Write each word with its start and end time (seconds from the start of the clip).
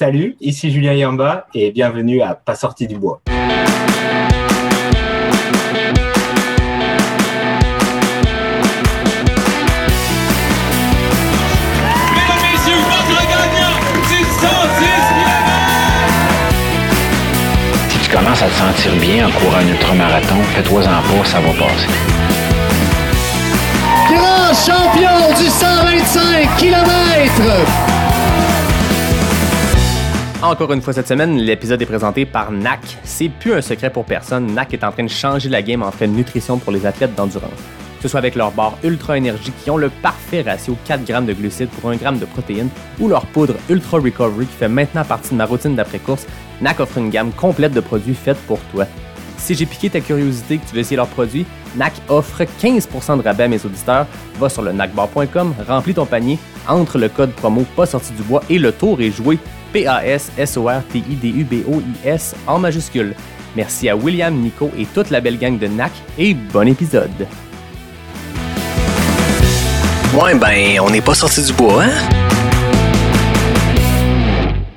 Salut, 0.00 0.34
ici 0.40 0.70
Julien 0.70 0.94
Yamba 0.94 1.46
et 1.52 1.72
bienvenue 1.72 2.22
à 2.22 2.34
Pas 2.34 2.54
sorti 2.54 2.86
du 2.86 2.96
bois. 2.96 3.20
Si 17.90 17.98
tu 17.98 18.10
commences 18.10 18.40
à 18.40 18.46
te 18.46 18.54
sentir 18.54 18.96
bien 19.02 19.28
en 19.28 19.30
courant 19.32 19.58
un 19.58 19.68
ultramarathon, 19.68 20.42
fais-toi 20.54 20.80
en 20.80 21.02
pas, 21.02 21.26
ça 21.26 21.40
va 21.40 21.50
passer. 21.50 21.88
Grand 24.08 24.54
champion 24.54 25.28
du 25.38 25.50
125 25.50 26.56
km. 26.56 28.09
Encore 30.42 30.72
une 30.72 30.80
fois 30.80 30.94
cette 30.94 31.06
semaine, 31.06 31.36
l'épisode 31.36 31.82
est 31.82 31.86
présenté 31.86 32.24
par 32.24 32.50
NAC. 32.50 32.80
C'est 33.04 33.28
plus 33.28 33.52
un 33.52 33.60
secret 33.60 33.90
pour 33.90 34.06
personne, 34.06 34.54
NAC 34.54 34.72
est 34.72 34.84
en 34.84 34.90
train 34.90 35.04
de 35.04 35.10
changer 35.10 35.50
la 35.50 35.60
game 35.60 35.82
en 35.82 35.90
fait 35.90 36.06
de 36.06 36.12
nutrition 36.12 36.56
pour 36.56 36.72
les 36.72 36.86
athlètes 36.86 37.14
d'endurance. 37.14 37.50
Que 37.98 38.04
ce 38.04 38.08
soit 38.08 38.20
avec 38.20 38.36
leur 38.36 38.50
barre 38.50 38.78
Ultra 38.82 39.18
Énergie 39.18 39.52
qui 39.62 39.70
ont 39.70 39.76
le 39.76 39.90
parfait 39.90 40.40
ratio 40.40 40.78
4 40.86 41.04
grammes 41.04 41.26
de 41.26 41.34
glucides 41.34 41.68
pour 41.68 41.90
1 41.90 41.98
g 41.98 42.18
de 42.18 42.24
protéines 42.24 42.70
ou 42.98 43.08
leur 43.08 43.26
poudre 43.26 43.56
Ultra 43.68 43.98
Recovery 43.98 44.46
qui 44.46 44.56
fait 44.56 44.70
maintenant 44.70 45.04
partie 45.04 45.32
de 45.32 45.34
ma 45.34 45.44
routine 45.44 45.76
d'après-course, 45.76 46.26
NAC 46.62 46.80
offre 46.80 46.96
une 46.96 47.10
gamme 47.10 47.32
complète 47.32 47.74
de 47.74 47.80
produits 47.80 48.14
faits 48.14 48.38
pour 48.46 48.60
toi. 48.72 48.86
Si 49.36 49.54
j'ai 49.54 49.66
piqué 49.66 49.90
ta 49.90 50.00
curiosité 50.00 50.56
que 50.56 50.66
tu 50.66 50.74
veux 50.74 50.80
essayer 50.80 50.96
leurs 50.96 51.06
produits, 51.08 51.44
NAC 51.76 51.92
offre 52.08 52.44
15% 52.44 53.18
de 53.18 53.22
rabais 53.22 53.44
à 53.44 53.48
mes 53.48 53.62
auditeurs. 53.64 54.06
Va 54.38 54.48
sur 54.48 54.62
le 54.62 54.72
nacbar.com, 54.72 55.54
remplis 55.68 55.94
ton 55.94 56.06
panier, 56.06 56.38
entre 56.66 56.96
le 56.96 57.10
code 57.10 57.32
promo 57.32 57.66
pas 57.76 57.84
sorti 57.84 58.12
du 58.14 58.22
bois 58.22 58.42
et 58.48 58.58
le 58.58 58.72
tour 58.72 59.02
est 59.02 59.10
joué. 59.10 59.38
P-A-S-S-O-R-T-I-D-U-B-O-I-S 59.72 62.36
en 62.46 62.58
majuscule. 62.58 63.14
Merci 63.56 63.88
à 63.88 63.96
William, 63.96 64.34
Nico 64.34 64.70
et 64.78 64.86
toute 64.86 65.10
la 65.10 65.20
belle 65.20 65.38
gang 65.38 65.58
de 65.58 65.66
NAC 65.66 65.92
et 66.18 66.34
bon 66.34 66.68
épisode. 66.68 67.26
Ouais, 70.14 70.34
ben, 70.34 70.80
on 70.80 70.90
n'est 70.90 71.00
pas 71.00 71.14
sorti 71.14 71.44
du 71.44 71.52
bois, 71.52 71.84
hein? 71.84 71.90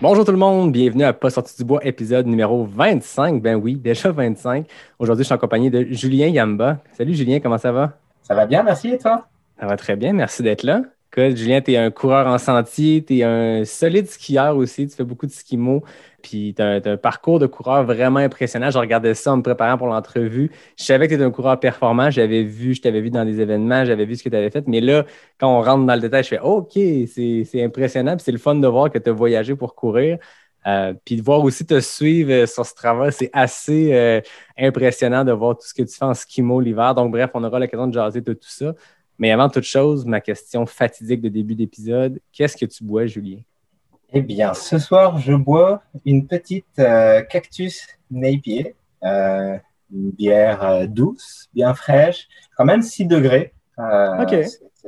Bonjour 0.01 0.25
tout 0.25 0.31
le 0.31 0.37
monde, 0.37 0.71
bienvenue 0.71 1.05
à 1.05 1.13
Pas 1.13 1.29
sorti 1.29 1.55
du 1.57 1.63
bois, 1.63 1.79
épisode 1.85 2.27
numéro 2.27 2.65
25. 2.65 3.41
Ben 3.41 3.55
oui, 3.55 3.75
déjà 3.75 4.11
25. 4.11 4.65
Aujourd'hui, 4.99 5.23
je 5.23 5.27
suis 5.27 5.33
en 5.33 5.37
compagnie 5.37 5.69
de 5.69 5.87
Julien 5.91 6.27
Yamba. 6.27 6.79
Salut 6.91 7.15
Julien, 7.15 7.39
comment 7.39 7.57
ça 7.57 7.71
va? 7.71 7.93
Ça 8.21 8.35
va 8.35 8.45
bien, 8.45 8.63
merci 8.63 8.89
et 8.89 8.97
toi? 8.97 9.27
Ça 9.59 9.65
va 9.65 9.77
très 9.77 9.95
bien, 9.95 10.13
merci 10.13 10.43
d'être 10.43 10.63
là. 10.63 10.81
Julien, 11.15 11.61
tu 11.61 11.73
es 11.73 11.77
un 11.77 11.91
coureur 11.91 12.25
en 12.27 12.37
sentier, 12.37 13.03
tu 13.05 13.19
es 13.19 13.23
un 13.23 13.65
solide 13.65 14.07
skieur 14.07 14.57
aussi, 14.57 14.87
tu 14.87 14.95
fais 14.95 15.03
beaucoup 15.03 15.27
de 15.27 15.31
skimo, 15.31 15.83
puis 16.23 16.53
tu 16.55 16.61
as, 16.61 16.81
un 16.83 16.97
parcours 16.97 17.39
de 17.39 17.45
coureur 17.45 17.83
vraiment 17.83 18.19
impressionnant. 18.19 18.71
Je 18.71 18.77
regardais 18.79 19.13
ça 19.13 19.33
en 19.33 19.37
me 19.37 19.43
préparant 19.43 19.77
pour 19.77 19.87
l'entrevue. 19.87 20.51
Je 20.77 20.83
savais 20.83 21.05
que 21.05 21.09
tu 21.09 21.15
étais 21.15 21.23
un 21.23 21.31
coureur 21.31 21.59
performant, 21.59 22.09
j'avais 22.09 22.43
vu, 22.43 22.73
je 22.73 22.81
t'avais 22.81 23.01
vu 23.01 23.11
dans 23.11 23.25
des 23.25 23.39
événements, 23.41 23.85
j'avais 23.85 24.05
vu 24.05 24.15
ce 24.15 24.23
que 24.23 24.29
tu 24.29 24.35
avais 24.35 24.49
fait, 24.49 24.67
mais 24.67 24.81
là, 24.81 25.05
quand 25.37 25.55
on 25.55 25.61
rentre 25.61 25.85
dans 25.85 25.95
le 25.95 26.01
détail, 26.01 26.23
je 26.23 26.29
fais 26.29 26.39
OK, 26.39 26.73
c'est 26.73 27.63
impressionnant, 27.63 28.15
c'est 28.17 28.31
le 28.31 28.39
fun 28.39 28.55
de 28.55 28.67
voir 28.67 28.89
que 28.89 28.97
tu 28.97 29.09
as 29.09 29.13
voyagé 29.13 29.55
pour 29.55 29.75
courir. 29.75 30.17
Euh, 30.65 30.93
puis 31.03 31.17
de 31.17 31.21
voir 31.21 31.43
aussi 31.43 31.65
te 31.65 31.79
suivre 31.81 32.45
sur 32.45 32.65
ce 32.65 32.73
travail, 32.73 33.11
c'est 33.11 33.29
assez 33.33 33.93
euh, 33.93 34.21
impressionnant 34.57 35.25
de 35.25 35.33
voir 35.33 35.57
tout 35.57 35.67
ce 35.67 35.73
que 35.73 35.83
tu 35.83 35.93
fais 35.93 36.05
en 36.05 36.13
skimo 36.13 36.61
l'hiver. 36.61 36.95
Donc, 36.95 37.11
bref, 37.11 37.31
on 37.33 37.43
aura 37.43 37.59
l'occasion 37.59 37.87
de 37.87 37.93
jaser 37.93 38.21
de 38.21 38.31
tout 38.33 38.47
ça. 38.47 38.73
Mais 39.19 39.31
avant 39.31 39.49
toute 39.49 39.63
chose, 39.63 40.05
ma 40.05 40.21
question 40.21 40.65
fatidique 40.65 41.21
de 41.21 41.29
début 41.29 41.55
d'épisode, 41.55 42.19
qu'est-ce 42.31 42.57
que 42.57 42.65
tu 42.65 42.83
bois, 42.83 43.05
Julien? 43.05 43.39
Eh 44.15 44.21
bien, 44.21 44.53
ce 44.53 44.77
soir, 44.77 45.17
je 45.17 45.33
bois 45.33 45.81
une 46.05 46.27
petite 46.27 46.77
euh, 46.77 47.23
cactus 47.23 47.87
Napier, 48.11 48.75
euh, 49.03 49.57
une 49.91 50.11
bière 50.11 50.63
euh, 50.63 50.85
douce, 50.85 51.49
bien 51.53 51.73
fraîche, 51.73 52.27
quand 52.55 52.65
même 52.65 52.83
6 52.83 53.05
degrés. 53.05 53.53
OK. 53.77 54.35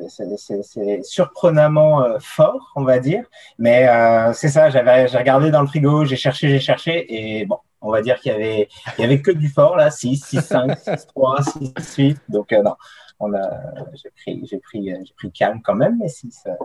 C'est 0.08 1.03
surprenamment 1.03 2.19
fort, 2.19 2.74
on 2.75 2.84
va 2.84 3.00
dire. 3.00 3.24
Mais 3.58 3.88
c'est 4.34 4.50
ça, 4.50 4.69
j'avais 4.69 5.06
regardé 5.06 5.52
dans 5.52 5.62
le 5.62 5.68
frigo, 5.68 6.03
j'ai 6.03 6.18
cherché, 6.18 6.50
j'ai 6.50 6.59
cherché, 6.59 7.06
et 7.40 7.46
bon, 7.46 7.58
on 7.80 7.91
va 7.91 8.02
dire 8.02 8.19
qu'il 8.19 8.34
y 8.34 8.35
avait, 8.35 8.68
il 8.97 9.02
y 9.02 9.06
avait 9.06 9.22
que 9.22 9.31
du 9.31 9.47
fort, 9.47 9.78
là, 9.78 9.90
6, 9.90 10.18
6, 10.18 10.41
5, 10.41 10.78
6, 10.78 11.08
3, 11.08 11.38
6, 11.80 11.96
8. 11.97 12.18
Donc, 12.28 12.52
non 12.52 12.75
on 13.20 13.34
a, 13.34 13.50
j'ai 13.94 14.09
pris, 14.09 14.46
j'ai 14.46 14.59
pris, 14.59 14.86
j'ai 14.86 15.14
pris 15.16 15.31
calme 15.31 15.62
quand 15.64 15.76
même, 15.76 15.98
mais 16.00 16.09
si 16.09 16.30
ça. 16.31 16.58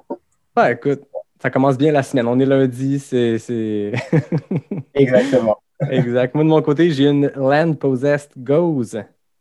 Ouais, 0.56 0.72
écoute, 0.72 1.03
ça 1.41 1.50
commence 1.50 1.78
bien 1.78 1.93
la 1.93 2.03
semaine. 2.03 2.27
On 2.27 2.38
est 2.38 2.47
lundi, 2.47 2.99
c'est. 2.99 3.38
c'est... 3.38 3.93
Exactement. 4.94 5.56
exact. 5.91 6.34
Moi, 6.34 6.44
de 6.44 6.49
mon 6.49 6.61
côté, 6.62 6.91
j'ai 6.91 7.09
une 7.09 7.33
Land 7.37 7.75
Possessed 7.75 8.33
Goes, 8.37 8.99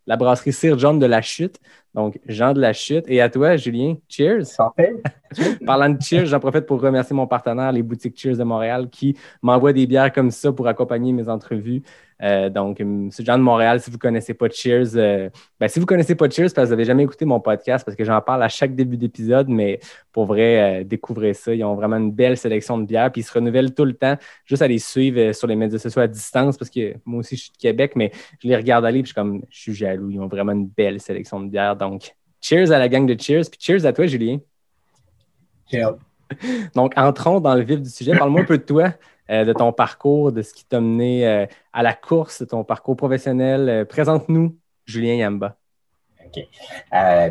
la 0.07 0.15
brasserie 0.15 0.53
Sir 0.53 0.77
John 0.79 0.97
de 0.99 1.05
la 1.05 1.21
Chute. 1.21 1.59
Donc, 1.93 2.19
Jean 2.27 2.53
de 2.53 2.61
la 2.61 2.71
Chute. 2.71 3.05
Et 3.07 3.19
à 3.19 3.29
toi, 3.29 3.57
Julien, 3.57 3.95
cheers. 4.07 4.45
Santé. 4.45 4.93
Parlant 5.65 5.89
de 5.89 6.01
cheers, 6.01 6.25
j'en 6.25 6.39
profite 6.39 6.65
pour 6.65 6.79
remercier 6.79 7.15
mon 7.15 7.27
partenaire, 7.27 7.71
les 7.71 7.83
boutiques 7.83 8.17
Cheers 8.17 8.37
de 8.37 8.43
Montréal, 8.43 8.89
qui 8.89 9.17
m'envoient 9.41 9.73
des 9.73 9.87
bières 9.87 10.13
comme 10.13 10.31
ça 10.31 10.51
pour 10.51 10.67
accompagner 10.67 11.11
mes 11.11 11.27
entrevues. 11.27 11.81
Euh, 12.21 12.49
donc, 12.49 12.81
M. 12.81 13.09
Jean 13.17 13.37
de 13.37 13.43
Montréal, 13.43 13.79
si 13.79 13.89
vous 13.89 13.95
ne 13.95 14.01
connaissez 14.01 14.33
pas 14.33 14.49
Cheers, 14.49 14.95
euh, 14.95 15.29
ben, 15.59 15.67
si 15.67 15.79
vous 15.79 15.85
ne 15.85 15.87
connaissez 15.87 16.15
pas 16.15 16.29
Cheers, 16.29 16.49
parce 16.53 16.55
que 16.55 16.61
vous 16.61 16.69
n'avez 16.71 16.85
jamais 16.85 17.03
écouté 17.03 17.25
mon 17.25 17.39
podcast, 17.39 17.85
parce 17.85 17.95
que 17.95 18.03
j'en 18.03 18.19
parle 18.21 18.43
à 18.43 18.49
chaque 18.49 18.75
début 18.75 18.97
d'épisode, 18.97 19.47
mais 19.47 19.79
pour 20.11 20.25
vrai, 20.25 20.81
euh, 20.81 20.83
découvrez 20.83 21.33
ça. 21.33 21.53
Ils 21.53 21.63
ont 21.63 21.75
vraiment 21.75 21.97
une 21.97 22.11
belle 22.11 22.37
sélection 22.37 22.77
de 22.77 22.85
bières, 22.85 23.11
puis 23.11 23.21
ils 23.21 23.23
se 23.23 23.31
renouvellent 23.31 23.73
tout 23.73 23.85
le 23.85 23.93
temps. 23.93 24.17
Juste 24.45 24.61
à 24.61 24.67
les 24.67 24.79
suivre 24.79 25.31
sur 25.31 25.47
les 25.47 25.55
médias 25.55 25.79
sociaux 25.79 26.01
à 26.01 26.07
distance, 26.07 26.57
parce 26.57 26.69
que 26.69 26.95
moi 27.05 27.19
aussi, 27.19 27.37
je 27.37 27.43
suis 27.43 27.51
de 27.51 27.57
Québec, 27.57 27.93
mais 27.95 28.11
je 28.43 28.47
les 28.47 28.55
regarde 28.55 28.85
aller, 28.85 29.01
puis 29.01 29.09
je 29.09 29.13
suis 29.13 29.15
comme, 29.15 29.41
je 29.49 29.59
suis 29.59 29.73
jaloux. 29.73 30.09
Ils 30.09 30.19
ont 30.19 30.27
vraiment 30.27 30.51
une 30.51 30.67
belle 30.67 30.99
sélection 30.99 31.39
de 31.39 31.49
bières. 31.49 31.77
Donc, 31.77 32.15
cheers 32.41 32.71
à 32.71 32.79
la 32.79 32.89
gang 32.89 33.05
de 33.05 33.19
Cheers, 33.19 33.49
puis 33.49 33.59
cheers 33.61 33.85
à 33.85 33.93
toi, 33.93 34.05
Julien. 34.07 34.39
Cheers. 35.71 35.95
Donc, 36.75 36.93
entrons 36.97 37.39
dans 37.39 37.55
le 37.55 37.61
vif 37.61 37.81
du 37.81 37.89
sujet. 37.89 38.15
Parle-moi 38.17 38.41
un 38.41 38.45
peu 38.45 38.57
de 38.57 38.63
toi. 38.63 38.93
Euh, 39.29 39.45
de 39.45 39.53
ton 39.53 39.71
parcours, 39.71 40.31
de 40.31 40.41
ce 40.41 40.55
qui 40.55 40.65
t'a 40.65 40.81
mené 40.81 41.27
euh, 41.27 41.45
à 41.71 41.83
la 41.83 41.93
course, 41.93 42.41
de 42.41 42.47
ton 42.47 42.63
parcours 42.63 42.95
professionnel. 42.95 43.69
Euh, 43.69 43.85
présente-nous 43.85 44.57
Julien 44.85 45.13
Yamba. 45.13 45.55
OK. 46.25 46.43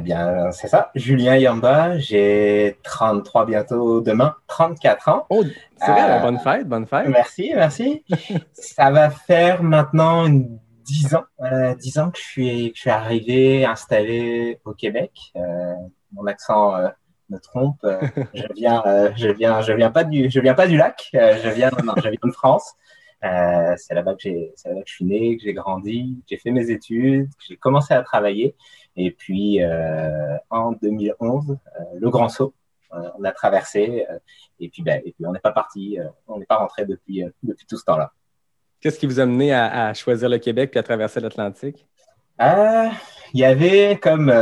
bien, 0.02 0.52
c'est 0.52 0.68
ça. 0.68 0.92
Julien 0.94 1.36
Yamba, 1.36 1.98
j'ai 1.98 2.78
33 2.84 3.46
bientôt 3.46 4.00
demain, 4.00 4.36
34 4.46 5.08
ans. 5.08 5.26
Oh, 5.28 5.42
c'est 5.76 5.90
vrai, 5.90 6.20
bonne 6.20 6.38
fête, 6.38 6.68
bonne 6.68 6.86
fête. 6.86 7.08
Merci, 7.08 7.50
merci. 7.54 8.04
ça 8.52 8.90
va 8.92 9.10
faire 9.10 9.64
maintenant 9.64 10.28
10 10.28 11.14
ans, 11.16 11.24
10 11.78 11.98
ans 11.98 12.10
que 12.10 12.18
je, 12.18 12.24
suis, 12.24 12.70
que 12.70 12.76
je 12.76 12.80
suis 12.80 12.90
arrivé, 12.90 13.64
installé 13.64 14.60
au 14.64 14.72
Québec. 14.72 15.32
mon 16.12 16.26
accent 16.26 16.74
me 17.28 17.38
trompe. 17.38 17.78
Euh, 17.84 18.00
je 18.34 18.44
viens, 18.54 18.82
euh, 18.86 19.10
je 19.16 19.28
viens, 19.28 19.60
je 19.60 19.72
viens 19.72 19.90
pas 19.90 20.04
du, 20.04 20.30
je 20.30 20.40
viens 20.40 20.54
pas 20.54 20.66
du 20.66 20.76
lac. 20.76 21.10
Euh, 21.14 21.36
je 21.42 21.48
viens, 21.50 21.70
non, 21.84 21.94
je 21.96 22.08
viens 22.08 22.18
de 22.22 22.32
France. 22.32 22.74
c'est 23.22 23.94
là-bas 23.94 24.14
que 24.14 24.20
j'ai, 24.20 24.52
c'est 24.56 24.68
là 24.70 24.76
que 24.76 24.88
je 24.88 24.94
suis 24.94 25.04
né, 25.04 25.36
que 25.36 25.42
j'ai 25.42 25.54
grandi, 25.54 26.22
j'ai 26.28 26.36
fait 26.38 26.50
mes 26.50 26.70
études, 26.70 27.28
que 27.30 27.44
j'ai 27.48 27.56
commencé 27.56 27.94
à 27.94 28.02
travailler. 28.02 28.54
Et 28.96 29.10
puis 29.10 29.60
en 30.50 30.72
2011, 30.72 31.56
le 32.00 32.10
grand 32.10 32.28
saut, 32.28 32.54
on 32.90 33.24
a 33.24 33.32
traversé. 33.32 34.06
et 34.58 34.68
puis, 34.68 34.82
ben, 34.82 35.00
et 35.04 35.12
puis 35.12 35.26
on 35.26 35.32
n'est 35.32 35.40
pas 35.40 35.52
parti, 35.52 35.98
on 36.26 36.38
n'est 36.38 36.46
pas 36.46 36.56
rentré 36.56 36.84
depuis 36.84 37.24
depuis 37.42 37.66
tout 37.66 37.76
ce 37.76 37.84
temps-là. 37.84 38.12
Qu'est-ce 38.80 38.98
qui 38.98 39.06
vous 39.06 39.20
a 39.20 39.26
mené 39.26 39.52
à, 39.52 39.88
à 39.88 39.94
choisir 39.94 40.28
le 40.28 40.38
Québec 40.38 40.70
puis 40.70 40.78
à 40.78 40.82
traverser 40.82 41.20
l'Atlantique? 41.20 41.86
Il 42.40 43.40
y 43.40 43.44
avait 43.44 43.98
comme 44.00 44.32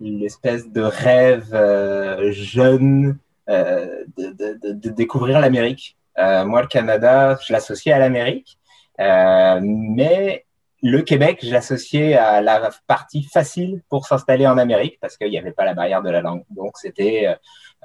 une 0.00 0.22
espèce 0.22 0.70
de 0.70 0.82
rêve 0.82 1.54
euh, 1.54 2.30
jeune 2.32 3.18
euh, 3.48 4.04
de, 4.16 4.30
de, 4.30 4.72
de, 4.72 4.90
découvrir 4.90 5.40
l'Amérique. 5.40 5.96
Euh, 6.18 6.44
moi, 6.44 6.62
le 6.62 6.68
Canada, 6.68 7.38
je 7.46 7.52
l'associais 7.52 7.92
à 7.92 7.98
l'Amérique, 7.98 8.58
mais 8.98 10.44
le 10.82 11.02
Québec, 11.02 11.38
j'associais 11.42 12.14
à 12.14 12.40
la 12.40 12.70
partie 12.86 13.22
facile 13.22 13.82
pour 13.88 14.06
s'installer 14.06 14.46
en 14.46 14.58
Amérique 14.58 14.98
parce 15.00 15.16
qu'il 15.16 15.30
n'y 15.30 15.38
avait 15.38 15.52
pas 15.52 15.64
la 15.64 15.74
barrière 15.74 16.02
de 16.02 16.10
la 16.10 16.20
langue. 16.20 16.44
Donc, 16.50 16.76
c'était 16.76 17.36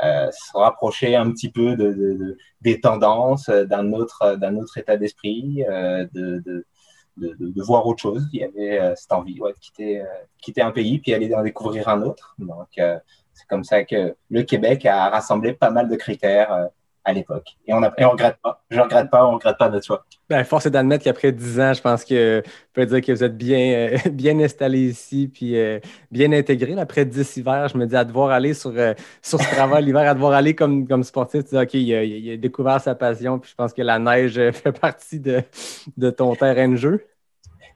euh, 0.03 0.31
se 0.31 0.57
rapprocher 0.57 1.15
un 1.15 1.31
petit 1.31 1.51
peu 1.51 1.75
de, 1.75 1.93
de, 1.93 2.37
des 2.61 2.79
tendances, 2.79 3.49
d'un 3.49 3.93
autre, 3.93 4.35
d'un 4.35 4.55
autre 4.55 4.77
état 4.79 4.97
d'esprit, 4.97 5.63
euh, 5.69 6.07
de, 6.13 6.39
de, 6.39 6.65
voir 7.57 7.85
autre 7.85 8.01
chose. 8.01 8.27
Il 8.33 8.41
y 8.41 8.43
avait 8.43 8.79
euh, 8.79 8.95
cette 8.95 9.11
envie 9.11 9.35
de 9.35 9.59
quitter, 9.59 10.01
euh, 10.01 10.05
quitter 10.41 10.61
un 10.61 10.71
pays 10.71 10.99
puis 10.99 11.13
aller 11.13 11.33
en 11.33 11.43
découvrir 11.43 11.87
un 11.89 12.01
autre. 12.01 12.35
Donc, 12.39 12.67
euh, 12.77 12.97
c'est 13.33 13.47
comme 13.47 13.63
ça 13.63 13.83
que 13.83 14.15
le 14.29 14.43
Québec 14.43 14.85
a 14.85 15.09
rassemblé 15.09 15.53
pas 15.53 15.71
mal 15.71 15.89
de 15.89 15.95
critères 15.95 16.69
à 17.03 17.13
l'époque. 17.13 17.47
Et 17.65 17.73
on 17.73 17.79
ne 17.79 17.87
regrette 17.87 18.37
pas. 18.41 18.63
Je 18.69 18.77
ne 18.77 18.83
regrette 18.83 19.09
pas, 19.09 19.25
on 19.25 19.31
ne 19.31 19.35
regrette 19.35 19.57
pas 19.57 19.69
notre 19.69 19.85
choix. 19.85 20.05
Ben, 20.29 20.43
force 20.43 20.67
est 20.67 20.69
d'admettre 20.69 21.03
qu'après 21.03 21.31
10 21.31 21.59
ans, 21.59 21.73
je 21.73 21.81
pense 21.81 22.05
que 22.05 22.43
peut 22.73 22.85
dire 22.85 23.01
que 23.01 23.11
vous 23.11 23.23
êtes 23.23 23.37
bien, 23.37 23.73
euh, 23.73 23.97
bien 24.11 24.39
installé 24.39 24.89
ici 24.89 25.29
puis 25.33 25.57
euh, 25.57 25.79
bien 26.11 26.31
intégré. 26.31 26.79
Après 26.79 27.05
10 27.05 27.37
hivers, 27.37 27.67
je 27.69 27.77
me 27.77 27.85
dis 27.85 27.95
à 27.95 28.05
devoir 28.05 28.29
aller 28.29 28.53
sur, 28.53 28.71
euh, 28.75 28.93
sur 29.21 29.41
ce 29.41 29.55
travail 29.55 29.85
l'hiver, 29.85 30.09
à 30.09 30.13
devoir 30.13 30.33
aller 30.33 30.53
comme, 30.55 30.87
comme 30.87 31.03
sportif, 31.03 31.43
tu 31.43 31.55
dis 31.55 31.61
OK, 31.61 31.73
il 31.73 32.31
a, 32.33 32.37
découvert 32.37 32.79
sa 32.79 32.95
passion, 32.95 33.39
puis 33.39 33.49
je 33.49 33.55
pense 33.55 33.73
que 33.73 33.81
la 33.81 33.99
neige 33.99 34.33
fait 34.51 34.71
partie 34.71 35.19
de, 35.19 35.43
de 35.97 36.09
ton 36.11 36.35
terrain 36.35 36.69
de 36.69 36.75
jeu. 36.75 37.05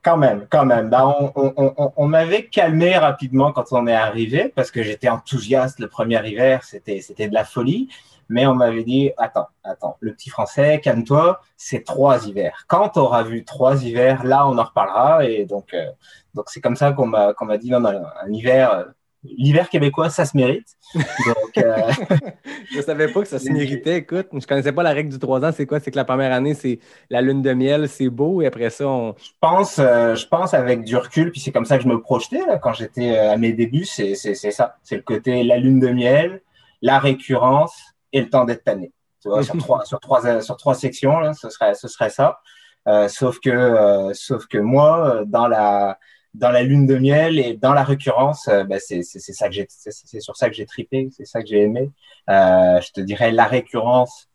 Quand 0.03 0.17
même, 0.17 0.45
quand 0.51 0.65
même. 0.65 0.89
Ben, 0.89 1.15
on, 1.35 1.53
on, 1.57 1.93
on, 1.97 2.07
m'avait 2.07 2.45
calmé 2.45 2.95
rapidement 2.95 3.51
quand 3.51 3.65
on 3.71 3.87
est 3.87 3.95
arrivé 3.95 4.53
parce 4.55 4.69
que 4.69 4.83
j'étais 4.83 5.09
enthousiaste 5.09 5.79
le 5.79 5.87
premier 5.87 6.23
hiver, 6.29 6.63
c'était 6.63 7.27
de 7.27 7.33
la 7.33 7.43
folie. 7.43 7.89
Mais 8.29 8.45
on 8.47 8.55
m'avait 8.55 8.83
dit, 8.83 9.11
attends, 9.17 9.47
attends, 9.63 9.97
le 9.99 10.13
petit 10.13 10.29
français, 10.29 10.79
calme-toi, 10.81 11.41
c'est 11.57 11.83
trois 11.83 12.27
hivers. 12.27 12.65
Quand 12.67 12.89
tu 12.89 12.99
auras 12.99 13.23
vu 13.23 13.45
trois 13.45 13.83
hivers, 13.83 14.23
là, 14.23 14.47
on 14.47 14.57
en 14.57 14.63
reparlera. 14.63 15.25
Et 15.25 15.45
donc, 15.45 15.73
euh, 15.73 15.85
donc 16.33 16.45
c'est 16.49 16.61
comme 16.61 16.75
ça 16.75 16.91
qu'on 16.91 17.07
m'a 17.07 17.33
qu'on 17.33 17.45
m'a 17.45 17.57
dit, 17.57 17.69
non, 17.69 17.79
non, 17.79 18.03
un 18.21 18.31
hiver, 18.31 18.71
euh, 18.73 18.83
l'hiver 19.23 19.69
québécois, 19.69 20.09
ça 20.09 20.25
se 20.25 20.35
mérite. 20.35 20.67
Donc, 20.95 21.57
euh... 21.57 21.91
je 22.73 22.81
savais 22.81 23.07
pas 23.07 23.21
que 23.21 23.27
ça 23.27 23.39
se 23.39 23.49
méritait. 23.51 23.97
Écoute, 23.97 24.27
je 24.33 24.47
connaissais 24.47 24.71
pas 24.71 24.83
la 24.83 24.91
règle 24.91 25.09
du 25.09 25.19
trois 25.19 25.43
ans. 25.43 25.51
C'est 25.55 25.65
quoi? 25.65 25.79
C'est 25.79 25.91
que 25.91 25.95
la 25.95 26.05
première 26.05 26.31
année, 26.31 26.53
c'est 26.53 26.79
la 27.09 27.21
lune 27.21 27.41
de 27.41 27.53
miel, 27.53 27.87
c'est 27.89 28.09
beau, 28.09 28.41
et 28.41 28.47
après 28.47 28.69
ça, 28.69 28.87
on. 28.87 29.15
Je 29.21 29.29
pense, 29.39 29.77
euh, 29.79 30.15
je 30.15 30.27
pense 30.27 30.53
avec 30.53 30.83
du 30.83 30.95
recul, 30.95 31.31
puis 31.31 31.41
c'est 31.41 31.51
comme 31.51 31.65
ça 31.65 31.77
que 31.77 31.83
je 31.83 31.89
me 31.89 32.01
projetais 32.01 32.45
là, 32.45 32.57
quand 32.57 32.73
j'étais 32.73 33.17
à 33.17 33.37
mes 33.37 33.53
débuts. 33.53 33.85
C'est 33.85 34.15
ça. 34.15 34.77
C'est 34.83 34.95
le 34.95 35.03
côté 35.03 35.43
la 35.43 35.57
lune 35.57 35.79
de 35.79 35.89
miel, 35.89 36.41
la 36.81 36.99
récurrence 36.99 37.94
et 38.15 38.21
le 38.21 38.29
temps 38.29 38.45
d'être 38.45 38.63
tanné. 38.63 38.91
Tu 39.21 39.29
vois, 39.29 39.43
sur 39.43 39.57
trois, 39.57 39.85
sur 39.85 39.99
trois, 39.99 40.41
sur 40.41 40.57
trois 40.57 40.73
sections, 40.75 41.19
là, 41.19 41.33
ce 41.33 41.49
serait, 41.49 41.75
ce 41.75 41.87
serait 41.87 42.09
ça. 42.09 42.39
Euh, 42.87 43.07
sauf 43.07 43.39
que, 43.39 43.49
euh, 43.49 44.13
sauf 44.13 44.45
que 44.47 44.57
moi, 44.57 45.23
dans 45.25 45.47
la, 45.47 45.97
dans 46.33 46.51
la 46.51 46.63
lune 46.63 46.85
de 46.85 46.97
miel 46.97 47.39
et 47.39 47.55
dans 47.55 47.73
la 47.73 47.83
récurrence, 47.83 48.47
euh, 48.47 48.63
bah, 48.63 48.79
c'est, 48.79 49.03
c'est, 49.03 49.19
ça 49.19 49.47
que 49.47 49.55
j'ai, 49.55 49.65
c'est, 49.69 50.19
sur 50.19 50.35
ça 50.35 50.49
que 50.49 50.55
j'ai 50.55 50.65
tripé, 50.65 51.09
c'est 51.11 51.25
ça 51.25 51.41
que 51.41 51.47
j'ai 51.47 51.61
aimé. 51.61 51.91
Euh, 52.29 52.79
je 52.81 52.91
te 52.91 53.01
dirais 53.01 53.31
la 53.31 53.45
récurrence 53.45 54.29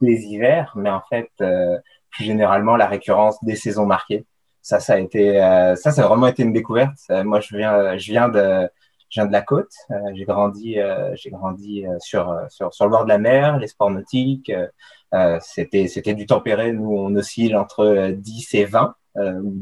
des 0.00 0.24
hivers, 0.26 0.72
mais 0.76 0.90
en 0.90 1.02
fait, 1.08 1.30
euh, 1.40 1.78
plus 2.10 2.24
généralement 2.24 2.76
la 2.76 2.86
récurrence 2.86 3.42
des 3.42 3.56
saisons 3.56 3.86
marquées. 3.86 4.24
Ça, 4.62 4.78
ça 4.78 4.94
a 4.94 4.98
été, 4.98 5.38
ça, 5.76 5.90
ça 5.90 6.04
a 6.04 6.06
vraiment 6.06 6.26
été 6.26 6.42
une 6.42 6.52
découverte. 6.52 6.98
moi, 7.24 7.40
je 7.40 7.56
viens, 7.56 7.96
je 7.96 8.12
viens 8.12 8.28
de, 8.28 8.68
je 9.10 9.20
viens 9.20 9.26
de 9.26 9.32
la 9.32 9.42
côte. 9.42 9.72
Euh, 9.90 9.96
j'ai 10.14 10.24
grandi, 10.24 10.78
euh, 10.78 11.14
euh, 11.14 11.98
sur, 11.98 12.32
le 12.84 12.88
bord 12.88 13.04
de 13.04 13.08
la 13.08 13.18
mer, 13.18 13.58
les 13.58 13.66
sports 13.66 13.90
nautiques. 13.90 14.52
c'était, 15.40 16.14
du 16.14 16.26
tempéré. 16.26 16.72
Nous, 16.72 16.90
on 16.90 17.14
oscille 17.16 17.56
entre 17.56 18.12
10 18.12 18.54
et 18.54 18.64
20, 18.64 18.94
ou 19.16 19.60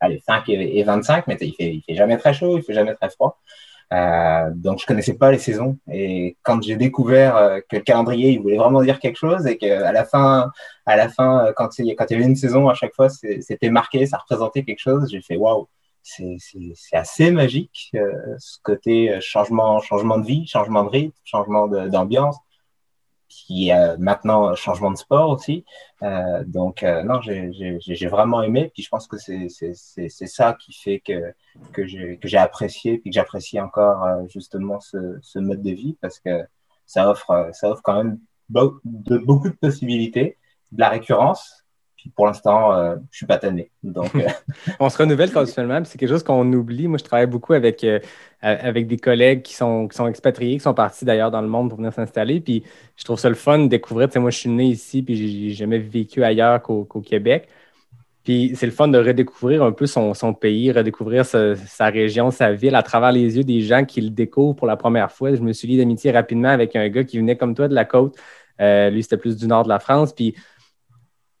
allez, 0.00 0.20
5 0.26 0.48
et, 0.48 0.82
25, 0.82 1.26
mais 1.28 1.38
il 1.40 1.54
fait, 1.54 1.80
fait 1.86 1.94
jamais 1.94 2.18
très 2.18 2.34
chaud, 2.34 2.58
il 2.58 2.64
fait 2.64 2.74
jamais 2.74 2.94
très 2.94 3.10
froid. 3.10 3.38
Donc 4.54 4.80
je 4.80 4.86
connaissais 4.86 5.14
pas 5.14 5.32
les 5.32 5.38
saisons 5.38 5.78
et 5.90 6.36
quand 6.42 6.62
j'ai 6.62 6.76
découvert 6.76 7.60
que 7.68 7.76
le 7.76 7.82
calendrier 7.82 8.30
il 8.30 8.40
voulait 8.40 8.56
vraiment 8.56 8.82
dire 8.82 9.00
quelque 9.00 9.16
chose 9.16 9.48
et 9.48 9.56
qu'à 9.56 9.90
la 9.90 10.04
fin 10.04 10.52
à 10.86 10.94
la 10.94 11.08
fin 11.08 11.52
quand 11.56 11.76
il, 11.80 11.96
quand 11.96 12.06
il 12.08 12.12
y 12.12 12.16
avait 12.16 12.28
une 12.28 12.36
saison 12.36 12.68
à 12.68 12.74
chaque 12.74 12.94
fois 12.94 13.08
c'était 13.08 13.68
marqué 13.68 14.06
ça 14.06 14.18
représentait 14.18 14.62
quelque 14.62 14.78
chose 14.78 15.08
j'ai 15.10 15.20
fait 15.20 15.36
waouh 15.36 15.66
c'est 16.02 16.96
assez 16.96 17.30
magique, 17.30 17.90
euh, 17.94 18.10
ce 18.38 18.58
côté 18.62 19.10
euh, 19.10 19.20
changement, 19.20 19.80
changement 19.80 20.18
de 20.18 20.26
vie, 20.26 20.46
changement 20.46 20.84
de 20.84 20.88
rythme, 20.88 21.16
changement 21.24 21.68
d'ambiance, 21.68 22.36
qui 23.28 23.68
est 23.68 23.96
maintenant 23.98 24.54
changement 24.56 24.90
de 24.90 24.96
sport 24.96 25.30
aussi. 25.30 25.64
Euh, 26.02 26.42
donc, 26.44 26.82
non, 26.82 27.20
j'ai 27.22 28.06
vraiment 28.08 28.42
aimé. 28.42 28.72
Puis 28.74 28.82
je 28.82 28.88
pense 28.88 29.06
que 29.06 29.16
c'est 29.18 30.26
ça 30.26 30.54
qui 30.54 30.72
fait 30.72 30.98
que, 31.00 31.32
que 31.72 31.86
j'ai 31.86 32.38
apprécié, 32.38 32.98
puis 32.98 33.10
que 33.10 33.14
j'apprécie 33.14 33.60
encore 33.60 34.04
justement 34.28 34.80
ce, 34.80 35.18
ce, 35.22 35.38
mode 35.38 35.62
de 35.62 35.70
vie, 35.70 35.96
parce 36.00 36.18
que 36.18 36.44
ça 36.86 37.08
offre, 37.08 37.50
ça 37.52 37.70
offre 37.70 37.82
quand 37.84 38.02
même 38.02 38.18
beaucoup 38.48 39.48
de 39.48 39.56
possibilités, 39.60 40.36
de 40.72 40.80
la 40.80 40.88
récurrence, 40.88 41.64
pour 42.14 42.26
l'instant, 42.26 42.74
euh, 42.74 42.96
je 43.10 43.18
suis 43.18 43.26
pas 43.26 43.38
tanné. 43.38 43.70
Donc, 43.82 44.14
euh, 44.14 44.26
on 44.80 44.88
se 44.88 44.98
renouvelle 44.98 45.32
continuellement. 45.32 45.82
C'est 45.84 45.98
quelque 45.98 46.08
chose 46.08 46.22
qu'on 46.22 46.50
oublie. 46.52 46.88
Moi, 46.88 46.98
je 46.98 47.04
travaille 47.04 47.26
beaucoup 47.26 47.52
avec, 47.52 47.84
euh, 47.84 48.00
avec 48.40 48.86
des 48.86 48.96
collègues 48.96 49.42
qui 49.42 49.54
sont, 49.54 49.88
qui 49.88 49.96
sont 49.96 50.06
expatriés, 50.06 50.54
qui 50.54 50.62
sont 50.62 50.74
partis 50.74 51.04
d'ailleurs 51.04 51.30
dans 51.30 51.42
le 51.42 51.48
monde 51.48 51.68
pour 51.68 51.78
venir 51.78 51.92
s'installer. 51.92 52.40
Puis 52.40 52.64
je 52.96 53.04
trouve 53.04 53.18
ça 53.18 53.28
le 53.28 53.34
fun 53.34 53.58
de 53.58 53.66
découvrir. 53.66 54.08
moi, 54.16 54.30
je 54.30 54.38
suis 54.38 54.50
né 54.50 54.64
ici, 54.64 55.02
puis 55.02 55.14
j'ai 55.14 55.50
jamais 55.50 55.78
vécu 55.78 56.24
ailleurs 56.24 56.62
qu'au 56.62 56.84
Québec. 57.04 57.48
Puis 58.24 58.52
c'est 58.54 58.66
le 58.66 58.72
fun 58.72 58.88
de 58.88 58.98
redécouvrir 58.98 59.62
un 59.62 59.72
peu 59.72 59.86
son, 59.86 60.12
son 60.12 60.34
pays, 60.34 60.70
redécouvrir 60.72 61.24
sa, 61.24 61.86
région, 61.86 62.30
sa 62.30 62.52
ville 62.52 62.74
à 62.74 62.82
travers 62.82 63.12
les 63.12 63.36
yeux 63.36 63.44
des 63.44 63.62
gens 63.62 63.84
qui 63.84 64.02
le 64.02 64.10
découvrent 64.10 64.54
pour 64.56 64.66
la 64.66 64.76
première 64.76 65.10
fois. 65.10 65.34
Je 65.34 65.40
me 65.40 65.52
suis 65.52 65.66
lié 65.68 65.78
d'amitié 65.78 66.10
rapidement 66.10 66.50
avec 66.50 66.76
un 66.76 66.88
gars 66.88 67.04
qui 67.04 67.18
venait 67.18 67.36
comme 67.36 67.54
toi 67.54 67.66
de 67.66 67.74
la 67.74 67.86
côte. 67.86 68.16
lui, 68.58 69.02
c'était 69.02 69.16
plus 69.16 69.36
du 69.36 69.46
nord 69.46 69.64
de 69.64 69.70
la 69.70 69.78
France. 69.78 70.12
Puis 70.12 70.34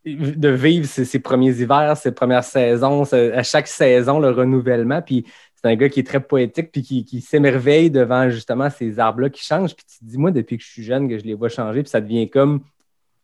de 0.04 0.48
vivre 0.48 0.86
ses, 0.86 1.18
premiers 1.18 1.60
hivers, 1.60 1.96
ses 1.96 2.12
premières 2.12 2.44
saisons, 2.44 3.02
à 3.12 3.42
chaque 3.42 3.68
saison, 3.68 4.18
le 4.18 4.30
renouvellement. 4.30 5.02
Puis 5.02 5.26
c'est 5.54 5.68
un 5.68 5.76
gars 5.76 5.88
qui 5.88 6.00
est 6.00 6.06
très 6.06 6.20
poétique, 6.20 6.72
puis 6.72 6.82
qui, 6.82 7.20
s'émerveille 7.20 7.90
devant 7.90 8.30
justement 8.30 8.70
ces 8.70 8.98
arbres-là 8.98 9.28
qui 9.28 9.44
changent. 9.44 9.74
Puis 9.74 9.84
tu 9.86 9.98
te 9.98 10.04
dis, 10.10 10.16
moi, 10.16 10.30
depuis 10.30 10.56
que 10.56 10.64
je 10.64 10.68
suis 10.68 10.82
jeune, 10.82 11.08
que 11.08 11.18
je 11.18 11.24
les 11.24 11.34
vois 11.34 11.50
changer, 11.50 11.82
puis 11.82 11.90
ça 11.90 12.00
devient 12.00 12.30
comme 12.30 12.62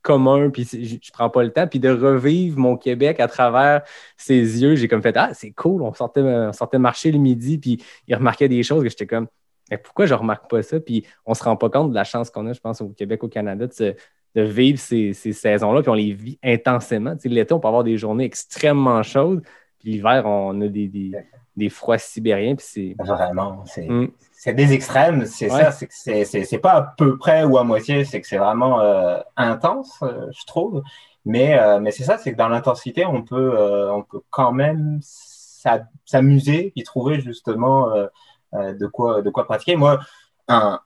commun, 0.02 0.50
puis 0.50 0.64
je, 0.64 1.12
prends 1.12 1.30
pas 1.30 1.42
le 1.42 1.50
temps. 1.50 1.66
Puis 1.66 1.80
de 1.80 1.88
revivre 1.88 2.58
mon 2.58 2.76
Québec 2.76 3.20
à 3.20 3.26
travers 3.26 3.82
ses 4.16 4.62
yeux, 4.62 4.76
j'ai 4.76 4.86
comme 4.86 5.02
fait, 5.02 5.16
ah, 5.16 5.30
c'est 5.32 5.50
cool, 5.50 5.82
on 5.82 5.94
sortait, 5.94 6.20
on 6.20 6.52
sortait 6.52 6.78
marcher 6.78 7.10
le 7.10 7.18
midi, 7.18 7.58
puis 7.58 7.82
il 8.06 8.14
remarquait 8.14 8.48
des 8.48 8.62
choses 8.62 8.82
que 8.82 8.88
j'étais 8.90 9.06
comme, 9.06 9.26
mais 9.70 9.78
pourquoi 9.78 10.06
je 10.06 10.14
remarque 10.14 10.48
pas 10.48 10.62
ça? 10.62 10.78
Puis 10.78 11.04
on 11.24 11.34
se 11.34 11.42
rend 11.42 11.56
pas 11.56 11.70
compte 11.70 11.90
de 11.90 11.94
la 11.94 12.04
chance 12.04 12.30
qu'on 12.30 12.46
a, 12.46 12.52
je 12.52 12.60
pense, 12.60 12.80
au 12.80 12.90
Québec, 12.90 13.24
au 13.24 13.28
Canada, 13.28 13.66
de 13.66 13.96
de 14.36 14.42
vivre 14.42 14.78
ces, 14.78 15.14
saisons-là, 15.14 15.80
puis 15.80 15.90
on 15.90 15.94
les 15.94 16.12
vit 16.12 16.38
intensément. 16.44 17.14
L'été, 17.24 17.54
on 17.54 17.58
peut 17.58 17.68
avoir 17.68 17.84
des 17.84 17.96
journées 17.96 18.24
extrêmement 18.24 19.02
chaudes, 19.02 19.42
puis 19.78 19.92
l'hiver, 19.92 20.24
on 20.26 20.60
a 20.60 20.68
des, 20.68 20.88
des, 21.56 21.68
froids 21.70 21.96
sibériens. 21.96 22.54
Puis 22.54 22.94
Vraiment, 22.98 23.64
mm. 23.78 24.08
c'est 24.32 24.52
des 24.52 24.74
extrêmes, 24.74 25.24
c'est 25.24 25.48
ça, 25.48 25.72
c'est 25.72 26.58
pas 26.58 26.72
à 26.72 26.82
peu 26.82 27.16
près 27.16 27.44
ou 27.44 27.56
à 27.56 27.64
moitié, 27.64 28.04
c'est 28.04 28.20
que 28.20 28.26
c'est 28.26 28.36
vraiment 28.36 28.78
euh, 28.80 29.18
intense, 29.38 29.98
euh, 30.02 30.26
je 30.38 30.44
trouve. 30.44 30.82
Mais, 31.24 31.58
euh, 31.58 31.80
mais 31.80 31.90
c'est 31.90 32.04
ça, 32.04 32.18
c'est 32.18 32.32
que 32.32 32.36
dans 32.36 32.48
l'intensité, 32.48 33.06
on, 33.06 33.22
peut 33.22 33.58
on 33.90 34.02
peut 34.02 34.20
quand 34.28 34.52
même 34.52 35.00
s'amuser 36.04 36.74
et 36.76 36.82
trouver 36.82 37.20
justement 37.22 37.90
de, 38.52 38.86
quoi, 38.86 39.22
de 39.22 39.30
quoi 39.30 39.46
pratiquer. 39.46 39.76
Moi, 39.76 39.98
un, 40.46 40.78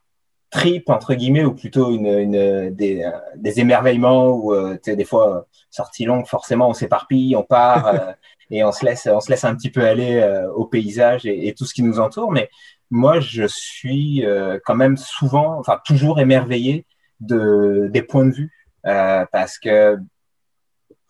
trip 0.51 0.91
entre 0.91 1.15
guillemets 1.15 1.45
ou 1.45 1.55
plutôt 1.55 1.93
une, 1.93 2.07
une 2.07 2.71
des, 2.75 3.09
des, 3.37 3.61
émerveillements 3.61 4.31
ou 4.31 4.53
euh, 4.53 4.79
des 4.85 5.05
fois 5.05 5.47
sortie 5.71 6.05
longue 6.05 6.27
forcément 6.27 6.69
on 6.69 6.75
s'éparpille 6.75 7.37
on 7.37 7.45
part 7.45 7.87
euh, 7.87 8.13
et 8.51 8.65
on 8.65 8.73
se 8.73 8.85
laisse 8.85 9.07
on 9.07 9.21
se 9.21 9.31
laisse 9.31 9.45
un 9.45 9.55
petit 9.55 9.71
peu 9.71 9.85
aller 9.85 10.17
euh, 10.17 10.51
au 10.53 10.67
paysage 10.67 11.25
et, 11.25 11.47
et, 11.47 11.55
tout 11.55 11.65
ce 11.67 11.75
qui 11.75 11.83
nous 11.83 12.01
entoure 12.01 12.33
mais 12.33 12.51
moi 12.91 13.21
je 13.21 13.45
suis 13.47 14.25
quand 14.65 14.75
même 14.75 14.97
souvent 14.97 15.59
enfin 15.59 15.81
toujours 15.85 16.19
émerveillé 16.19 16.85
de 17.21 17.89
des 17.93 18.03
points 18.03 18.27
de 18.27 18.33
vue 18.33 18.53
parce 18.83 19.59
que 19.59 19.97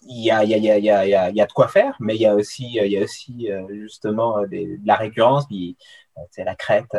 il 0.02 0.24
y 0.24 0.30
a, 0.30 0.42
il 0.44 0.50
y, 0.50 0.54
a, 0.70 0.78
il 0.78 0.84
y, 0.84 0.90
a, 0.90 1.28
il 1.28 1.36
y 1.36 1.40
a 1.40 1.46
de 1.46 1.52
quoi 1.52 1.68
faire, 1.68 1.94
mais 2.00 2.16
il 2.16 2.22
y 2.22 2.26
a 2.26 2.34
aussi, 2.34 2.64
il 2.74 2.90
y 2.90 2.98
a 2.98 3.02
aussi 3.02 3.48
justement 3.68 4.44
des, 4.46 4.78
de 4.78 4.86
la 4.86 4.96
récurrence. 4.96 5.46
Puis, 5.46 5.76
c'est 6.30 6.42
la 6.42 6.56
crête, 6.56 6.96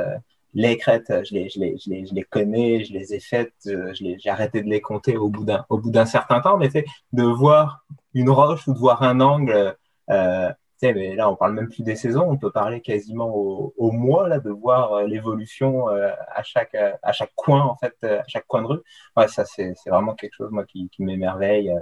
les 0.53 0.77
crêtes, 0.77 1.07
je 1.09 1.33
les, 1.33 1.49
je, 1.49 1.59
les, 1.59 1.77
je, 1.77 1.89
les, 1.89 2.05
je 2.05 2.13
les 2.13 2.23
connais, 2.23 2.83
je 2.83 2.93
les 2.93 3.13
ai 3.13 3.19
faites, 3.19 3.53
euh, 3.67 3.93
j'ai 3.93 4.29
arrêté 4.29 4.61
de 4.61 4.69
les 4.69 4.81
compter 4.81 5.17
au 5.17 5.29
bout 5.29 5.45
d'un, 5.45 5.65
au 5.69 5.77
bout 5.77 5.91
d'un 5.91 6.05
certain 6.05 6.41
temps, 6.41 6.57
mais 6.57 6.69
de 7.13 7.23
voir 7.23 7.85
une 8.13 8.29
roche 8.29 8.67
ou 8.67 8.73
de 8.73 8.79
voir 8.79 9.03
un 9.03 9.21
angle, 9.21 9.75
euh, 10.09 10.51
mais 10.83 11.15
là 11.15 11.29
on 11.29 11.35
parle 11.35 11.53
même 11.53 11.69
plus 11.69 11.83
des 11.83 11.95
saisons, 11.95 12.27
on 12.29 12.37
peut 12.37 12.51
parler 12.51 12.81
quasiment 12.81 13.29
au, 13.33 13.73
au 13.77 13.91
mois 13.91 14.27
là, 14.27 14.39
de 14.39 14.49
voir 14.49 14.93
euh, 14.93 15.07
l'évolution 15.07 15.89
euh, 15.89 16.11
à 16.33 16.43
chaque 16.43 16.75
à 16.75 17.11
chaque 17.13 17.33
coin 17.35 17.61
en 17.63 17.75
fait, 17.75 18.03
à 18.03 18.23
chaque 18.27 18.47
coin 18.47 18.63
de 18.63 18.67
rue. 18.67 18.79
Ouais, 19.15 19.27
ça 19.27 19.45
c'est, 19.45 19.73
c'est 19.75 19.89
vraiment 19.91 20.15
quelque 20.15 20.33
chose 20.33 20.49
moi 20.51 20.65
qui, 20.65 20.89
qui 20.89 21.03
m'émerveille 21.03 21.73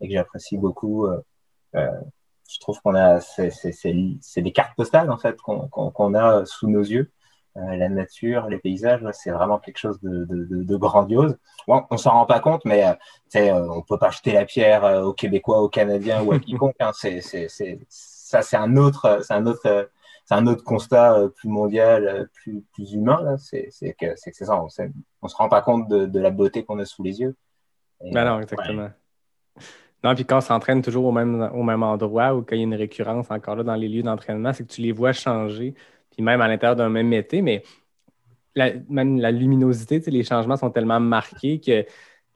et 0.00 0.08
que 0.08 0.14
j'apprécie 0.14 0.58
beaucoup. 0.58 1.08
je 1.74 2.58
trouve 2.60 2.80
qu'on 2.82 2.94
a 2.94 3.20
c'est, 3.20 3.50
c'est, 3.50 3.72
c'est, 3.72 4.42
des 4.42 4.52
cartes 4.52 4.76
postales 4.76 5.10
en 5.10 5.18
fait 5.18 5.40
qu'on, 5.40 5.68
qu'on, 5.68 5.90
qu'on 5.90 6.14
a 6.14 6.44
sous 6.44 6.68
nos 6.68 6.82
yeux. 6.82 7.10
Euh, 7.58 7.76
la 7.76 7.88
nature, 7.88 8.48
les 8.48 8.58
paysages, 8.58 9.04
c'est 9.12 9.30
vraiment 9.30 9.58
quelque 9.58 9.78
chose 9.78 10.00
de, 10.00 10.24
de, 10.24 10.62
de, 10.62 10.76
grandiose. 10.76 11.36
Bon, 11.66 11.84
on 11.90 11.96
s'en 11.96 12.10
rend 12.10 12.26
pas 12.26 12.40
compte, 12.40 12.64
mais 12.64 12.86
euh, 12.86 12.92
euh, 13.36 13.68
on 13.70 13.82
peut 13.82 13.98
pas 13.98 14.10
jeter 14.10 14.32
la 14.32 14.44
pierre 14.44 14.84
aux 15.04 15.12
Québécois, 15.12 15.60
aux 15.60 15.68
Canadiens 15.68 16.22
ou 16.22 16.32
à 16.32 16.38
quiconque. 16.38 16.76
Hein. 16.78 16.92
C'est, 16.94 17.20
ça, 17.88 18.42
c'est 18.42 18.56
un 18.56 18.76
autre, 18.76 19.20
c'est 19.22 19.34
un 19.34 19.46
autre, 19.46 19.90
c'est 20.24 20.34
un 20.34 20.46
autre 20.46 20.62
constat 20.62 21.20
plus 21.36 21.48
mondial, 21.48 22.28
plus, 22.32 22.62
plus 22.74 22.92
humain. 22.92 23.36
C'est, 23.38 23.70
que, 23.98 24.14
c'est 24.16 24.32
ça. 24.32 24.60
On, 24.60 24.68
on 25.22 25.28
se 25.28 25.36
rend 25.36 25.48
pas 25.48 25.62
compte 25.62 25.88
de, 25.88 26.20
la 26.20 26.30
beauté 26.30 26.64
qu'on 26.64 26.78
a 26.78 26.84
sous 26.84 27.02
les 27.02 27.20
yeux. 27.20 27.34
ben 28.12 28.24
non, 28.24 28.40
exactement. 28.40 28.90
Non, 30.04 30.14
puis 30.14 30.24
quand 30.24 30.38
on 30.38 30.42
s'entraîne 30.42 30.80
toujours 30.80 31.06
au 31.06 31.12
même, 31.12 31.50
au 31.52 31.64
même 31.64 31.82
endroit 31.82 32.34
ou 32.36 32.42
quand 32.42 32.54
il 32.54 32.58
y 32.58 32.60
a 32.60 32.64
une 32.64 32.74
récurrence 32.74 33.32
encore 33.32 33.56
là 33.56 33.64
dans 33.64 33.74
les 33.74 33.88
lieux 33.88 34.04
d'entraînement, 34.04 34.52
c'est 34.52 34.64
que 34.64 34.72
tu 34.72 34.80
les 34.80 34.92
vois 34.92 35.12
changer, 35.12 35.74
puis 36.18 36.24
même 36.24 36.40
à 36.40 36.48
l'intérieur 36.48 36.74
d'un 36.74 36.88
même 36.88 37.12
été, 37.12 37.42
mais 37.42 37.62
même 38.88 39.20
la 39.20 39.30
luminosité, 39.30 40.00
les 40.08 40.24
changements 40.24 40.56
sont 40.56 40.68
tellement 40.70 40.98
marqués 40.98 41.60
que 41.60 41.84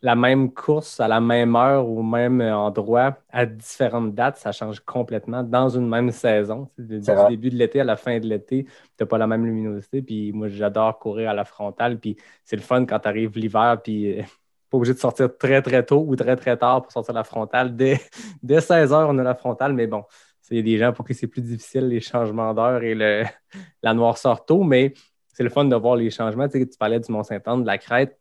la 0.02 0.14
même 0.14 0.52
course 0.52 1.00
à 1.00 1.08
la 1.08 1.20
même 1.20 1.56
heure 1.56 1.88
au 1.88 2.00
même 2.04 2.40
endroit 2.40 3.18
à 3.28 3.44
différentes 3.44 4.14
dates, 4.14 4.36
ça 4.36 4.52
change 4.52 4.78
complètement 4.78 5.42
dans 5.42 5.68
une 5.68 5.88
même 5.88 6.12
saison. 6.12 6.68
Du, 6.78 7.00
début 7.00 7.50
de 7.50 7.56
l'été 7.56 7.80
à 7.80 7.84
la 7.84 7.96
fin 7.96 8.20
de 8.20 8.26
l'été, 8.28 8.66
tu 8.66 8.70
n'as 9.00 9.06
pas 9.06 9.18
la 9.18 9.26
même 9.26 9.44
luminosité. 9.44 10.00
Puis 10.00 10.30
moi, 10.30 10.46
j'adore 10.46 11.00
courir 11.00 11.30
à 11.30 11.34
la 11.34 11.44
frontale. 11.44 11.98
Puis 11.98 12.16
c'est 12.44 12.54
le 12.54 12.62
fun 12.62 12.86
quand 12.86 13.00
tu 13.00 13.08
arrives 13.08 13.36
l'hiver, 13.36 13.80
puis 13.82 14.20
euh, 14.20 14.22
pas 14.70 14.76
obligé 14.76 14.94
de 14.94 15.00
sortir 15.00 15.36
très, 15.36 15.60
très 15.60 15.84
tôt 15.84 16.04
ou 16.06 16.14
très, 16.14 16.36
très 16.36 16.56
tard 16.56 16.82
pour 16.82 16.92
sortir 16.92 17.14
la 17.14 17.24
frontale. 17.24 17.74
Dès, 17.74 18.00
dès 18.44 18.60
16 18.60 18.92
heures, 18.92 19.08
on 19.08 19.18
a 19.18 19.24
la 19.24 19.34
frontale, 19.34 19.72
mais 19.72 19.88
bon, 19.88 20.04
il 20.52 20.56
y 20.58 20.60
a 20.60 20.62
des 20.62 20.78
gens 20.78 20.92
pour 20.92 21.06
qui 21.06 21.14
c'est 21.14 21.26
plus 21.26 21.42
difficile, 21.42 21.88
les 21.88 22.00
changements 22.00 22.54
d'heure 22.54 22.82
et 22.82 22.94
le, 22.94 23.24
la 23.82 23.94
noirceur 23.94 24.44
tôt, 24.44 24.62
mais 24.62 24.94
c'est 25.28 25.42
le 25.42 25.50
fun 25.50 25.64
de 25.64 25.76
voir 25.76 25.96
les 25.96 26.10
changements. 26.10 26.48
Tu, 26.48 26.60
sais, 26.60 26.68
tu 26.68 26.78
parlais 26.78 27.00
du 27.00 27.10
Mont-Saint-Anne, 27.10 27.62
de 27.62 27.66
la 27.66 27.78
crête 27.78 28.18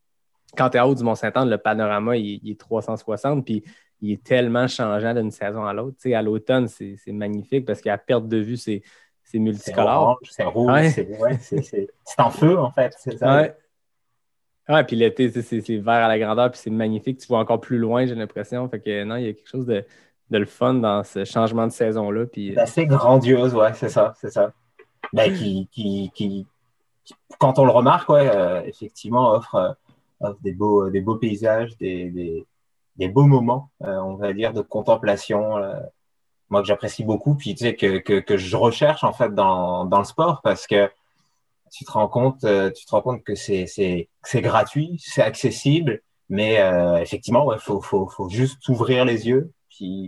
quand 0.57 0.69
tu 0.69 0.77
es 0.77 0.81
haut 0.81 0.95
du 0.95 1.03
Mont-Saint-Anne, 1.03 1.49
le 1.49 1.57
panorama, 1.57 2.17
il, 2.17 2.49
est 2.49 2.59
360, 2.59 3.45
puis 3.45 3.63
il 4.01 4.11
est 4.13 4.23
tellement 4.23 4.67
changeant 4.67 5.13
d'une 5.13 5.31
saison 5.31 5.65
à 5.65 5.73
l'autre. 5.73 5.97
à 6.13 6.21
l'automne, 6.21 6.67
c'est 6.67 6.97
magnifique 7.07 7.65
parce 7.65 7.81
qu'à 7.81 7.97
perte 7.97 8.27
de 8.27 8.37
vue, 8.37 8.57
c'est 8.57 8.81
multicolore. 9.33 10.19
C'est 10.29 10.43
rouge, 10.43 10.91
c'est 11.51 12.19
en 12.19 12.29
feu, 12.29 12.57
en 12.57 12.71
fait. 12.71 12.93
Ça. 13.17 13.53
Ouais. 14.69 14.83
puis 14.83 14.95
l'été, 14.95 15.29
c'est 15.29 15.77
vert 15.77 15.93
à 15.93 16.07
la 16.07 16.19
grandeur, 16.19 16.51
puis 16.51 16.59
c'est 16.59 16.69
magnifique. 16.69 17.19
Tu 17.19 17.27
vois 17.27 17.39
encore 17.39 17.61
plus 17.61 17.77
loin, 17.77 18.05
j'ai 18.05 18.15
l'impression. 18.15 18.67
Fait 18.69 18.79
que 18.79 19.03
non, 19.03 19.15
il 19.15 19.25
y 19.25 19.29
a 19.29 19.33
quelque 19.33 19.49
chose 19.49 19.65
de, 19.65 19.85
le 20.39 20.45
fun 20.45 20.75
dans 20.75 21.03
ce 21.03 21.25
changement 21.25 21.67
de 21.67 21.71
saison-là. 21.71 22.25
C'est 22.33 22.57
assez 22.57 22.85
grandiose, 22.85 23.53
ouais, 23.55 23.73
c'est 23.73 23.89
ça, 23.89 24.13
c'est 24.19 24.31
ça. 24.31 24.51
Ben, 25.13 25.33
qui, 25.33 25.67
qui, 25.71 26.47
quand 27.39 27.59
on 27.59 27.65
le 27.65 27.71
remarque, 27.71 28.09
ouais, 28.09 28.29
euh, 28.33 28.61
effectivement, 28.65 29.31
offre 29.31 29.75
euh, 30.23 30.33
des 30.41 30.53
beaux, 30.53 30.89
des 30.89 31.01
beaux 31.01 31.15
paysages, 31.15 31.75
des, 31.77 32.45
des, 32.95 33.07
beaux 33.07 33.25
moments, 33.25 33.71
euh, 33.83 33.97
on 33.97 34.15
va 34.15 34.33
dire, 34.33 34.53
de 34.53 34.61
contemplation. 34.61 35.57
Euh, 35.57 35.79
moi 36.49 36.61
que 36.61 36.67
j'apprécie 36.67 37.03
beaucoup, 37.03 37.35
puis 37.35 37.55
tu 37.55 37.63
sais 37.63 37.75
que, 37.75 37.97
que, 37.97 38.19
que, 38.19 38.37
je 38.37 38.57
recherche 38.57 39.05
en 39.05 39.13
fait 39.13 39.33
dans, 39.33 39.85
dans 39.85 39.99
le 39.99 40.03
sport 40.03 40.41
parce 40.41 40.67
que 40.67 40.91
tu 41.71 41.85
te 41.85 41.91
rends 41.91 42.09
compte, 42.09 42.43
euh, 42.43 42.69
tu 42.71 42.85
te 42.85 42.91
rends 42.91 43.01
compte 43.01 43.23
que 43.23 43.35
c'est 43.35 44.05
gratuit, 44.35 44.97
c'est 45.01 45.21
accessible, 45.21 46.01
mais 46.27 46.55
effectivement, 47.01 47.43
il 47.45 47.47
ouais, 47.47 47.59
faut, 47.59 47.81
faut 47.81 48.07
faut 48.07 48.29
juste 48.29 48.67
ouvrir 48.67 49.05
les 49.05 49.27
yeux, 49.27 49.51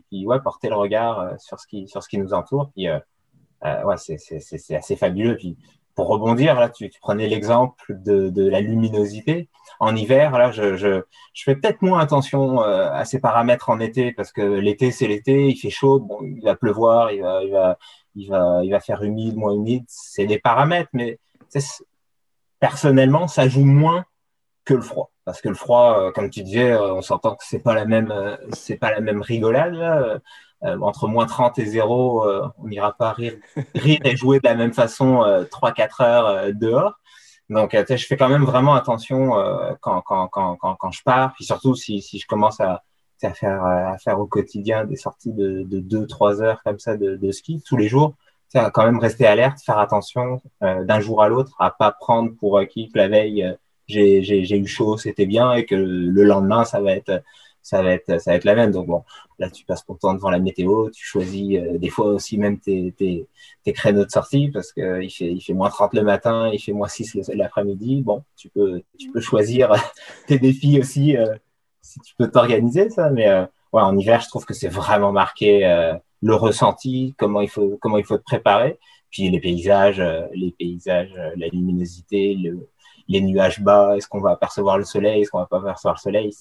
puis 0.09 0.25
ouais 0.25 0.39
porter 0.41 0.69
le 0.69 0.75
regard 0.75 1.39
sur 1.39 1.59
ce 1.59 1.67
qui 1.67 1.87
sur 1.87 2.03
ce 2.03 2.09
qui 2.09 2.17
nous 2.17 2.33
entoure, 2.33 2.71
puis 2.75 2.87
ouais 2.89 3.97
c'est 3.97 4.17
c'est 4.17 4.39
c'est 4.39 4.75
assez 4.75 4.95
fabuleux, 4.95 5.37
puis 5.37 5.57
pour 5.95 6.07
rebondir, 6.07 6.59
là, 6.59 6.69
tu, 6.69 6.89
tu 6.89 6.99
prenais 6.99 7.27
l'exemple 7.27 7.75
de, 7.89 8.29
de, 8.29 8.47
la 8.47 8.61
luminosité. 8.61 9.49
En 9.79 9.95
hiver, 9.95 10.37
là, 10.37 10.51
je, 10.51 10.75
je, 10.75 11.03
je 11.33 11.43
fais 11.43 11.55
peut-être 11.55 11.81
moins 11.81 11.99
attention 11.99 12.63
euh, 12.63 12.91
à 12.91 13.05
ces 13.05 13.19
paramètres 13.19 13.69
en 13.69 13.79
été 13.79 14.11
parce 14.11 14.31
que 14.31 14.41
l'été, 14.41 14.91
c'est 14.91 15.07
l'été, 15.07 15.47
il 15.49 15.55
fait 15.55 15.69
chaud, 15.69 15.99
bon, 15.99 16.19
il 16.23 16.41
va 16.43 16.55
pleuvoir, 16.55 17.11
il 17.11 17.21
va, 17.21 17.43
il 17.43 17.51
va, 17.51 17.77
il 18.15 18.29
va, 18.29 18.61
il 18.63 18.71
va 18.71 18.79
faire 18.79 19.03
humide, 19.03 19.35
moins 19.35 19.53
humide. 19.53 19.85
C'est 19.87 20.25
des 20.25 20.39
paramètres, 20.39 20.89
mais 20.93 21.19
personnellement, 22.59 23.27
ça 23.27 23.47
joue 23.47 23.65
moins 23.65 24.05
que 24.65 24.73
le 24.73 24.81
froid. 24.81 25.11
Parce 25.25 25.41
que 25.41 25.49
le 25.49 25.55
froid, 25.55 25.97
euh, 25.99 26.11
comme 26.11 26.29
tu 26.29 26.43
disais, 26.43 26.71
euh, 26.71 26.93
on 26.93 27.01
s'entend 27.01 27.35
que 27.35 27.43
c'est 27.45 27.59
pas 27.59 27.73
la 27.73 27.85
même, 27.85 28.13
c'est 28.51 28.77
pas 28.77 28.91
la 28.91 29.01
même 29.01 29.21
rigolade. 29.21 29.73
Là. 29.73 30.19
Euh, 30.65 30.79
entre 30.79 31.07
moins 31.07 31.25
30 31.25 31.59
et 31.59 31.65
0, 31.65 32.25
euh, 32.25 32.47
on 32.57 32.67
n'ira 32.69 32.93
pas 32.93 33.11
rire, 33.11 33.33
rire 33.75 33.99
et 34.05 34.15
jouer 34.15 34.39
de 34.39 34.47
la 34.47 34.55
même 34.55 34.73
façon 34.73 35.21
3-4 35.51 36.01
euh, 36.01 36.03
heures 36.03 36.53
dehors. 36.53 36.93
Donc, 37.49 37.75
je 37.75 38.05
fais 38.05 38.15
quand 38.15 38.29
même 38.29 38.45
vraiment 38.45 38.73
attention 38.73 39.31
quand, 39.81 40.01
quand, 40.01 40.27
quand, 40.29 40.55
quand, 40.55 40.91
je 40.91 41.03
pars, 41.03 41.33
puis 41.33 41.43
surtout 41.43 41.75
si, 41.75 42.01
si 42.01 42.17
je 42.17 42.25
commence 42.25 42.61
à, 42.61 42.83
à, 43.21 43.33
faire, 43.33 43.63
à 43.65 43.97
faire 43.97 44.19
au 44.19 44.25
quotidien 44.25 44.85
des 44.85 44.95
sorties 44.95 45.33
de, 45.33 45.63
de 45.63 46.05
2-3 46.05 46.41
heures 46.41 46.63
comme 46.63 46.79
ça 46.79 46.95
de, 46.95 47.17
de 47.17 47.31
ski 47.31 47.61
tous 47.67 47.75
les 47.75 47.89
jours, 47.89 48.15
à 48.55 48.71
quand 48.71 48.85
même 48.85 48.97
rester 48.97 49.27
alerte, 49.27 49.59
faire 49.63 49.77
attention 49.77 50.41
d'un 50.61 50.99
jour 51.01 51.21
à 51.21 51.27
l'autre, 51.27 51.51
à 51.59 51.69
pas 51.69 51.91
prendre 51.91 52.31
pour 52.39 52.57
acquis 52.57 52.89
que 52.89 52.97
la 52.97 53.09
veille 53.09 53.55
j'ai 53.87 54.57
eu 54.57 54.67
chaud, 54.67 54.97
c'était 54.97 55.25
bien, 55.25 55.53
et 55.53 55.65
que 55.65 55.75
le 55.75 56.23
lendemain 56.23 56.65
ça 56.65 56.81
va 56.81 56.93
être 56.93 57.23
ça 57.63 57.81
va 57.81 57.93
être 57.93 58.21
ça 58.21 58.31
va 58.31 58.37
être 58.37 58.43
la 58.43 58.55
même. 58.55 58.71
Donc 58.71 58.87
bon, 58.87 59.03
là 59.39 59.49
tu 59.49 59.65
passes 59.65 59.81
pourtant 59.81 60.13
devant 60.13 60.29
la 60.29 60.39
météo, 60.39 60.89
tu 60.91 61.03
choisis 61.03 61.57
euh, 61.57 61.77
des 61.77 61.89
fois 61.89 62.07
aussi 62.07 62.37
même 62.37 62.59
tes, 62.59 62.93
tes, 62.97 63.25
tes 63.63 63.73
créneaux 63.73 64.05
de 64.05 64.11
sortie 64.11 64.49
parce 64.51 64.73
que 64.73 65.01
il 65.01 65.09
fait 65.09 65.31
il 65.31 65.41
fait 65.41 65.53
moins 65.53 65.69
30 65.69 65.93
le 65.93 66.03
matin, 66.03 66.49
il 66.53 66.59
fait 66.59 66.73
moins 66.73 66.89
6 66.89 67.31
l'après-midi. 67.33 68.01
Bon, 68.03 68.23
tu 68.35 68.49
peux 68.49 68.83
tu 68.99 69.09
peux 69.11 69.21
choisir 69.21 69.73
tes 70.27 70.37
défis 70.37 70.79
aussi 70.79 71.17
euh, 71.17 71.33
si 71.81 71.99
tu 72.01 72.13
peux 72.17 72.29
t'organiser 72.29 72.89
ça. 72.89 73.09
Mais 73.09 73.29
euh, 73.29 73.45
ouais, 73.71 73.81
en 73.81 73.97
hiver, 73.97 74.21
je 74.21 74.27
trouve 74.27 74.45
que 74.45 74.53
c'est 74.53 74.69
vraiment 74.69 75.11
marqué 75.11 75.61
le 76.21 76.35
ressenti, 76.35 77.15
comment 77.17 77.41
il 77.41 77.49
faut 77.49 77.77
comment 77.81 77.97
il 77.97 78.05
faut 78.05 78.17
te 78.17 78.23
préparer, 78.23 78.79
puis 79.09 79.29
les 79.29 79.39
paysages, 79.39 80.01
les 80.33 80.51
paysages, 80.57 81.13
la 81.35 81.47
luminosité, 81.47 82.35
le, 82.35 82.69
les 83.07 83.21
nuages 83.21 83.61
bas, 83.61 83.95
est-ce 83.97 84.07
qu'on 84.07 84.21
va 84.21 84.31
apercevoir 84.31 84.77
le 84.77 84.85
soleil, 84.85 85.21
est-ce 85.21 85.31
qu'on 85.31 85.39
va 85.39 85.45
pas 85.45 85.59
apercevoir 85.59 85.95
le 85.95 85.99
soleil, 85.99 86.31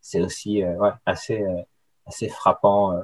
c'est 0.00 0.20
aussi 0.20 0.62
euh, 0.62 0.90
assez, 1.06 1.40
euh, 1.40 1.62
assez 2.06 2.28
frappant 2.28 2.92
euh, 2.92 3.02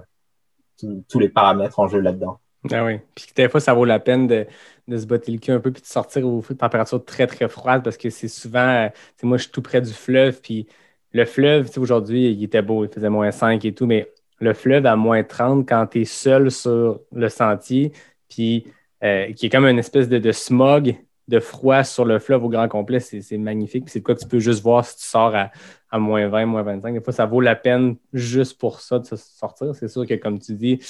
tous 1.09 1.19
les 1.19 1.29
paramètres 1.29 1.79
en 1.79 1.89
jeu 1.89 2.01
là-dedans. 2.01 2.41
Ah 2.71 2.85
oui. 2.85 2.99
Puis 3.15 3.27
des 3.35 3.49
fois, 3.49 3.61
ça 3.61 3.73
vaut 3.73 3.85
la 3.85 4.01
peine 4.01 4.27
de, 4.27 4.47
se 4.91 5.07
botter 5.07 5.33
le 5.33 5.39
cul 5.39 5.53
un 5.53 5.61
peu 5.61 5.71
puis 5.71 5.81
de 5.81 5.87
sortir 5.87 6.27
aux 6.27 6.43
températures 6.43 7.05
très, 7.05 7.27
très 7.27 7.49
froides 7.49 7.83
parce 7.83 7.97
que 7.97 8.11
c'est 8.11 8.29
souvent. 8.29 8.91
moi, 9.23 9.39
je 9.39 9.45
suis 9.45 9.53
tout 9.53 9.63
près 9.63 9.81
du 9.81 9.93
fleuve. 9.93 10.41
Puis 10.41 10.67
le 11.13 11.25
fleuve, 11.25 11.71
aujourd'hui, 11.79 12.33
il 12.33 12.45
était 12.45 12.63
beau, 12.63 12.85
il 12.85 12.91
faisait 12.91 13.09
moins 13.09 13.31
5 13.31 13.65
et 13.65 13.73
tout, 13.73 13.87
mais 13.87 14.13
le 14.41 14.55
fleuve 14.55 14.87
à 14.87 14.97
moins 14.97 15.23
30 15.23 15.69
quand 15.69 15.87
tu 15.87 16.03
es 16.03 16.05
seul 16.05 16.51
sur 16.51 17.01
le 17.13 17.29
sentier, 17.29 17.93
puis 18.29 18.67
qui 19.01 19.47
est 19.47 19.51
comme 19.51 19.67
une 19.67 19.79
espèce 19.79 20.09
de 20.09 20.33
smog 20.33 20.97
de 21.29 21.41
froid 21.41 21.85
sur 21.85 22.07
le 22.07 22.19
fleuve 22.19 22.45
au 22.45 22.49
grand 22.49 22.69
complet, 22.69 23.01
c'est 23.01 23.39
magnifique. 23.39 23.89
C'est 23.89 24.01
quoi 24.01 24.15
que 24.15 24.21
tu 24.21 24.27
peux 24.27 24.39
juste 24.39 24.63
voir 24.63 24.85
si 24.85 24.97
tu 24.97 25.05
sors 25.05 25.35
à, 25.35 25.99
moins 25.99 26.27
20, 26.27 26.47
moins 26.47 26.63
25. 26.63 26.95
Des 26.95 27.01
fois, 27.01 27.13
ça 27.13 27.27
vaut 27.27 27.41
la 27.41 27.55
peine 27.55 27.97
juste 28.15 28.59
pour 28.59 28.81
ça 28.81 28.99
de 28.99 29.05
se 29.05 29.17
sortir. 29.17 29.75
C'est 29.75 29.89
sûr 29.89 30.07
que, 30.07 30.15
comme 30.15 30.39
tu 30.39 30.55
dis, 30.55 30.81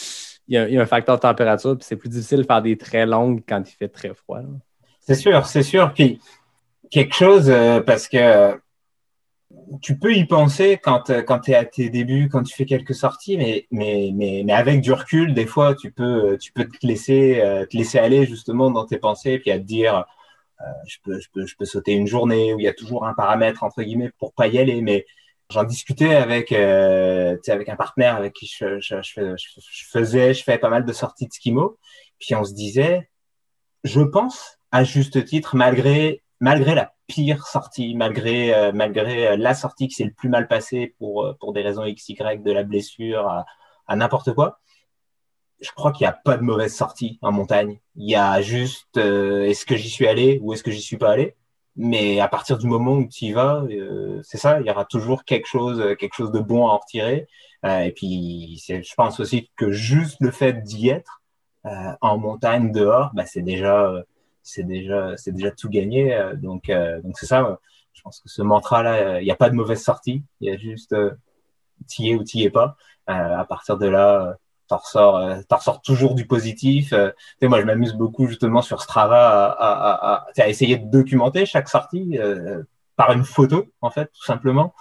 il 0.47 0.54
y, 0.54 0.78
a, 0.78 0.80
un 0.80 0.87
facteur 0.87 1.16
de 1.16 1.21
température, 1.21 1.76
puis 1.76 1.85
c'est 1.85 1.97
plus 1.97 2.09
difficile 2.09 2.38
de 2.38 2.42
faire 2.45 2.62
des 2.62 2.78
très 2.78 3.04
longues 3.04 3.42
quand 3.47 3.62
il 3.68 3.75
fait 3.75 3.88
très 3.88 4.14
froid. 4.14 4.40
C'est 5.00 5.16
sûr, 5.16 5.45
c'est 5.47 5.64
sûr. 5.64 5.92
Puis 5.92 6.21
quelque 6.90 7.14
chose, 7.14 7.50
euh, 7.50 7.80
parce 7.80 8.09
que 8.09 8.57
tu 9.83 9.99
peux 9.99 10.14
y 10.14 10.25
penser 10.25 10.78
quand, 10.80 11.11
euh, 11.11 11.23
quand 11.23 11.40
tu 11.40 11.50
es 11.50 11.54
à 11.54 11.64
tes 11.64 11.90
débuts, 11.90 12.28
quand 12.30 12.45
tu 12.45 12.54
fais 12.54 12.64
quelques 12.64 12.95
sorties, 12.95 13.37
mais, 13.37 13.66
mais, 13.73 14.12
mais, 14.14 14.42
mais 14.45 14.52
avec 14.52 14.80
du 14.80 14.92
recul, 14.92 15.35
des 15.35 15.47
fois, 15.47 15.75
tu 15.75 15.90
peux, 15.90 16.38
tu 16.40 16.52
peux 16.52 16.64
te 16.64 16.87
laisser, 16.87 17.40
euh, 17.40 17.66
te 17.66 17.76
laisser 17.76 17.99
aller 17.99 18.25
justement 18.25 18.71
dans 18.71 18.87
tes 18.87 18.99
pensées, 18.99 19.38
puis 19.40 19.50
à 19.50 19.59
te 19.59 19.64
dire 19.64 20.07
je, 20.87 20.97
peux, 21.05 21.21
je, 21.21 21.29
peux, 21.33 21.47
je 21.47 21.57
peux 21.57 21.65
sauter 21.65 21.93
une 21.93 22.07
journée 22.07 22.53
où 22.55 22.61
il 22.61 22.65
y 22.65 22.69
a 22.69 22.75
toujours 22.75 23.07
un 23.07 23.15
paramètre 23.15 23.62
entre 23.62 23.83
guillemets 23.83 24.11
pour 24.19 24.33
pas 24.35 24.49
y 24.49 24.59
aller, 24.59 24.83
mais 24.83 25.07
j'en 25.50 25.65
discutais 25.65 26.15
avec 26.15 26.53
euh, 26.53 27.37
avec 27.49 27.69
un 27.69 27.77
partenaire 27.77 28.17
avec 28.17 28.35
qui 28.35 28.47
je, 28.47 28.81
je, 28.81 28.97
je, 29.03 29.85
faisais 29.91 30.59
pas 30.59 30.69
mal 30.69 30.85
de 30.85 30.93
sorties 30.93 31.27
de 31.27 31.33
skimo. 31.33 31.79
Puis 32.19 32.35
on 32.35 32.45
se 32.45 32.55
disait 32.55 33.11
je 33.85 34.00
pense 34.00 34.59
à 34.73 34.85
juste 34.85 35.25
titre 35.25 35.57
malgré 35.57 36.23
malgré 36.41 36.75
la 36.75 36.93
pire 37.07 37.47
sortie 37.47 37.95
malgré 37.95 38.55
euh, 38.55 38.73
malgré 38.73 39.37
la 39.37 39.55
sortie 39.55 39.88
qui 39.88 39.95
s'est 39.95 40.05
le 40.05 40.12
plus 40.12 40.29
mal 40.29 40.49
passée 40.49 40.95
pour 40.99 41.37
pour 41.41 41.53
des 41.53 41.62
raisons 41.62 41.85
x 41.85 42.09
y 42.09 42.43
de 42.43 42.53
la 42.53 42.65
blessure 42.65 43.45
à 43.87 43.97
n'importe 43.97 44.35
quoi 44.35 44.61
je 45.61 45.71
crois 45.73 45.93
qu'il 45.93 46.05
n'y 46.05 46.09
a 46.09 46.12
pas 46.12 46.37
de 46.37 46.43
mauvaise 46.43 46.75
sortie 46.75 47.19
en 47.23 47.33
montagne. 47.33 47.79
Il 47.97 48.09
y 48.09 48.15
a 48.15 48.41
juste 48.43 48.97
euh, 48.97 49.45
est-ce 49.45 49.67
que 49.67 49.77
j'y 49.77 49.91
suis 49.91 50.07
allé 50.07 50.38
ou 50.43 50.53
est-ce 50.53 50.62
que 50.62 50.71
j'y 50.71 50.83
suis 50.83 50.97
pas 50.97 51.11
allé? 51.11 51.35
Mais 51.77 52.21
à 52.21 52.29
partir 52.29 52.59
du 52.59 52.67
moment 52.67 52.95
où 52.95 53.09
tu 53.09 53.27
y 53.27 53.33
vas, 53.33 53.65
euh, 53.71 54.21
c'est 54.25 54.38
ça, 54.38 54.61
il 54.61 54.67
y 54.67 54.71
aura 54.71 54.85
toujours 54.85 55.25
quelque 55.25 55.47
chose, 55.47 55.97
quelque 55.99 56.15
chose 56.15 56.33
de 56.33 56.41
bon 56.41 56.67
à 56.67 56.73
en 56.73 56.79
retirer. 56.79 57.29
Euh, 57.65 57.81
et 57.81 57.93
puis, 57.93 58.62
je 58.67 58.95
pense 58.97 59.21
aussi 59.21 59.50
que 59.57 59.71
juste 59.71 60.17
le 60.21 60.31
fait 60.31 60.62
d'y 60.62 60.88
être 60.88 61.23
en 62.00 62.17
montagne 62.17 62.73
dehors, 62.73 63.11
bah, 63.15 63.27
c'est 63.27 63.43
déjà, 63.43 63.93
c'est 64.43 64.62
déjà, 64.62 65.17
c'est 65.17 65.33
déjà 65.33 65.50
tout 65.50 65.69
gagné. 65.69 66.19
donc, 66.37 66.71
donc 67.03 67.19
c'est 67.19 67.27
ça. 67.27 67.59
Je 67.93 68.03
pense 68.03 68.21
que 68.21 68.29
ce 68.29 68.43
mantra-là, 68.43 69.21
il 69.21 69.25
n'y 69.25 69.31
a 69.31 69.37
pas 69.37 69.50
de 69.50 69.55
mauvaise 69.55 69.83
sortie. 69.83 70.23
Il 70.41 70.49
y 70.49 70.53
a 70.53 70.57
juste 70.57 70.95
t'y 71.87 72.11
es 72.11 72.15
ou 72.15 72.25
t'y 72.25 72.45
es 72.45 72.50
pas. 72.50 72.77
à 73.07 73.45
partir 73.45 73.77
de 73.77 73.87
là 73.87 74.37
t'en 74.69 74.77
ressors, 74.77 75.17
euh, 75.17 75.41
ressors 75.51 75.83
toujours 75.83 76.15
du 76.15 76.27
positif. 76.27 76.93
Euh, 76.93 77.11
moi, 77.43 77.61
je 77.61 77.67
m'amuse 77.67 77.95
beaucoup 77.95 78.27
justement 78.27 78.63
sur 78.63 78.83
Strava 78.83 79.47
à, 79.51 80.27
à, 80.39 80.49
essayer 80.49 80.77
de 80.77 80.91
documenter 80.91 81.47
chaque 81.47 81.69
sortie 81.69 82.19
euh, 82.19 82.63
par 82.97 83.13
une 83.13 83.25
photo, 83.25 83.67
en 83.81 83.91
fait, 83.91 84.07
tout 84.07 84.25
simplement. 84.25 84.75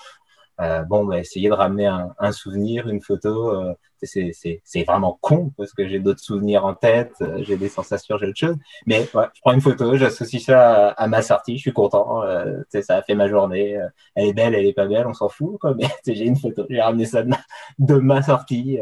Euh, 0.60 0.82
bon, 0.84 1.06
bah, 1.06 1.20
essayer 1.20 1.50
de 1.50 1.54
ramener 1.54 1.86
un, 1.86 2.32
souvenir, 2.32 2.88
une 2.90 3.00
photo, 3.00 3.52
euh, 3.52 3.74
c'est 4.02 4.84
vraiment 4.88 5.20
con 5.22 5.54
parce 5.56 5.72
que 5.72 5.88
j'ai 5.88 6.00
d'autres 6.00 6.20
souvenirs 6.20 6.66
en 6.66 6.74
tête, 6.74 7.14
j'ai 7.42 7.58
des 7.58 7.70
sensations, 7.70 8.18
j'ai 8.18 8.26
autre 8.26 8.38
chose. 8.38 8.56
Mais 8.88 9.08
ouais, 9.14 9.26
je 9.36 9.42
prends 9.42 9.54
une 9.54 9.62
photo, 9.62 9.96
j'associe 9.98 10.44
ça 10.44 10.90
à, 10.90 11.08
ma 11.08 11.22
sortie, 11.22 11.58
je 11.58 11.62
suis 11.62 11.74
content. 11.74 12.24
Ça 12.70 12.98
a 12.98 13.02
fait 13.04 13.14
ma 13.14 13.28
journée. 13.28 13.80
Elle 14.16 14.30
est 14.30 14.34
belle, 14.34 14.56
elle 14.56 14.66
est 14.66 14.74
pas 14.74 14.88
belle, 14.88 15.06
on 15.06 15.14
s'en 15.14 15.30
fout. 15.30 15.60
Quoi, 15.60 15.76
mais 15.78 15.90
j'ai 16.06 16.26
une 16.26 16.38
photo, 16.38 16.66
j'ai 16.70 16.82
ramené 16.82 17.06
ça 17.06 17.24
de 17.24 17.96
ma 17.96 18.24
sortie. 18.24 18.80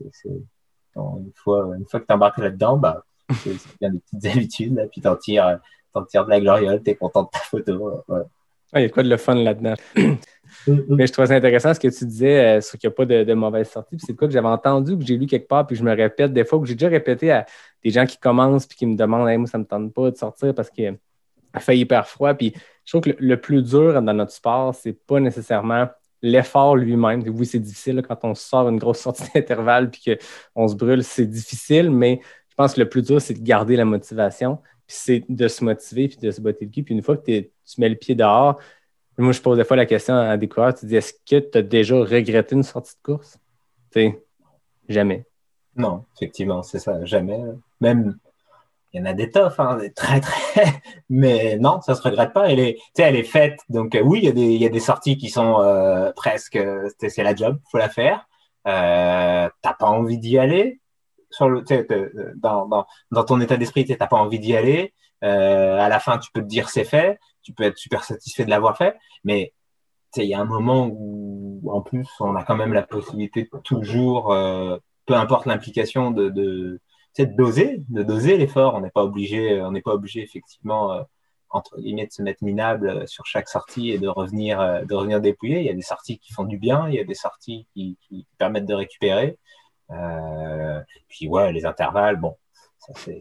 Une 0.00 1.32
fois, 1.34 1.70
une 1.78 1.86
fois 1.86 2.00
que 2.00 2.06
tu 2.06 2.12
embarques 2.12 2.38
là-dedans, 2.38 2.76
bah, 2.76 3.04
c'est 3.42 3.56
bien 3.80 3.90
des 3.90 4.00
petites 4.00 4.26
habitudes. 4.36 4.74
Là, 4.74 4.86
puis 4.86 5.00
t'en 5.00 5.16
tires, 5.16 5.60
t'en 5.92 6.04
tires 6.04 6.24
de 6.24 6.30
la 6.30 6.40
gloriole, 6.40 6.82
t'es 6.82 6.94
content 6.94 7.24
de 7.24 7.28
ta 7.30 7.40
photo. 7.40 8.02
Ouais. 8.08 8.22
Il 8.74 8.82
y 8.82 8.84
a 8.84 8.88
quoi 8.90 9.02
de 9.02 9.08
le 9.08 9.16
fun 9.16 9.34
là-dedans? 9.34 9.74
Mais 10.66 11.06
je 11.06 11.12
trouvais 11.12 11.28
ça 11.28 11.34
intéressant 11.34 11.72
ce 11.72 11.80
que 11.80 11.88
tu 11.88 12.04
disais 12.04 12.58
euh, 12.58 12.60
sur 12.60 12.78
qu'il 12.78 12.88
n'y 12.88 12.92
a 12.92 12.96
pas 12.96 13.06
de, 13.06 13.24
de 13.24 13.34
mauvaise 13.34 13.68
sortie. 13.70 13.96
C'est 13.98 14.14
quoi 14.14 14.28
que 14.28 14.34
j'avais 14.34 14.48
entendu, 14.48 14.98
que 14.98 15.04
j'ai 15.04 15.16
lu 15.16 15.26
quelque 15.26 15.48
part, 15.48 15.66
puis 15.66 15.76
je 15.76 15.82
me 15.82 15.94
répète 15.94 16.32
des 16.32 16.44
fois, 16.44 16.58
que 16.58 16.66
j'ai 16.66 16.74
déjà 16.74 16.88
répété 16.88 17.30
à 17.30 17.46
des 17.82 17.90
gens 17.90 18.04
qui 18.04 18.18
commencent 18.18 18.66
puis 18.66 18.76
qui 18.76 18.86
me 18.86 18.96
demandent 18.96 19.28
hey, 19.28 19.38
moi, 19.38 19.46
ça 19.46 19.58
ne 19.58 19.62
me 19.62 19.68
tente 19.68 19.92
pas 19.94 20.10
de 20.10 20.16
sortir 20.16 20.54
parce 20.54 20.70
qu'il 20.70 20.98
fait 21.58 21.78
hyper 21.78 22.06
froid. 22.06 22.34
Puis 22.34 22.52
je 22.84 22.92
trouve 22.92 23.02
que 23.02 23.16
le, 23.18 23.40
plus 23.40 23.62
dur 23.62 24.00
dans 24.02 24.14
notre 24.14 24.32
sport, 24.32 24.74
c'est 24.74 24.92
pas 24.92 25.20
nécessairement 25.20 25.88
l'effort 26.22 26.76
lui-même. 26.76 27.22
Oui, 27.28 27.46
c'est 27.46 27.58
difficile 27.58 28.02
quand 28.06 28.18
on 28.24 28.34
sort 28.34 28.68
une 28.68 28.78
grosse 28.78 29.00
sortie 29.00 29.24
d'intervalle 29.34 29.90
puis 29.90 30.16
qu'on 30.54 30.68
se 30.68 30.74
brûle, 30.74 31.04
c'est 31.04 31.26
difficile, 31.26 31.90
mais 31.90 32.20
je 32.48 32.54
pense 32.54 32.74
que 32.74 32.80
le 32.80 32.88
plus 32.88 33.02
dur, 33.02 33.20
c'est 33.20 33.34
de 33.34 33.42
garder 33.42 33.76
la 33.76 33.84
motivation. 33.84 34.56
Puis 34.86 34.96
c'est 35.00 35.24
de 35.28 35.48
se 35.48 35.62
motiver 35.62 36.08
puis 36.08 36.16
de 36.16 36.30
se 36.30 36.40
botter 36.40 36.64
le 36.64 36.70
cul. 36.70 36.82
Puis 36.82 36.94
une 36.94 37.02
fois 37.02 37.16
que 37.16 37.24
tu 37.24 37.50
mets 37.78 37.88
le 37.88 37.94
pied 37.94 38.14
dehors, 38.14 38.58
moi, 39.18 39.32
je 39.32 39.40
pose 39.40 39.58
des 39.58 39.64
fois 39.64 39.76
la 39.76 39.86
question 39.86 40.14
à 40.14 40.36
des 40.36 40.48
coureurs, 40.48 40.74
tu 40.74 40.86
dis, 40.86 40.94
est-ce 40.94 41.12
que 41.12 41.40
tu 41.40 41.58
as 41.58 41.62
déjà 41.62 41.96
regretté 41.96 42.54
une 42.54 42.62
sortie 42.62 42.94
de 42.94 43.02
course? 43.02 43.36
Jamais. 44.88 45.26
Non, 45.74 46.04
effectivement, 46.16 46.62
c'est 46.62 46.78
ça, 46.78 47.04
jamais. 47.04 47.40
Même, 47.80 48.16
il 48.92 49.00
y 49.00 49.02
en 49.02 49.06
a 49.06 49.12
des 49.12 49.30
toughs, 49.30 49.52
hein, 49.58 49.78
très, 49.94 50.20
très, 50.20 50.64
mais 51.10 51.58
non, 51.58 51.80
ça 51.80 51.94
se 51.94 52.02
regrette 52.02 52.32
pas. 52.32 52.50
Elle 52.50 52.60
est, 52.60 52.78
elle 52.98 53.16
est 53.16 53.24
faite. 53.24 53.60
Donc, 53.68 53.94
euh, 53.94 54.00
oui, 54.02 54.20
il 54.22 54.24
y, 54.24 54.28
a 54.28 54.32
des, 54.32 54.42
il 54.42 54.60
y 54.62 54.66
a 54.66 54.70
des 54.70 54.80
sorties 54.80 55.16
qui 55.16 55.28
sont 55.28 55.60
euh, 55.60 56.12
presque, 56.16 56.58
c'est 56.98 57.22
la 57.22 57.34
job, 57.34 57.58
faut 57.70 57.78
la 57.78 57.88
faire. 57.88 58.26
Euh, 58.66 59.48
t'as 59.62 59.74
pas 59.74 59.86
envie 59.86 60.18
d'y 60.18 60.38
aller. 60.38 60.80
Sur 61.30 61.50
le, 61.50 61.62
dans, 62.36 62.66
dans, 62.66 62.86
dans 63.10 63.24
ton 63.24 63.40
état 63.40 63.58
d'esprit, 63.58 63.84
t'as 63.84 64.06
pas 64.06 64.16
envie 64.16 64.38
d'y 64.38 64.56
aller. 64.56 64.94
Euh, 65.24 65.78
à 65.78 65.88
la 65.88 66.00
fin, 66.00 66.18
tu 66.18 66.30
peux 66.32 66.40
te 66.40 66.46
dire 66.46 66.70
c'est 66.70 66.84
fait 66.84 67.18
tu 67.48 67.54
peux 67.54 67.64
être 67.64 67.78
super 67.78 68.04
satisfait 68.04 68.44
de 68.44 68.50
l'avoir 68.50 68.76
fait, 68.76 68.98
mais 69.24 69.54
il 70.16 70.24
y 70.24 70.34
a 70.34 70.40
un 70.40 70.44
moment 70.44 70.86
où, 70.92 71.62
en 71.72 71.80
plus, 71.80 72.06
on 72.20 72.36
a 72.36 72.44
quand 72.44 72.56
même 72.56 72.74
la 72.74 72.82
possibilité 72.82 73.48
de 73.50 73.58
toujours, 73.60 74.32
euh, 74.32 74.76
peu 75.06 75.14
importe 75.14 75.46
l'implication, 75.46 76.10
de, 76.10 76.28
de, 76.28 76.80
de 77.26 77.36
doser, 77.36 77.82
de 77.88 78.02
doser 78.02 78.36
l'effort. 78.36 78.74
On 78.74 78.80
n'est 78.80 78.90
pas 78.90 79.02
obligé, 79.02 79.60
on 79.62 79.72
n'est 79.72 79.82
pas 79.82 79.92
obligé 79.92 80.22
effectivement 80.22 80.92
euh, 80.92 81.02
entre 81.50 81.80
guillemets 81.80 82.06
de 82.06 82.12
se 82.12 82.22
mettre 82.22 82.44
minable 82.44 83.06
sur 83.08 83.26
chaque 83.26 83.48
sortie 83.48 83.90
et 83.90 83.98
de 83.98 84.08
revenir, 84.08 84.60
euh, 84.60 84.82
de 84.84 84.94
revenir 84.94 85.20
dépouiller. 85.20 85.60
Il 85.60 85.66
y 85.66 85.70
a 85.70 85.74
des 85.74 85.82
sorties 85.82 86.18
qui 86.18 86.32
font 86.32 86.44
du 86.44 86.58
bien, 86.58 86.88
il 86.88 86.94
y 86.94 87.00
a 87.00 87.04
des 87.04 87.14
sorties 87.14 87.66
qui, 87.74 87.96
qui 88.08 88.26
permettent 88.38 88.66
de 88.66 88.74
récupérer. 88.74 89.38
Euh, 89.90 90.80
puis 91.08 91.28
ouais, 91.28 91.52
les 91.52 91.64
intervalles, 91.64 92.16
bon, 92.16 92.36
c'est 92.94 93.20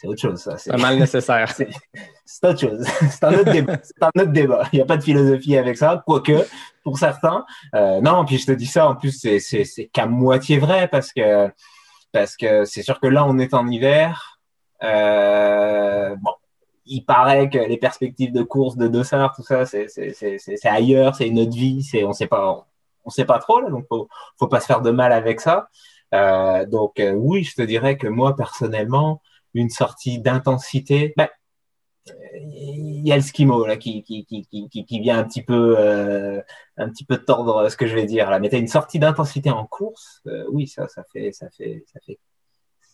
c'est 0.00 0.08
autre 0.08 0.20
chose. 0.22 0.50
C'est 0.56 0.78
mal 0.78 0.98
nécessaire. 0.98 1.52
C'est 2.24 2.46
autre 2.46 2.60
chose. 2.60 2.86
C'est 3.10 3.24
un 3.24 3.34
autre 3.34 3.52
débat. 3.52 3.78
C'est 3.82 4.02
un 4.02 4.22
autre 4.22 4.32
débat. 4.32 4.66
Il 4.72 4.76
n'y 4.76 4.82
a 4.82 4.86
pas 4.86 4.96
de 4.96 5.02
philosophie 5.02 5.58
avec 5.58 5.76
ça, 5.76 6.02
quoique, 6.06 6.46
pour 6.82 6.96
certains. 6.96 7.44
Euh, 7.74 8.00
non, 8.00 8.24
puis 8.24 8.38
je 8.38 8.46
te 8.46 8.52
dis 8.52 8.66
ça, 8.66 8.88
en 8.88 8.96
plus, 8.96 9.20
c'est 9.20 9.90
qu'à 9.92 10.06
moitié 10.06 10.58
vrai 10.58 10.88
parce 10.88 11.12
que 11.12 11.50
parce 12.12 12.36
que 12.36 12.64
c'est 12.64 12.82
sûr 12.82 13.00
que 13.00 13.06
là, 13.06 13.24
on 13.26 13.38
est 13.38 13.54
en 13.54 13.66
hiver. 13.68 14.38
Euh, 14.82 16.14
bon, 16.20 16.32
il 16.86 17.02
paraît 17.04 17.48
que 17.48 17.58
les 17.58 17.76
perspectives 17.76 18.32
de 18.32 18.42
course, 18.42 18.76
de 18.76 18.88
dossard, 18.88 19.34
tout 19.34 19.42
ça, 19.42 19.64
c'est 19.66 20.66
ailleurs, 20.66 21.14
c'est 21.14 21.28
une 21.28 21.40
autre 21.40 21.52
vie, 21.52 21.82
c'est 21.82 22.04
on 22.04 22.12
sait 22.12 22.26
pas, 22.26 22.66
on 23.04 23.10
sait 23.10 23.24
pas 23.24 23.38
trop 23.38 23.60
là, 23.60 23.70
donc 23.70 23.86
faut, 23.88 24.08
faut 24.38 24.48
pas 24.48 24.60
se 24.60 24.66
faire 24.66 24.80
de 24.80 24.90
mal 24.90 25.12
avec 25.12 25.40
ça. 25.40 25.68
Euh, 26.14 26.66
donc 26.66 26.98
euh, 26.98 27.12
oui, 27.12 27.44
je 27.44 27.54
te 27.54 27.62
dirais 27.62 27.96
que 27.96 28.08
moi 28.08 28.34
personnellement, 28.36 29.22
une 29.54 29.70
sortie 29.70 30.18
d'intensité, 30.18 31.12
ben, 31.16 31.28
il 32.06 33.06
y 33.06 33.12
a 33.12 33.16
le 33.16 33.22
skimo 33.22 33.66
là 33.66 33.76
qui, 33.76 34.02
qui, 34.02 34.24
qui, 34.24 34.68
qui, 34.68 35.00
vient 35.00 35.18
un 35.18 35.24
petit 35.24 35.42
peu 35.42 35.76
euh, 35.78 36.40
un 36.76 36.88
petit 36.88 37.04
peu 37.04 37.18
tordre 37.18 37.68
ce 37.68 37.76
que 37.76 37.86
je 37.86 37.94
vais 37.94 38.06
dire 38.06 38.30
là. 38.30 38.38
Mais 38.38 38.48
tu 38.48 38.56
as 38.56 38.58
une 38.58 38.68
sortie 38.68 38.98
d'intensité 38.98 39.50
en 39.50 39.66
course, 39.66 40.22
euh, 40.26 40.44
oui, 40.50 40.66
ça, 40.66 40.88
ça 40.88 41.04
fait 41.12 41.32
ça 41.32 41.48
fait 41.50 41.84
ça 41.92 42.00
fait 42.04 42.18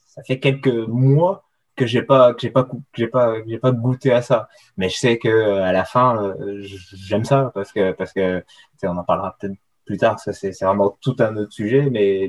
ça 0.06 0.22
fait 0.22 0.38
quelques 0.40 0.68
mois 0.88 1.44
que 1.76 1.86
j'ai 1.86 2.02
pas 2.02 2.34
que 2.34 2.40
j'ai 2.40 2.50
pas 2.50 2.64
que 2.64 2.76
j'ai 2.94 3.08
pas 3.08 3.36
j'ai 3.46 3.58
pas 3.58 3.72
goûté 3.72 4.12
à 4.12 4.22
ça. 4.22 4.48
Mais 4.76 4.88
je 4.88 4.96
sais 4.96 5.18
que 5.18 5.58
à 5.60 5.72
la 5.72 5.84
fin, 5.84 6.22
euh, 6.22 6.62
j'aime 6.62 7.24
ça 7.24 7.52
parce 7.54 7.72
que 7.72 7.92
parce 7.92 8.12
que 8.12 8.44
on 8.82 8.96
en 8.96 9.04
parlera 9.04 9.36
peut-être 9.38 9.56
plus 9.86 9.96
tard, 9.98 10.18
ça 10.20 10.32
c'est 10.32 10.52
vraiment 10.60 10.98
tout 11.00 11.16
un 11.20 11.36
autre 11.36 11.52
sujet, 11.52 11.88
mais, 11.90 12.28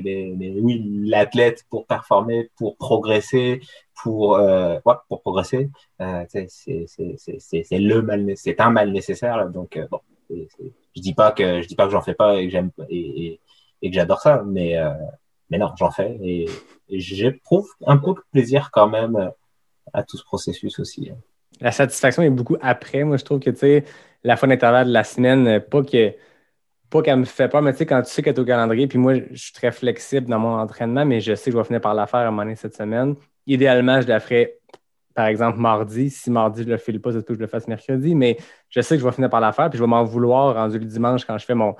oui, 0.60 0.82
l'athlète 1.04 1.64
pour 1.68 1.86
performer, 1.86 2.50
pour 2.56 2.76
progresser, 2.76 3.60
pour, 4.02 4.36
euh, 4.36 4.78
ouais, 4.86 4.94
pour 5.08 5.20
progresser, 5.20 5.68
euh, 6.00 6.24
c'est 6.28 7.78
le 7.78 8.00
mal, 8.00 8.32
c'est 8.36 8.60
un 8.60 8.70
mal 8.70 8.92
nécessaire. 8.92 9.36
Là, 9.36 9.46
donc 9.46 9.76
euh, 9.76 9.86
bon, 9.90 10.00
je 10.30 11.00
dis 11.00 11.14
pas 11.14 11.32
que 11.32 11.60
je 11.60 11.66
dis 11.66 11.74
pas 11.74 11.86
que 11.86 11.92
j'en 11.92 12.00
fais 12.00 12.14
pas 12.14 12.40
et 12.40 12.46
que 12.46 12.52
j'aime 12.52 12.70
et, 12.88 13.40
que 13.82 13.92
j'adore 13.92 14.20
ça, 14.20 14.42
mais 14.46 14.78
euh, 14.78 14.90
mais 15.50 15.58
non, 15.58 15.70
j'en 15.76 15.90
fais 15.90 16.16
et, 16.22 16.46
et 16.88 17.00
j'éprouve 17.00 17.68
un 17.86 17.96
peu 17.96 18.12
de 18.12 18.20
plaisir 18.32 18.70
quand 18.72 18.88
même 18.88 19.16
euh, 19.16 19.28
à 19.92 20.04
tout 20.04 20.16
ce 20.16 20.24
processus 20.24 20.78
aussi. 20.78 21.10
Hein. 21.10 21.16
La 21.60 21.72
satisfaction 21.72 22.22
est 22.22 22.30
beaucoup 22.30 22.56
après. 22.60 23.02
Moi, 23.02 23.16
je 23.16 23.24
trouve 23.24 23.40
que 23.40 23.50
tu 23.50 23.56
sais, 23.56 23.84
la 24.22 24.36
fin 24.36 24.46
d'intervalle 24.46 24.88
de 24.88 24.92
la 24.92 25.02
semaine, 25.02 25.60
pas 25.60 25.82
que 25.82 26.14
pas 26.90 27.02
qu'elle 27.02 27.18
me 27.18 27.24
fait 27.24 27.48
peur, 27.48 27.62
mais 27.62 27.72
tu 27.72 27.78
sais, 27.78 27.86
quand 27.86 28.00
tu 28.02 28.10
sais 28.10 28.22
qu'elle 28.22 28.34
est 28.34 28.40
au 28.40 28.44
calendrier, 28.44 28.86
puis 28.86 28.98
moi, 28.98 29.14
je 29.14 29.36
suis 29.36 29.52
très 29.52 29.72
flexible 29.72 30.26
dans 30.26 30.38
mon 30.38 30.58
entraînement, 30.58 31.04
mais 31.04 31.20
je 31.20 31.34
sais 31.34 31.50
que 31.50 31.56
je 31.56 31.58
vais 31.58 31.64
finir 31.64 31.80
par 31.80 31.94
la 31.94 32.06
faire 32.06 32.20
à 32.20 32.26
un 32.26 32.30
moment 32.30 32.42
donné 32.42 32.56
cette 32.56 32.74
semaine. 32.74 33.14
Idéalement, 33.46 34.00
je 34.00 34.08
la 34.08 34.20
ferai, 34.20 34.58
par 35.14 35.26
exemple, 35.26 35.58
mardi. 35.58 36.08
Si 36.10 36.30
mardi, 36.30 36.62
je 36.62 36.68
ne 36.68 36.72
le 36.72 36.78
file 36.78 37.00
pas, 37.00 37.12
c'est 37.12 37.24
que 37.24 37.34
je 37.34 37.38
le 37.38 37.46
fasse 37.46 37.68
mercredi, 37.68 38.14
mais 38.14 38.38
je 38.70 38.80
sais 38.80 38.96
que 38.96 39.02
je 39.02 39.06
vais 39.06 39.12
finir 39.12 39.28
par 39.28 39.40
la 39.40 39.52
faire, 39.52 39.68
puis 39.68 39.78
je 39.78 39.82
vais 39.82 39.88
m'en 39.88 40.04
vouloir 40.04 40.54
rendu 40.54 40.78
le 40.78 40.86
dimanche 40.86 41.24
quand 41.24 41.36
je 41.36 41.44
fais 41.44 41.54
mon. 41.54 41.76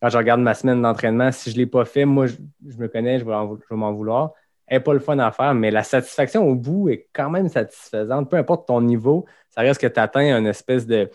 Quand 0.00 0.10
je 0.10 0.18
regarde 0.18 0.40
ma 0.40 0.54
semaine 0.54 0.82
d'entraînement, 0.82 1.32
si 1.32 1.50
je 1.50 1.54
ne 1.54 1.60
l'ai 1.60 1.66
pas 1.66 1.84
fait, 1.84 2.04
moi, 2.04 2.26
je, 2.26 2.36
me 2.78 2.86
connais, 2.86 3.18
je 3.18 3.24
vais, 3.24 3.76
m'en 3.76 3.92
vouloir. 3.92 4.32
Elle 4.66 4.78
n'est 4.78 4.84
pas 4.84 4.92
le 4.92 4.98
fun 4.98 5.18
à 5.18 5.30
faire, 5.32 5.54
mais 5.54 5.70
la 5.70 5.82
satisfaction 5.82 6.46
au 6.46 6.54
bout 6.54 6.88
est 6.90 7.08
quand 7.12 7.30
même 7.30 7.48
satisfaisante. 7.48 8.30
Peu 8.30 8.36
importe 8.36 8.66
ton 8.66 8.80
niveau, 8.82 9.26
ça 9.50 9.62
reste 9.62 9.80
que 9.80 9.86
tu 9.86 9.98
atteins 10.00 10.36
une 10.38 10.46
espèce 10.46 10.86
de 10.86 11.10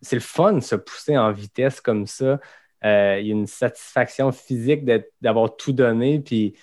c'est 0.00 0.16
le 0.16 0.22
fun 0.22 0.54
de 0.54 0.60
se 0.60 0.76
pousser 0.76 1.16
en 1.16 1.32
vitesse 1.32 1.80
comme 1.80 2.06
ça. 2.06 2.38
Euh, 2.84 3.18
il 3.20 3.26
y 3.26 3.30
a 3.30 3.34
une 3.34 3.46
satisfaction 3.46 4.32
physique 4.32 4.84
d'avoir 5.20 5.56
tout 5.56 5.72
donné. 5.72 6.20
Puis, 6.20 6.54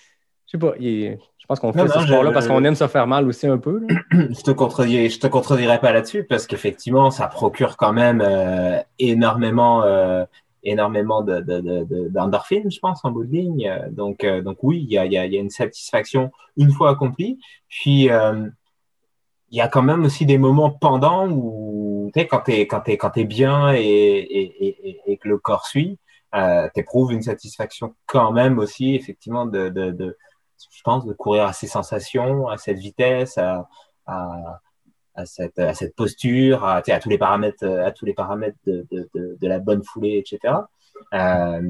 je 0.45 0.51
sais 0.51 0.57
pas, 0.57 0.73
je 0.79 1.45
pense 1.47 1.59
qu'on 1.59 1.73
fait 1.73 1.87
ce 1.87 1.99
sport-là 1.99 2.31
parce 2.31 2.47
qu'on 2.47 2.63
aime 2.63 2.75
se 2.75 2.87
faire 2.87 3.07
mal 3.07 3.27
aussi 3.27 3.47
un 3.47 3.57
peu. 3.57 3.85
je 4.11 4.41
te 4.41 4.51
contredirai, 4.51 5.09
je 5.09 5.19
te 5.19 5.27
contredirai 5.27 5.79
pas 5.79 5.91
là-dessus 5.91 6.23
parce 6.23 6.47
qu'effectivement, 6.47 7.11
ça 7.11 7.27
procure 7.27 7.75
quand 7.75 7.93
même 7.93 8.21
euh, 8.23 8.79
énormément, 8.99 9.83
euh, 9.83 10.23
énormément 10.63 11.21
d'endorphines, 11.23 12.71
je 12.71 12.79
pense, 12.79 13.03
en 13.03 13.11
bout 13.11 13.25
de 13.25 13.31
ligne. 13.31 13.89
Donc, 13.91 14.25
donc 14.25 14.57
oui, 14.61 14.85
il 14.87 14.93
y 14.93 14.97
a, 14.97 15.05
y 15.05 15.17
a, 15.17 15.25
une 15.25 15.49
satisfaction 15.49 16.31
une 16.55 16.71
fois 16.71 16.91
accomplie. 16.91 17.39
Puis, 17.67 18.09
il 19.53 19.57
y 19.57 19.61
a 19.61 19.67
quand 19.67 19.83
même 19.83 20.03
aussi 20.03 20.25
des 20.25 20.39
moments 20.39 20.71
pendant 20.71 21.29
où, 21.29 22.09
tu 22.11 22.19
sais, 22.19 22.27
quand 22.27 22.41
tu 22.41 22.53
es, 22.53 22.65
quand 22.65 22.89
es, 22.89 22.97
quand 22.97 23.15
es 23.17 23.23
bien 23.23 23.71
et, 23.71 23.81
et, 23.81 24.67
et, 24.67 24.99
et, 25.05 25.17
que 25.17 25.29
le 25.29 25.37
corps 25.37 25.67
suit, 25.67 25.99
euh, 26.33 26.67
t'éprouves 26.73 27.11
une 27.13 27.21
satisfaction 27.21 27.93
quand 28.07 28.31
même 28.31 28.57
aussi, 28.57 28.95
effectivement, 28.95 29.45
de, 29.45 29.69
de, 29.69 30.17
je 30.71 30.81
pense, 30.83 31.05
de 31.05 31.13
courir 31.13 31.45
à 31.45 31.53
ces 31.53 31.67
sensations, 31.67 32.47
à 32.47 32.57
cette 32.57 32.79
vitesse, 32.79 33.37
à, 33.37 33.69
à, 34.07 34.59
à 35.13 35.27
cette, 35.27 35.59
à 35.59 35.75
cette 35.75 35.95
posture, 35.95 36.65
à, 36.65 36.81
tous 36.81 37.09
les 37.09 37.19
paramètres, 37.19 37.63
à 37.63 37.91
tous 37.91 38.05
les 38.05 38.15
paramètres 38.15 38.57
de, 38.65 38.87
de 38.91 39.47
la 39.47 39.59
bonne 39.59 39.83
foulée, 39.83 40.17
etc. 40.17 40.55
Euh, 41.13 41.61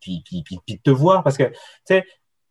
puis, 0.00 0.22
puis, 0.24 0.42
puis, 0.42 0.60
puis, 0.64 0.78
te 0.78 0.90
voir, 0.90 1.22
parce 1.22 1.36
que, 1.36 1.44
tu 1.44 1.56
sais, 1.84 2.06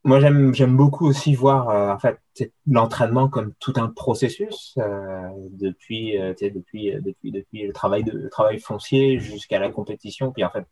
moi, 0.06 0.20
j'aime, 0.22 0.54
j'aime 0.54 0.78
beaucoup 0.78 1.08
aussi 1.08 1.36
voir 1.36 1.70
euh, 1.70 1.92
en 1.94 2.00
fait 2.00 2.20
l'entraînement 2.68 3.28
comme 3.30 3.54
tout 3.60 3.74
un 3.78 3.88
processus 3.90 4.76
euh, 4.78 5.30
depuis, 5.52 6.18
euh, 6.20 6.34
depuis, 6.40 6.94
euh, 6.96 7.02
depuis, 7.02 7.32
depuis 7.32 7.68
le 7.68 7.74
travail 7.74 8.04
de 8.04 8.12
le 8.12 8.30
travail 8.30 8.60
foncier 8.60 9.20
jusqu'à 9.20 9.60
la 9.60 9.70
compétition. 9.72 10.32
Puis 10.32 10.44
en 10.44 10.52
fait, 10.52 10.68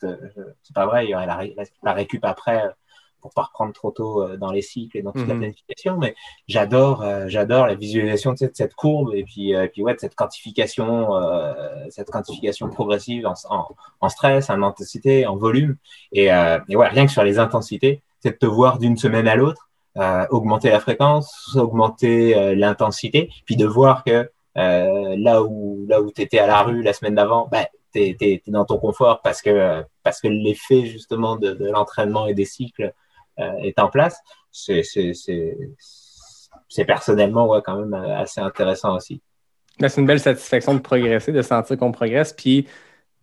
c'est 0.64 0.76
pas 0.76 0.86
vrai, 0.86 1.06
il 1.06 1.10
y 1.12 1.16
aurait 1.16 1.26
la, 1.26 1.42
la, 1.84 1.94
récup 1.94 2.24
après 2.26 2.64
pour 3.22 3.34
pas 3.34 3.44
reprendre 3.44 3.74
trop 3.74 3.92
tôt 3.92 4.22
euh, 4.24 4.38
dans 4.38 4.52
les 4.52 4.62
cycles 4.62 4.98
et 4.98 5.02
dans 5.02 5.14
toute 5.14 5.28
la 5.28 5.34
Mhm. 5.36 5.40
planification, 5.40 5.98
mais 5.98 6.14
j'adore, 6.48 7.02
euh, 7.04 7.26
j'adore 7.30 7.68
la 7.68 7.76
visualisation 7.76 8.34
de 8.34 8.38
cette, 8.38 8.58
cette 8.58 8.76
courbe 8.76 9.14
et 9.16 9.24
puis, 9.24 9.56
euh, 9.56 9.68
puis 9.68 9.82
ouais, 9.82 9.96
de 9.96 10.00
cette 10.00 10.16
quantification, 10.16 11.16
euh, 11.16 11.54
cette 11.90 12.12
quantification 12.12 12.70
progressive 12.70 13.26
en, 13.26 13.34
en, 13.50 13.68
en 14.02 14.10
stress, 14.10 14.50
en 14.50 14.62
intensité, 14.62 15.26
en 15.26 15.38
volume. 15.38 15.78
Et, 16.12 16.32
euh, 16.34 16.60
et 16.70 16.76
ouais, 16.76 16.88
rien 16.90 17.06
que 17.06 17.12
sur 17.14 17.24
les 17.24 17.40
intensités, 17.40 18.04
c'est 18.24 18.32
de 18.32 18.38
te 18.38 18.46
voir 18.46 18.80
d'une 18.80 18.96
semaine 18.96 19.28
à 19.28 19.36
l'autre, 19.36 19.70
euh, 19.98 20.26
augmenter 20.30 20.70
la 20.70 20.80
fréquence, 20.80 21.56
augmenter 21.56 22.38
euh, 22.38 22.56
l'intensité, 22.56 23.30
puis 23.46 23.58
de 23.58 23.66
voir 23.66 24.06
que 24.06 24.32
euh, 24.58 25.16
là 25.18 25.44
où 25.44 25.86
là 25.90 26.02
où 26.02 26.10
tu 26.12 26.22
étais 26.22 26.40
à 26.40 26.48
la 26.48 26.62
rue 26.64 26.82
la 26.82 26.94
semaine 26.94 27.16
d'avant, 27.16 27.50
bah, 27.52 27.66
tu 27.94 28.00
es, 28.00 28.42
dans 28.48 28.64
ton 28.64 28.78
confort 28.78 29.22
parce 29.22 29.42
que, 29.42 29.84
parce 30.04 30.22
que 30.22 30.30
l'effet 30.30 30.86
justement 30.86 31.36
de, 31.36 31.58
l'entraînement 31.70 32.28
et 32.28 32.34
des 32.34 32.46
cycles 32.46 32.94
est 33.38 33.80
en 33.80 33.90
place. 33.90 34.20
C'est 34.52 34.84
personnellement 36.86 37.62
quand 37.62 37.78
même 37.78 37.94
assez 37.94 38.40
intéressant 38.40 38.96
aussi. 38.96 39.22
C'est 39.80 39.98
une 39.98 40.06
belle 40.06 40.20
satisfaction 40.20 40.76
de 40.76 40.80
progresser, 40.80 41.32
de 41.32 41.42
sentir 41.42 41.78
qu'on 41.78 41.92
progresse. 41.92 42.32
Puis, 42.32 42.68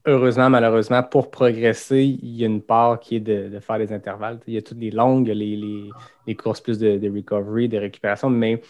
heureusement, 0.06 0.50
malheureusement, 0.50 1.02
pour 1.02 1.30
progresser, 1.30 2.18
il 2.22 2.36
y 2.36 2.44
a 2.44 2.46
une 2.46 2.62
part 2.62 3.00
qui 3.00 3.16
est 3.16 3.20
de, 3.20 3.58
faire 3.60 3.78
des 3.78 3.92
intervalles. 3.92 4.40
Il 4.46 4.54
y 4.54 4.58
a 4.58 4.62
toutes 4.62 4.78
les 4.78 4.90
longues, 4.90 5.28
les, 5.28 5.90
courses 6.36 6.60
plus 6.60 6.78
de, 6.78 7.10
recovery, 7.14 7.68
de 7.68 7.78
récupération. 7.78 8.30
Mais 8.30 8.60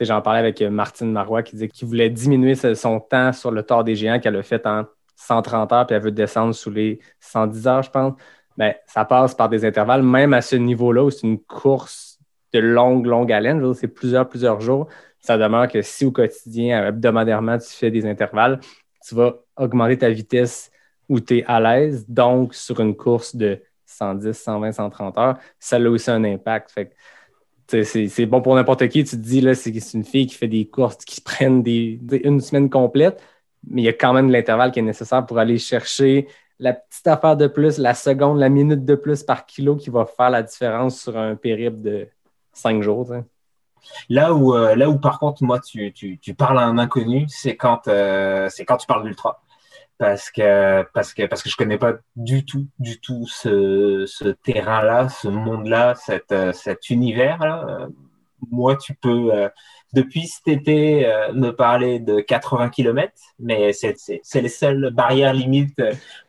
j'en 0.00 0.20
parlais 0.22 0.40
avec 0.40 0.62
Martine 0.62 1.12
Marois 1.12 1.42
qui 1.42 1.52
disait 1.52 1.68
qu'il 1.68 1.88
voulait 1.88 2.10
diminuer 2.10 2.54
son 2.54 3.00
temps 3.00 3.32
sur 3.32 3.50
le 3.50 3.62
tort 3.62 3.84
des 3.84 3.96
géants 3.96 4.20
qu'elle 4.20 4.36
a 4.36 4.42
fait 4.42 4.66
en 4.66 4.84
130 5.16 5.72
heures, 5.72 5.86
puis 5.86 5.96
elle 5.96 6.02
veut 6.02 6.12
descendre 6.12 6.54
sous 6.54 6.70
les 6.70 7.00
110 7.20 7.66
heures, 7.66 7.82
je 7.82 7.90
pense. 7.90 8.14
Bien, 8.56 8.74
ça 8.86 9.04
passe 9.04 9.34
par 9.34 9.48
des 9.48 9.64
intervalles, 9.64 10.02
même 10.02 10.32
à 10.32 10.42
ce 10.42 10.56
niveau-là 10.56 11.04
où 11.04 11.10
c'est 11.10 11.26
une 11.26 11.40
course 11.40 12.18
de 12.52 12.58
longue, 12.58 13.06
longue 13.06 13.32
haleine, 13.32 13.74
c'est 13.74 13.88
plusieurs, 13.88 14.28
plusieurs 14.28 14.60
jours. 14.60 14.88
Ça 15.18 15.36
demeure 15.36 15.68
que 15.68 15.82
si 15.82 16.06
au 16.06 16.12
quotidien, 16.12 16.86
hebdomadairement, 16.86 17.58
tu 17.58 17.68
fais 17.68 17.90
des 17.90 18.06
intervalles, 18.06 18.60
tu 19.06 19.14
vas 19.14 19.34
augmenter 19.56 19.98
ta 19.98 20.10
vitesse 20.10 20.70
où 21.08 21.20
tu 21.20 21.38
es 21.38 21.44
à 21.46 21.60
l'aise. 21.60 22.06
Donc, 22.08 22.54
sur 22.54 22.80
une 22.80 22.96
course 22.96 23.36
de 23.36 23.62
110, 23.86 24.32
120, 24.32 24.72
130 24.72 25.18
heures, 25.18 25.38
ça 25.58 25.76
a 25.76 25.80
aussi 25.80 26.10
un 26.10 26.24
impact. 26.24 26.74
C'est 27.68 28.26
bon 28.26 28.40
pour 28.40 28.54
n'importe 28.54 28.88
qui. 28.88 29.04
Tu 29.04 29.16
te 29.16 29.22
dis, 29.22 29.40
là, 29.40 29.54
c'est 29.54 29.70
une 29.94 30.04
fille 30.04 30.26
qui 30.26 30.34
fait 30.36 30.48
des 30.48 30.66
courses 30.66 31.04
qui 31.04 31.20
prennent 31.20 31.62
une 31.66 32.40
semaine 32.40 32.70
complète, 32.70 33.20
mais 33.68 33.82
il 33.82 33.84
y 33.84 33.88
a 33.88 33.92
quand 33.92 34.12
même 34.12 34.30
l'intervalle 34.30 34.70
qui 34.72 34.78
est 34.78 34.82
nécessaire 34.82 35.26
pour 35.26 35.38
aller 35.38 35.58
chercher 35.58 36.28
la 36.58 36.72
petite 36.72 37.06
affaire 37.06 37.36
de 37.36 37.46
plus, 37.46 37.78
la 37.78 37.94
seconde, 37.94 38.38
la 38.38 38.48
minute 38.48 38.84
de 38.84 38.94
plus 38.94 39.22
par 39.22 39.46
kilo 39.46 39.76
qui 39.76 39.90
va 39.90 40.06
faire 40.06 40.30
la 40.30 40.42
différence 40.42 41.00
sur 41.00 41.16
un 41.16 41.34
périple 41.36 41.80
de 41.80 42.08
cinq 42.52 42.82
jours. 42.82 43.12
Là 44.08 44.34
où, 44.34 44.54
euh, 44.54 44.74
là 44.74 44.88
où, 44.88 44.98
par 44.98 45.18
contre, 45.18 45.44
moi, 45.44 45.60
tu, 45.60 45.92
tu, 45.92 46.34
parles 46.34 46.58
à 46.58 46.62
un 46.62 46.78
inconnu, 46.78 47.26
c'est 47.28 47.56
quand, 47.56 47.88
euh, 47.88 48.48
quand 48.66 48.76
tu 48.76 48.86
parles 48.86 49.04
d'ultra. 49.04 49.42
Parce 49.98 50.30
que, 50.30 50.82
parce, 50.92 51.14
que, 51.14 51.26
parce 51.26 51.42
que 51.42 51.48
je 51.48 51.56
connais 51.56 51.78
pas 51.78 51.94
du 52.16 52.44
tout, 52.44 52.66
du 52.78 53.00
tout 53.00 53.26
ce, 53.26 54.04
ce 54.06 54.28
terrain-là, 54.28 55.08
ce 55.08 55.28
monde-là, 55.28 55.94
cet, 55.94 56.32
euh, 56.32 56.52
cet 56.52 56.90
univers-là. 56.90 57.88
Moi, 58.50 58.76
tu 58.76 58.94
peux, 58.94 59.34
euh, 59.34 59.48
depuis 59.92 60.26
cet 60.26 60.48
été, 60.48 61.06
euh, 61.06 61.32
me 61.32 61.50
parler 61.50 61.98
de 62.00 62.20
80 62.20 62.68
km, 62.70 63.12
mais 63.38 63.72
c'est 63.72 63.96
les 64.34 64.48
seules 64.48 64.90
barrières 64.90 65.32
limites 65.32 65.80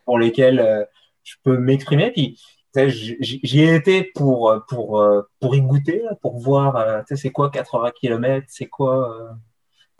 pour 0.06 0.18
lesquelles 0.18 0.60
euh, 0.60 0.86
je 1.24 1.36
peux 1.44 1.58
m'exprimer. 1.58 2.12
Puis, 2.12 2.40
j'y 2.76 3.62
ai 3.62 3.76
été 3.76 4.04
pour, 4.16 4.54
pour, 4.70 5.04
pour 5.40 5.56
y 5.56 5.62
goûter, 5.62 6.04
pour 6.22 6.38
voir 6.38 7.04
c'est 7.08 7.32
quoi 7.32 7.50
80 7.50 7.92
km, 8.00 8.46
c'est 8.50 8.68
quoi 8.68 9.36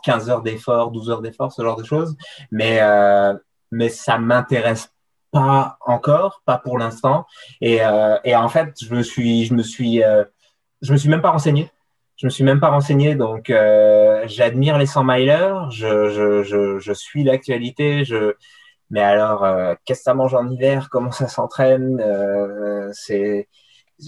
15 0.04 0.30
heures 0.30 0.42
d'effort, 0.42 0.90
12 0.90 1.10
heures 1.10 1.22
d'effort, 1.22 1.52
ce 1.52 1.62
genre 1.62 1.76
de 1.76 1.84
choses. 1.84 2.16
Mais, 2.50 2.78
euh, 2.80 3.34
mais 3.70 3.88
ça 3.88 4.18
m'intéresse 4.18 4.92
pas 5.30 5.78
encore, 5.86 6.42
pas 6.46 6.58
pour 6.58 6.78
l'instant. 6.78 7.26
Et, 7.60 7.82
euh, 7.82 8.16
et, 8.24 8.34
en 8.36 8.48
fait, 8.48 8.74
je 8.82 8.94
me 8.94 9.02
suis, 9.02 9.44
je 9.44 9.54
me 9.54 9.62
suis, 9.62 10.02
euh, 10.02 10.24
je 10.82 10.92
me 10.92 10.96
suis 10.98 11.08
même 11.08 11.22
pas 11.22 11.30
renseigné. 11.30 11.70
Je 12.16 12.26
me 12.26 12.30
suis 12.30 12.42
même 12.42 12.58
pas 12.58 12.70
renseigné, 12.70 13.14
donc 13.14 13.48
euh, 13.48 14.24
j'admire 14.26 14.76
les 14.76 14.86
100 14.86 15.04
milers, 15.04 15.70
je, 15.70 16.10
je, 16.10 16.42
je, 16.42 16.80
je 16.80 16.92
suis 16.92 17.22
l'actualité, 17.22 18.04
je, 18.04 18.34
mais 18.90 19.00
alors, 19.00 19.44
euh, 19.44 19.74
qu'est-ce 19.84 20.00
que 20.00 20.04
ça 20.04 20.14
mange 20.14 20.34
en 20.34 20.48
hiver? 20.48 20.88
Comment 20.90 21.10
ça 21.10 21.28
s'entraîne? 21.28 22.00
Euh, 22.00 22.90
C'est, 22.92 23.48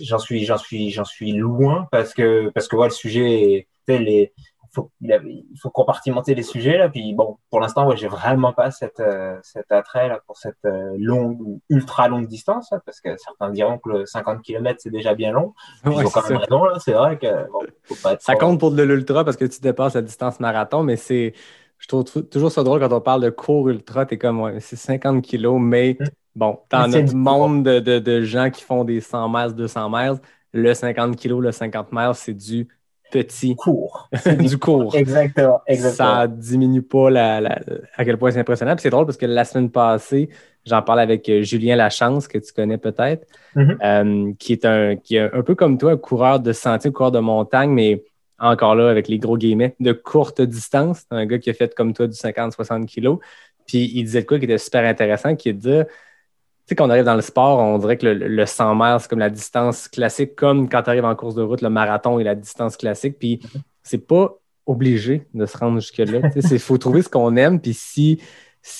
j'en 0.02 0.18
suis, 0.18 0.44
j'en 0.44 0.56
suis, 0.58 0.90
j'en 0.90 1.04
suis 1.04 1.32
loin 1.32 1.88
parce 1.90 2.14
que 2.14 2.50
parce 2.50 2.68
que 2.68 2.76
ouais, 2.76 2.88
le 2.88 2.92
sujet, 2.94 3.66
est, 3.88 3.98
les, 3.98 4.32
faut, 4.72 4.90
il 5.00 5.58
faut 5.60 5.70
compartimenter 5.70 6.34
les 6.34 6.42
sujets 6.42 6.78
là. 6.78 6.88
Puis 6.88 7.14
bon, 7.14 7.36
pour 7.50 7.60
l'instant, 7.60 7.88
ouais, 7.88 7.96
j'ai 7.96 8.08
vraiment 8.08 8.52
pas 8.52 8.70
cette, 8.70 9.00
euh, 9.00 9.36
cet 9.42 9.70
attrait 9.72 10.08
là 10.08 10.20
pour 10.26 10.36
cette 10.36 10.64
euh, 10.64 10.94
longue 10.98 11.40
ou 11.40 11.60
ultra 11.68 12.08
longue 12.08 12.26
distance, 12.26 12.70
là, 12.70 12.80
parce 12.84 13.00
que 13.00 13.16
certains 13.16 13.50
diront 13.50 13.78
que 13.78 13.90
le 13.90 14.06
50 14.06 14.42
km 14.42 14.78
c'est 14.82 14.90
déjà 14.90 15.14
bien 15.14 15.32
long. 15.32 15.54
Ouais, 15.84 15.94
ils 15.98 16.06
ont 16.06 16.10
quand 16.10 16.28
même 16.28 16.38
ça. 16.38 16.44
raison 16.44 16.64
là. 16.64 16.78
C'est 16.78 16.92
vrai 16.92 17.18
que 17.18 17.50
bon, 17.50 17.60
faut 17.84 17.94
pas 18.02 18.12
être 18.12 18.22
ça 18.22 18.36
compte 18.36 18.60
pour 18.60 18.70
de 18.70 18.82
l'ultra 18.82 19.24
parce 19.24 19.36
que 19.36 19.44
tu 19.44 19.60
dépasses 19.60 19.94
la 19.94 20.02
distance 20.02 20.38
marathon, 20.40 20.82
mais 20.82 20.96
c'est 20.96 21.34
je 21.78 21.86
trouve 21.88 22.04
toujours 22.04 22.52
ça 22.52 22.62
drôle 22.62 22.78
quand 22.80 22.92
on 22.92 23.00
parle 23.00 23.22
de 23.22 23.30
cours 23.30 23.68
ultra, 23.68 24.04
t'es 24.04 24.18
comme, 24.18 24.40
ouais, 24.40 24.60
c'est 24.60 24.76
50 24.76 25.22
kilos, 25.22 25.58
mais 25.58 25.96
mmh. 25.98 26.04
bon, 26.36 26.58
dans 26.70 26.86
notre 26.86 27.14
monde 27.14 27.64
de, 27.64 27.80
de, 27.80 27.98
de, 27.98 28.22
gens 28.22 28.50
qui 28.50 28.62
font 28.62 28.84
des 28.84 29.00
100 29.00 29.28
miles, 29.30 29.54
200 29.54 29.88
miles, 29.90 30.20
le 30.52 30.74
50 30.74 31.16
kilos, 31.16 31.42
le 31.42 31.52
50 31.52 31.88
miles, 31.90 32.12
c'est 32.14 32.34
du 32.34 32.68
petit 33.10 33.54
cours. 33.56 34.08
du 34.38 34.58
cours. 34.58 34.94
Exactement, 34.94 35.60
exactement. 35.66 36.08
Ça 36.08 36.26
diminue 36.26 36.82
pas 36.82 37.10
la, 37.10 37.40
la, 37.40 37.58
à 37.96 38.04
quel 38.04 38.16
point 38.18 38.30
c'est 38.30 38.40
impressionnant. 38.40 38.74
Puis 38.74 38.82
c'est 38.82 38.90
drôle 38.90 39.06
parce 39.06 39.16
que 39.18 39.26
la 39.26 39.44
semaine 39.44 39.70
passée, 39.70 40.28
j'en 40.64 40.82
parlais 40.82 41.02
avec 41.02 41.30
Julien 41.42 41.76
Lachance, 41.76 42.28
que 42.28 42.38
tu 42.38 42.52
connais 42.52 42.78
peut-être, 42.78 43.26
mm 43.54 43.62
-hmm. 43.62 43.76
euh, 43.82 44.32
qui 44.38 44.52
est 44.52 44.64
un 44.64 44.96
qui 44.96 45.16
est 45.16 45.34
un 45.34 45.42
peu 45.42 45.54
comme 45.54 45.76
toi, 45.78 45.92
un 45.92 45.96
coureur 45.96 46.40
de 46.40 46.52
sentier, 46.52 46.88
un 46.88 46.92
coureur 46.92 47.12
de 47.12 47.20
montagne, 47.20 47.70
mais 47.70 48.02
encore 48.40 48.74
là, 48.74 48.88
avec 48.88 49.06
les 49.08 49.18
gros 49.18 49.36
guillemets, 49.36 49.74
de 49.80 49.92
courte 49.92 50.40
distance. 50.40 51.04
Un 51.10 51.26
gars 51.26 51.38
qui 51.38 51.50
a 51.50 51.54
fait 51.54 51.74
comme 51.74 51.92
toi 51.92 52.06
du 52.06 52.14
50-60 52.14 52.86
kilos. 52.86 53.18
Puis 53.66 53.90
il 53.94 54.04
disait 54.04 54.22
de 54.22 54.26
quoi 54.26 54.38
qui 54.38 54.46
était 54.46 54.58
super 54.58 54.84
intéressant, 54.84 55.36
qui 55.36 55.50
est 55.50 55.52
de 55.52 55.58
dire, 55.58 55.84
quand 56.76 56.86
on 56.86 56.90
arrive 56.90 57.04
dans 57.04 57.14
le 57.14 57.20
sport, 57.20 57.58
on 57.58 57.78
dirait 57.78 57.96
que 57.96 58.06
le, 58.06 58.28
le 58.28 58.46
100 58.46 58.74
miles, 58.74 58.96
c'est 59.00 59.08
comme 59.08 59.18
la 59.18 59.30
distance 59.30 59.88
classique, 59.88 60.34
comme 60.36 60.68
quand 60.68 60.82
tu 60.82 60.90
arrives 60.90 61.04
en 61.04 61.14
course 61.14 61.34
de 61.34 61.42
route, 61.42 61.62
le 61.62 61.70
marathon 61.70 62.18
est 62.18 62.24
la 62.24 62.34
distance 62.34 62.76
classique. 62.76 63.18
Puis 63.18 63.40
c'est 63.82 64.06
pas 64.06 64.40
obligé 64.66 65.26
de 65.34 65.46
se 65.46 65.56
rendre 65.56 65.80
jusque-là. 65.80 66.20
Il 66.50 66.58
faut 66.58 66.78
trouver 66.78 67.02
ce 67.02 67.08
qu'on 67.08 67.36
aime. 67.36 67.60
Puis 67.60 67.74
si, 67.74 68.18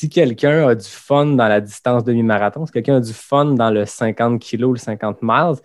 quelqu'un 0.09 0.69
a 0.69 0.75
du 0.75 0.89
fun 0.89 1.27
dans 1.27 1.49
la 1.49 1.61
distance 1.61 2.05
demi-marathon, 2.05 2.67
si 2.67 2.73
quelqu'un 2.73 2.97
a 2.97 3.01
du 3.01 3.13
fun 3.13 3.47
dans 3.47 3.71
le 3.71 3.87
50 3.87 4.41
kilos, 4.41 4.73
le 4.73 4.79
50 4.79 5.19
miles, 5.23 5.57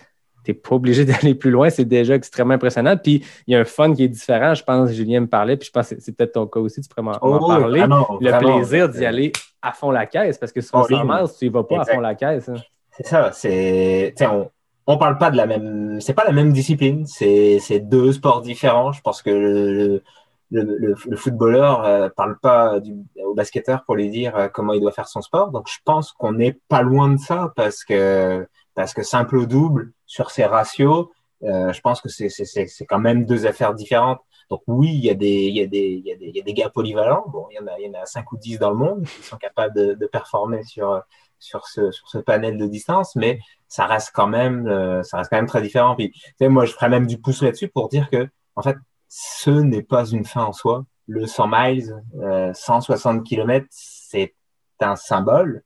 n'es 0.51 0.57
pas 0.57 0.75
obligé 0.75 1.05
d'aller 1.05 1.35
plus 1.35 1.51
loin. 1.51 1.69
C'est 1.69 1.85
déjà 1.85 2.15
extrêmement 2.15 2.53
impressionnant. 2.53 2.97
Puis 2.97 3.23
il 3.47 3.53
y 3.53 3.55
a 3.55 3.59
un 3.59 3.65
fun 3.65 3.93
qui 3.93 4.03
est 4.03 4.09
différent. 4.09 4.53
Je 4.53 4.63
pense 4.63 4.89
que 4.89 4.95
Julien 4.95 5.21
me 5.21 5.27
parlait, 5.27 5.57
puis 5.57 5.67
je 5.67 5.71
pense 5.71 5.89
que 5.89 5.95
c'est 5.99 6.15
peut-être 6.15 6.33
ton 6.33 6.47
cas 6.47 6.59
aussi, 6.59 6.81
tu 6.81 6.89
pourrais 6.89 7.03
m'en 7.03 7.17
oh, 7.21 7.47
parler. 7.47 7.79
Vraiment, 7.79 8.17
le 8.19 8.29
vraiment, 8.29 8.57
plaisir 8.57 8.89
d'y 8.89 9.05
aller 9.05 9.31
à 9.61 9.71
fond 9.71 9.91
la 9.91 10.05
caisse, 10.05 10.37
parce 10.37 10.51
que 10.51 10.61
sur 10.61 10.77
oh, 10.77 10.87
100 10.87 11.03
miles, 11.05 11.25
tu 11.37 11.45
n'y 11.45 11.51
vas 11.51 11.63
pas 11.63 11.75
exact. 11.75 11.91
à 11.91 11.95
fond 11.95 12.01
la 12.01 12.15
caisse. 12.15 12.49
Hein. 12.49 12.55
C'est 12.91 13.07
ça. 13.07 13.31
C'est, 13.33 14.13
on 14.21 14.49
on 14.87 14.97
parle 14.97 15.17
pas 15.17 15.31
de 15.31 15.37
la 15.37 15.47
même. 15.47 15.99
C'est 15.99 16.13
pas 16.13 16.25
la 16.25 16.31
même 16.31 16.53
discipline. 16.53 17.05
C'est 17.05 17.79
deux 17.79 18.13
sports 18.13 18.41
différents. 18.41 18.91
Je 18.91 19.01
pense 19.01 19.21
que 19.21 19.31
le, 19.31 20.03
le, 20.51 20.63
le, 20.63 20.95
le 21.07 21.17
footballeur 21.17 21.83
euh, 21.83 22.09
parle 22.15 22.37
pas 22.39 22.79
du, 22.79 22.93
au 23.23 23.33
basketteur 23.33 23.83
pour 23.85 23.95
lui 23.95 24.09
dire 24.09 24.35
euh, 24.35 24.47
comment 24.47 24.73
il 24.73 24.81
doit 24.81 24.91
faire 24.91 25.07
son 25.07 25.21
sport. 25.21 25.51
Donc 25.51 25.67
je 25.67 25.79
pense 25.83 26.11
qu'on 26.13 26.33
n'est 26.33 26.59
pas 26.67 26.81
loin 26.81 27.09
de 27.09 27.19
ça 27.19 27.51
parce 27.55 27.83
que 27.83 28.47
parce 28.75 28.93
que 28.93 29.03
simple 29.03 29.37
ou 29.37 29.45
double 29.45 29.91
sur 30.15 30.31
ces 30.31 30.45
ratios, 30.45 31.07
euh, 31.43 31.73
je 31.73 31.81
pense 31.81 31.99
que 31.99 32.07
c'est 32.07 32.85
quand 32.85 32.99
même 32.99 33.25
deux 33.25 33.45
affaires 33.45 33.73
différentes. 33.73 34.21
Donc 34.49 34.61
oui, 34.67 34.91
il 34.93 35.03
y 35.03 35.09
a 35.09 35.13
des 35.13 35.47
il 35.47 35.55
y 35.57 35.61
a 35.61 35.67
des 35.67 35.87
il 35.99 36.05
y 36.05 36.11
a 36.11 36.15
des, 36.15 36.27
il 36.27 36.35
y 36.35 36.39
a 36.39 36.43
des 36.43 36.53
gars 36.53 36.69
polyvalents. 36.69 37.25
Bon, 37.27 37.47
il 37.51 37.55
y 37.55 37.59
en 37.59 37.67
a 37.67 37.77
il 37.79 37.87
y 37.87 37.89
en 37.89 38.01
a 38.01 38.05
cinq 38.05 38.31
ou 38.31 38.37
dix 38.37 38.57
dans 38.57 38.69
le 38.69 38.77
monde 38.77 39.03
qui 39.03 39.23
sont 39.23 39.37
capables 39.37 39.73
de, 39.75 40.07
performer 40.07 40.63
sur 40.63 41.01
sur 41.39 41.67
ce 41.67 41.91
sur 41.91 42.07
ce 42.07 42.19
panel 42.19 42.57
de 42.57 42.65
distance, 42.65 43.15
mais 43.17 43.39
ça 43.67 43.85
reste 43.87 44.11
quand 44.13 44.27
même 44.27 44.67
euh, 44.67 45.03
ça 45.03 45.17
reste 45.17 45.29
quand 45.29 45.37
même 45.37 45.47
très 45.47 45.61
différent. 45.61 45.95
Puis 45.95 46.11
tu 46.11 46.21
sais, 46.39 46.47
moi 46.47 46.65
je 46.65 46.71
ferais 46.71 46.89
même 46.89 47.07
du 47.07 47.17
pouce 47.17 47.41
là-dessus 47.41 47.67
pour 47.67 47.89
dire 47.89 48.09
que 48.09 48.29
en 48.55 48.61
fait 48.61 48.77
ce 49.09 49.51
n'est 49.51 49.83
pas 49.83 50.05
une 50.05 50.25
fin 50.25 50.45
en 50.45 50.53
soi. 50.53 50.85
Le 51.07 51.27
100 51.27 51.47
miles, 51.49 52.03
euh, 52.21 52.53
160 52.53 53.23
km, 53.23 53.67
c'est 53.69 54.33
un 54.79 54.95
symbole. 54.95 55.63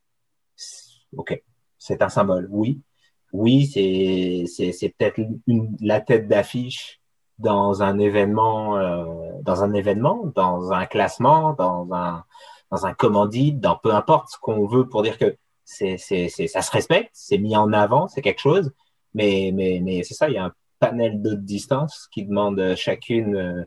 Ok, 1.15 1.41
c'est 1.77 2.01
un 2.01 2.09
symbole, 2.09 2.47
oui. 2.51 2.81
Oui, 3.31 3.65
c'est 3.67 4.95
peut-être 4.97 5.19
la 5.81 6.01
tête 6.01 6.27
d'affiche 6.27 6.99
dans 7.37 7.83
un 7.83 7.99
événement, 7.99 8.77
euh, 8.77 9.05
dans 9.43 9.63
un 9.63 9.73
événement, 9.73 10.31
dans 10.35 10.71
un 10.71 10.85
classement, 10.85 11.53
dans 11.53 11.87
un 11.93 12.23
dans 12.71 12.85
un 12.85 12.93
commandite, 12.93 13.59
dans 13.59 13.77
peu 13.77 13.93
importe 13.93 14.29
ce 14.29 14.37
qu'on 14.39 14.67
veut 14.67 14.87
pour 14.87 15.01
dire 15.01 15.17
que 15.17 15.35
c'est 15.63 15.97
ça 15.97 16.61
se 16.61 16.71
respecte, 16.71 17.11
c'est 17.13 17.37
mis 17.37 17.55
en 17.55 17.73
avant, 17.73 18.07
c'est 18.07 18.21
quelque 18.21 18.41
chose. 18.41 18.71
Mais, 19.13 19.51
mais, 19.53 19.79
mais 19.83 20.03
c'est 20.03 20.13
ça, 20.13 20.29
il 20.29 20.35
y 20.35 20.37
a 20.37 20.45
un 20.45 20.53
panel 20.79 21.21
d'autres 21.21 21.41
distances 21.41 22.07
qui 22.11 22.25
demandent 22.25 22.75
chacune 22.75 23.35
euh, 23.35 23.63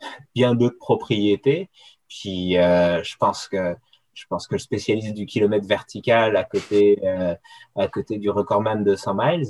bien 0.34 0.54
d'autres 0.54 0.78
propriétés. 0.78 1.70
Puis 2.08 2.58
euh, 2.58 3.02
je 3.02 3.16
pense 3.16 3.48
que 3.48 3.76
je 4.14 4.26
pense 4.28 4.46
que 4.46 4.54
le 4.54 4.58
spécialiste 4.58 5.14
du 5.14 5.26
kilomètre 5.26 5.66
vertical 5.66 6.36
à 6.36 6.44
côté 6.44 7.00
euh, 7.04 7.34
à 7.76 7.88
côté 7.88 8.18
du 8.18 8.30
recordman 8.30 8.84
de 8.84 8.96
100 8.96 9.14
miles, 9.14 9.48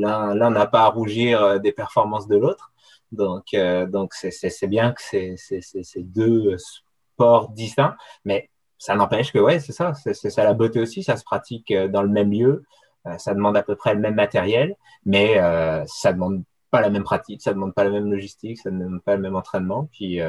l'un 0.00 0.34
l'un 0.34 0.50
n'a 0.50 0.66
pas 0.66 0.82
à 0.84 0.88
rougir 0.88 1.60
des 1.60 1.72
performances 1.72 2.28
de 2.28 2.36
l'autre. 2.36 2.72
Donc 3.12 3.54
donc 3.88 4.14
c'est 4.14 4.66
bien 4.66 4.92
que 4.92 5.02
c'est 5.02 6.02
deux 6.02 6.56
sports 6.58 7.50
distincts, 7.50 7.96
mais 8.24 8.50
ça 8.78 8.94
n'empêche 8.94 9.32
que 9.32 9.38
ouais 9.38 9.60
c'est 9.60 9.72
ça 9.72 9.94
c'est 9.94 10.14
ça 10.14 10.44
la 10.44 10.54
beauté 10.54 10.80
aussi, 10.80 11.02
ça 11.02 11.16
se 11.16 11.24
pratique 11.24 11.72
dans 11.72 12.02
le 12.02 12.08
même 12.08 12.30
lieu. 12.30 12.64
Euh, 13.06 13.18
ça 13.18 13.34
demande 13.34 13.56
à 13.56 13.62
peu 13.62 13.76
près 13.76 13.94
le 13.94 14.00
même 14.00 14.14
matériel, 14.14 14.74
mais 15.04 15.38
euh, 15.38 15.84
ça 15.86 16.12
demande 16.12 16.42
pas 16.70 16.80
la 16.80 16.90
même 16.90 17.04
pratique, 17.04 17.42
ça 17.42 17.52
demande 17.52 17.74
pas 17.74 17.84
la 17.84 17.90
même 17.90 18.10
logistique, 18.10 18.58
ça 18.58 18.70
demande 18.70 19.02
pas 19.02 19.16
le 19.16 19.22
même 19.22 19.36
entraînement. 19.36 19.88
Puis, 19.92 20.20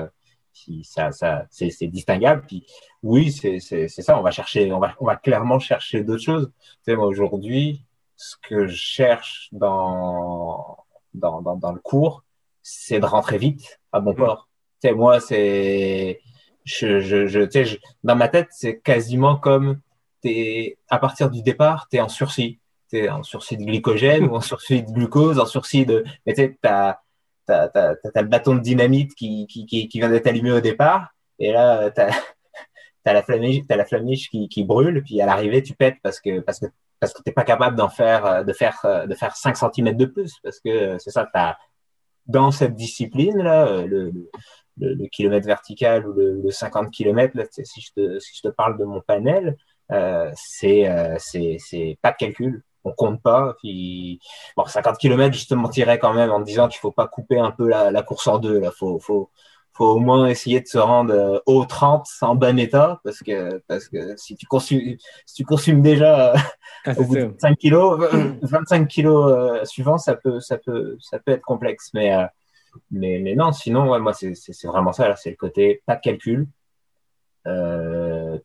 euh, 0.69 0.81
ça, 0.83 1.11
ça 1.11 1.45
c'est 1.49 1.87
distinguable. 1.87 2.43
Puis 2.47 2.65
oui, 3.03 3.31
c'est 3.31 3.59
ça. 3.87 4.19
On 4.19 4.23
va 4.23 4.31
chercher, 4.31 4.71
on 4.71 4.79
va, 4.79 4.95
on 4.99 5.05
va 5.05 5.15
clairement 5.15 5.59
chercher 5.59 6.03
d'autres 6.03 6.23
choses. 6.23 6.51
Tu 6.57 6.77
sais, 6.83 6.95
moi 6.95 7.07
aujourd'hui, 7.07 7.85
ce 8.15 8.35
que 8.41 8.67
je 8.67 8.75
cherche 8.75 9.49
dans 9.51 10.77
dans, 11.13 11.41
dans, 11.41 11.55
dans 11.55 11.71
le 11.71 11.79
cours, 11.79 12.23
c'est 12.61 12.99
de 12.99 13.05
rentrer 13.05 13.37
vite 13.37 13.79
à 13.91 13.99
bon 13.99 14.13
mmh. 14.13 14.17
port. 14.17 14.49
Tu 14.81 14.89
sais, 14.89 14.93
moi, 14.93 15.19
c'est 15.19 16.21
je, 16.63 16.99
je, 16.99 17.27
je, 17.27 17.41
tu 17.41 17.65
sais, 17.65 17.79
dans 18.03 18.15
ma 18.15 18.27
tête, 18.27 18.49
c'est 18.51 18.79
quasiment 18.79 19.37
comme 19.37 19.79
t'es 20.21 20.77
à 20.89 20.99
partir 20.99 21.29
du 21.29 21.41
départ, 21.41 21.87
tu 21.89 21.97
es 21.97 22.01
en 22.01 22.09
sursis 22.09 22.59
en 23.09 23.23
sursis 23.23 23.57
de 23.57 23.63
glycogène 23.63 24.25
ou 24.29 24.35
en 24.35 24.41
sursis 24.41 24.83
de 24.83 24.91
glucose, 24.91 25.39
en 25.39 25.45
sursis 25.45 25.85
de. 25.85 26.03
Mais 26.25 26.33
tu 26.33 26.41
sais, 26.41 26.57
t'as 26.61 26.99
as, 27.51 27.71
as, 27.73 28.21
le 28.21 28.27
bâton 28.27 28.55
de 28.55 28.61
dynamite 28.61 29.15
qui, 29.15 29.47
qui, 29.47 29.65
qui, 29.65 29.87
qui 29.87 29.99
vient 29.99 30.09
d'être 30.09 30.27
allumé 30.27 30.51
au 30.51 30.61
départ, 30.61 31.09
et 31.39 31.51
là, 31.51 31.89
tu 31.91 32.01
as, 32.01 32.11
as, 33.05 33.13
la 33.13 33.23
flamiche, 33.23 33.63
as 33.69 33.75
la 33.75 33.85
flamiche 33.85 34.29
qui, 34.29 34.49
qui 34.49 34.63
brûle, 34.63 35.03
puis 35.03 35.21
à 35.21 35.25
l'arrivée, 35.25 35.63
tu 35.63 35.73
pètes 35.73 35.97
parce 36.03 36.19
que 36.19 36.39
parce 36.39 36.59
que 36.59 36.65
parce 36.99 37.13
que 37.13 37.21
t'es 37.21 37.31
pas 37.31 37.43
capable 37.43 37.75
d'en 37.75 37.89
faire 37.89 38.43
de 38.43 38.53
faire 38.53 39.05
de 39.07 39.13
faire 39.13 39.35
5 39.35 39.55
cm 39.55 39.95
de 39.95 40.05
plus 40.05 40.33
parce 40.43 40.59
que 40.59 40.97
c'est 40.97 41.11
ça 41.11 41.29
as, 41.35 41.57
dans 42.25 42.51
cette 42.51 42.75
discipline 42.75 43.37
là 43.37 43.85
le, 43.85 44.11
le, 44.77 44.93
le, 44.93 45.07
kilomètre 45.07 45.45
vertical 45.45 46.07
ou 46.07 46.13
le, 46.13 46.41
le 46.41 46.51
50 46.51 46.91
km 46.91 47.37
là, 47.37 47.43
si 47.51 47.81
je 47.81 47.91
te 47.93 48.19
si 48.19 48.35
je 48.35 48.41
te 48.41 48.53
parle 48.53 48.77
de 48.77 48.83
mon 48.83 49.01
panel 49.01 49.57
euh, 49.91 50.29
c'est 50.35 50.89
euh, 50.89 51.15
c'est 51.19 51.97
pas 52.01 52.11
de 52.11 52.17
calcul 52.17 52.63
on 52.83 52.91
compte 52.91 53.21
pas. 53.21 53.55
Puis, 53.59 54.19
bon, 54.55 54.65
50 54.65 54.97
km, 54.97 55.35
je 55.37 55.47
te 55.47 55.53
mentirais 55.53 55.99
quand 55.99 56.13
même 56.13 56.31
en 56.31 56.39
disant 56.39 56.67
qu'il 56.67 56.79
faut 56.79 56.91
pas 56.91 57.07
couper 57.07 57.39
un 57.39 57.51
peu 57.51 57.67
la, 57.67 58.03
course 58.03 58.27
en 58.27 58.37
deux. 58.39 58.59
Là, 58.59 58.71
faut, 58.71 58.99
faut, 58.99 59.29
faut 59.73 59.85
au 59.85 59.99
moins 59.99 60.27
essayer 60.27 60.59
de 60.61 60.67
se 60.67 60.77
rendre 60.77 61.13
euh, 61.13 61.39
au 61.45 61.65
30 61.65 62.07
en 62.21 62.35
bon 62.35 62.57
état 62.57 62.99
parce 63.03 63.19
que, 63.19 63.61
parce 63.67 63.87
que 63.87 64.17
si 64.17 64.35
tu 64.35 64.47
consumes, 64.47 64.97
si 65.25 65.35
tu 65.35 65.43
consumes 65.45 65.81
déjà 65.81 66.33
ah, 66.85 66.93
au 66.97 67.03
bout 67.03 67.15
de 67.15 67.21
25 67.25 67.57
kilos, 67.57 67.99
25 68.41 68.87
kilos 68.87 69.31
euh, 69.31 69.65
suivants, 69.65 69.97
ça 69.97 70.15
peut, 70.15 70.39
ça 70.39 70.57
peut, 70.57 70.97
ça 70.99 71.19
peut 71.19 71.31
être 71.31 71.43
complexe. 71.43 71.91
Mais, 71.93 72.15
euh, 72.15 72.25
mais, 72.91 73.19
mais 73.19 73.35
non, 73.35 73.51
sinon, 73.51 73.89
ouais, 73.91 73.99
moi, 73.99 74.13
c'est 74.13 74.33
vraiment 74.65 74.93
ça. 74.93 75.15
C'est 75.15 75.31
le 75.31 75.35
côté 75.35 75.83
pas 75.85 75.95
de 75.95 76.01
calcul. 76.01 76.47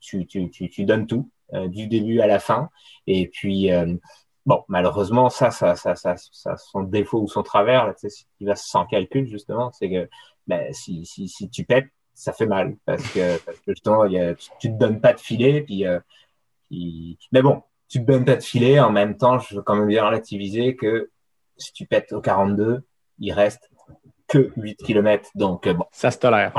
Tu, 0.01 0.27
tu, 0.27 0.85
donnes 0.85 1.07
tout 1.07 1.29
du 1.53 1.87
début 1.87 2.21
à 2.21 2.27
la 2.27 2.39
fin. 2.39 2.71
Et 3.07 3.29
puis, 3.29 3.71
Bon, 4.45 4.65
malheureusement, 4.67 5.31
ça, 5.31 5.53
ça, 5.53 5.77
ça, 5.77 5.95
ça, 5.95 6.57
son 6.57 6.83
défaut 6.83 7.21
ou 7.21 7.29
son 7.29 7.45
travers, 7.45 7.95
si 7.97 8.27
tu 8.39 8.45
vas 8.45 8.57
sans 8.57 8.87
calcul, 8.87 9.29
justement, 9.29 9.71
c'est 9.73 9.89
que 9.89 10.09
ben, 10.49 10.73
si, 10.73 11.29
tu 11.53 11.65
pètes, 11.65 11.87
ça 12.13 12.33
fait 12.33 12.47
mal 12.47 12.77
parce 12.85 13.07
que, 13.13 13.39
justement, 13.69 14.09
tu, 14.09 14.35
tu 14.59 14.69
te 14.69 14.79
donnes 14.79 15.01
pas 15.01 15.13
de 15.13 15.21
filet, 15.21 15.63
puis, 15.63 15.87
euh, 15.87 16.01
mais 16.71 17.43
bon, 17.43 17.63
tu 17.89 18.01
te 18.01 18.05
donnes 18.05 18.25
pas 18.25 18.37
de 18.37 18.43
filet. 18.43 18.81
En 18.81 18.91
même 18.91 19.17
temps, 19.17 19.39
je 19.39 19.57
veux 19.57 19.63
quand 19.63 19.77
même 19.77 19.87
bien 19.87 20.05
relativiser 20.05 20.75
que 20.75 21.11
si 21.57 21.73
tu 21.73 21.87
pètes 21.87 22.13
au 22.13 22.21
42, 22.21 22.83
il 23.21 23.33
reste 23.33 23.71
que 24.27 24.53
8 24.57 24.77
km. 24.83 25.31
Donc, 25.37 25.69
euh, 25.69 25.75
bon. 25.75 25.85
Ça 25.93 26.11
se 26.11 26.19
tolère. 26.19 26.53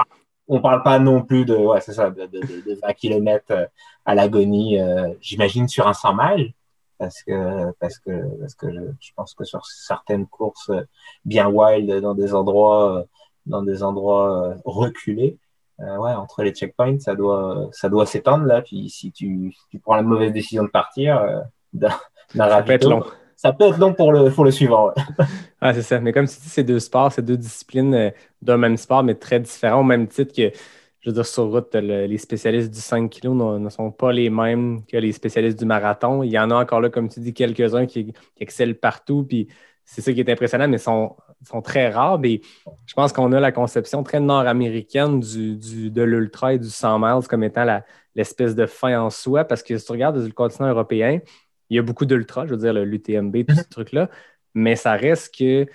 On 0.47 0.61
parle 0.61 0.83
pas 0.83 0.99
non 0.99 1.23
plus 1.23 1.45
de, 1.45 1.55
ouais, 1.55 1.81
c'est 1.81 1.93
ça, 1.93 2.09
de, 2.09 2.25
de, 2.25 2.39
de, 2.39 2.79
20 2.81 2.93
km 2.93 3.45
euh, 3.51 3.65
à 4.05 4.13
l'agonie, 4.13 4.79
euh, 4.79 5.13
j'imagine, 5.21 5.67
sur 5.67 5.87
un 5.87 5.93
100 5.93 6.15
miles 6.15 6.53
parce 7.03 7.23
que 7.23 7.71
parce 7.79 7.99
que 7.99 8.11
parce 8.39 8.55
que 8.55 8.67
je, 8.99 9.11
pense 9.15 9.33
que 9.33 9.43
sur 9.43 9.65
certaines 9.65 10.27
courses 10.27 10.71
bien 11.25 11.47
wild 11.47 11.91
dans 12.01 12.13
des 12.13 12.33
endroits 12.33 13.05
dans 13.45 13.61
des 13.61 13.83
endroits 13.83 14.49
euh, 14.49 14.55
reculés 14.65 15.37
euh, 15.81 15.97
ouais 15.97 16.13
entre 16.13 16.43
les 16.43 16.51
checkpoints 16.51 16.99
ça 16.99 17.15
doit 17.15 17.69
ça 17.71 17.89
doit 17.89 18.05
s'étendre 18.05 18.45
là 18.45 18.61
puis 18.61 18.89
si 18.89 19.11
tu, 19.11 19.53
tu 19.69 19.79
prends 19.79 19.95
la 19.95 20.03
mauvaise 20.03 20.31
décision 20.31 20.63
de 20.63 20.69
partir 20.69 21.17
euh, 21.17 21.41
être 22.69 22.89
long 22.89 23.03
ça 23.43 23.51
peut 23.51 23.65
être 23.65 23.77
long 23.77 23.93
pour 23.93 24.11
le 24.13 24.31
pour 24.31 24.45
le 24.45 24.51
suivant 24.51 24.91
ah 25.61 25.73
c'est 25.73 25.81
ça 25.81 25.99
mais 25.99 26.13
comme 26.13 26.27
tu 26.27 26.39
dis 26.39 26.49
c'est 26.49 26.63
deux 26.63 26.79
sports 26.79 27.11
c'est 27.11 27.25
deux 27.25 27.37
disciplines 27.37 28.11
d'un 28.41 28.57
même 28.57 28.77
sport 28.77 29.03
mais 29.03 29.15
très 29.15 29.39
différents 29.39 29.81
au 29.81 29.83
même 29.83 30.07
titre 30.07 30.33
que 30.33 30.51
je 31.03 31.09
veux 31.09 31.13
dire, 31.13 31.25
sur 31.25 31.49
route, 31.51 31.75
les 31.75 32.17
spécialistes 32.17 32.73
du 32.73 32.79
5 32.79 33.09
kg 33.09 33.27
ne, 33.33 33.69
sont 33.69 33.91
pas 33.91 34.13
les 34.13 34.29
mêmes 34.29 34.85
que 34.85 34.95
les 34.95 35.11
spécialistes 35.11 35.59
du 35.59 35.65
marathon. 35.65 36.23
Il 36.23 36.31
y 36.31 36.39
en 36.39 36.49
a 36.49 36.55
encore 36.55 36.79
là, 36.79 36.89
comme 36.89 37.09
tu 37.09 37.19
dis, 37.19 37.33
quelques-uns 37.33 37.85
qui, 37.85 38.13
excellent 38.39 38.73
partout. 38.81 39.25
Puis 39.27 39.49
c'est 39.83 39.99
ça 39.99 40.13
qui 40.13 40.21
est 40.21 40.29
impressionnant, 40.29 40.69
mais 40.69 40.77
sont, 40.77 41.17
sont 41.45 41.61
très 41.61 41.89
rares. 41.89 42.21
Et 42.23 42.41
je 42.85 42.93
pense 42.93 43.11
qu'on 43.11 43.33
a 43.33 43.41
la 43.41 43.51
conception 43.51 44.01
très 44.01 44.21
nord-américaine 44.21 45.19
du, 45.19 45.91
de 45.91 46.03
l'ultra 46.03 46.53
et 46.53 46.59
du 46.59 46.69
100 46.69 46.99
miles 46.99 47.27
comme 47.27 47.43
étant 47.43 47.65
l'espèce 48.15 48.55
de 48.55 48.65
fin 48.65 49.01
en 49.01 49.09
soi. 49.09 49.43
Parce 49.43 49.61
que 49.61 49.77
si 49.77 49.85
tu 49.85 49.91
regardes 49.91 50.15
le 50.15 50.31
continent 50.31 50.69
européen, 50.69 51.19
il 51.69 51.77
y 51.77 51.79
a 51.79 51.81
beaucoup 51.81 52.05
d'ultra, 52.05 52.45
je 52.45 52.51
veux 52.51 52.57
dire, 52.57 52.73
l'UTMB, 52.73 53.45
tout 53.47 53.55
ce 53.55 53.69
truc-là. 53.69 54.09
Mais 54.53 54.75
ça 54.75 54.93
reste 54.93 55.35
que 55.35 55.65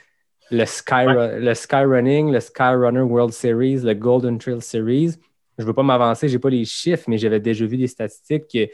le 0.51 0.65
Sky, 0.65 1.05
le 1.07 1.55
Sky 1.55 1.85
Running, 1.85 2.33
le 2.33 2.41
Sky 2.41 2.75
Runner 2.75 3.01
World 3.01 3.33
Series, 3.33 3.81
le 3.81 3.95
Golden 3.95 4.39
Trail 4.39 4.63
Series. 4.63 5.17
Je 5.59 5.65
ne 5.65 5.67
veux 5.67 5.75
pas 5.75 5.83
m'avancer, 5.83 6.29
je 6.29 6.35
n'ai 6.35 6.39
pas 6.39 6.51
les 6.51 6.65
chiffres, 6.65 7.05
mais 7.09 7.19
j'avais 7.19 7.41
déjà 7.41 7.67
vu 7.67 7.77
des 7.77 7.89
statistiques 7.89 8.47
qu'il 8.47 8.71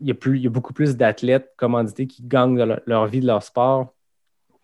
y, 0.00 0.10
a 0.10 0.14
plus, 0.14 0.38
il 0.38 0.44
y 0.44 0.46
a 0.46 0.50
beaucoup 0.50 0.72
plus 0.72 0.96
d'athlètes 0.96 1.52
commandités 1.56 2.06
qui 2.06 2.22
gagnent 2.22 2.78
leur, 2.86 3.06
vie 3.06 3.20
de 3.20 3.26
leur 3.26 3.42
sport. 3.42 3.92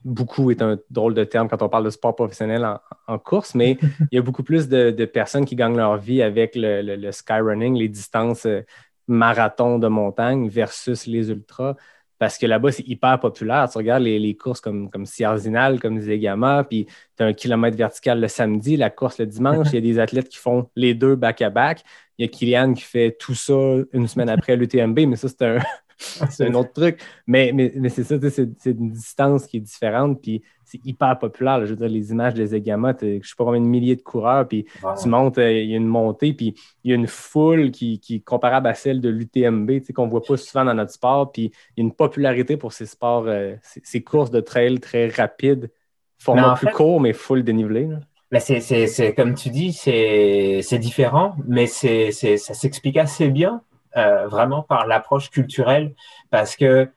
Beaucoup 0.05 0.51
est 0.51 0.63
un 0.63 0.79
drôle 0.91 1.15
de 1.15 1.25
terme 1.25 1.49
quand 1.49 1.63
on 1.63 1.69
parle 1.69 1.85
de 1.85 1.91
sport 1.91 2.15
professionnel 2.15 2.67
en, 3.07 3.19
course, 3.19 3.55
mais 3.55 3.77
il 4.13 4.17
y 4.17 4.19
a 4.19 4.23
beaucoup 4.23 4.43
plus 4.43 4.69
de, 4.69 5.05
personnes 5.05 5.45
qui 5.45 5.57
gagnent 5.57 5.77
leur 5.77 5.97
vie 5.97 6.23
avec 6.23 6.55
le, 6.55 6.81
le, 6.83 6.97
le 6.97 7.13
skyrunning, 7.13 7.75
les 7.75 7.89
distances 7.89 8.47
euh, 8.47 8.63
marathon 9.09 9.79
de 9.79 9.89
montagne 9.89 10.49
versus 10.49 11.07
les 11.07 11.31
ultras 11.31 11.77
parce 12.23 12.39
que 12.39 12.47
là-bas, 12.47 12.71
c'est 12.71 12.87
hyper 12.87 13.19
populaire. 13.19 13.69
Tu 13.69 13.79
regardes 13.79 14.05
les, 14.05 14.37
courses 14.37 14.61
comme, 14.61 14.89
comme 14.91 15.07
Sierzinal, 15.07 15.81
comme 15.81 15.99
Zégama, 15.99 16.63
puis 16.63 16.87
tu 17.17 17.23
as 17.25 17.27
un 17.27 17.33
kilomètre 17.33 17.77
vertical 17.77 18.21
le 18.21 18.29
samedi, 18.29 18.77
la 18.77 18.91
course 18.91 19.19
le 19.19 19.27
dimanche. 19.27 19.67
Il 19.73 19.75
y 19.75 19.79
a 19.79 19.81
des 19.81 19.99
athlètes 19.99 20.29
qui 20.29 20.39
font 20.39 20.71
les 20.77 20.95
deux 20.95 21.17
back-à-back. 21.17 21.83
Il 22.17 22.25
y 22.25 22.29
a 22.29 22.31
Kylian 22.31 22.75
qui 22.75 22.85
fait 22.85 23.17
tout 23.19 23.35
ça 23.35 23.55
une 23.93 24.07
semaine 24.07 24.29
après 24.29 24.55
l'UTMB, 24.55 25.01
mais 25.09 25.17
ça, 25.17 25.27
c'est 25.27 25.43
un, 25.43 25.59
c'est 25.99 26.47
un 26.47 26.55
autre 26.55 26.73
truc. 26.73 27.01
Mais, 27.27 27.53
mais, 27.55 27.73
mais 27.77 27.89
c'est 27.89 28.05
ça, 28.05 28.17
c'est 28.31 28.71
une 28.71 28.93
distance 28.93 29.47
qui 29.47 29.59
est 29.59 29.61
différente, 29.61 30.21
puis 30.21 30.43
c'est 30.65 30.81
hyper 30.87 31.19
populaire. 31.19 31.65
je 31.67 31.71
veux 31.71 31.77
dire, 31.77 31.89
les 31.89 32.11
images 32.13 32.35
des 32.35 32.55
Egama, 32.55 32.95
je 33.01 33.07
ne 33.07 33.23
sais 33.23 33.35
pas 33.37 33.45
combien 33.45 33.61
de 33.61 33.67
milliers 33.67 33.97
de 33.97 34.03
coureurs, 34.03 34.49
puis 34.49 34.67
tu 35.01 35.09
montes, 35.09 35.39
euh, 35.39 35.53
il 35.53 35.71
y 35.71 35.75
a 35.75 35.77
une 35.77 35.87
montée, 35.87 36.33
puis 36.33 36.55
il 36.83 36.91
y 36.91 36.93
a 36.93 36.97
une 36.97 37.07
foule 37.07 37.71
qui, 37.71 38.01
qui 38.01 38.17
est 38.17 38.21
comparable 38.21 38.69
à 38.69 38.75
celle 38.75 39.01
de 39.01 39.09
l'UTMB, 39.09 39.71
qu'on 39.95 40.07
ne 40.07 40.11
voit 40.11 40.23
pas 40.23 40.37
souvent 40.37 40.65
dans 40.65 40.75
notre 40.75 40.93
sport, 40.93 41.31
puis 41.31 41.53
il 41.77 41.81
y 41.81 41.83
a 41.83 41.85
une 41.85 41.93
popularité 41.93 42.57
pour 42.57 42.73
ces 42.73 42.87
sports, 42.87 43.25
euh, 43.27 43.55
ces, 43.63 44.03
courses 44.03 44.31
de 44.31 44.41
trail 44.41 44.81
très 44.81 45.09
rapides, 45.09 45.71
format 46.19 46.55
plus 46.55 46.69
court, 46.69 47.01
mais 47.01 47.13
full 47.13 47.43
dénivelé. 47.43 47.89
Mais 48.31 48.41
c'est 48.41 49.15
comme 49.15 49.35
tu 49.35 49.51
dis, 49.51 49.73
c'est 49.75 50.79
différent, 50.79 51.37
mais 51.47 51.67
ça 51.67 52.55
s'explique 52.55 52.97
assez 52.97 53.29
bien 53.29 53.63
euh, 53.97 54.27
vraiment 54.27 54.63
par 54.63 54.87
l'approche 54.87 55.31
culturelle, 55.31 55.95
parce 56.31 56.57
que 56.57 56.89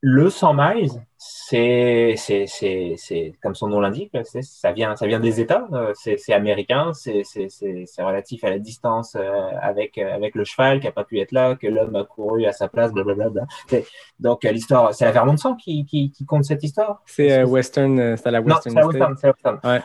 le 0.00 0.30
100 0.30 0.54
miles, 0.54 0.90
c'est, 1.16 2.14
c'est, 2.16 2.46
c'est, 2.46 2.94
c'est 2.96 3.32
comme 3.42 3.56
son 3.56 3.66
nom 3.66 3.80
l'indique, 3.80 4.16
ça 4.42 4.70
vient, 4.70 4.94
ça 4.94 5.08
vient 5.08 5.18
des 5.18 5.40
États, 5.40 5.66
euh, 5.72 5.92
c'est, 5.94 6.32
américain, 6.32 6.92
c'est, 6.94 7.22
c'est, 7.24 7.48
c'est, 7.48 8.02
relatif 8.02 8.44
à 8.44 8.50
la 8.50 8.60
distance 8.60 9.16
euh, 9.16 9.50
avec, 9.60 9.98
avec 9.98 10.36
le 10.36 10.44
cheval 10.44 10.78
qui 10.78 10.86
a 10.86 10.92
pas 10.92 11.02
pu 11.02 11.18
être 11.18 11.32
là, 11.32 11.56
que 11.56 11.66
l'homme 11.66 11.96
a 11.96 12.04
couru 12.04 12.46
à 12.46 12.52
sa 12.52 12.68
place, 12.68 12.92
blablabla. 12.92 13.46
Donc 14.20 14.44
l'histoire, 14.44 14.94
c'est 14.94 15.04
la 15.04 15.10
Vermont 15.10 15.34
de 15.34 15.38
sang 15.40 15.56
qui, 15.56 15.84
qui, 15.84 16.12
qui 16.12 16.24
compte 16.24 16.44
cette 16.44 16.62
histoire? 16.62 17.02
C'est 17.04 17.42
Western, 17.42 18.16
c'est 18.16 18.30
la 18.30 18.40
Western. 18.40 18.46
Non, 18.46 18.60
c'est 18.62 18.74
la 18.74 18.86
Western, 18.86 19.16
c'est 19.16 19.26
la 19.26 19.32
Western. 19.32 19.60
Ouais. 19.64 19.82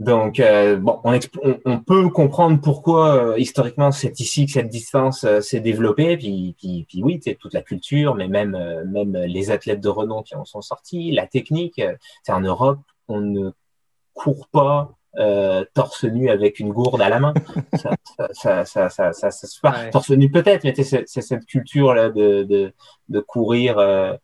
Donc, 0.00 0.40
euh, 0.40 0.76
bon, 0.76 0.98
on, 1.04 1.18
on, 1.66 1.78
peut 1.78 2.08
comprendre 2.08 2.58
pourquoi 2.62 3.32
euh, 3.32 3.38
historiquement 3.38 3.92
c'est 3.92 4.18
ici 4.18 4.46
que 4.46 4.52
cette 4.52 4.70
distance 4.70 5.24
euh, 5.24 5.42
s'est 5.42 5.60
développée. 5.60 6.16
Puis, 6.16 6.56
puis, 6.58 6.86
puis 6.88 7.02
oui, 7.02 7.20
c'est 7.22 7.34
toute 7.34 7.52
la 7.52 7.60
culture, 7.60 8.14
mais 8.14 8.26
même, 8.26 8.56
même 8.90 9.14
les 9.14 9.50
athlètes 9.50 9.82
de 9.82 9.90
renom 9.90 10.22
qui 10.22 10.34
en 10.34 10.46
sont 10.46 10.62
sortis, 10.62 11.12
la 11.12 11.26
technique. 11.26 11.82
c'est 12.22 12.32
en 12.32 12.40
Europe, 12.40 12.80
on 13.08 13.20
ne 13.20 13.50
court 14.14 14.48
pas 14.50 14.90
torse 15.74 16.04
nu 16.04 16.30
avec 16.30 16.60
une 16.60 16.72
gourde 16.72 17.02
à 17.02 17.10
la 17.10 17.20
main. 17.20 17.34
ça, 17.74 17.90
ça, 18.32 18.64
ça, 18.64 18.88
ça, 18.88 19.12
ça, 19.12 19.30
ça, 19.30 19.90
Torse 19.92 20.10
nu 20.10 20.30
peut-être, 20.30 20.64
mais 20.64 20.74
c'est 20.74 21.04
cette 21.06 21.44
culture 21.44 21.92
là 21.92 22.08
de, 22.08 22.44
de, 22.44 22.72
de 23.10 23.20
courir 23.20 23.78
euh, 23.78 24.14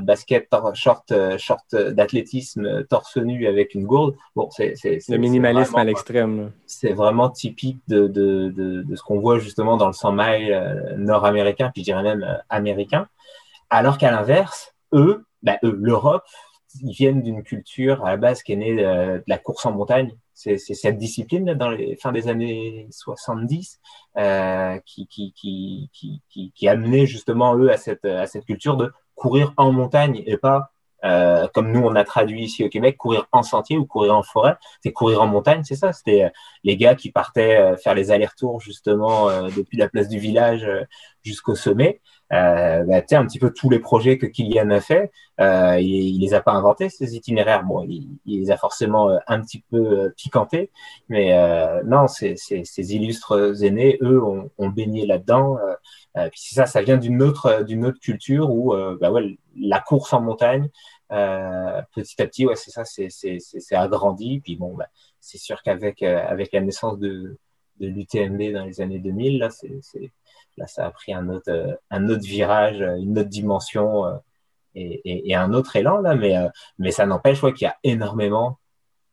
basket, 0.00 0.48
short, 0.74 1.12
euh, 1.12 1.38
short 1.38 1.74
d'athlétisme, 1.74 2.84
torse 2.84 3.16
nu 3.16 3.46
avec 3.46 3.74
une 3.74 3.86
gourde. 3.86 4.16
Bon, 4.34 4.48
c'est 4.50 4.74
le 5.08 5.16
minimalisme 5.16 5.76
à 5.76 5.84
l'extrême. 5.84 6.52
C'est 6.66 6.92
vraiment 6.92 7.30
typique 7.30 7.80
de, 7.88 8.08
de, 8.08 8.48
de, 8.48 8.82
de 8.82 8.96
ce 8.96 9.02
qu'on 9.02 9.20
voit 9.20 9.38
justement 9.38 9.76
dans 9.76 9.86
le 9.86 9.92
100 9.92 10.12
miles 10.12 10.52
euh, 10.52 10.96
nord-américain, 10.96 11.70
puis 11.72 11.82
je 11.82 11.86
dirais 11.86 12.02
même 12.02 12.42
américain. 12.48 13.06
Alors 13.70 13.98
qu'à 13.98 14.10
l'inverse, 14.10 14.74
eux, 14.92 15.24
bah, 15.42 15.58
eux 15.62 15.78
l'Europe, 15.80 16.24
ils 16.82 16.92
viennent 16.92 17.22
d'une 17.22 17.42
culture 17.42 18.04
à 18.04 18.10
la 18.10 18.16
base 18.16 18.42
qui 18.42 18.52
est 18.52 18.56
née 18.56 18.76
de, 18.76 19.22
la 19.26 19.38
course 19.38 19.66
en 19.66 19.72
montagne. 19.72 20.16
C'est 20.34 20.58
cette 20.58 20.98
discipline 20.98 21.54
dans 21.54 21.70
les 21.70 21.96
fins 21.96 22.12
des 22.12 22.28
années 22.28 22.86
70 22.90 23.80
euh, 24.18 24.78
qui, 24.84 25.06
qui, 25.06 25.32
qui, 25.32 25.90
qui, 26.28 26.52
qui, 26.54 26.68
amenait 26.68 27.06
justement 27.06 27.56
eux 27.56 27.70
à 27.70 27.78
cette, 27.78 28.04
à 28.04 28.26
cette 28.26 28.44
culture 28.44 28.76
de 28.76 28.92
courir 29.16 29.52
en 29.56 29.72
montagne 29.72 30.22
et 30.26 30.36
pas 30.36 30.70
euh, 31.04 31.46
comme 31.54 31.72
nous 31.72 31.80
on 31.80 31.94
a 31.94 32.04
traduit 32.04 32.44
ici 32.44 32.64
au 32.64 32.68
Québec, 32.68 32.96
courir 32.96 33.26
en 33.32 33.42
sentier 33.42 33.78
ou 33.78 33.86
courir 33.86 34.16
en 34.16 34.22
forêt. 34.22 34.56
C'est 34.82 34.92
courir 34.92 35.22
en 35.22 35.26
montagne, 35.26 35.62
c'est 35.64 35.76
ça. 35.76 35.92
C'était 35.92 36.24
euh, 36.24 36.28
les 36.64 36.76
gars 36.76 36.94
qui 36.94 37.12
partaient 37.12 37.56
euh, 37.56 37.76
faire 37.76 37.94
les 37.94 38.10
allers-retours 38.10 38.60
justement 38.60 39.30
depuis 39.50 39.76
la 39.76 39.88
place 39.88 40.08
du 40.08 40.18
village 40.18 40.66
jusqu'au 41.24 41.54
sommet. 41.54 42.00
Euh, 42.32 42.82
bah, 42.84 43.02
un 43.12 43.26
petit 43.26 43.38
peu 43.38 43.50
tous 43.50 43.70
les 43.70 43.78
projets 43.78 44.18
que 44.18 44.26
Kylian 44.26 44.70
a 44.70 44.80
fait, 44.80 45.12
euh, 45.40 45.78
il, 45.78 46.16
il, 46.16 46.20
les 46.20 46.34
a 46.34 46.40
pas 46.40 46.52
inventés 46.52 46.88
ces 46.88 47.14
itinéraires. 47.14 47.64
Bon, 47.64 47.84
il, 47.88 48.08
il 48.26 48.40
les 48.40 48.50
a 48.50 48.56
forcément 48.56 49.16
un 49.28 49.40
petit 49.42 49.62
peu 49.70 50.12
piquantés, 50.16 50.70
mais 51.08 51.32
non, 51.84 52.08
ces, 52.08 52.36
ces, 52.36 52.64
ces, 52.64 52.94
illustres 52.94 53.62
aînés, 53.62 53.98
eux, 54.02 54.22
ont, 54.22 54.50
ont 54.58 54.68
baigné 54.68 55.06
là-dedans. 55.06 55.56
Euh, 56.16 56.28
puis 56.30 56.40
ça, 56.40 56.66
ça 56.66 56.82
vient 56.82 56.96
d'une 56.96 57.22
autre, 57.22 57.62
d'une 57.62 57.84
autre 57.84 58.00
culture 58.00 58.50
où 58.50 58.72
euh, 58.74 58.96
bah 59.00 59.10
ouais, 59.10 59.38
la 59.56 59.80
course 59.80 60.12
en 60.12 60.20
montagne, 60.22 60.70
euh, 61.12 61.82
petit 61.94 62.20
à 62.22 62.26
petit, 62.26 62.46
ouais, 62.46 62.56
c'est 62.56 62.70
ça, 62.70 62.84
c'est, 62.84 63.08
c'est, 63.10 63.74
agrandi. 63.74 64.40
Puis 64.40 64.56
bon, 64.56 64.74
bah, 64.74 64.88
c'est 65.20 65.38
sûr 65.38 65.62
qu'avec 65.62 66.02
avec 66.02 66.52
la 66.52 66.60
naissance 66.60 66.98
de, 66.98 67.38
de 67.80 67.86
l'UTMB 67.86 68.52
dans 68.52 68.64
les 68.64 68.80
années 68.80 68.98
2000, 68.98 69.38
là, 69.38 69.50
c'est, 69.50 69.80
là, 70.56 70.66
ça 70.66 70.86
a 70.86 70.90
pris 70.90 71.12
un 71.12 71.28
autre, 71.28 71.78
un 71.90 72.08
autre 72.08 72.24
virage, 72.24 72.80
une 72.80 73.18
autre 73.18 73.28
dimension 73.28 74.04
et, 74.74 75.30
et, 75.30 75.34
un 75.34 75.52
autre 75.52 75.76
élan 75.76 75.98
là. 75.98 76.14
Mais, 76.14 76.34
mais 76.78 76.90
ça 76.90 77.06
n'empêche 77.06 77.42
ouais, 77.42 77.52
qu'il 77.52 77.66
y 77.66 77.68
a 77.68 77.76
énormément, 77.82 78.58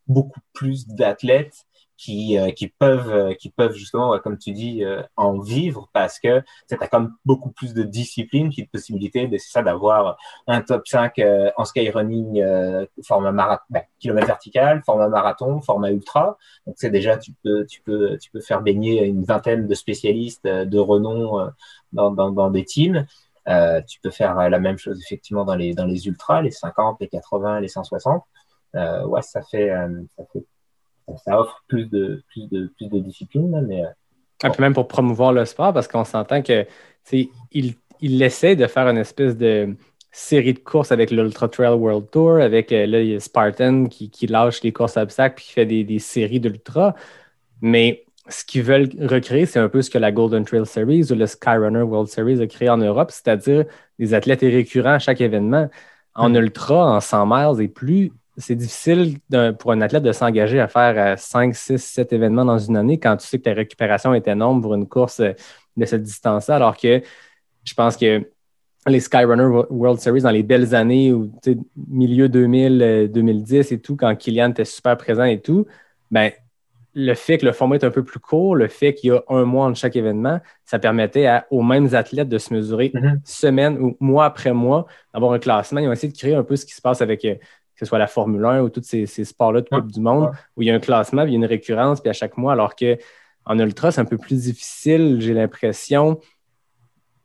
beaucoup 0.07 0.41
plus 0.53 0.87
d'athlètes 0.87 1.65
qui, 2.03 2.37
euh, 2.37 2.51
qui 2.51 2.67
peuvent 2.67 3.09
euh, 3.09 3.33
qui 3.33 3.49
peuvent 3.49 3.73
justement 3.73 4.19
comme 4.19 4.37
tu 4.37 4.51
dis 4.51 4.83
euh, 4.83 5.01
en 5.15 5.39
vivre 5.39 5.87
parce 5.93 6.19
que 6.19 6.41
tu 6.67 6.75
as 6.77 6.87
comme 6.87 7.15
beaucoup 7.23 7.51
plus 7.51 7.73
de 7.73 7.83
discipline 7.83 8.49
puis 8.49 8.63
de 8.63 8.67
possibilités 8.67 9.27
de 9.27 9.37
ça 9.37 9.61
d'avoir 9.61 10.17
un 10.47 10.61
top 10.61 10.85
5 10.85 11.21
en 11.55 11.63
skyrunning 11.63 12.43
format 13.03 13.31
marathon 13.31 13.63
ben, 13.69 13.83
kilomètre 13.99 14.27
vertical 14.27 14.81
format 14.85 15.07
marathon 15.07 15.61
format 15.61 15.91
ultra. 15.91 16.37
Donc 16.67 16.75
c'est 16.77 16.89
déjà 16.89 17.17
tu 17.17 17.31
peux 17.41 17.65
tu 17.65 17.81
peux 17.81 18.17
tu 18.17 18.29
peux 18.31 18.41
faire 18.41 18.61
baigner 18.61 19.05
une 19.05 19.23
vingtaine 19.23 19.65
de 19.67 19.73
spécialistes 19.73 20.45
de 20.45 20.79
renom 20.79 21.51
dans, 21.93 22.11
dans, 22.11 22.31
dans 22.31 22.49
des 22.49 22.65
teams. 22.65 23.05
Euh, 23.47 23.81
tu 23.87 23.99
peux 24.01 24.11
faire 24.11 24.35
la 24.35 24.59
même 24.59 24.77
chose 24.77 24.99
effectivement 25.01 25.45
dans 25.45 25.55
les 25.55 25.73
dans 25.73 25.85
les 25.85 26.07
ultras 26.07 26.41
les 26.41 26.51
50 26.51 26.97
les 27.01 27.09
80 27.09 27.59
les 27.59 27.67
160 27.67 28.23
euh, 28.75 29.05
ouais 29.05 29.21
ça 29.21 29.41
fait 29.41 29.69
ça 30.15 30.23
fait 30.31 30.45
ça 31.25 31.39
offre 31.39 31.63
plus 31.67 31.85
de, 31.89 32.23
plus 32.29 32.49
de, 32.49 32.71
plus 32.77 32.89
de 32.89 32.99
discipline. 32.99 33.65
mais, 33.67 33.83
euh, 33.83 34.49
même 34.59 34.73
pour 34.73 34.87
promouvoir 34.87 35.33
le 35.33 35.45
sport, 35.45 35.73
parce 35.73 35.87
qu'on 35.87 36.03
s'entend 36.03 36.41
que 36.41 36.65
il, 37.11 37.73
il 38.01 38.21
essaie 38.21 38.55
de 38.55 38.67
faire 38.67 38.87
une 38.87 38.97
espèce 38.97 39.37
de 39.37 39.75
série 40.11 40.53
de 40.53 40.59
courses 40.59 40.91
avec 40.91 41.09
l'Ultra 41.11 41.47
Trail 41.49 41.73
World 41.73 42.09
Tour, 42.11 42.37
avec 42.37 42.71
euh, 42.71 43.19
Spartan 43.19 43.85
qui, 43.85 44.09
qui, 44.09 44.27
lâche 44.27 44.61
les 44.61 44.71
courses 44.71 44.95
à 44.95 45.03
obstacles 45.03 45.35
puis 45.35 45.45
qui 45.45 45.53
fait 45.53 45.65
des, 45.65 45.83
des 45.83 45.99
séries 45.99 46.39
d'ultra. 46.39 46.95
Mais 47.61 48.05
ce 48.29 48.45
qu'ils 48.45 48.63
veulent 48.63 48.89
recréer, 49.01 49.45
c'est 49.45 49.59
un 49.59 49.69
peu 49.69 49.81
ce 49.81 49.89
que 49.89 49.97
la 49.97 50.11
Golden 50.11 50.45
Trail 50.45 50.65
Series 50.65 51.11
ou 51.11 51.15
le 51.15 51.25
Skyrunner 51.25 51.81
World 51.81 52.09
Series 52.09 52.41
a 52.41 52.47
créé 52.47 52.69
en 52.69 52.77
Europe, 52.77 53.11
c'est-à-dire 53.11 53.65
des 53.99 54.13
athlètes 54.13 54.41
récurrents 54.41 54.93
à 54.93 54.99
chaque 54.99 55.19
événement. 55.19 55.69
En 56.15 56.29
mm. 56.29 56.35
ultra, 56.35 56.95
en 56.95 56.99
100 56.99 57.25
miles 57.25 57.63
et 57.63 57.67
plus, 57.67 58.11
c'est 58.37 58.55
difficile 58.55 59.19
pour 59.59 59.71
un 59.71 59.81
athlète 59.81 60.03
de 60.03 60.11
s'engager 60.11 60.59
à 60.59 60.67
faire 60.67 61.19
5, 61.19 61.55
6, 61.55 61.77
7 61.77 62.13
événements 62.13 62.45
dans 62.45 62.57
une 62.57 62.77
année 62.77 62.99
quand 62.99 63.17
tu 63.17 63.27
sais 63.27 63.37
que 63.37 63.43
ta 63.43 63.53
récupération 63.53 64.13
est 64.13 64.27
énorme 64.27 64.61
pour 64.61 64.73
une 64.73 64.87
course 64.87 65.19
euh, 65.19 65.33
de 65.77 65.85
cette 65.85 66.03
distance-là, 66.03 66.55
alors 66.55 66.77
que 66.77 67.01
je 67.63 67.73
pense 67.73 67.97
que 67.97 68.27
les 68.87 68.99
Skyrunner 68.99 69.65
World 69.69 69.99
Series 69.99 70.21
dans 70.21 70.31
les 70.31 70.43
belles 70.43 70.75
années, 70.75 71.13
ou 71.13 71.31
milieu 71.87 72.27
2000, 72.27 73.09
2010 73.13 73.53
euh, 73.71 73.75
et 73.75 73.79
tout, 73.79 73.95
quand 73.95 74.13
Kylian 74.15 74.51
était 74.51 74.65
super 74.65 74.97
présent 74.97 75.23
et 75.23 75.39
tout, 75.39 75.65
ben, 76.11 76.31
le 76.93 77.13
fait 77.15 77.37
que 77.37 77.45
le 77.45 77.53
format 77.53 77.77
est 77.77 77.83
un 77.83 77.91
peu 77.91 78.03
plus 78.03 78.19
court, 78.19 78.55
le 78.55 78.67
fait 78.67 78.93
qu'il 78.93 79.09
y 79.09 79.13
a 79.13 79.23
un 79.29 79.45
mois 79.45 79.65
entre 79.65 79.77
chaque 79.77 79.95
événement, 79.95 80.39
ça 80.65 80.79
permettait 80.79 81.27
aux 81.49 81.63
mêmes 81.63 81.93
athlètes 81.93 82.29
de 82.29 82.37
se 82.37 82.53
mesurer 82.53 82.91
mm-hmm. 82.93 83.19
semaine 83.23 83.77
ou 83.79 83.97
mois 83.99 84.25
après 84.25 84.53
mois, 84.53 84.85
d'avoir 85.13 85.31
un 85.33 85.39
classement. 85.39 85.79
Ils 85.79 85.87
ont 85.87 85.91
essayé 85.91 86.11
de 86.11 86.17
créer 86.17 86.35
un 86.35 86.43
peu 86.43 86.55
ce 86.55 86.65
qui 86.65 86.73
se 86.73 86.81
passe 86.81 87.01
avec 87.01 87.25
euh, 87.25 87.35
que 87.73 87.79
ce 87.79 87.85
soit 87.85 87.99
la 87.99 88.07
Formule 88.07 88.45
1 88.45 88.61
ou 88.61 88.69
tous 88.69 88.83
ces, 88.83 89.05
sports-là 89.05 89.61
de 89.61 89.69
Coupe 89.69 89.91
du 89.91 89.99
Monde, 89.99 90.31
où 90.55 90.61
il 90.61 90.67
y 90.67 90.71
a 90.71 90.75
un 90.75 90.79
classement, 90.79 91.23
puis 91.23 91.31
il 91.31 91.33
y 91.33 91.37
a 91.37 91.39
une 91.39 91.45
récurrence, 91.45 92.01
puis 92.01 92.09
à 92.09 92.13
chaque 92.13 92.37
mois, 92.37 92.53
alors 92.53 92.75
qu'en 92.75 93.59
ultra, 93.59 93.91
c'est 93.91 94.01
un 94.01 94.05
peu 94.05 94.17
plus 94.17 94.43
difficile, 94.43 95.17
j'ai 95.19 95.33
l'impression, 95.33 96.19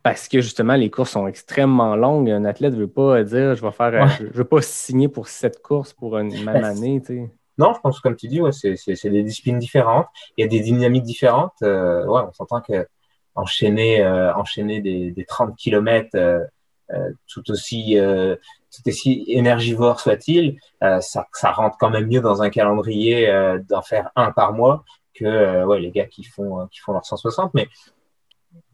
parce 0.03 0.29
que 0.29 0.41
justement, 0.41 0.75
les 0.75 0.91
courses 0.91 1.11
sont 1.11 1.27
extrêmement 1.27 1.97
longues. 1.97 2.31
Un 2.31 2.45
athlète 2.45 2.73
ne 2.73 2.79
veut 2.79 2.89
pas 2.89 3.23
dire 3.25 3.55
je 3.55 3.63
vais 3.63 3.73
faire 3.73 4.09
je, 4.09 4.25
veux 4.25 4.45
pas 4.45 4.63
signer 4.63 5.09
pour 5.09 5.29
cette 5.29 5.61
course 5.61 5.93
pour 5.93 6.17
une 6.17 6.33
même 6.45 6.65
année. 6.65 7.03
Non, 7.59 7.75
je 7.75 7.81
pense 7.81 7.99
que 7.99 8.03
comme 8.03 8.17
tu 8.17 8.29
dis, 8.29 8.41
ouais, 8.41 8.53
c'est 8.53 9.11
des 9.11 9.23
disciplines 9.23 9.59
différentes. 9.59 10.07
Il 10.37 10.43
y 10.43 10.45
a 10.45 10.49
des 10.49 10.61
dynamiques 10.61 11.03
différentes. 11.03 11.53
Euh, 11.63 12.07
ouais, 12.07 12.23
on 12.27 12.33
s'entend 12.33 12.61
que 12.61 12.87
enchaîner, 13.35 14.01
euh, 14.01 14.33
enchaîner 14.35 14.81
des, 14.81 15.11
des 15.11 15.25
30 15.25 15.57
km 15.57 16.09
euh, 16.15 16.41
tout 17.27 17.51
aussi 17.51 17.99
tout 18.75 18.89
aussi 18.89 19.25
énergivore 19.29 20.01
soit-il, 20.01 20.59
euh, 20.83 21.01
ça, 21.01 21.27
ça, 21.33 21.53
rentre 21.53 21.77
quand 21.79 21.91
même 21.91 22.07
mieux 22.07 22.21
dans 22.21 22.43
un 22.43 22.51
calendrier 22.51 23.29
euh, 23.29 23.59
d'en 23.69 23.83
faire 23.83 24.11
un 24.17 24.31
par 24.31 24.53
mois 24.53 24.85
que 25.15 25.25
euh, 25.25 25.67
ouais, 25.67 25.81
les 25.81 25.91
gars 25.91 26.07
qui 26.07 26.25
font, 26.25 26.67
qui 26.69 26.81
font 26.81 26.93
leurs 26.93 27.07
160. 27.07 27.55
Mais 27.55 27.69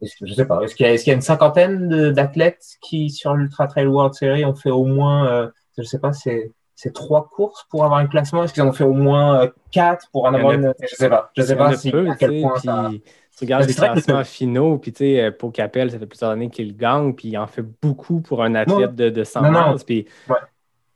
je 0.02 0.34
sais 0.34 0.46
pas, 0.46 0.62
est-ce 0.62 0.74
qu'il 0.74 0.86
y, 0.86 0.90
est 0.90 1.06
y, 1.06 1.10
a 1.10 1.14
une 1.14 1.20
cinquantaine 1.20 2.12
d'athlètes 2.12 2.64
qui, 2.82 3.10
sur 3.10 3.34
l'Ultra 3.34 3.66
Trail 3.66 3.86
World 3.86 4.14
Series, 4.14 4.44
ont 4.44 4.54
fait 4.54 4.70
au 4.70 4.84
moins, 4.84 5.50
je 5.78 5.82
sais 5.82 5.98
pas, 5.98 6.12
c'est 6.12 6.92
trois 6.92 7.28
courses 7.28 7.64
pour 7.70 7.84
avoir 7.84 8.00
un 8.00 8.06
classement? 8.06 8.44
Est-ce 8.44 8.52
qu'ils 8.52 8.62
en 8.62 8.68
ont 8.68 8.72
fait 8.72 8.84
au 8.84 8.92
moins 8.92 9.50
quatre 9.70 10.10
pour 10.12 10.26
en 10.26 10.34
avoir 10.34 10.52
une 10.52 10.74
Je 10.82 10.94
sais 10.94 11.08
pas. 11.08 11.30
Je 11.36 11.42
sais 11.42 11.56
pas 11.56 11.74
si, 11.76 11.88
à 11.88 12.16
quel 12.16 12.42
point 12.42 12.58
ça... 12.58 12.90
Tu 13.36 13.44
regardes 13.44 13.66
les 13.66 13.74
classements 13.74 14.24
finaux, 14.24 14.78
puis 14.78 14.92
tu 14.92 14.98
sais, 14.98 15.30
pour 15.32 15.52
Capel, 15.52 15.90
ça 15.90 15.98
fait 15.98 16.06
plusieurs 16.06 16.30
années 16.30 16.50
qu'il 16.50 16.76
gagne, 16.76 17.12
puis 17.14 17.28
il 17.28 17.38
en 17.38 17.48
fait 17.48 17.64
beaucoup 17.82 18.20
pour 18.20 18.42
un 18.42 18.54
athlète 18.54 18.94
de, 18.94 19.10
de 19.10 19.24
100 19.24 19.50
miles, 19.50 19.84
puis 19.84 20.06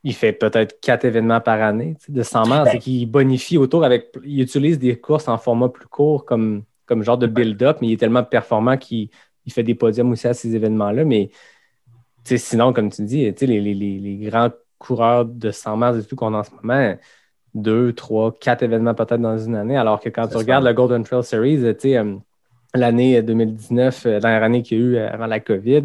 il 0.03 0.13
fait 0.13 0.31
peut-être 0.31 0.79
quatre 0.79 1.05
événements 1.05 1.41
par 1.41 1.61
année 1.61 1.97
de 2.07 2.23
100 2.23 2.45
miles, 2.45 2.63
c'est 2.71 2.79
qu'il 2.79 3.09
bonifie 3.09 3.57
autour 3.57 3.83
avec. 3.83 4.13
Il 4.23 4.41
utilise 4.41 4.79
des 4.79 4.97
courses 4.97 5.27
en 5.27 5.37
format 5.37 5.69
plus 5.69 5.87
court 5.87 6.25
comme, 6.25 6.63
comme 6.85 7.03
genre 7.03 7.17
de 7.17 7.27
build-up, 7.27 7.79
mais 7.81 7.87
il 7.87 7.93
est 7.93 7.97
tellement 7.97 8.23
performant 8.23 8.77
qu'il 8.77 9.09
fait 9.49 9.63
des 9.63 9.75
podiums 9.75 10.11
aussi 10.11 10.27
à 10.27 10.33
ces 10.33 10.55
événements-là. 10.55 11.03
Mais 11.03 11.31
sinon, 12.23 12.71
comme 12.71 12.89
tu 12.89 13.03
dis, 13.03 13.29
les, 13.41 13.59
les, 13.59 13.73
les, 13.73 14.17
grands 14.29 14.51
coureurs 14.77 15.25
de 15.25 15.51
100 15.51 15.77
miles 15.77 15.99
et 15.99 16.03
tout 16.03 16.15
qu'on 16.15 16.33
a 16.33 16.37
en 16.37 16.43
ce 16.43 16.51
moment, 16.61 16.95
deux, 17.53 17.93
trois, 17.93 18.31
quatre 18.31 18.63
événements 18.63 18.93
peut-être 18.93 19.21
dans 19.21 19.37
une 19.37 19.55
année, 19.55 19.75
alors 19.75 19.99
que 19.99 20.09
quand 20.09 20.27
tu 20.27 20.37
regardes 20.37 20.63
le 20.63 20.73
Golden 20.73 21.03
Trail 21.03 21.23
Series, 21.23 21.57
tu 21.75 21.79
sais, 21.79 21.97
euh, 21.97 22.15
l'année 22.73 23.21
2019, 23.21 24.05
euh, 24.05 24.19
dernière 24.19 24.43
année 24.43 24.61
qu'il 24.61 24.77
y 24.77 24.81
a 24.81 24.83
eu 24.83 24.95
euh, 24.95 25.11
avant 25.11 25.27
la 25.27 25.39
COVID. 25.39 25.83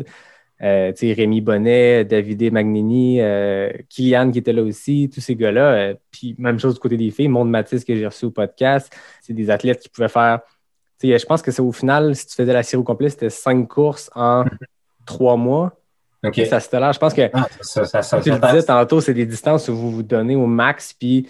Euh, 0.62 0.92
Rémi 1.00 1.40
Bonnet, 1.40 2.04
David 2.04 2.52
Magnini, 2.52 3.20
euh, 3.20 3.70
Kylian 3.88 4.30
qui 4.30 4.38
était 4.38 4.52
là 4.52 4.62
aussi, 4.62 5.10
tous 5.12 5.20
ces 5.20 5.34
gars-là. 5.34 5.94
puis 6.10 6.34
même 6.38 6.58
chose 6.58 6.74
du 6.74 6.80
côté 6.80 6.96
des 6.96 7.10
filles, 7.10 7.28
Monde 7.28 7.50
Mathis 7.50 7.84
que 7.84 7.94
j'ai 7.94 8.06
reçu 8.06 8.26
au 8.26 8.30
podcast. 8.30 8.90
C'est 9.20 9.34
des 9.34 9.50
athlètes 9.50 9.80
qui 9.80 9.88
pouvaient 9.88 10.08
faire. 10.08 10.40
Je 11.02 11.26
pense 11.26 11.42
que 11.42 11.50
c'est 11.50 11.60
au 11.60 11.72
final, 11.72 12.14
si 12.16 12.26
tu 12.26 12.34
faisais 12.34 12.52
la 12.52 12.62
série 12.62 12.80
au 12.80 12.84
complet, 12.84 13.10
c'était 13.10 13.28
cinq 13.28 13.68
courses 13.68 14.10
en 14.14 14.44
trois 15.06 15.37
mois. 15.37 15.76
Ça, 16.46 16.60
c'était 16.60 16.80
là. 16.80 16.92
Je 16.92 16.98
pense 16.98 17.12
que, 17.12 17.28
ah, 17.35 17.46
ça, 17.60 18.02
ça, 18.02 18.20
tu 18.20 18.30
le 18.30 18.38
disais 18.38 18.62
tantôt, 18.62 19.02
c'est 19.02 19.12
des 19.12 19.26
distances 19.26 19.68
où 19.68 19.76
vous 19.76 19.90
vous 19.90 20.02
donnez 20.02 20.37
au 20.37 20.46
max. 20.46 20.94
Puis 20.94 21.28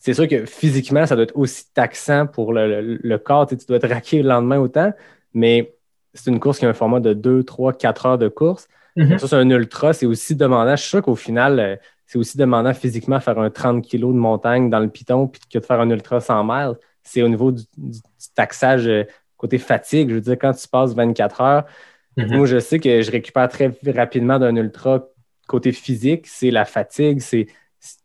c'est 0.00 0.14
sûr 0.14 0.26
que 0.26 0.46
physiquement, 0.46 1.06
ça 1.06 1.14
doit 1.14 1.24
être 1.24 1.36
aussi 1.36 1.64
taxant 1.74 2.26
pour 2.26 2.54
le, 2.54 2.98
le, 3.00 3.18
corps. 3.18 3.46
Tu, 3.46 3.56
dois 3.68 3.78
te 3.78 3.86
raquer 3.86 4.22
le 4.22 4.28
lendemain 4.30 4.58
autant, 4.58 4.92
mais 5.34 5.74
c'est 6.14 6.30
une 6.30 6.40
course 6.40 6.58
qui 6.58 6.64
a 6.64 6.70
un 6.70 6.74
format 6.74 7.00
de 7.00 7.12
2, 7.12 7.44
3, 7.44 7.74
4 7.74 8.06
heures 8.06 8.18
de 8.18 8.28
course. 8.28 8.66
Mm-hmm. 8.96 9.18
Ça, 9.18 9.28
c'est 9.28 9.36
un 9.36 9.50
ultra, 9.50 9.92
c'est 9.92 10.06
aussi 10.06 10.34
demandant. 10.34 10.74
Je 10.74 10.80
suis 10.80 10.88
sûr 10.88 11.02
qu'au 11.02 11.14
final, 11.14 11.60
euh, 11.60 11.76
c'est 12.06 12.18
aussi 12.18 12.38
demandant 12.38 12.72
physiquement 12.72 13.20
faire 13.20 13.38
un 13.38 13.50
30 13.50 13.86
kg 13.86 14.00
de 14.00 14.06
montagne 14.06 14.70
dans 14.70 14.80
le 14.80 14.88
piton 14.88 15.28
puis 15.28 15.42
que 15.52 15.58
de 15.58 15.64
faire 15.64 15.80
un 15.80 15.90
ultra 15.90 16.18
100 16.18 16.44
miles. 16.44 16.74
C'est 17.02 17.22
au 17.22 17.28
niveau 17.28 17.52
du, 17.52 17.62
taxage 18.34 18.88
euh, 18.88 19.04
côté 19.36 19.58
fatigue. 19.58 20.08
Je 20.08 20.14
veux 20.14 20.20
dire, 20.22 20.38
quand 20.38 20.54
tu 20.54 20.66
passes 20.66 20.94
24 20.94 21.40
heures, 21.42 21.66
mm-hmm. 22.16 22.36
moi, 22.36 22.46
je 22.46 22.58
sais 22.58 22.78
que 22.78 23.02
je 23.02 23.10
récupère 23.10 23.50
très 23.50 23.70
rapidement 23.94 24.38
d'un 24.38 24.56
ultra 24.56 25.06
côté 25.46 25.72
physique. 25.72 26.26
C'est 26.26 26.50
la 26.50 26.64
fatigue, 26.64 27.20
c'est 27.20 27.46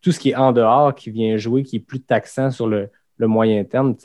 tout 0.01 0.11
ce 0.11 0.19
qui 0.19 0.31
est 0.31 0.35
en 0.35 0.51
dehors 0.51 0.95
qui 0.95 1.09
vient 1.09 1.37
jouer, 1.37 1.63
qui 1.63 1.77
est 1.77 1.79
plus 1.79 2.01
taxant 2.01 2.51
sur 2.51 2.67
le, 2.67 2.89
moyen 3.19 3.63
terme. 3.63 3.95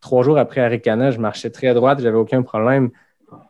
trois 0.00 0.22
jours 0.22 0.38
après 0.38 0.60
Arikana, 0.60 1.10
je 1.10 1.18
marchais 1.18 1.50
très 1.50 1.68
à 1.68 1.74
droite, 1.74 2.00
j'avais 2.00 2.16
aucun 2.16 2.42
problème. 2.42 2.90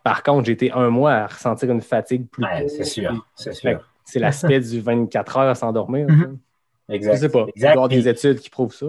Par 0.04 0.22
contre, 0.22 0.46
j'ai 0.46 0.52
été 0.52 0.70
un 0.72 0.90
mois 0.90 1.12
à 1.12 1.26
ressentir 1.26 1.70
une 1.70 1.80
fatigue 1.80 2.28
plus. 2.28 2.44
c'est 2.68 2.84
sûr, 2.84 3.26
c'est 3.34 3.52
sûr. 3.52 3.80
C'est 4.04 4.18
l'aspect 4.18 4.60
du 4.60 4.80
24 4.80 5.36
heures 5.36 5.48
à 5.48 5.54
s'endormir. 5.54 6.06
Mhm. 6.22 6.38
Exact. 6.88 7.14
Je 7.14 7.20
sais 7.20 7.28
pas. 7.28 7.46
Il 7.54 7.62
y 7.62 7.66
a 7.66 7.88
des 7.88 8.08
études 8.08 8.40
qui 8.40 8.50
prouvent 8.50 8.74
ça. 8.74 8.86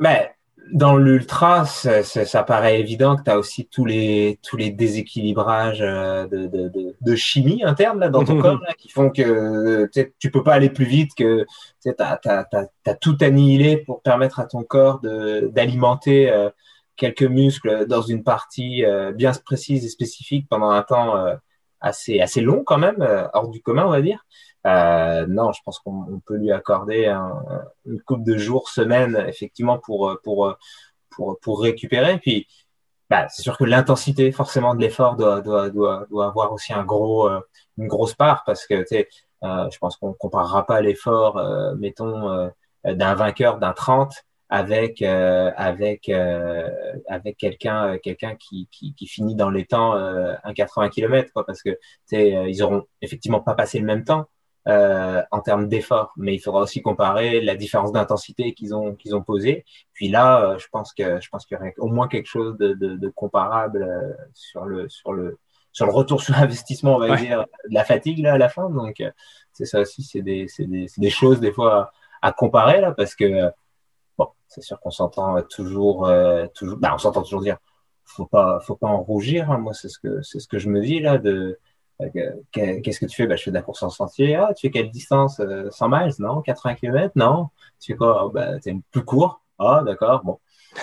Mais 0.00 0.32
dans 0.72 0.96
l'ultra, 0.96 1.64
ça, 1.64 2.42
paraît 2.42 2.80
évident 2.80 3.16
que 3.16 3.22
tu 3.22 3.30
as 3.30 3.38
aussi 3.38 3.66
tous 3.66 3.84
les, 3.84 4.38
tous 4.42 4.56
les 4.56 4.70
déséquilibrages 4.70 5.82
euh, 5.82 6.26
de, 6.26 6.46
de, 6.46 6.94
de, 7.00 7.16
chimie 7.16 7.62
interne 7.64 8.00
là, 8.00 8.08
dans 8.08 8.24
ton 8.24 8.38
corps 8.42 8.60
qui 8.78 8.88
font 8.88 9.10
que 9.10 9.88
tu 10.18 10.30
peux 10.30 10.42
pas 10.42 10.54
aller 10.54 10.70
plus 10.70 10.84
vite 10.84 11.14
que 11.16 11.46
tu 11.82 11.90
as, 11.98 12.20
as, 12.24 12.94
tout 12.94 13.16
annihilé 13.20 13.78
pour 13.78 14.02
permettre 14.02 14.40
à 14.40 14.46
ton 14.46 14.62
corps 14.62 15.00
d'alimenter 15.00 16.30
euh, 16.30 16.50
quelques 16.96 17.22
muscles 17.22 17.86
dans 17.86 18.02
une 18.02 18.22
partie 18.22 18.84
euh, 18.84 19.12
bien 19.12 19.32
précise 19.44 19.84
et 19.84 19.88
spécifique 19.88 20.46
pendant 20.48 20.70
un 20.70 20.82
temps 20.82 21.14
assez, 21.80 22.20
assez 22.20 22.40
long 22.40 22.64
quand 22.64 22.78
même, 22.78 23.06
hors 23.32 23.48
du 23.48 23.62
commun 23.62 23.84
on 23.86 23.90
va 23.90 24.02
dire. 24.02 24.24
Euh, 24.66 25.26
non, 25.28 25.52
je 25.52 25.60
pense 25.64 25.78
qu'on 25.78 26.20
peut 26.26 26.36
lui 26.36 26.52
accorder 26.52 27.06
une 27.86 28.00
coupe 28.02 28.24
de 28.24 28.36
jours, 28.36 28.68
semaines, 28.68 29.24
effectivement, 29.28 29.78
pour, 29.78 30.18
pour, 30.22 30.56
pour, 31.10 31.38
pour 31.40 31.62
récupérer. 31.62 32.18
Puis, 32.18 32.46
bah, 33.10 33.26
c'est 33.28 33.42
sûr 33.42 33.56
que 33.56 33.64
l'intensité, 33.64 34.32
forcément, 34.32 34.74
de 34.74 34.80
l'effort 34.80 35.16
doit, 35.16 35.40
doit, 35.40 35.70
doit, 35.70 36.06
doit, 36.10 36.26
avoir 36.26 36.52
aussi 36.52 36.72
un 36.74 36.84
gros, 36.84 37.28
euh, 37.28 37.40
une 37.78 37.86
grosse 37.88 38.14
part 38.14 38.42
parce 38.44 38.66
que, 38.66 38.80
tu 38.80 38.88
sais, 38.88 39.08
euh, 39.44 39.70
je 39.70 39.78
pense 39.78 39.96
qu'on 39.96 40.12
comparera 40.14 40.66
pas 40.66 40.80
l'effort, 40.80 41.38
euh, 41.38 41.74
mettons, 41.76 42.30
euh, 42.32 42.48
d'un 42.84 43.14
vainqueur 43.14 43.58
d'un 43.58 43.72
30 43.72 44.12
avec 44.50 45.02
avec 45.02 46.08
avec 46.08 47.36
quelqu'un 47.36 47.98
quelqu'un 47.98 48.34
qui, 48.36 48.66
qui, 48.70 48.94
qui 48.94 49.06
finit 49.06 49.34
dans 49.34 49.50
les 49.50 49.66
temps 49.66 49.94
un 49.94 50.54
80 50.54 50.88
km 50.88 51.30
quoi 51.34 51.44
parce 51.44 51.62
que 51.62 51.70
tu 51.70 51.78
sais 52.06 52.30
ils 52.48 52.62
auront 52.62 52.84
effectivement 53.02 53.40
pas 53.40 53.54
passé 53.54 53.78
le 53.78 53.84
même 53.84 54.04
temps 54.04 54.26
euh, 54.66 55.22
en 55.30 55.40
termes 55.40 55.68
d'effort, 55.68 56.12
mais 56.16 56.34
il 56.34 56.40
faudra 56.40 56.60
aussi 56.60 56.82
comparer 56.82 57.40
la 57.40 57.54
différence 57.54 57.92
d'intensité 57.92 58.52
qu'ils 58.52 58.74
ont 58.74 58.94
qu'ils 58.94 59.14
ont 59.14 59.22
posé. 59.22 59.64
Puis 59.94 60.08
là, 60.08 60.42
euh, 60.42 60.58
je 60.58 60.66
pense 60.70 60.92
que 60.92 61.20
je 61.20 61.28
pense 61.30 61.46
qu'il 61.46 61.56
y 61.56 61.60
aurait 61.60 61.74
au 61.78 61.86
moins 61.86 62.06
quelque 62.06 62.26
chose 62.26 62.58
de, 62.58 62.74
de, 62.74 62.96
de 62.96 63.08
comparable 63.08 63.82
euh, 63.82 64.12
sur 64.34 64.66
le 64.66 64.88
sur 64.90 65.14
le 65.14 65.38
sur 65.72 65.86
le 65.86 65.92
retour 65.92 66.22
sur 66.22 66.34
investissement, 66.38 66.96
on 66.96 66.98
va 66.98 67.16
dire, 67.16 67.46
de 67.68 67.74
la 67.74 67.84
fatigue 67.84 68.18
là 68.18 68.34
à 68.34 68.38
la 68.38 68.50
fin. 68.50 68.68
Donc 68.68 69.02
c'est 69.52 69.64
ça 69.64 69.80
aussi, 69.80 70.02
c'est 70.02 70.22
des 70.22 70.48
c'est 70.48 70.66
des, 70.66 70.86
des 70.98 71.10
choses 71.10 71.40
des 71.40 71.52
fois 71.52 71.90
à, 72.20 72.32
comparer 72.32 72.80
là 72.82 72.92
parce 72.92 73.14
que 73.14 73.50
bon, 74.18 74.28
c'est 74.48 74.62
sûr 74.62 74.78
qu'on 74.80 74.90
s'entend 74.90 75.40
toujours 75.42 76.10
toujours, 76.54 76.76
bah, 76.76 76.92
on 76.94 76.98
s'entend 76.98 77.22
toujours 77.22 77.42
dire 77.42 77.56
faut 78.04 78.26
pas 78.26 78.60
faut 78.60 78.76
pas 78.76 78.88
en 78.88 79.02
rougir. 79.02 79.50
Hein. 79.50 79.58
Moi, 79.58 79.72
c'est 79.72 79.88
ce 79.88 79.98
que 79.98 80.20
c'est 80.22 80.40
ce 80.40 80.48
que 80.48 80.58
je 80.58 80.68
me 80.68 80.80
dis 80.82 81.00
là 81.00 81.16
de 81.16 81.58
Qu'est-ce 82.52 83.00
que 83.00 83.06
tu 83.06 83.16
fais? 83.16 83.26
Bah, 83.26 83.36
Je 83.36 83.44
fais 83.44 83.50
de 83.50 83.56
la 83.56 83.62
course 83.62 83.82
en 83.82 83.90
sentier. 83.90 84.36
Ah, 84.36 84.52
tu 84.54 84.66
fais 84.66 84.70
quelle 84.70 84.90
distance 84.90 85.36
100 85.36 85.42
euh, 85.44 85.70
miles? 85.88 86.14
Non 86.18 86.42
80 86.42 86.74
km 86.74 87.12
Non 87.16 87.48
Tu 87.80 87.92
fais 87.92 87.96
quoi? 87.96 88.26
Oh, 88.26 88.30
bah, 88.30 88.60
C'est 88.60 88.74
plus 88.90 89.04
court. 89.04 89.40
Ah, 89.58 89.82
d'accord. 89.84 90.22
Bon. 90.24 90.38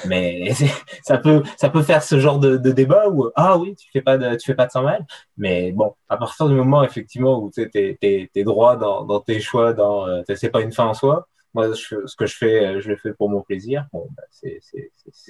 Mais 0.07 0.51
ça 1.03 1.17
peut, 1.17 1.43
ça 1.57 1.69
peut 1.69 1.83
faire 1.83 2.03
ce 2.03 2.19
genre 2.19 2.39
de, 2.39 2.57
de, 2.57 2.71
débat 2.71 3.07
où 3.09 3.29
ah 3.35 3.57
oui, 3.57 3.75
tu 3.75 3.89
fais 3.91 4.01
pas 4.01 4.17
de, 4.17 4.35
tu 4.35 4.45
fais 4.45 4.55
pas 4.55 4.65
de 4.65 4.71
100 4.71 4.83
miles. 4.83 5.05
Mais 5.37 5.71
bon, 5.71 5.95
à 6.09 6.17
partir 6.17 6.47
du 6.47 6.55
moment 6.55 6.83
effectivement 6.83 7.39
où 7.39 7.51
tu 7.51 7.69
es, 7.73 7.97
es, 8.01 8.43
droit 8.43 8.75
dans, 8.75 9.05
dans, 9.05 9.19
tes 9.19 9.39
choix, 9.39 9.73
dans 9.73 10.07
euh, 10.07 10.23
c'est 10.35 10.49
pas 10.49 10.61
une 10.61 10.71
fin 10.71 10.85
en 10.85 10.93
soi. 10.93 11.27
Moi, 11.53 11.73
ce 11.73 12.15
que 12.17 12.25
je 12.25 12.35
fais, 12.35 12.65
euh, 12.65 12.81
je 12.81 12.89
le 12.89 12.97
fais 12.97 13.13
pour 13.13 13.29
mon 13.29 13.41
plaisir. 13.41 13.87
Bon, 13.93 14.07
bah, 14.17 14.23
c'est 14.29 14.59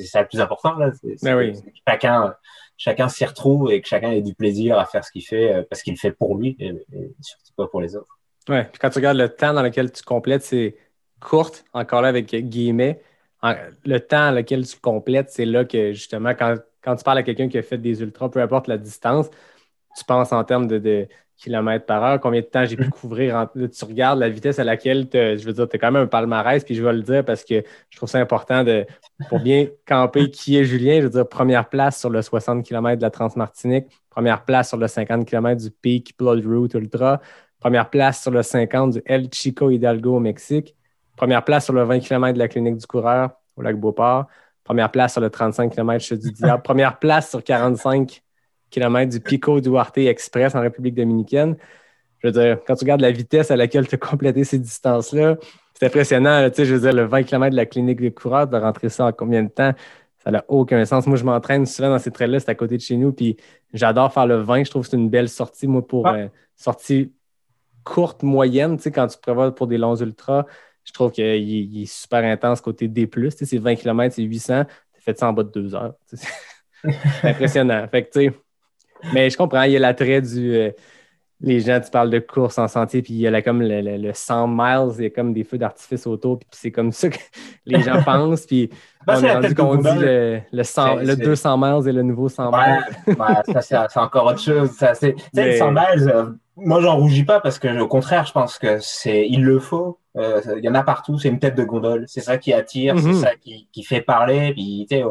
ça 0.08 0.22
le 0.22 0.28
plus 0.28 0.42
important 0.42 0.74
là. 0.76 0.92
Ben 1.22 1.38
oui. 1.38 1.54
Chacun, 1.88 2.36
chacun 2.78 3.10
s'y 3.10 3.26
retrouve 3.26 3.72
et 3.72 3.82
que 3.82 3.88
chacun 3.88 4.12
ait 4.12 4.22
du 4.22 4.34
plaisir 4.34 4.78
à 4.78 4.86
faire 4.86 5.04
ce 5.04 5.12
qu'il 5.12 5.24
fait 5.24 5.54
euh, 5.54 5.64
parce 5.70 5.82
qu'il 5.82 5.94
le 5.94 6.00
fait 6.00 6.12
pour 6.12 6.38
lui 6.38 6.56
et, 6.60 6.74
surtout 7.22 7.54
pas 7.56 7.68
pour 7.68 7.82
les 7.82 7.96
autres. 7.96 8.20
Ouais. 8.50 8.66
Puis 8.66 8.80
quand 8.80 8.90
tu 8.90 9.00
regardes 9.00 9.18
le 9.18 9.30
temps 9.30 9.54
dans 9.54 9.64
lequel 9.64 9.92
tu 9.92 10.04
complètes, 10.04 10.44
c'est 10.44 10.78
courte, 11.20 11.66
encore 11.74 12.02
là 12.02 12.10
avec 12.10 12.34
guillemets. 12.34 13.02
Le 13.84 14.00
temps 14.00 14.30
dans 14.30 14.36
lequel 14.36 14.66
tu 14.66 14.78
complètes, 14.78 15.30
c'est 15.30 15.46
là 15.46 15.66
que 15.66 15.94
justement, 15.94 16.34
quand, 16.34 16.56
quand 16.82 16.96
tu 16.96 17.04
parles 17.04 17.20
à 17.20 17.24
quelqu'un 17.24 17.48
qui 17.48 17.58
a 17.58 17.64
fait 17.64 17.78
des 17.78 18.02
ultras, 18.02 18.30
peu 18.30 18.42
importe 18.42 18.68
la 18.68 18.78
distance, 18.78 19.30
tu 19.98 20.04
penses 20.04 20.32
en 20.32 20.44
termes 20.44 20.68
de, 20.68 21.08
kilomètres 21.38 21.86
par 21.86 22.04
heure, 22.04 22.20
combien 22.20 22.42
de 22.42 22.46
temps 22.46 22.66
j'ai 22.66 22.76
pu 22.76 22.84
mm-hmm. 22.84 22.90
couvrir. 22.90 23.48
tu 23.54 23.86
regardes 23.86 24.20
la 24.20 24.30
vitesse 24.30 24.60
à 24.60 24.64
laquelle, 24.64 25.08
je 25.12 25.44
veux 25.46 25.54
dire, 25.54 25.68
tu 25.68 25.76
as 25.76 25.80
quand 25.80 25.92
même 25.92 26.04
un 26.04 26.08
palmarès, 26.08 26.64
puis 26.64 26.76
je 26.76 26.84
vais 26.84 26.94
le 26.94 27.02
dire 27.02 27.26
parce 27.26 27.44
que 27.44 27.64
je 27.90 27.98
trouve 27.98 28.10
ça 28.10 28.20
important 28.20 28.64
de, 28.64 28.86
pour 29.30 29.40
bien 29.40 29.68
camper 29.88 30.30
qui 30.32 30.58
est 30.58 30.64
Julien. 30.64 30.98
Je 31.00 31.04
veux 31.04 31.10
dire, 31.10 31.28
première 31.28 31.70
place 31.70 32.00
sur 32.00 32.10
le 32.10 32.22
60 32.22 32.66
km 32.66 32.98
de 32.98 33.02
la 33.02 33.12
Transmartinique, 33.12 33.88
première 34.10 34.46
place 34.46 34.70
sur 34.70 34.78
le 34.78 34.88
50 34.88 35.28
km 35.28 35.62
du 35.62 35.72
Peak 35.72 36.16
Blood 36.18 36.46
Route 36.46 36.74
Ultra, 36.74 37.22
première 37.60 37.90
place 37.90 38.22
sur 38.22 38.32
le 38.32 38.42
50 38.42 38.94
du 38.94 39.02
El 39.06 39.30
Chico 39.32 39.70
Hidalgo 39.70 40.16
au 40.16 40.20
Mexique, 40.20 40.76
première 41.16 41.44
place 41.44 41.66
sur 41.66 41.74
le 41.74 41.84
20 41.84 42.00
km 42.00 42.34
de 42.34 42.40
la 42.40 42.48
Clinique 42.48 42.78
du 42.78 42.88
Coureur 42.88 43.32
au 43.58 43.62
lac 43.62 43.78
Beauport, 43.78 44.26
première 44.64 44.92
place 44.92 45.14
sur 45.14 45.22
le 45.22 45.30
35 45.30 45.74
km 45.74 46.04
chez 46.04 46.18
du 46.18 46.32
Diable, 46.34 46.64
première 46.64 46.98
place 47.00 47.30
sur 47.30 47.44
45 47.44 48.22
km 48.70 49.12
du 49.12 49.20
Pico 49.20 49.60
Duarte 49.62 49.98
Express 49.98 50.56
en 50.56 50.62
République 50.62 50.96
dominicaine. 50.96 51.56
Je 52.20 52.28
veux 52.28 52.32
dire, 52.34 52.58
quand 52.66 52.76
tu 52.76 52.84
regardes 52.84 53.02
la 53.02 53.12
vitesse 53.12 53.52
à 53.52 53.56
laquelle 53.56 53.88
tu 53.88 53.96
as 53.96 53.98
complété 53.98 54.44
ces 54.44 54.60
distances-là, 54.60 55.38
c'est 55.78 55.86
impressionnant. 55.88 56.50
tu 56.50 56.56
sais, 56.56 56.66
je 56.66 56.74
veux 56.74 56.82
dire, 56.82 56.94
le 56.94 57.06
20 57.06 57.24
km 57.24 57.52
de 57.52 57.56
la 57.56 57.66
clinique 57.66 58.02
de 58.02 58.10
coureur, 58.10 58.48
de 58.48 58.58
rentrer 58.58 58.90
ça 58.90 59.06
en 59.06 59.12
combien 59.12 59.44
de 59.44 59.50
temps? 59.50 59.74
Ça 60.24 60.32
n'a 60.32 60.44
aucun 60.48 60.84
sens. 60.86 61.06
Moi, 61.06 61.18
je 61.18 61.24
m'entraîne 61.24 61.66
souvent 61.66 61.90
dans 61.90 62.00
ces 62.00 62.12
trails-là, 62.12 62.40
c'est 62.40 62.50
à 62.50 62.56
côté 62.56 62.78
de 62.78 62.82
chez 62.82 62.98
nous. 62.98 63.12
Puis 63.12 63.38
j'adore 63.74 64.12
faire 64.12 64.26
le 64.26 64.38
20. 64.38 64.64
Je 64.64 64.70
trouve 64.72 64.84
que 64.84 64.90
c'est 64.90 64.98
une 64.98 65.10
belle 65.10 65.30
sortie, 65.30 65.68
moi, 65.68 65.86
pour 65.86 66.08
une 66.08 66.16
euh, 66.16 66.28
sortie 66.56 67.12
courte, 67.84 68.24
moyenne. 68.24 68.78
Tu 68.78 68.84
sais, 68.84 68.92
quand 68.92 69.06
tu 69.06 69.20
prévois 69.20 69.54
pour 69.54 69.68
des 69.68 69.78
longs 69.78 69.96
ultras, 69.96 70.46
je 70.84 70.94
trouve 70.94 71.12
qu'il 71.12 71.82
est 71.82 71.86
super 71.86 72.24
intense 72.24 72.62
côté 72.62 72.88
D. 72.88 73.08
Tu 73.08 73.32
sais, 73.32 73.46
c'est 73.46 73.58
20 73.58 73.76
km, 73.76 74.16
c'est 74.16 74.24
800. 74.24 74.64
Tu 74.94 75.02
fait 75.02 75.20
ça 75.20 75.28
en 75.30 75.34
bas 75.34 75.44
de 75.44 75.52
deux 75.52 75.76
heures. 75.76 75.94
c'est 76.08 77.30
impressionnant. 77.30 77.88
Fait 77.90 78.06
que, 78.06 78.12
tu 78.12 78.30
sais, 78.30 78.36
mais 79.14 79.30
je 79.30 79.38
comprends, 79.38 79.64
il 79.64 79.72
y 79.72 79.76
a 79.78 79.80
l'attrait 79.80 80.22
du. 80.22 80.56
Euh, 80.56 80.72
les 81.42 81.60
gens, 81.60 81.80
tu 81.80 81.92
parles 81.92 82.10
de 82.10 82.20
course 82.20 82.58
en 82.58 82.68
sentier, 82.68 83.02
puis 83.02 83.14
il 83.14 83.20
y 83.20 83.28
a 83.28 83.42
comme 83.42 83.62
le, 83.62 84.12
100 84.14 84.48
miles, 84.48 84.94
il 84.98 85.04
y 85.04 85.08
a 85.08 85.10
comme 85.10 85.34
des 85.34 85.44
feux 85.44 85.58
d'artifice 85.58 86.08
autour, 86.08 86.40
puis 86.40 86.48
c'est 86.52 86.72
comme 86.72 86.92
ça 86.92 87.10
que 87.10 87.20
les 87.66 87.82
gens 87.82 88.02
pensent. 88.04 88.46
Puis 88.46 88.70
on 89.08 89.22
est 89.22 89.34
rendu 89.34 89.54
qu'on 89.54 89.76
dit 89.76 89.88
le, 90.00 90.40
le, 90.52 91.16
200 91.16 91.58
miles 91.58 91.90
et 91.90 91.92
le 91.92 92.04
nouveau 92.04 92.30
100 92.30 92.52
miles. 92.52 93.16
ça, 93.62 93.88
c'est 93.90 94.00
encore 94.00 94.28
autre 94.28 94.40
chose. 94.40 94.72
Ça, 94.72 94.94
c'est, 94.94 95.16
le 95.34 95.58
100 95.58 95.72
miles, 95.72 96.10
euh, 96.10 96.26
moi, 96.56 96.82
j'en 96.82 96.96
rougis 96.96 97.26
pas 97.26 97.42
parce 97.42 97.60
que, 97.60 97.80
au 97.80 97.88
contraire, 97.88 98.26
je 98.26 98.32
pense 98.32 98.58
que 98.58 98.80
c'est, 98.80 99.28
il 99.28 99.44
le 99.44 99.60
faut. 99.60 100.00
Euh, 100.16 100.42
il 100.58 100.64
y 100.64 100.70
en 100.70 100.76
a 100.76 100.84
partout, 100.84 101.20
c'est 101.20 101.28
une 101.28 101.40
tête 101.40 101.56
de 101.56 101.66
gondole. 101.66 102.06
C'est 102.08 102.22
ça 102.22 102.38
qui 102.38 102.54
attire, 102.54 102.98
c'est 102.98 103.10
mm-hmm. 103.10 103.22
ça 103.22 103.36
qui, 103.36 103.68
qui 103.74 103.84
fait 103.84 104.02
parler. 104.02 104.54
Puis, 104.54 104.88
tu 104.90 104.96
sais, 104.96 105.04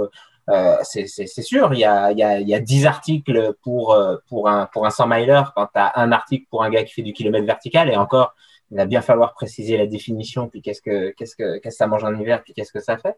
euh, 0.50 0.76
c'est 0.82 1.06
sûr, 1.06 1.72
il 1.72 1.80
y 1.80 1.84
a, 1.84 2.12
il, 2.12 2.18
y 2.18 2.22
a, 2.22 2.38
il 2.38 2.48
y 2.48 2.54
a 2.54 2.60
10 2.60 2.86
articles 2.86 3.54
pour, 3.62 3.94
euh, 3.94 4.16
pour, 4.28 4.48
un, 4.48 4.66
pour 4.66 4.84
un 4.86 4.90
100 4.90 5.06
miler 5.06 5.42
quand 5.54 5.66
tu 5.66 5.78
as 5.78 5.98
un 5.98 6.12
article 6.12 6.46
pour 6.50 6.62
un 6.62 6.70
gars 6.70 6.84
qui 6.84 6.92
fait 6.92 7.02
du 7.02 7.14
kilomètre 7.14 7.46
vertical 7.46 7.90
et 7.90 7.96
encore, 7.96 8.34
il 8.70 8.76
va 8.76 8.84
bien 8.84 9.00
falloir 9.00 9.32
préciser 9.34 9.78
la 9.78 9.86
définition, 9.86 10.48
puis 10.48 10.60
qu'est-ce 10.60 10.82
que, 10.82 11.10
qu'est-ce 11.16 11.36
que, 11.36 11.58
qu'est-ce 11.58 11.76
que 11.76 11.78
ça 11.78 11.86
mange 11.86 12.04
en 12.04 12.14
hiver, 12.14 12.42
puis 12.42 12.52
qu'est-ce 12.52 12.72
que 12.72 12.80
ça 12.80 12.98
fait. 12.98 13.16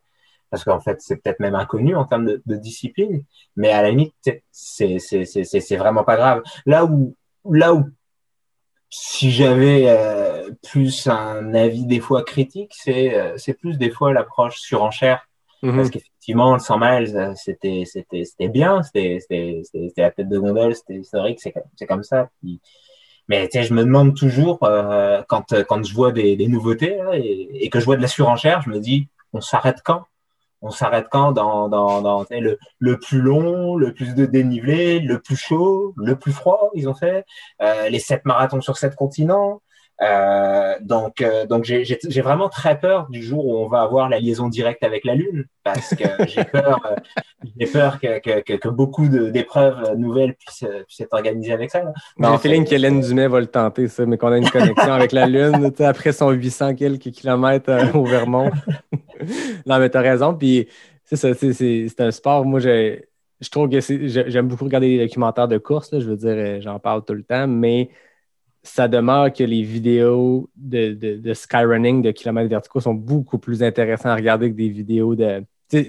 Parce 0.51 0.63
qu'en 0.63 0.81
fait, 0.81 1.01
c'est 1.01 1.17
peut-être 1.17 1.41
même 1.41 1.57
inconnu 1.57 1.97
en 1.97 2.05
termes 2.05 2.27
de, 2.27 2.43
de, 2.47 2.57
discipline, 2.57 3.25
mais 3.57 3.73
à 3.73 3.83
la 3.83 3.91
limite, 3.91 4.15
c'est, 4.53 5.77
vraiment 5.77 6.05
pas 6.05 6.17
grave. 6.17 6.43
Là 6.67 6.85
où, 6.85 7.17
là 7.51 7.75
où, 7.75 7.85
si 8.89 9.33
j'avais 9.33 9.87
euh, 9.89 10.49
plus 10.63 11.09
un 11.09 11.55
avis 11.55 11.87
des 11.87 11.99
fois 11.99 12.23
critique, 12.23 12.73
c'est, 12.77 13.15
euh, 13.17 13.37
c'est 13.37 13.55
plus 13.55 13.79
des 13.79 13.91
fois 13.91 14.13
l'approche 14.13 14.61
surenchère 14.61 15.27
Mhm. 15.63 15.77
Parce 15.77 15.91
qu'effectivement, 16.27 16.55
le 16.55 16.59
100 16.61 16.79
miles, 16.79 17.17
euh, 17.17 17.33
c'était, 17.37 17.85
c'était, 17.87 18.25
c'était 18.25 18.49
bien, 18.49 18.83
c'était, 18.83 19.19
c'était, 19.21 19.63
c'était 19.65 20.03
la 20.03 20.11
tête 20.11 20.29
de 20.29 20.39
gondole, 20.39 20.75
c'était 20.75 20.97
historique, 20.97 21.41
c'est, 21.41 21.55
c'est 21.77 21.87
comme 21.87 22.03
ça. 22.03 22.29
mais 23.29 23.49
je 23.53 23.75
me 23.75 23.83
demande 23.85 24.17
toujours, 24.17 24.59
euh, 24.65 25.23
quand, 25.29 25.55
quand 25.69 25.85
je 25.85 25.95
vois 25.95 26.13
des, 26.13 26.37
des 26.37 26.49
nouveautés 26.49 26.99
et, 27.15 27.65
et, 27.65 27.71
que 27.71 27.81
je 27.81 27.85
vois 27.85 27.97
de 27.97 28.03
la 28.03 28.09
surenchère, 28.09 28.63
je 28.63 28.71
me 28.71 28.81
dis, 28.81 29.09
on 29.33 29.41
s'arrête 29.41 29.79
quand? 29.85 30.05
On 30.63 30.71
s'arrête 30.71 31.07
quand 31.11 31.33
dans, 31.33 31.69
dans, 31.69 32.01
dans 32.03 32.25
le, 32.31 32.59
le, 32.79 32.99
plus 32.99 33.21
long, 33.21 33.77
le 33.77 33.93
plus 33.93 34.15
de 34.15 34.27
dénivelé, 34.27 35.01
le 35.01 35.21
plus 35.21 35.37
chaud, 35.37 35.95
le 35.97 36.17
plus 36.17 36.33
froid, 36.33 36.71
ils 36.75 36.89
ont 36.89 36.95
fait, 36.95 37.25
euh, 37.63 37.89
les 37.89 38.01
sept 38.01 38.25
marathons 38.25 38.61
sur 38.61 38.77
sept 38.77 38.97
continents. 38.97 39.61
Euh, 40.03 40.75
donc, 40.83 41.23
euh, 41.23 41.47
donc 41.47 41.65
j'ai 41.65 42.21
vraiment 42.21 42.51
très 42.51 42.79
peur 42.79 43.09
du 43.09 43.23
jour 43.23 43.47
où 43.47 43.57
on 43.57 43.69
va 43.69 43.81
avoir 43.81 44.11
la 44.11 44.21
liaison 44.21 44.49
directe 44.49 44.83
avec 44.83 45.07
la 45.07 45.15
Lune, 45.15 45.47
parce 45.65 45.95
que 45.95 46.05
j'ai 46.27 46.45
peur, 46.45 46.81
euh, 46.87 47.67
peur 47.73 47.99
que, 47.99 48.19
que, 48.19 48.57
que, 48.57 48.69
beaucoup 48.69 49.09
d'épreuves 49.09 49.95
nouvelles 49.97 50.35
puissent, 50.35 50.67
puissent, 50.87 51.01
être 51.01 51.15
organisées 51.15 51.53
avec 51.53 51.71
ça. 51.71 51.83
J'ai 52.21 52.31
le 52.31 52.39
feeling 52.39 52.65
qu'Hélène 52.65 53.01
Dumais 53.01 53.27
va 53.27 53.41
le 53.41 53.47
tenter, 53.47 53.89
ça, 53.89 54.05
mais 54.05 54.19
qu'on 54.19 54.33
a 54.33 54.39
une 54.39 54.51
connexion 54.51 54.93
avec 54.93 55.13
la 55.13 55.27
Lune 55.27 55.73
après 55.81 56.13
son 56.13 56.31
800 56.31 56.75
quelques 56.75 57.11
kilomètres 57.11 57.97
au 57.97 58.05
Vermont. 58.05 58.51
non, 59.67 59.79
mais 59.79 59.89
t'as 59.89 60.03
raison. 60.03 60.35
Puis 60.35 60.69
c'est 61.05 61.17
ça, 61.17 61.33
c'est 61.33 62.01
un 62.01 62.11
sport. 62.11 62.45
Moi, 62.45 62.61
je 62.61 63.01
trouve 63.51 63.71
que 63.71 63.81
j'aime 63.81 64.49
beaucoup 64.49 64.65
regarder 64.65 64.99
les 64.99 65.07
documentaires 65.07 65.49
de 65.49 65.57
course. 65.57 65.99
je 65.99 66.07
veux 66.07 66.17
dire, 66.17 66.61
j'en 66.61 66.79
parle 66.79 67.03
tout 67.03 67.15
le 67.15 67.23
temps, 67.23 67.47
mais 67.47 67.89
ça 68.67 68.89
demeure 68.89 69.33
que 69.33 69.45
les 69.45 69.63
vidéos 69.63 70.51
de, 70.57 70.93
de, 70.93 71.17
de 71.17 71.35
skyrunning 71.35 72.03
de 72.03 72.11
kilomètres 72.11 72.51
verticaux 72.51 72.81
sont 72.81 72.95
beaucoup 72.95 73.39
plus 73.39 73.63
intéressantes 73.63 74.07
à 74.07 74.17
regarder 74.17 74.51
que 74.51 74.57
des 74.57 74.69
vidéos 74.69 75.15
de. 75.15 75.45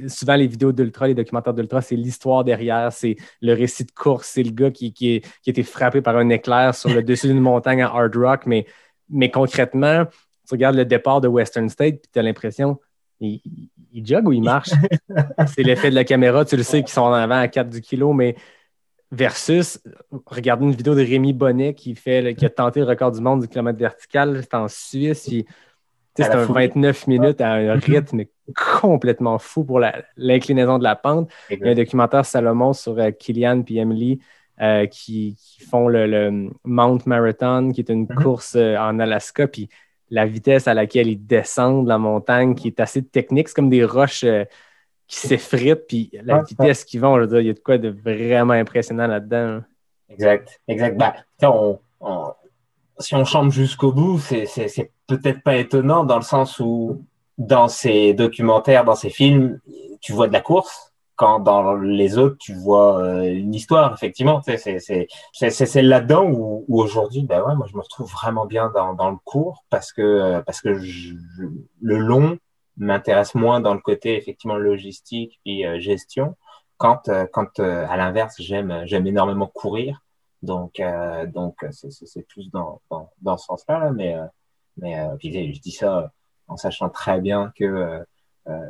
souvent, 0.07 0.36
les 0.36 0.47
vidéos 0.47 0.71
d'ultra, 0.71 1.07
les 1.07 1.15
documentaires 1.15 1.53
d'ultra, 1.53 1.82
c'est 1.82 1.95
l'histoire 1.95 2.43
derrière, 2.43 2.91
c'est 2.93 3.15
le 3.41 3.53
récit 3.53 3.84
de 3.84 3.91
course, 3.91 4.28
c'est 4.28 4.43
le 4.43 4.51
gars 4.51 4.71
qui, 4.71 4.93
qui, 4.93 5.21
qui, 5.41 5.49
a 5.49 5.51
été 5.51 5.63
frappé 5.63 6.01
par 6.01 6.17
un 6.17 6.30
éclair 6.30 6.75
sur 6.75 6.89
le 6.89 7.01
dessus 7.01 7.28
d'une 7.28 7.39
montagne 7.39 7.82
à 7.82 7.88
hard 7.88 8.15
rock. 8.15 8.45
Mais, 8.45 8.65
mais 9.09 9.32
concrètement, 9.32 10.05
tu 10.47 10.53
regardes 10.53 10.75
le 10.75 10.86
départ 10.86 11.19
de 11.19 11.28
Western 11.28 11.69
State, 11.69 12.01
puis 12.01 12.09
tu 12.13 12.19
as 12.19 12.23
l'impression, 12.23 12.80
il, 13.19 13.41
il, 13.91 14.05
jogue 14.05 14.28
ou 14.28 14.34
il 14.34 14.43
marche? 14.43 14.69
c'est 15.55 15.63
l'effet 15.63 15.89
de 15.89 15.95
la 15.95 16.03
caméra, 16.03 16.45
tu 16.45 16.55
le 16.55 16.63
sais 16.63 16.82
qu'ils 16.84 16.93
sont 16.93 17.01
en 17.01 17.13
avant 17.13 17.39
à 17.39 17.47
4 17.47 17.69
du 17.69 17.82
kilo, 17.82 18.13
mais 18.13 18.36
versus 19.11 19.81
regarder 20.25 20.65
une 20.65 20.71
vidéo 20.71 20.95
de 20.95 21.01
Rémi 21.01 21.33
Bonnet 21.33 21.73
qui, 21.73 21.95
fait, 21.95 22.35
qui 22.35 22.45
a 22.45 22.49
tenté 22.49 22.81
le 22.81 22.85
record 22.85 23.11
du 23.11 23.21
monde 23.21 23.41
du 23.41 23.47
kilomètre 23.47 23.79
vertical. 23.79 24.39
C'est 24.41 24.53
en 24.53 24.67
Suisse. 24.67 25.29
C'est 26.15 26.31
un 26.31 26.45
29 26.45 27.07
minutes 27.07 27.41
à 27.41 27.53
un 27.53 27.75
rythme 27.79 28.23
complètement 28.79 29.37
fou 29.39 29.63
pour 29.63 29.81
l'inclinaison 30.17 30.77
de 30.79 30.83
la 30.83 30.95
pente. 30.95 31.29
Il 31.49 31.59
y 31.59 31.67
a 31.67 31.71
un 31.71 31.75
documentaire 31.75 32.25
Salomon 32.25 32.73
sur 32.73 32.97
euh, 32.97 33.11
Kylian 33.11 33.63
et 33.67 33.77
Emily 33.77 34.19
euh, 34.61 34.87
qui, 34.87 35.37
font 35.69 35.87
le, 35.87 36.49
Mount 36.63 36.99
Marathon, 37.05 37.71
qui 37.71 37.81
est 37.81 37.89
une 37.89 38.05
mm-hmm. 38.05 38.23
course 38.23 38.55
euh, 38.55 38.75
en 38.77 38.99
Alaska. 38.99 39.47
Puis 39.47 39.69
la 40.09 40.25
vitesse 40.25 40.67
à 40.67 40.73
laquelle 40.73 41.07
ils 41.07 41.27
descendent 41.27 41.87
la 41.87 41.97
montagne, 41.97 42.55
qui 42.55 42.67
est 42.67 42.79
assez 42.79 43.03
technique, 43.03 43.49
c'est 43.49 43.55
comme 43.55 43.69
des 43.69 43.83
roches 43.83 44.25
qui 45.07 45.27
s'effritent, 45.27 45.87
puis 45.87 46.11
la 46.23 46.41
vitesse 46.43 46.83
qu'ils 46.83 47.01
vont, 47.01 47.21
il 47.23 47.45
y 47.45 47.49
a 47.49 47.53
de 47.53 47.59
quoi 47.59 47.77
de 47.77 47.89
vraiment 47.89 48.53
impressionnant 48.53 49.07
là-dedans. 49.07 49.61
Exact, 50.09 50.59
exact. 50.67 50.97
Bah, 50.97 51.15
si 52.99 53.15
on 53.15 53.25
chante 53.25 53.51
jusqu'au 53.51 53.91
bout, 53.91 54.19
c'est 54.19 54.91
peut-être 55.07 55.41
pas 55.43 55.55
étonnant 55.57 56.03
dans 56.03 56.17
le 56.17 56.23
sens 56.23 56.59
où 56.59 57.03
dans 57.37 57.67
ces 57.67 58.13
documentaires, 58.13 58.83
dans 58.83 58.95
ces 58.95 59.09
films, 59.09 59.59
tu 60.01 60.11
vois 60.11 60.27
de 60.27 60.33
la 60.33 60.41
course, 60.41 60.93
quand 61.15 61.39
dans 61.39 61.73
les 61.75 62.17
autres, 62.17 62.37
tu 62.39 62.53
vois 62.53 63.01
euh, 63.01 63.23
une 63.23 63.53
histoire, 63.53 63.93
effectivement. 63.93 64.41
C'est 64.43 65.81
là-dedans 65.81 66.25
où, 66.25 66.65
où 66.67 66.81
aujourd'hui, 66.81 67.23
ben 67.23 67.41
ouais, 67.41 67.55
moi, 67.55 67.67
je 67.69 67.75
me 67.75 67.81
retrouve 67.81 68.09
vraiment 68.11 68.45
bien 68.45 68.71
dans, 68.73 68.93
dans 68.93 69.09
le 69.09 69.17
cours 69.23 69.63
parce 69.69 69.91
que, 69.91 70.41
parce 70.41 70.61
que 70.61 70.75
je, 70.79 71.15
le 71.81 71.97
long, 71.97 72.37
m'intéresse 72.78 73.36
moins 73.36 73.59
dans 73.59 73.73
le 73.73 73.80
côté 73.80 74.15
effectivement 74.17 74.57
logistique 74.57 75.39
et 75.45 75.67
euh, 75.67 75.80
gestion. 75.80 76.36
Quand, 76.78 77.09
euh, 77.09 77.25
quand 77.32 77.59
euh, 77.59 77.86
à 77.89 77.97
l'inverse, 77.97 78.36
j'aime, 78.39 78.84
j'aime 78.86 79.07
énormément 79.07 79.47
courir. 79.47 80.01
Donc, 80.43 80.80
donc 81.34 81.65
c'est, 81.71 82.28
plus 82.28 82.51
dans, 82.51 82.80
dans, 82.91 83.09
dans 83.23 83.38
ce 83.38 83.45
sens-là. 83.47 83.91
mais, 83.91 84.15
mais 84.78 84.95
je 85.19 85.59
dis 85.59 85.71
ça 85.71 86.11
en 86.47 86.57
sachant 86.57 86.89
très 86.89 87.19
bien 87.19 87.51
que 87.55 88.05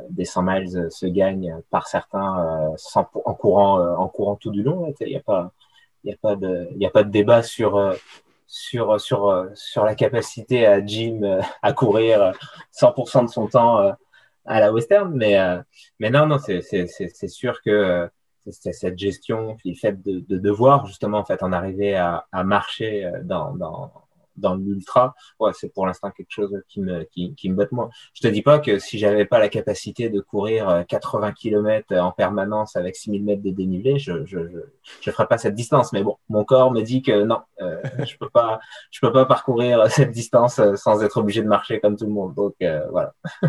des 0.08 0.24
100 0.24 0.42
miles 0.44 0.88
se 0.90 1.04
gagnent 1.04 1.60
par 1.68 1.86
certains 1.86 2.72
sans, 2.78 3.06
en 3.26 3.34
courant, 3.34 3.78
en 3.96 4.08
courant 4.08 4.36
tout 4.36 4.50
du 4.50 4.62
long. 4.62 4.90
Il 4.98 5.08
n'y 5.08 5.16
a 5.16 5.20
pas, 5.20 5.52
il 6.04 6.10
y 6.10 6.14
a 6.14 6.16
pas 6.16 6.36
de, 6.36 6.70
y 6.74 6.86
a 6.86 6.90
pas 6.90 7.04
de 7.04 7.10
débat 7.10 7.42
sur 7.42 7.94
sur, 8.48 9.00
sur, 9.00 9.46
sur 9.54 9.84
la 9.84 9.94
capacité 9.94 10.66
à 10.66 10.84
Jim 10.84 11.20
à 11.62 11.72
courir 11.72 12.32
100% 12.72 13.26
de 13.26 13.30
son 13.30 13.46
temps 13.46 13.94
à 14.48 14.60
la 14.60 14.72
western, 14.72 15.14
mais, 15.14 15.38
euh, 15.38 15.60
mais 16.00 16.10
non, 16.10 16.26
non, 16.26 16.38
c'est 16.38 17.28
sûr 17.28 17.60
que 17.62 17.70
euh, 17.70 18.08
cette 18.50 18.98
gestion, 18.98 19.56
puis 19.56 19.70
le 19.70 19.76
fait 19.76 20.02
de, 20.02 20.20
de, 20.20 20.38
devoir 20.38 20.86
justement 20.86 21.18
en 21.18 21.24
fait 21.24 21.42
en 21.42 21.52
arriver 21.52 21.94
à, 21.94 22.26
à 22.32 22.44
marcher 22.44 23.04
euh, 23.04 23.22
dans, 23.22 23.54
dans, 23.54 23.92
dans 24.38 24.54
l'ultra, 24.54 25.14
ouais, 25.40 25.52
c'est 25.54 25.72
pour 25.72 25.86
l'instant 25.86 26.10
quelque 26.10 26.30
chose 26.30 26.54
qui 26.68 26.80
me, 26.80 27.04
qui, 27.04 27.34
qui 27.34 27.50
me 27.50 27.56
botte 27.56 27.72
moi. 27.72 27.90
Je 28.14 28.22
te 28.22 28.28
dis 28.28 28.42
pas 28.42 28.58
que 28.58 28.78
si 28.78 28.98
j'avais 28.98 29.24
pas 29.24 29.38
la 29.38 29.48
capacité 29.48 30.08
de 30.08 30.20
courir 30.20 30.84
80 30.88 31.32
km 31.32 31.94
en 31.96 32.12
permanence 32.12 32.76
avec 32.76 32.96
6000 32.96 33.24
mètres 33.24 33.42
de 33.42 33.50
dénivelé, 33.50 33.98
je, 33.98 34.24
je, 34.24 34.38
je, 35.00 35.10
ferais 35.10 35.26
pas 35.26 35.38
cette 35.38 35.54
distance. 35.54 35.92
Mais 35.92 36.02
bon, 36.02 36.16
mon 36.28 36.44
corps 36.44 36.70
me 36.72 36.82
dit 36.82 37.02
que 37.02 37.22
non, 37.22 37.40
euh, 37.60 37.80
je 38.06 38.16
peux 38.16 38.28
pas, 38.28 38.60
je 38.90 39.00
peux 39.00 39.12
pas 39.12 39.26
parcourir 39.26 39.90
cette 39.90 40.10
distance 40.10 40.60
sans 40.76 41.02
être 41.02 41.16
obligé 41.18 41.42
de 41.42 41.48
marcher 41.48 41.80
comme 41.80 41.96
tout 41.96 42.06
le 42.06 42.12
monde. 42.12 42.34
Donc 42.34 42.54
euh, 42.62 42.86
voilà. 42.90 43.14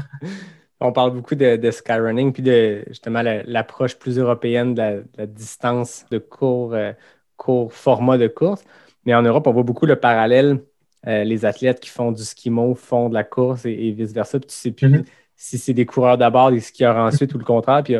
On 0.81 0.93
parle 0.93 1.11
beaucoup 1.11 1.35
de, 1.35 1.71
skyrunning, 1.71 2.31
puis 2.31 2.41
de 2.41 2.85
justement 2.87 3.21
l'approche 3.21 3.97
plus 3.97 4.17
européenne 4.17 4.73
de 4.75 5.03
la, 5.17 5.25
distance 5.25 6.05
de 6.09 6.19
court, 6.19 6.73
euh, 6.73 6.93
court, 7.35 7.73
format 7.73 8.17
de 8.17 8.27
course. 8.27 8.63
Mais 9.05 9.13
en 9.13 9.21
Europe, 9.21 9.45
on 9.47 9.51
voit 9.51 9.63
beaucoup 9.63 9.85
le 9.85 9.97
parallèle. 9.97 10.63
Euh, 11.07 11.23
les 11.23 11.45
athlètes 11.45 11.79
qui 11.79 11.89
font 11.89 12.11
du 12.11 12.23
skimo 12.23 12.75
font 12.75 13.09
de 13.09 13.13
la 13.13 13.23
course 13.23 13.65
et, 13.65 13.91
vice-versa. 13.91 14.39
Puis 14.39 14.47
tu 14.47 14.55
sais 14.55 14.71
plus 14.71 14.89
mm-hmm. 14.89 15.05
si 15.35 15.57
c'est 15.57 15.73
des 15.73 15.85
coureurs 15.85 16.17
d'abord, 16.17 16.51
des 16.51 16.59
skieurs 16.59 16.97
ensuite 16.97 17.33
ou 17.33 17.37
le 17.37 17.45
contraire. 17.45 17.83
Puis 17.83 17.95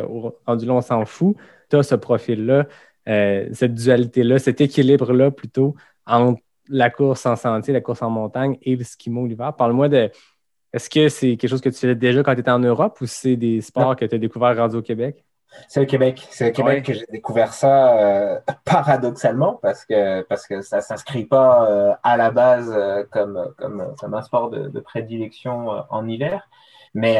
rendu 0.46 0.66
là, 0.66 0.74
on 0.74 0.80
s'en 0.80 1.04
fout. 1.04 1.36
Tu 1.70 1.76
as 1.76 1.82
ce 1.82 1.94
profil-là, 1.94 2.66
euh, 3.08 3.48
cette 3.52 3.74
dualité-là, 3.74 4.38
cet 4.38 4.60
équilibre-là 4.60 5.30
plutôt 5.30 5.74
entre 6.06 6.42
la 6.68 6.90
course 6.90 7.26
en 7.26 7.36
sentier, 7.36 7.72
la 7.72 7.80
course 7.80 8.02
en 8.02 8.10
montagne 8.10 8.58
et 8.62 8.76
le 8.76 8.84
skimo 8.84 9.26
l'hiver. 9.26 9.54
Parle-moi 9.56 9.88
de, 9.88 10.10
est-ce 10.72 10.88
que 10.88 11.08
c'est 11.08 11.36
quelque 11.36 11.50
chose 11.50 11.60
que 11.60 11.68
tu 11.68 11.76
faisais 11.76 11.94
déjà 11.94 12.22
quand 12.22 12.34
tu 12.34 12.40
étais 12.40 12.50
en 12.50 12.60
Europe 12.60 13.00
ou 13.00 13.06
c'est 13.06 13.36
des 13.36 13.60
sports 13.60 13.96
que 13.96 14.04
tu 14.04 14.14
as 14.14 14.18
découvert 14.18 14.56
rendus 14.56 14.76
au 14.76 14.82
Québec? 14.82 15.24
C'est 15.68 15.80
au 15.80 15.86
Québec. 15.86 16.26
C'est 16.30 16.50
au 16.50 16.52
Québec 16.52 16.84
que 16.84 16.92
j'ai 16.92 17.06
découvert 17.10 17.52
ça 17.52 17.96
euh, 17.98 18.40
paradoxalement 18.64 19.58
parce 19.62 19.84
que 19.84 20.22
parce 20.22 20.46
que 20.46 20.62
ça 20.62 20.80
s'inscrit 20.80 21.24
pas 21.24 21.70
euh, 21.70 21.94
à 22.02 22.16
la 22.16 22.30
base 22.30 22.72
euh, 22.74 23.04
comme, 23.10 23.52
comme, 23.56 23.94
comme 23.98 24.14
un 24.14 24.22
sport 24.22 24.50
de, 24.50 24.68
de 24.68 24.80
prédilection 24.80 25.84
en 25.90 26.08
hiver. 26.08 26.48
Mais 26.94 27.18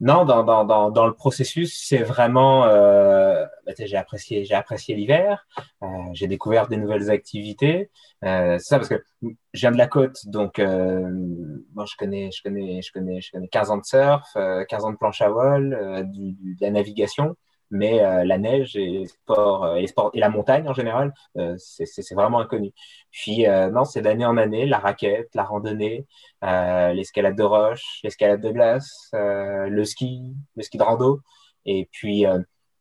non, 0.00 0.24
dans, 0.24 0.42
dans, 0.44 0.64
dans, 0.64 0.90
dans, 0.90 1.06
le 1.06 1.12
processus, 1.12 1.78
c'est 1.86 2.02
vraiment. 2.02 2.64
Euh, 2.64 3.44
bah, 3.66 3.72
j'ai 3.78 3.96
apprécié, 3.96 4.44
j'ai 4.44 4.54
apprécié 4.54 4.94
l'hiver. 4.94 5.46
Euh, 5.82 5.86
j'ai 6.14 6.26
découvert 6.26 6.68
des 6.68 6.78
nouvelles 6.78 7.10
activités. 7.10 7.90
Euh, 8.24 8.56
c'est 8.58 8.64
ça 8.64 8.78
parce 8.78 8.88
que 8.88 9.02
je 9.20 9.60
viens 9.60 9.72
de 9.72 9.78
la 9.78 9.86
côte, 9.86 10.26
donc 10.26 10.58
euh, 10.58 11.08
moi 11.74 11.84
je 11.86 11.96
connais, 11.96 12.30
je 12.30 12.42
connais, 12.42 12.82
je 12.82 12.92
connais, 12.92 13.20
je 13.20 13.30
connais 13.30 13.48
15 13.48 13.70
ans 13.70 13.78
de 13.78 13.84
surf, 13.84 14.22
15 14.34 14.36
euh, 14.36 14.86
ans 14.86 14.90
de 14.90 14.96
planche 14.96 15.20
à 15.20 15.28
voile, 15.28 16.06
du, 16.10 16.32
du, 16.32 16.54
de 16.54 16.64
la 16.64 16.70
navigation 16.70 17.36
mais 17.70 18.02
euh, 18.02 18.24
la 18.24 18.38
neige 18.38 18.76
et, 18.76 19.06
sport, 19.06 19.64
euh, 19.64 19.76
et, 19.76 19.86
et 20.14 20.20
la 20.20 20.28
montagne 20.28 20.68
en 20.68 20.74
général, 20.74 21.14
euh, 21.36 21.56
c'est 21.58 22.14
vraiment 22.14 22.40
inconnu. 22.40 22.72
Puis 23.10 23.44
non, 23.72 23.84
c'est 23.84 24.02
d'année 24.02 24.24
en 24.24 24.36
année, 24.36 24.66
la 24.66 24.78
raquette, 24.78 25.34
la 25.34 25.44
randonnée, 25.44 26.06
l'escalade 26.42 27.36
de 27.36 27.42
roche, 27.42 28.00
l'escalade 28.04 28.40
de 28.40 28.50
glace, 28.50 29.10
le 29.12 29.84
ski, 29.84 30.34
le 30.56 30.62
ski 30.62 30.78
de 30.78 30.82
rando. 30.82 31.20
Et 31.66 31.88
puis 31.92 32.24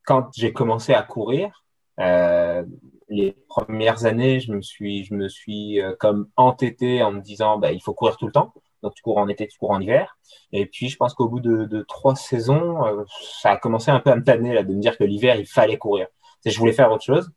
quand 0.05 0.29
j'ai 0.35 0.53
commencé 0.53 0.93
à 0.93 1.03
courir, 1.03 1.63
les 1.97 3.31
premières 3.47 4.05
années, 4.05 4.39
je 4.39 4.51
me 4.53 4.61
suis, 4.61 5.03
je 5.03 5.13
me 5.15 5.27
suis 5.27 5.79
comme 5.99 6.29
entêté 6.35 7.01
en 7.03 7.11
me 7.11 7.21
disant, 7.21 7.57
bah, 7.57 7.71
il 7.71 7.81
faut 7.81 7.93
courir 7.93 8.17
tout 8.17 8.27
le 8.27 8.31
temps. 8.31 8.53
Donc, 8.83 8.93
tu 8.95 9.01
cours 9.01 9.17
en 9.17 9.27
été, 9.27 9.47
tu 9.47 9.57
cours 9.57 9.71
en 9.71 9.79
hiver. 9.79 10.17
Et 10.51 10.65
puis, 10.65 10.89
je 10.89 10.97
pense 10.97 11.13
qu'au 11.13 11.27
bout 11.27 11.39
de, 11.39 11.85
trois 11.87 12.15
saisons, 12.15 12.85
euh, 12.85 13.03
ça 13.41 13.51
a 13.51 13.57
commencé 13.57 13.91
un 13.91 13.99
peu 13.99 14.11
à 14.11 14.15
me 14.15 14.23
tanner, 14.23 14.53
là, 14.53 14.63
de 14.63 14.73
me 14.73 14.81
dire 14.81 14.97
que 14.97 15.03
l'hiver, 15.03 15.35
il 15.35 15.45
fallait 15.45 15.77
courir. 15.77 16.07
je 16.45 16.57
voulais 16.57 16.73
faire 16.73 16.91
autre 16.91 17.03
chose. 17.03 17.29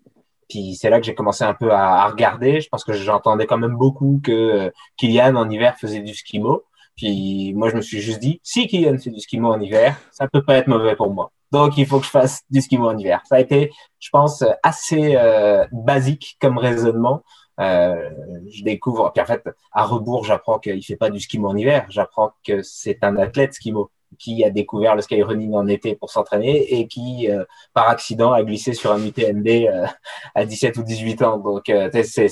Puis, 0.49 0.75
c'est 0.75 0.91
là 0.91 1.01
que 1.01 1.07
j'ai 1.07 1.15
commencé 1.15 1.45
un 1.45 1.55
peu 1.55 1.73
à, 1.73 2.03
à, 2.03 2.09
regarder. 2.09 2.61
Je 2.61 2.69
pense 2.69 2.85
que 2.85 2.93
j'entendais 2.93 3.47
quand 3.47 3.59
même 3.59 3.77
beaucoup 3.77 4.21
que 4.23 4.33
euh, 4.33 4.71
Kylian, 4.97 5.35
en 5.37 5.49
hiver, 5.49 5.77
faisait 5.79 6.01
du 6.01 6.15
skimo. 6.15 6.63
Puis, 6.97 7.55
moi, 7.55 7.71
je 7.71 7.77
me 7.77 7.81
suis 7.81 8.01
juste 8.01 8.21
dit, 8.21 8.41
si 8.43 8.67
Kylian 8.67 8.99
fait 8.99 9.11
du 9.11 9.21
skimo 9.21 9.53
en 9.53 9.61
hiver, 9.61 9.97
ça 10.11 10.29
peut 10.29 10.43
pas 10.45 10.57
être 10.57 10.69
mauvais 10.69 10.95
pour 10.95 11.11
moi. 11.13 11.33
Donc, 11.53 11.77
il 11.77 11.87
faut 11.87 12.01
que 12.01 12.07
je 12.07 12.11
fasse 12.11 12.43
du 12.51 12.61
skimo 12.61 12.89
en 12.89 12.97
hiver. 12.97 13.21
Ça 13.27 13.37
a 13.37 13.41
été, 13.41 13.71
je 13.99 14.09
pense, 14.11 14.45
assez 14.63 15.17
euh, 15.17 15.67
basique 15.71 16.37
comme 16.41 16.59
raisonnement. 16.59 17.23
Euh, 17.61 18.11
je 18.51 18.65
découvre, 18.65 19.13
en 19.17 19.25
fait, 19.25 19.49
à 19.73 19.85
rebours, 19.85 20.25
j'apprends 20.25 20.59
qu'il 20.59 20.83
fait 20.85 20.97
pas 20.97 21.11
du 21.11 21.21
skimo 21.21 21.49
en 21.49 21.57
hiver, 21.57 21.87
j'apprends 21.89 22.33
que 22.45 22.63
c'est 22.63 23.05
un 23.05 23.17
athlète 23.17 23.55
skimo, 23.55 23.91
qui 24.19 24.45
a 24.45 24.51
découvert 24.51 24.95
le 24.95 25.03
skyrunning 25.03 25.55
en 25.55 25.67
été 25.67 25.95
pour 25.95 26.11
s'entraîner 26.11 26.81
et 26.81 26.87
qui, 26.87 27.31
euh, 27.31 27.45
par 27.73 27.89
accident, 27.89 28.33
a 28.33 28.43
glissé 28.43 28.75
sur 28.75 28.93
un 28.93 29.05
UTMB 29.05 29.47
euh, 29.47 29.87
à 30.35 30.45
17 30.45 30.77
ou 30.79 30.83
18 30.83 31.23
ans. 31.23 31.39
Donc, 31.39 31.69
euh, 31.69 31.91
c'est 31.93 32.29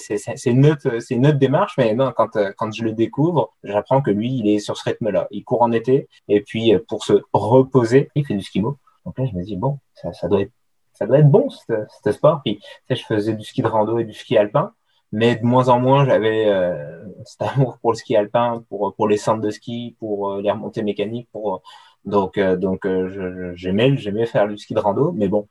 une, 0.46 0.76
une 1.10 1.26
autre 1.26 1.38
démarche, 1.38 1.74
mais 1.78 1.94
non, 1.94 2.12
quand, 2.16 2.38
quand 2.56 2.72
je 2.72 2.84
le 2.84 2.92
découvre, 2.92 3.52
j'apprends 3.64 4.02
que 4.02 4.10
lui, 4.10 4.32
il 4.32 4.48
est 4.48 4.58
sur 4.58 4.76
ce 4.76 4.84
rythme-là. 4.84 5.28
Il 5.30 5.44
court 5.44 5.62
en 5.62 5.72
été 5.72 6.08
et 6.28 6.40
puis 6.42 6.72
pour 6.88 7.04
se 7.04 7.14
reposer, 7.32 8.10
il 8.14 8.26
fait 8.26 8.34
du 8.34 8.42
skimo. 8.42 8.76
Donc 9.04 9.18
là, 9.18 9.24
je 9.26 9.36
me 9.36 9.42
dis, 9.42 9.56
bon, 9.56 9.78
ça, 9.94 10.12
ça 10.12 10.28
doit 10.28 10.42
être 10.42 10.52
ça 10.92 11.06
doit 11.06 11.20
être 11.20 11.30
bon, 11.30 11.48
ce 11.48 12.12
sport. 12.12 12.42
Puis, 12.44 12.60
je 12.90 13.02
faisais 13.02 13.32
du 13.32 13.42
ski 13.42 13.62
de 13.62 13.68
rando 13.68 13.98
et 13.98 14.04
du 14.04 14.12
ski 14.12 14.36
alpin 14.36 14.74
mais 15.12 15.36
de 15.36 15.44
moins 15.44 15.68
en 15.68 15.80
moins 15.80 16.04
j'avais 16.04 16.46
euh, 16.48 17.00
cet 17.24 17.42
amour 17.42 17.78
pour 17.78 17.92
le 17.92 17.96
ski 17.96 18.16
alpin, 18.16 18.64
pour 18.68 18.94
pour 18.94 19.08
les 19.08 19.16
centres 19.16 19.42
de 19.42 19.50
ski, 19.50 19.96
pour 19.98 20.32
euh, 20.32 20.42
les 20.42 20.50
remontées 20.50 20.82
mécaniques, 20.82 21.28
pour 21.32 21.62
donc 22.04 22.38
euh, 22.38 22.56
donc 22.56 22.86
euh, 22.86 23.52
j'aimais 23.54 23.96
j'aimais 23.96 24.26
faire 24.26 24.48
du 24.48 24.58
ski 24.58 24.74
de 24.74 24.80
rando, 24.80 25.12
mais 25.12 25.28
bon 25.28 25.48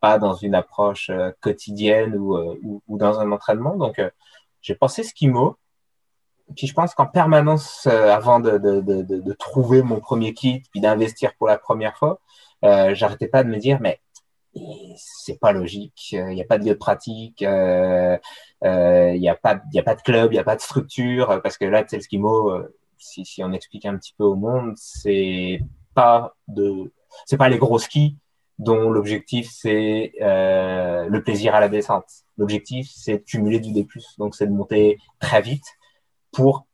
pas 0.00 0.18
dans 0.18 0.34
une 0.34 0.56
approche 0.56 1.12
quotidienne 1.40 2.16
ou, 2.16 2.36
ou, 2.36 2.82
ou 2.88 2.98
dans 2.98 3.20
un 3.20 3.30
entraînement. 3.30 3.76
Donc 3.76 4.00
j'ai 4.60 4.74
pensé 4.74 5.04
skimo. 5.04 5.56
Puis 6.56 6.66
je 6.66 6.74
pense 6.74 6.92
qu'en 6.94 7.06
permanence, 7.06 7.86
avant 7.86 8.40
de, 8.40 8.58
de, 8.58 8.80
de, 8.80 9.02
de, 9.02 9.32
trouver 9.34 9.82
mon 9.82 10.00
premier 10.00 10.34
kit, 10.34 10.64
puis 10.72 10.80
d'investir 10.80 11.34
pour 11.36 11.46
la 11.46 11.56
première 11.56 11.96
fois, 11.96 12.18
j'arrêtais 12.62 13.28
pas 13.28 13.44
de 13.44 13.48
me 13.48 13.58
dire 13.58 13.78
mais 13.80 14.00
c'est 14.96 15.38
pas 15.38 15.52
logique. 15.52 16.12
Il 16.12 16.34
n'y 16.34 16.42
a 16.42 16.44
pas 16.44 16.58
de 16.58 16.64
lieu 16.64 16.70
de 16.70 16.78
pratique. 16.78 17.42
Euh, 17.42 18.18
il 18.62 19.20
n'y 19.20 19.28
a 19.28 19.34
pas, 19.34 19.60
il 19.72 19.78
a 19.78 19.82
pas 19.82 19.94
de 19.94 20.02
club, 20.02 20.32
il 20.32 20.34
n'y 20.34 20.40
a 20.40 20.44
pas 20.44 20.56
de 20.56 20.60
structure. 20.60 21.40
Parce 21.42 21.58
que 21.58 21.64
là, 21.64 21.84
le 21.90 22.00
skimo, 22.00 22.50
euh, 22.50 22.76
si, 22.98 23.24
si 23.24 23.42
on 23.42 23.52
explique 23.52 23.86
un 23.86 23.96
petit 23.96 24.14
peu 24.16 24.24
au 24.24 24.36
monde, 24.36 24.74
c'est 24.76 25.60
pas 25.94 26.34
de, 26.48 26.92
c'est 27.26 27.36
pas 27.36 27.48
les 27.48 27.58
gros 27.58 27.78
skis 27.78 28.16
dont 28.58 28.90
l'objectif 28.90 29.50
c'est 29.50 30.12
euh, 30.20 31.06
le 31.08 31.22
plaisir 31.22 31.54
à 31.54 31.60
la 31.60 31.68
descente. 31.68 32.06
L'objectif 32.38 32.88
c'est 32.94 33.18
de 33.18 33.24
cumuler 33.24 33.60
du 33.60 33.72
D+, 33.72 33.86
donc 34.18 34.34
c'est 34.34 34.46
de 34.46 34.52
monter 34.52 34.98
très 35.20 35.42
vite 35.42 35.64
pour 36.30 36.66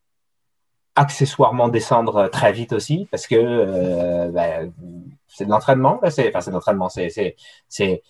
accessoirement 0.99 1.69
descendre 1.69 2.29
très 2.29 2.53
vite 2.53 2.73
aussi 2.73 3.07
parce 3.11 3.27
que 3.27 3.37
euh, 3.37 4.31
bah, 4.31 4.69
c'est 5.29 5.45
de 5.45 5.51
l'entraînement 5.51 6.01
c'est 6.11 6.29
enfin 6.29 6.41
c'est 6.41 6.51
de 6.51 6.57
l'entraînement 6.57 6.89
c'est 6.89 7.09
c'est 7.09 7.37
c'est 7.69 8.03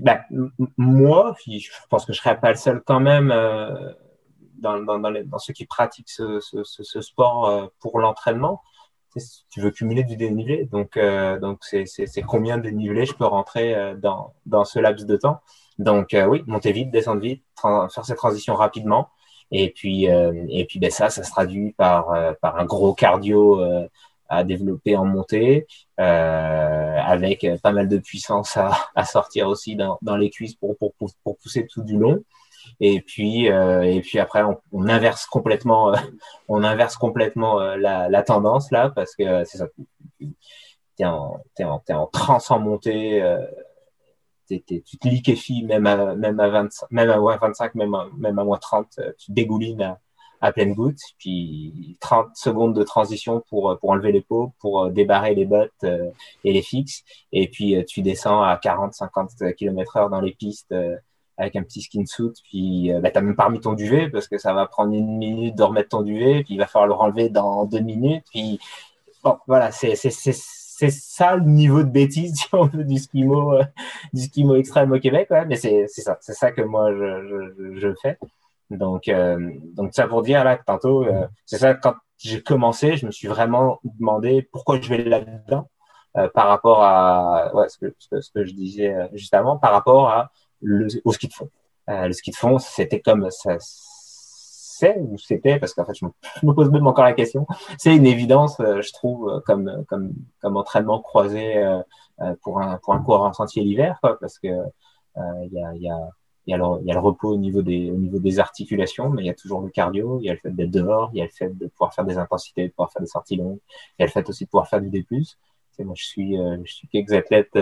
bah, 0.00 0.20
moi 0.78 1.36
je 1.46 1.68
pense 1.90 2.06
que 2.06 2.12
je 2.12 2.20
serais 2.20 2.40
pas 2.40 2.50
le 2.50 2.56
seul 2.56 2.82
quand 2.86 3.00
même 3.00 3.30
euh, 3.30 3.92
dans, 4.64 4.80
dans, 4.80 4.98
dans, 4.98 5.38
ceux 5.38 5.52
qui 5.52 5.66
pratiquent 5.66 6.10
ce, 6.10 6.40
sport 7.00 7.46
euh, 7.46 7.66
pour 7.80 7.98
l'entraînement. 8.00 8.62
Tu 9.50 9.60
veux 9.60 9.70
cumuler 9.70 10.02
du 10.02 10.16
dénivelé 10.16 10.64
donc 10.64 10.96
euh, 10.96 11.38
donc 11.38 11.62
c'est 11.62 12.22
combien 12.22 12.56
de 12.58 12.62
dénivelé 12.62 13.06
je 13.06 13.14
peux 13.14 13.26
rentrer 13.26 13.72
euh, 13.72 13.94
dans 13.94 14.34
dans 14.46 14.64
ce 14.64 14.80
laps 14.80 15.06
de 15.06 15.16
temps. 15.16 15.40
Donc 15.78 16.16
oui 16.28 16.42
monter 16.46 16.72
vite 16.72 16.90
descendre 16.90 17.20
vite 17.20 17.44
faire 17.62 18.04
ces 18.04 18.16
transitions 18.16 18.54
rapidement 18.54 19.10
et 19.56 19.70
puis, 19.70 20.10
euh, 20.10 20.32
et 20.48 20.64
puis 20.64 20.80
ben 20.80 20.90
ça, 20.90 21.10
ça 21.10 21.22
se 21.22 21.30
traduit 21.30 21.72
par, 21.74 22.10
euh, 22.10 22.32
par 22.42 22.56
un 22.58 22.64
gros 22.64 22.92
cardio 22.92 23.60
euh, 23.60 23.88
à 24.28 24.42
développer 24.42 24.96
en 24.96 25.04
montée, 25.04 25.68
avec 25.96 27.46
pas 27.62 27.70
mal 27.70 27.88
de 27.88 27.98
puissance 27.98 28.56
à, 28.56 28.72
à 28.96 29.04
sortir 29.04 29.46
aussi 29.48 29.76
dans, 29.76 29.96
dans 30.02 30.16
les 30.16 30.30
cuisses 30.30 30.56
pour, 30.56 30.76
pour, 30.76 30.92
pour, 30.98 31.36
pousser 31.38 31.68
tout 31.68 31.82
du 31.84 31.96
long. 31.96 32.24
Et 32.80 33.00
puis, 33.00 33.44
et 33.46 34.00
puis 34.00 34.18
après, 34.18 34.42
on, 34.42 34.58
on 34.72 34.88
inverse 34.88 35.26
complètement, 35.26 35.92
on 36.48 36.64
inverse 36.64 36.96
complètement 36.96 37.60
la, 37.76 38.08
la 38.08 38.22
tendance 38.24 38.72
là, 38.72 38.90
parce 38.90 39.14
que 39.14 39.44
c'est 39.44 39.58
ça. 39.58 39.68
T'es 40.96 41.04
en, 41.04 41.40
es 41.58 41.64
en, 41.64 41.82
es 41.88 41.92
en 41.92 42.06
transe 42.06 42.50
en 42.50 42.58
montée 42.58 43.22
tu 44.48 44.60
te 44.98 45.08
liquéfies 45.08 45.62
même 45.64 45.86
à, 45.86 46.14
même 46.14 46.40
à 46.40 46.48
25, 46.48 46.90
même 46.90 47.10
à 47.10 47.36
25, 47.36 47.74
même 47.74 47.96
même 48.16 48.38
à 48.38 48.44
moins 48.44 48.58
30, 48.58 48.86
euh, 48.98 49.12
tu 49.18 49.32
dégoulines 49.32 49.96
à, 50.40 50.52
pleine 50.52 50.74
goutte, 50.74 51.00
puis 51.18 51.96
30 52.00 52.36
secondes 52.36 52.74
de 52.74 52.82
transition 52.82 53.42
pour, 53.48 53.78
pour 53.78 53.90
enlever 53.90 54.12
les 54.12 54.20
peaux, 54.20 54.52
pour 54.60 54.84
euh, 54.84 54.90
débarrer 54.90 55.34
les 55.34 55.46
bottes 55.46 55.72
euh, 55.84 56.10
et 56.44 56.52
les 56.52 56.60
fixes, 56.60 57.02
et 57.32 57.48
puis 57.48 57.82
tu 57.86 58.02
descends 58.02 58.42
à 58.42 58.56
40-50 58.56 59.54
km 59.54 59.96
heure 59.96 60.10
dans 60.10 60.20
les 60.20 60.32
pistes 60.32 60.74
avec 61.38 61.56
un 61.56 61.62
petit 61.62 61.80
skin 61.80 62.04
suit, 62.04 62.32
puis 62.44 62.92
bah, 63.00 63.10
tu 63.10 63.20
même 63.22 63.34
pas 63.34 63.46
remis 63.46 63.60
ton 63.60 63.72
duvet 63.72 64.10
parce 64.10 64.28
que 64.28 64.36
ça 64.36 64.52
va 64.52 64.66
prendre 64.66 64.92
une 64.92 65.16
minute 65.16 65.56
de 65.56 65.62
remettre 65.62 65.88
ton 65.88 66.02
duvet, 66.02 66.44
puis 66.44 66.54
il 66.54 66.58
va 66.58 66.66
falloir 66.66 66.88
le 66.88 66.94
renlever 66.94 67.28
dans 67.30 67.64
deux 67.64 67.80
minutes, 67.80 68.24
puis 68.30 68.60
voilà, 69.46 69.72
c'est 69.72 69.94
c'est 70.90 71.16
ça 71.16 71.36
le 71.36 71.44
niveau 71.44 71.82
de 71.82 71.90
bêtise 71.90 72.34
du 72.74 72.98
skimo 72.98 73.54
euh, 73.54 73.64
du 74.12 74.22
skimo 74.22 74.56
extrême 74.56 74.92
au 74.92 74.98
Québec 74.98 75.28
mais 75.46 75.56
c'est 75.56 75.86
ça. 75.88 76.16
C'est 76.20 76.34
ça 76.34 76.52
que 76.52 76.62
moi 76.62 76.92
je, 76.92 77.76
je, 77.76 77.88
fais. 78.00 78.18
Donc 78.70 79.08
euh, 79.08 79.50
donc 79.74 79.94
ça 79.94 80.06
pour 80.06 80.22
dire 80.22 80.44
là 80.44 80.56
tantôt 80.56 81.04
euh, 81.04 81.26
c'est 81.46 81.58
ça 81.58 81.74
quand 81.74 81.94
j'ai 82.18 82.42
commencé 82.42 82.96
je 82.96 83.06
me 83.06 83.10
suis 83.10 83.28
vraiment 83.28 83.80
demandé 83.84 84.48
pourquoi 84.52 84.80
je 84.80 84.88
vais 84.88 85.04
là-dedans 85.04 85.68
par 86.32 86.46
rapport 86.46 86.84
à 86.84 87.50
ce, 87.68 87.76
que, 87.76 88.44
je 88.44 88.52
disais 88.52 88.94
juste 89.14 89.34
avant 89.34 89.56
par 89.58 89.72
rapport 89.72 90.28
au 91.04 91.12
ski 91.12 91.26
de 91.26 91.32
fond. 91.32 91.50
Le 91.88 92.12
ski 92.12 92.30
de 92.30 92.36
fond 92.36 92.58
c'était 92.58 93.00
comme 93.00 93.28
ça 93.30 93.58
c'est 94.84 95.00
ou 95.00 95.18
c'était, 95.18 95.58
parce 95.58 95.74
qu'en 95.74 95.84
fait, 95.84 95.94
je 95.94 96.46
me, 96.46 96.52
pose 96.52 96.70
même 96.70 96.86
encore 96.86 97.04
la 97.04 97.12
question, 97.12 97.46
c'est 97.78 97.94
une 97.94 98.06
évidence, 98.06 98.58
euh, 98.60 98.82
je 98.82 98.92
trouve, 98.92 99.28
euh, 99.28 99.40
comme, 99.40 99.84
comme, 99.88 100.12
comme 100.40 100.56
entraînement 100.56 101.00
croisé 101.00 101.56
euh, 101.56 101.82
pour, 102.42 102.60
un, 102.60 102.78
pour 102.78 102.94
un 102.94 103.00
coureur 103.00 103.22
en 103.22 103.32
sentier 103.32 103.62
l'hiver, 103.62 103.98
parce 104.02 104.38
que 104.38 104.48
il 105.16 105.52
y, 105.52 105.62
a, 105.62 105.68
a, 105.68 105.74
y, 106.46 106.54
a 106.54 106.56
le, 106.56 106.84
y 106.84 106.90
a 106.90 106.94
le 106.94 107.00
repos 107.00 107.30
au 107.30 107.36
niveau, 107.36 107.62
des, 107.62 107.90
au 107.90 107.96
niveau 107.96 108.18
des 108.18 108.40
articulations, 108.40 109.10
mais 109.10 109.22
il 109.22 109.26
y 109.26 109.30
a 109.30 109.34
toujours 109.34 109.60
le 109.60 109.68
cardio, 109.68 110.18
il 110.20 110.26
y 110.26 110.30
a 110.30 110.32
le 110.32 110.40
fait 110.40 110.50
d'être 110.50 110.72
dehors, 110.72 111.10
il 111.12 111.18
y 111.18 111.22
a 111.22 111.24
le 111.24 111.30
fait 111.30 111.56
de 111.56 111.68
pouvoir 111.68 111.94
faire 111.94 112.04
des 112.04 112.18
intensités, 112.18 112.66
de 112.66 112.72
pouvoir 112.72 112.90
faire 112.92 113.02
des 113.02 113.08
sorties 113.08 113.36
longues, 113.36 113.60
il 113.98 114.02
y 114.02 114.04
a 114.04 114.06
le 114.06 114.10
fait 114.10 114.28
aussi 114.28 114.44
de 114.44 114.50
pouvoir 114.50 114.68
faire 114.68 114.80
du 114.80 114.90
D+. 114.90 115.06
Moi, 115.78 115.94
je 115.96 116.04
suis, 116.04 116.36
je 116.36 116.72
suis 116.72 116.88
quelques 116.88 117.12
athlètes, 117.12 117.56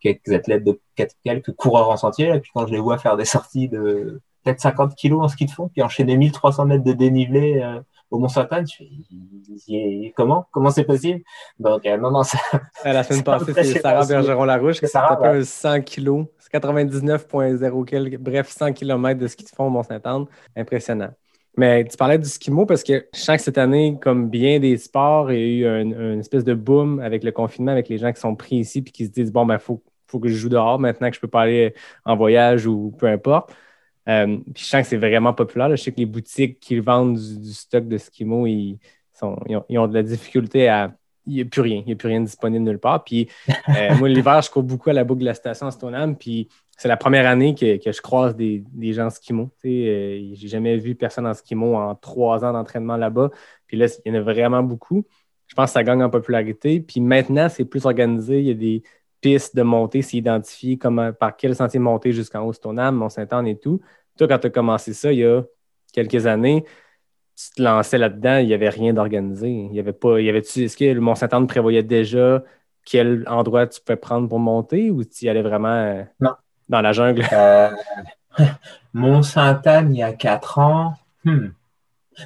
quelques 0.00 0.32
athlètes 0.32 0.64
de 0.64 0.80
quelques 1.22 1.52
coureurs 1.52 1.90
en 1.90 1.96
sentier, 1.96 2.28
et 2.28 2.40
puis 2.40 2.50
quand 2.52 2.66
je 2.66 2.72
les 2.72 2.80
vois 2.80 2.98
faire 2.98 3.16
des 3.16 3.24
sorties 3.24 3.68
de 3.68 4.20
peut-être 4.44 4.60
50 4.60 4.94
kilos 4.94 5.22
en 5.22 5.28
ski 5.28 5.46
de 5.46 5.50
fond, 5.50 5.68
puis 5.68 5.82
enchaîner 5.82 6.16
1300 6.16 6.66
mètres 6.66 6.84
de 6.84 6.92
dénivelé 6.92 7.60
euh, 7.62 7.80
au 8.10 8.18
Mont-Saint-Anne. 8.18 8.66
Comment 10.14 10.46
Comment 10.52 10.70
c'est 10.70 10.84
possible? 10.84 11.22
Donc, 11.58 11.86
euh, 11.86 11.96
non, 11.96 12.10
non, 12.10 12.22
ça. 12.22 12.38
la 12.84 13.02
semaine 13.04 13.22
passée, 13.22 13.52
c'est 13.54 13.80
Sarah 13.80 14.04
Bergeron-Larouche 14.04 14.78
qui 14.78 14.86
a 14.86 15.08
tapé 15.08 15.28
un 15.28 15.42
100 15.42 15.80
kilos. 15.82 16.26
C'est 16.38 16.52
99,0 16.52 18.18
bref, 18.18 18.48
100 18.50 18.72
km 18.74 19.18
de 19.18 19.26
ski 19.26 19.44
de 19.44 19.48
fond 19.48 19.66
au 19.66 19.70
Mont-Saint-Anne. 19.70 20.26
Impressionnant. 20.56 21.10
Mais 21.56 21.84
tu 21.84 21.96
parlais 21.96 22.18
du 22.18 22.28
skimo 22.28 22.66
parce 22.66 22.82
que 22.82 23.06
je 23.14 23.20
sens 23.20 23.36
que 23.36 23.42
cette 23.42 23.58
année, 23.58 23.96
comme 24.00 24.28
bien 24.28 24.58
des 24.58 24.76
sports, 24.76 25.30
il 25.30 25.38
y 25.38 25.64
a 25.64 25.80
eu 25.80 25.82
une 25.82 26.18
espèce 26.18 26.42
de 26.42 26.54
boom 26.54 26.98
avec 26.98 27.22
le 27.22 27.30
confinement, 27.30 27.70
avec 27.70 27.88
les 27.88 27.98
gens 27.98 28.12
qui 28.12 28.20
sont 28.20 28.34
pris 28.34 28.56
ici 28.56 28.82
puis 28.82 28.92
qui 28.92 29.06
se 29.06 29.12
disent 29.12 29.32
bon, 29.32 29.46
ben, 29.46 29.58
faut, 29.58 29.80
faut 30.08 30.18
que 30.18 30.28
je 30.28 30.34
joue 30.34 30.48
dehors 30.48 30.80
maintenant 30.80 31.10
que 31.10 31.14
je 31.14 31.20
peux 31.20 31.28
pas 31.28 31.42
aller 31.42 31.74
en 32.04 32.16
voyage 32.16 32.66
ou 32.66 32.92
peu 32.98 33.06
importe. 33.06 33.54
Euh, 34.08 34.38
puis 34.54 34.64
je 34.64 34.68
sens 34.68 34.82
que 34.82 34.88
c'est 34.88 34.96
vraiment 34.96 35.32
populaire. 35.32 35.70
Je 35.70 35.76
sais 35.76 35.92
que 35.92 35.98
les 35.98 36.06
boutiques 36.06 36.60
qui 36.60 36.78
vendent 36.80 37.16
du, 37.16 37.52
stock 37.52 37.88
de 37.88 37.98
skimo, 37.98 38.46
ils, 38.46 38.78
sont, 39.12 39.38
ils, 39.68 39.78
ont, 39.78 39.88
de 39.88 39.94
la 39.94 40.02
difficulté 40.02 40.68
à. 40.68 40.94
Il 41.26 41.36
n'y 41.36 41.40
a 41.40 41.46
plus 41.46 41.62
rien. 41.62 41.78
Il 41.78 41.86
n'y 41.86 41.92
a 41.92 41.96
plus 41.96 42.08
rien 42.08 42.20
disponible 42.20 42.64
nulle 42.66 42.78
part. 42.78 43.02
Puis 43.02 43.30
euh, 43.70 43.94
moi, 43.98 44.10
l'hiver, 44.10 44.42
je 44.42 44.50
cours 44.50 44.62
beaucoup 44.62 44.90
à 44.90 44.92
la 44.92 45.04
boucle 45.04 45.20
de 45.20 45.24
la 45.24 45.32
station 45.32 45.66
à 45.66 45.70
Stoneham. 45.70 46.16
Puis 46.16 46.48
c'est 46.76 46.88
la 46.88 46.98
première 46.98 47.26
année 47.26 47.54
que, 47.54 47.82
que 47.82 47.92
je 47.92 48.02
croise 48.02 48.36
des, 48.36 48.62
des 48.72 48.92
gens 48.92 49.08
skimo. 49.08 49.50
Sais, 49.62 49.68
euh, 49.68 50.34
j'ai 50.34 50.48
jamais 50.48 50.76
vu 50.76 50.94
personne 50.94 51.26
en 51.26 51.32
skimo 51.32 51.76
en 51.76 51.94
trois 51.94 52.44
ans 52.44 52.52
d'entraînement 52.52 52.98
là-bas. 52.98 53.30
Puis 53.66 53.78
là, 53.78 53.86
il 54.04 54.12
y 54.12 54.14
en 54.14 54.18
a 54.18 54.22
vraiment 54.22 54.62
beaucoup. 54.62 55.06
Je 55.46 55.54
pense 55.54 55.70
que 55.70 55.74
ça 55.74 55.82
gagne 55.82 56.02
en 56.02 56.10
popularité. 56.10 56.80
Puis 56.80 57.00
maintenant, 57.00 57.48
c'est 57.48 57.64
plus 57.64 57.86
organisé. 57.86 58.40
Il 58.40 58.46
y 58.46 58.50
a 58.50 58.54
des 58.54 58.82
pistes 59.24 59.56
de 59.56 59.62
montée, 59.62 60.02
c'est 60.02 60.18
identifié 60.18 60.76
comment, 60.76 61.10
par 61.14 61.34
quel 61.34 61.56
sentier 61.56 61.80
monter 61.80 62.12
jusqu'en 62.12 62.42
haut, 62.42 62.52
Stoneham, 62.52 62.94
Mont-Saint-Anne 62.96 63.46
et 63.46 63.58
tout. 63.58 63.80
Toi, 64.18 64.28
quand 64.28 64.38
tu 64.38 64.48
as 64.48 64.50
commencé 64.50 64.92
ça 64.92 65.12
il 65.12 65.20
y 65.20 65.24
a 65.24 65.42
quelques 65.94 66.26
années, 66.26 66.64
tu 67.34 67.56
te 67.56 67.62
lançais 67.62 67.96
là-dedans, 67.96 68.36
il 68.36 68.48
n'y 68.48 68.52
avait 68.54 68.68
rien 68.68 68.92
d'organisé. 68.92 69.48
Il 69.48 69.74
y 69.74 69.80
avait 69.80 69.94
pas. 69.94 70.20
Il 70.20 70.26
y 70.26 70.28
avait 70.28 70.40
Est-ce 70.40 70.76
que 70.76 70.84
le 70.84 71.00
Mont-Saint-Anne 71.00 71.46
prévoyait 71.46 71.82
déjà 71.82 72.44
quel 72.84 73.24
endroit 73.26 73.66
tu 73.66 73.80
pouvais 73.80 73.96
prendre 73.96 74.28
pour 74.28 74.38
monter 74.38 74.90
ou 74.90 75.02
tu 75.04 75.24
y 75.24 75.28
allais 75.30 75.42
vraiment 75.42 75.68
euh, 75.68 76.04
dans 76.68 76.82
la 76.82 76.92
jungle? 76.92 77.24
Euh, 77.32 77.70
Mont-Saint-Anne, 78.92 79.94
il 79.94 80.00
y 80.00 80.02
a 80.02 80.12
quatre 80.12 80.58
ans. 80.58 80.94
Hmm. 81.24 81.48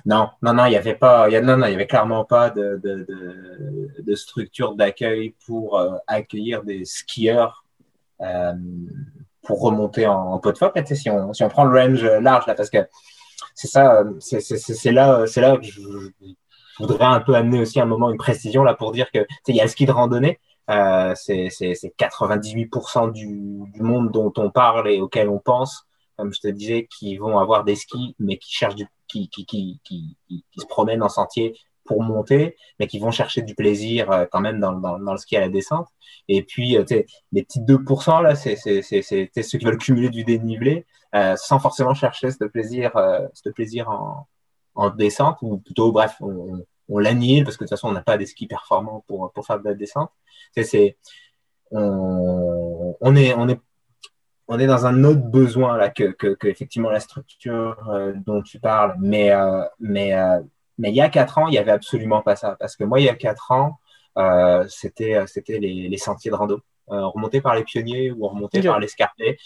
Non, 0.07 0.31
non, 0.43 0.55
non, 0.55 0.67
il 0.67 0.71
n'y 0.71 0.77
avait 0.77 0.95
pas, 0.95 1.29
non, 1.29 1.57
non, 1.57 1.67
il 1.67 1.73
y 1.73 1.75
avait 1.75 1.87
clairement 1.87 2.25
pas 2.25 2.51
de, 2.51 2.81
de, 2.83 3.07
de, 3.99 4.15
structure 4.15 4.75
d'accueil 4.75 5.35
pour 5.47 5.79
euh, 5.79 5.97
accueillir 6.07 6.63
des 6.63 6.85
skieurs 6.85 7.65
euh, 8.21 8.53
pour 9.43 9.61
remonter 9.61 10.07
en, 10.07 10.39
pot 10.39 10.53
de 10.53 10.59
phoque. 10.59 10.79
Si 10.87 11.11
on, 11.11 11.33
si 11.33 11.43
on 11.43 11.49
prend 11.49 11.65
le 11.65 11.79
range 11.79 12.05
large 12.05 12.47
là, 12.47 12.55
parce 12.55 12.71
que 12.71 12.87
c'est 13.55 13.69
ça, 13.69 14.05
c'est 14.21 14.93
là, 14.93 15.27
c'est 15.27 15.41
là 15.41 15.57
que 15.57 15.65
je, 15.65 15.81
voudrais 16.79 17.05
un 17.07 17.21
peu 17.21 17.35
amener 17.35 17.61
aussi 17.61 17.81
un 17.81 17.87
moment 17.87 18.11
une 18.11 18.19
précision 18.19 18.63
là 18.63 18.75
pour 18.75 18.93
dire 18.93 19.11
que 19.11 19.27
il 19.49 19.57
y 19.57 19.61
a 19.61 19.65
le 19.65 19.69
ski 19.69 19.87
de 19.87 19.93
randonnée. 19.93 20.39
Euh, 20.71 21.15
c'est 21.17 21.49
98% 21.49 23.11
du, 23.13 23.27
du, 23.73 23.83
monde 23.83 24.13
dont 24.13 24.33
on 24.37 24.51
parle 24.51 24.91
et 24.91 25.01
auquel 25.01 25.31
on 25.31 25.39
pense, 25.39 25.88
comme 26.19 26.33
je 26.35 26.41
te 26.41 26.49
disais, 26.49 26.89
qui 26.99 27.17
vont 27.17 27.39
avoir 27.39 27.65
des 27.65 27.77
skis, 27.77 28.15
mais 28.19 28.37
qui 28.37 28.53
cherchent 28.53 28.75
qui, 29.07 29.29
qui, 29.31 29.47
qui, 29.47 29.81
qui, 29.85 30.17
se 30.59 30.67
promènent 30.67 31.03
en 31.03 31.09
sentier 31.09 31.55
pour 31.85 32.03
monter, 32.03 32.57
mais 32.79 32.87
qui 32.87 32.99
vont 32.99 33.11
chercher 33.11 33.41
du 33.41 33.55
plaisir 33.55 34.11
euh, 34.11 34.27
quand 34.31 34.41
même 34.41 34.61
dans, 34.61 34.73
dans, 34.73 34.99
le 34.99 35.17
ski 35.17 35.37
à 35.37 35.41
la 35.41 35.49
descente. 35.49 35.89
Et 36.29 36.43
puis, 36.43 36.77
euh, 36.77 36.85
les 37.33 37.43
petits 37.43 37.61
2%, 37.61 38.23
là, 38.23 38.35
c'est 38.35 38.57
ceux 38.57 39.59
qui 39.59 39.65
veulent 39.65 39.79
cumuler 39.79 40.11
du 40.11 40.25
dénivelé 40.25 40.85
euh, 41.15 41.37
sans 41.37 41.59
forcément 41.59 41.95
chercher 41.95 42.31
ce 42.31 42.45
plaisir, 42.45 42.95
euh, 42.97 43.27
plaisir 43.55 43.89
en, 43.89 44.27
en 44.75 44.91
descente, 44.91 45.39
ou 45.41 45.59
plutôt, 45.59 45.91
bref, 45.93 46.17
on, 46.21 46.63
on 46.89 46.99
l'annihile 46.99 47.45
parce 47.45 47.57
que 47.57 47.65
de 47.65 47.69
toute 47.69 47.79
façon, 47.79 47.89
on 47.89 47.93
n'a 47.93 48.03
pas 48.03 48.19
des 48.19 48.27
skis 48.27 48.47
performants 48.47 49.05
pour, 49.07 49.33
pour 49.33 49.47
faire 49.47 49.59
de 49.59 49.65
la 49.65 49.75
descente. 49.75 50.11
C'est, 50.63 50.99
on, 51.71 52.97
on, 53.01 53.17
on, 53.17 53.17
est, 53.49 53.61
on 54.49 54.59
est 54.59 54.67
dans 54.67 54.87
un 54.87 55.05
autre 55.05 55.21
besoin 55.21 55.77
là 55.77 55.91
que, 55.91 56.05
que, 56.05 56.29
que 56.29 56.49
effectivement 56.49 56.91
la 56.91 57.01
structure 57.01 57.77
euh, 57.91 58.15
dont 58.27 58.43
tu 58.43 58.59
parles, 58.59 58.97
mais, 58.99 59.31
euh, 59.31 59.63
mais, 59.79 60.15
euh, 60.15 60.41
mais 60.79 60.89
il 60.89 60.97
y 60.97 61.03
a 61.03 61.11
quatre 61.11 61.37
ans, 61.39 61.49
il 61.49 61.55
y 61.55 61.59
avait 61.59 61.71
absolument 61.71 62.23
pas 62.23 62.35
ça. 62.35 62.57
Parce 62.59 62.75
que 62.75 62.85
moi, 62.85 62.99
il 62.99 63.05
y 63.05 63.11
a 63.11 63.15
quatre 63.15 63.53
ans, 63.53 63.79
c'était 64.69 65.23
c'était 65.27 65.59
les, 65.61 65.89
les, 65.89 65.97
sentiers 65.97 66.31
de 66.31 66.37
rando, 66.37 66.61
remontés 66.89 67.41
par 67.41 67.55
les 67.55 67.63
pionniers 67.63 68.11
ou 68.11 68.27
remontés 68.27 68.63
par 68.63 68.81
l'escarpé. 68.81 69.39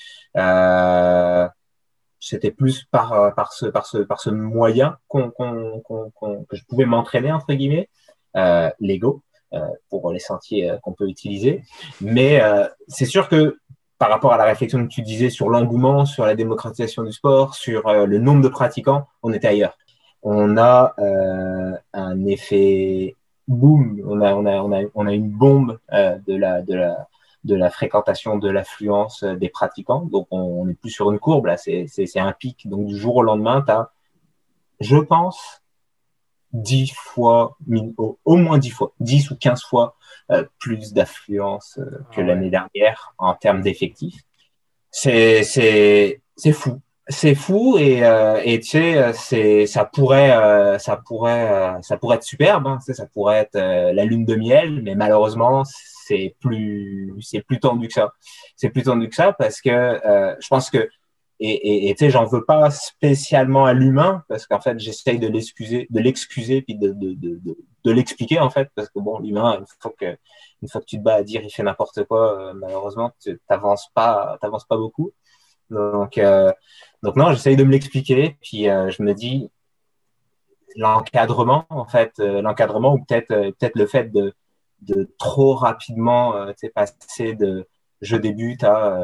C'était 2.21 2.53
plus 2.53 2.85
par 2.85 3.35
par 3.35 3.53
ce 3.53 3.67
par 3.67 3.85
ce 3.87 3.99
par 3.99 4.21
ce 4.21 4.31
moyen 4.31 4.97
qu'on 5.09 5.31
qu'on 5.31 5.81
qu'on 5.81 6.45
que 6.45 6.57
je 6.57 6.65
pouvais 6.65 6.87
m'entraîner 6.87 7.33
entre 7.33 7.53
guillemets, 7.53 7.91
Lego. 8.81 9.23
pour 9.91 10.11
les 10.11 10.21
sentiers 10.21 10.75
qu'on 10.83 10.95
peut 10.95 11.09
utiliser. 11.09 11.63
Mais 12.01 12.41
c'est 12.89 13.07
sûr 13.07 13.29
que 13.29 13.59
par 14.03 14.11
rapport 14.11 14.33
à 14.33 14.37
la 14.37 14.47
réflexion 14.47 14.83
que 14.83 14.93
tu 14.93 15.01
disais 15.01 15.31
sur 15.31 15.49
l'engouement, 15.49 16.07
sur 16.07 16.27
la 16.27 16.35
démocratisation 16.35 17.05
du 17.05 17.13
sport, 17.13 17.55
sur 17.55 17.89
le 17.89 18.19
nombre 18.19 18.43
de 18.43 18.49
pratiquants, 18.49 19.07
on 19.23 19.33
était 19.33 19.47
ailleurs. 19.47 19.79
On 20.25 20.57
a 20.57 20.93
euh, 20.99 21.77
un 21.93 22.27
effet 22.27 23.15
boom, 23.47 24.03
on 24.05 24.21
a, 24.21 25.13
une 25.13 25.31
bombe 25.31 25.79
euh, 25.93 26.19
de, 26.27 26.35
la, 27.55 27.71
fréquentation, 27.71 28.39
de 28.39 28.51
l'affluence 28.51 29.23
des 29.23 29.49
pratiquants. 29.49 30.01
Donc, 30.07 30.27
on 30.33 30.67
n'est 30.67 30.75
plus 30.75 30.91
sur 30.91 31.13
une 31.13 31.21
courbe, 31.21 31.47
là, 31.47 31.57
c'est 31.57 32.19
un 32.19 32.33
pic. 32.33 32.69
Donc, 32.69 32.87
du 32.87 32.99
jour 32.99 33.15
au 33.15 33.23
lendemain, 33.23 33.63
tu 33.65 33.71
as, 33.71 33.89
je 34.81 34.97
pense, 34.97 35.63
10 36.55 36.93
fois, 36.93 37.57
au, 38.25 38.37
moins 38.37 38.59
10 38.59 38.71
fois, 38.71 38.93
10 38.99 39.31
ou 39.31 39.37
15 39.37 39.63
fois 39.63 39.95
euh, 39.95 40.02
plus 40.59 40.93
d'affluence 40.93 41.79
euh, 41.79 41.85
que 42.13 42.17
ah 42.17 42.21
ouais. 42.21 42.25
l'année 42.25 42.51
dernière 42.51 43.15
en 43.19 43.35
termes 43.35 43.63
d'effectifs. 43.63 44.21
C'est 44.91 45.45
fou 46.53 46.81
c'est 47.09 47.35
fou 47.35 47.79
et 47.79 48.05
euh, 48.05 48.41
et 48.45 48.61
tu 48.61 48.71
sais 48.71 49.13
c'est 49.13 49.67
ça 49.67 49.85
pourrait 49.85 50.37
euh, 50.37 50.79
ça 50.79 50.97
pourrait 50.97 51.51
euh, 51.51 51.83
ça 51.83 51.97
pourrait 51.97 52.17
être 52.17 52.23
superbe 52.23 52.67
hein, 52.67 52.79
tu 52.79 52.87
sais, 52.87 52.95
ça 52.95 53.07
pourrait 53.07 53.39
être 53.39 53.57
euh, 53.57 53.93
la 53.93 54.05
lune 54.05 54.25
de 54.25 54.37
miel 54.37 54.83
mais 54.83 54.95
malheureusement 54.95 55.65
c'est 56.07 56.37
plus 56.41 57.13
c'est 57.21 57.43
plus 57.43 57.59
tendu 57.59 57.89
que 57.89 57.95
ça 57.95 58.13
c'est 58.57 58.71
plus 58.71 58.85
tendu 58.85 59.09
que 59.09 59.17
ça 59.17 59.33
parce 59.33 59.61
que 59.61 59.71
euh, 59.71 60.37
je 60.41 60.49
pense 60.49 60.71
que 60.71 60.89
et 61.45 61.95
tu 61.95 62.05
sais 62.05 62.11
j'en 62.11 62.25
veux 62.25 62.45
pas 62.45 62.71
spécialement 62.71 63.65
à 63.65 63.73
l'humain 63.73 64.23
parce 64.29 64.47
qu'en 64.47 64.61
fait 64.61 64.79
j'essaye 64.79 65.19
de 65.19 65.29
l'excuser 65.29 65.87
de 65.91 66.01
l'excuser 66.01 66.63
puis 66.63 66.77
de 66.77 66.93
de 66.93 67.15
de 67.15 67.57
de, 67.85 67.91
l'expliquer 67.91 68.39
en 68.39 68.49
fait 68.49 68.69
parce 68.77 68.89
que 68.89 69.01
bon 69.01 69.19
l'humain 69.19 69.59
il 69.61 69.67
faut 69.81 69.91
que 69.91 70.17
une 70.63 70.69
fois 70.69 70.81
que 70.81 70.87
tu 70.87 70.99
te 70.99 71.03
bats 71.03 71.17
à 71.17 71.23
dire 71.23 71.43
il 71.43 71.51
fait 71.51 71.65
n'importe 71.65 72.05
quoi 72.05 72.53
malheureusement 72.55 73.11
tu 73.21 73.41
t'avances 73.49 73.89
pas 73.95 74.39
t'avances 74.41 74.67
pas 74.67 74.77
beaucoup. 74.77 75.13
Donc 75.71 76.21
donc 77.03 77.17
non, 77.17 77.33
j'essaye 77.33 77.57
de 77.57 77.65
me 77.65 77.73
l'expliquer, 77.73 78.37
puis 78.41 78.69
euh, 78.69 78.91
je 78.91 79.03
me 79.03 79.13
dis 79.15 79.51
l'encadrement, 80.77 81.67
en 81.71 81.85
fait, 81.87 82.13
euh, 82.21 82.43
l'encadrement 82.43 82.95
ou 82.95 83.05
peut-être 83.05 83.31
euh, 83.33 83.51
peut-être 83.59 83.77
le 83.77 83.87
fait 83.87 84.13
de, 84.13 84.33
de 84.83 85.11
trop 85.19 85.55
rapidement 85.55 86.37
euh, 86.37 86.53
passer 86.75 87.35
de 87.35 87.67
je 88.01 88.17
débute 88.17 88.65
à 88.65 88.99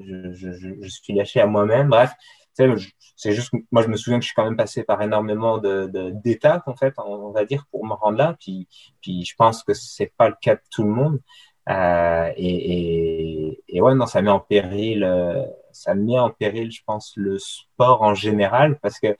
je, 0.00 0.32
je, 0.32 0.50
je, 0.80 0.88
suis 0.88 1.14
lâché 1.14 1.40
à 1.40 1.46
moi-même. 1.46 1.88
Bref, 1.88 2.12
c'est 3.16 3.32
juste 3.32 3.52
moi 3.70 3.82
je 3.82 3.88
me 3.88 3.96
souviens 3.96 4.18
que 4.18 4.24
je 4.24 4.28
suis 4.28 4.34
quand 4.34 4.44
même 4.44 4.56
passé 4.56 4.82
par 4.82 5.00
énormément 5.02 5.58
de 5.58 5.90
d'étapes 6.24 6.66
en 6.66 6.74
fait, 6.74 6.94
on, 6.98 7.30
va 7.30 7.44
dire, 7.44 7.66
pour 7.70 7.86
me 7.86 7.94
rendre 7.94 8.18
là. 8.18 8.36
Puis 8.40 8.68
puis 9.00 9.24
je 9.24 9.34
pense 9.36 9.62
que 9.62 9.74
c'est 9.74 10.12
pas 10.16 10.28
le 10.28 10.36
cas 10.40 10.56
de 10.56 10.62
tout 10.70 10.82
le 10.82 10.90
monde. 10.90 11.20
Euh, 11.68 12.32
et, 12.36 13.50
et, 13.50 13.62
et, 13.68 13.82
ouais, 13.82 13.94
non, 13.94 14.06
ça 14.06 14.22
met 14.22 14.30
en 14.30 14.40
péril, 14.40 15.04
euh, 15.04 15.44
ça 15.70 15.94
met 15.94 16.18
en 16.18 16.30
péril, 16.30 16.72
je 16.72 16.80
pense, 16.86 17.12
le 17.16 17.38
sport 17.38 18.00
en 18.02 18.14
général, 18.14 18.78
parce 18.80 18.98
que 18.98 19.16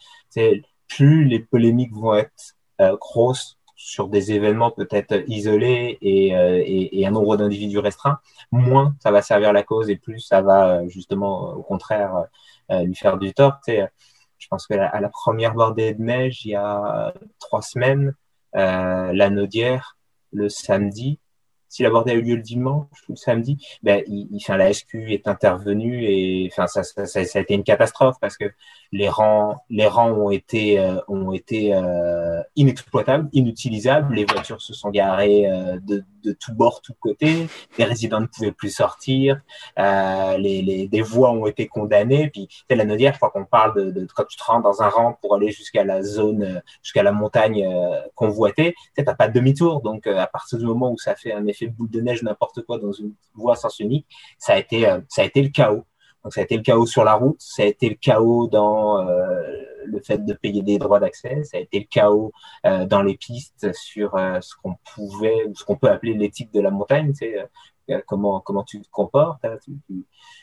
plus 0.89 1.25
les 1.27 1.41
polémiques 1.41 1.93
vont 1.93 2.15
être 2.15 2.57
euh, 2.81 2.97
grosses 2.97 3.58
sur 3.79 4.09
des 4.09 4.33
événements 4.33 4.73
peut-être 4.73 5.23
isolés 5.29 5.99
et, 6.03 6.37
euh, 6.37 6.61
et, 6.67 7.07
un 7.07 7.13
nombre 7.13 7.37
d'individus 7.37 7.79
restreints, 7.79 8.19
moins 8.51 8.97
ça 9.01 9.13
va 9.13 9.23
servir 9.23 9.53
la 9.53 9.63
cause 9.63 9.89
et 9.89 9.97
plus 9.97 10.19
ça 10.19 10.43
va 10.43 10.87
justement, 10.89 11.53
au 11.55 11.63
contraire, 11.63 12.25
euh, 12.73 12.83
lui 12.83 12.97
faire 12.97 13.19
du 13.19 13.33
tort. 13.33 13.61
je 13.69 14.49
pense 14.51 14.67
que 14.67 14.75
la, 14.75 14.89
à 14.89 15.01
la 15.01 15.09
première 15.09 15.55
bordée 15.55 15.95
de 15.95 16.03
neige, 16.03 16.45
il 16.45 16.51
y 16.51 16.57
a 16.57 17.15
trois 17.39 17.63
semaines, 17.63 18.15
la 18.53 19.31
Naudière, 19.31 19.97
le 20.33 20.49
samedi, 20.49 21.21
si 21.69 21.83
la 21.83 21.91
a 21.91 22.13
eu 22.13 22.23
lieu 22.23 22.37
le 22.37 22.43
dimanche 22.43 22.87
ou 23.09 23.13
le 23.13 23.17
samedi, 23.17 23.59
ben, 23.83 24.03
il, 24.07 24.29
enfin, 24.37 24.57
la 24.57 24.73
SQ 24.73 25.11
est 25.11 25.29
intervenue 25.29 26.05
et 26.05 26.49
enfin, 26.51 26.67
ça, 26.67 26.83
ça, 26.83 27.07
ça, 27.07 27.25
ça, 27.25 27.39
a 27.39 27.43
été 27.43 27.55
une 27.55 27.65
catastrophe 27.65 28.17
parce 28.21 28.37
que 28.37 28.51
les 28.93 29.09
rangs, 29.09 29.57
les 29.69 29.87
rangs 29.87 30.13
ont 30.13 30.31
été, 30.31 30.79
euh, 30.79 30.99
ont 31.09 31.33
été 31.33 31.75
euh, 31.75 32.43
inexploitables, 32.57 33.29
inutilisables. 33.33 34.15
Les 34.15 34.25
voitures 34.25 34.63
se 34.63 34.73
sont 34.73 34.91
garées 34.91 35.51
euh, 35.51 35.79
de, 35.83 36.05
de 36.25 36.33
tous 36.33 36.53
bords, 36.53 36.81
tous 36.83 36.95
côtés. 36.95 37.49
Les 37.77 37.85
résidents 37.85 38.21
ne 38.21 38.27
pouvaient 38.27 38.53
plus 38.53 38.71
sortir. 38.71 39.41
Euh, 39.79 40.39
les, 40.39 40.63
les, 40.63 40.89
des 40.89 41.03
voies 41.03 41.31
ont 41.31 41.47
été 41.47 41.67
condamnées. 41.67 42.31
Puis, 42.31 42.49
c'est 42.69 42.77
la 42.77 42.85
Nodière, 42.85 43.13
je 43.13 43.19
crois 43.19 43.31
qu'on 43.31 43.45
parle 43.45 43.75
de, 43.77 43.91
de, 43.91 44.07
quand 44.15 44.25
tu 44.25 44.37
te 44.37 44.45
rends 44.45 44.61
dans 44.61 44.83
un 44.83 44.89
rang 44.89 45.19
pour 45.21 45.35
aller 45.35 45.51
jusqu'à 45.51 45.85
la 45.85 46.03
zone, 46.03 46.63
jusqu'à 46.83 47.03
la 47.03 47.13
montagne 47.13 47.67
euh, 47.67 48.01
convoitée, 48.15 48.75
tu 48.97 49.05
n'as 49.05 49.15
pas 49.15 49.29
de 49.29 49.33
demi-tour. 49.33 49.83
Donc, 49.83 50.07
euh, 50.07 50.19
à 50.19 50.27
partir 50.27 50.59
du 50.59 50.65
moment 50.65 50.93
où 50.93 50.99
ça 50.99 51.15
fait 51.15 51.33
un 51.33 51.47
effet 51.47 51.58
de 51.67 51.73
boule 51.73 51.91
de 51.91 52.01
neige, 52.01 52.23
n'importe 52.23 52.63
quoi, 52.63 52.79
dans 52.79 52.93
une 52.93 53.13
voie 53.35 53.57
sens 53.57 53.81
unique, 53.81 54.07
ça 54.39 54.55
a 54.55 54.59
été, 54.59 54.83
ça 55.09 55.23
a 55.23 55.25
été 55.25 55.43
le 55.43 55.49
chaos. 55.49 55.85
Donc 56.25 56.33
ça 56.33 56.41
a 56.41 56.45
été 56.45 56.57
le 56.57 56.63
chaos 56.63 56.87
sur 56.87 57.05
la 57.05 57.15
route, 57.15 57.41
ça 57.41 57.63
a 57.63 57.67
été 57.67 57.89
le 57.89 57.95
chaos 57.95 58.49
dans 58.49 58.99
euh, 59.07 59.43
le 59.89 60.01
fait 60.01 60.25
de 60.25 60.33
payer 60.35 60.63
des 60.63 60.79
droits 60.79 61.01
d'accès, 61.01 61.43
ça 61.45 61.57
a 61.57 61.61
été 61.61 61.81
le 61.81 61.87
chaos 61.87 62.33
euh, 62.67 62.87
dans 62.87 63.03
les 63.03 63.17
pistes 63.17 63.73
sur 63.73 64.15
euh, 64.17 64.41
ce 64.41 64.55
qu'on 64.63 64.77
pouvait, 64.95 65.45
ce 65.55 65.65
qu'on 65.65 65.77
peut 65.77 65.89
appeler 65.89 66.15
l'éthique 66.15 66.53
de 66.53 66.61
la 66.61 66.71
montagne, 66.71 67.13
tu 67.13 67.19
sais, 67.19 67.49
euh, 67.91 68.01
comment 68.07 68.41
comment 68.41 68.65
tu 68.65 68.81
te 68.81 68.89
comportes, 68.91 69.45
hein, 69.45 69.57
tu, 69.65 69.73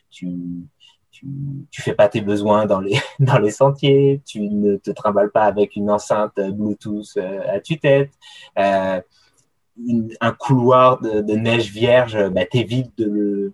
tu, 0.10 0.68
tu, 1.12 1.28
tu, 1.72 1.82
fais 1.82 1.94
pas 1.94 2.10
tes 2.10 2.22
besoins 2.22 2.66
dans 2.66 2.80
les 2.80 2.98
dans 3.20 3.40
les 3.40 3.52
sentiers, 3.52 4.22
tu 4.26 4.42
ne 4.42 4.78
te 4.78 4.92
trimbales 4.92 5.32
pas 5.32 5.44
avec 5.44 5.76
une 5.76 5.90
enceinte 5.92 6.36
Bluetooth 6.36 7.18
à 7.18 7.60
tue-tête. 7.60 8.12
Un 10.22 10.32
couloir 10.32 11.02
de, 11.02 11.36
neige 11.36 11.72
vierge, 11.72 12.18
bah, 12.30 12.46
t'évites 12.46 12.98
de 12.98 13.06
le 13.06 13.54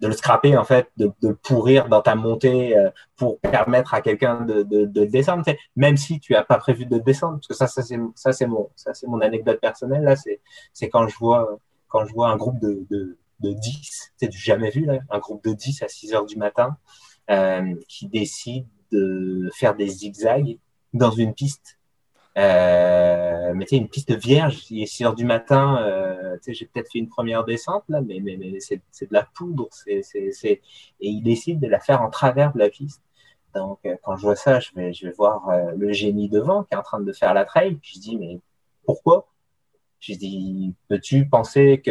de 0.00 0.06
le 0.06 0.12
scraper 0.12 0.56
en 0.56 0.64
fait, 0.64 0.88
de, 0.96 1.10
de 1.22 1.32
pourrir 1.32 1.88
dans 1.88 2.00
ta 2.00 2.14
montée 2.14 2.76
euh, 2.76 2.90
pour 3.16 3.40
permettre 3.40 3.94
à 3.94 4.00
quelqu'un 4.00 4.42
de, 4.42 4.62
de, 4.62 4.84
de 4.84 5.04
descendre, 5.04 5.42
même 5.74 5.96
si 5.96 6.20
tu 6.20 6.36
as 6.36 6.44
pas 6.44 6.56
prévu 6.58 6.86
de 6.86 6.98
descendre, 6.98 7.38
parce 7.38 7.48
que 7.48 7.54
ça, 7.54 7.66
ça 7.66 7.82
c'est 7.82 7.98
ça 8.14 8.32
c'est 8.32 8.46
mon 8.46 8.70
ça 8.76 8.94
c'est 8.94 9.08
mon 9.08 9.20
anecdote 9.20 9.60
personnelle 9.60 10.04
là, 10.04 10.14
c'est 10.14 10.40
c'est 10.72 10.88
quand 10.88 11.08
je 11.08 11.18
vois 11.18 11.58
quand 11.88 12.04
je 12.04 12.12
vois 12.12 12.28
un 12.28 12.36
groupe 12.36 12.60
de 12.60 12.86
de, 12.90 13.18
de 13.40 13.52
10, 13.52 14.12
c'est 14.16 14.28
du 14.28 14.38
jamais 14.38 14.70
vu 14.70 14.84
là, 14.84 14.98
un 15.10 15.18
groupe 15.18 15.42
de 15.44 15.52
10 15.52 15.82
à 15.82 15.88
6 15.88 16.14
heures 16.14 16.26
du 16.26 16.36
matin 16.36 16.76
euh, 17.30 17.74
qui 17.88 18.08
décide 18.08 18.66
de 18.92 19.50
faire 19.54 19.74
des 19.74 19.88
zigzags 19.88 20.58
dans 20.92 21.10
une 21.10 21.34
piste 21.34 21.77
euh, 22.38 23.52
mais 23.54 23.64
tu 23.64 23.70
sais, 23.70 23.76
une 23.76 23.88
piste 23.88 24.12
vierge, 24.12 24.70
il 24.70 24.82
est 24.82 24.86
6 24.86 25.04
heures 25.04 25.14
du 25.14 25.24
matin, 25.24 25.82
euh, 25.82 26.36
tu 26.36 26.44
sais, 26.44 26.54
j'ai 26.54 26.66
peut-être 26.66 26.90
fait 26.92 27.00
une 27.00 27.08
première 27.08 27.44
descente, 27.44 27.82
là, 27.88 28.00
mais, 28.00 28.20
mais, 28.20 28.36
mais 28.36 28.60
c'est, 28.60 28.76
de 28.76 29.12
la 29.12 29.24
poudre, 29.24 29.68
c'est... 29.72 30.02
et 30.40 30.60
il 31.00 31.22
décide 31.22 31.58
de 31.60 31.66
la 31.66 31.80
faire 31.80 32.00
en 32.02 32.10
travers 32.10 32.52
de 32.52 32.58
la 32.58 32.70
piste. 32.70 33.02
Donc, 33.54 33.80
euh, 33.86 33.96
quand 34.02 34.16
je 34.16 34.22
vois 34.22 34.36
ça, 34.36 34.60
je 34.60 34.70
vais, 34.74 34.92
je 34.92 35.06
vais 35.06 35.12
voir 35.12 35.48
euh, 35.48 35.72
le 35.76 35.92
génie 35.92 36.28
devant 36.28 36.64
qui 36.64 36.74
est 36.74 36.76
en 36.76 36.82
train 36.82 37.00
de 37.00 37.12
faire 37.12 37.34
la 37.34 37.44
trail, 37.44 37.74
puis 37.76 37.92
je 37.96 38.00
dis, 38.00 38.16
mais 38.16 38.38
pourquoi? 38.84 39.28
Je 39.98 40.14
dis, 40.14 40.74
peux-tu 40.88 41.28
penser 41.28 41.82
que 41.84 41.90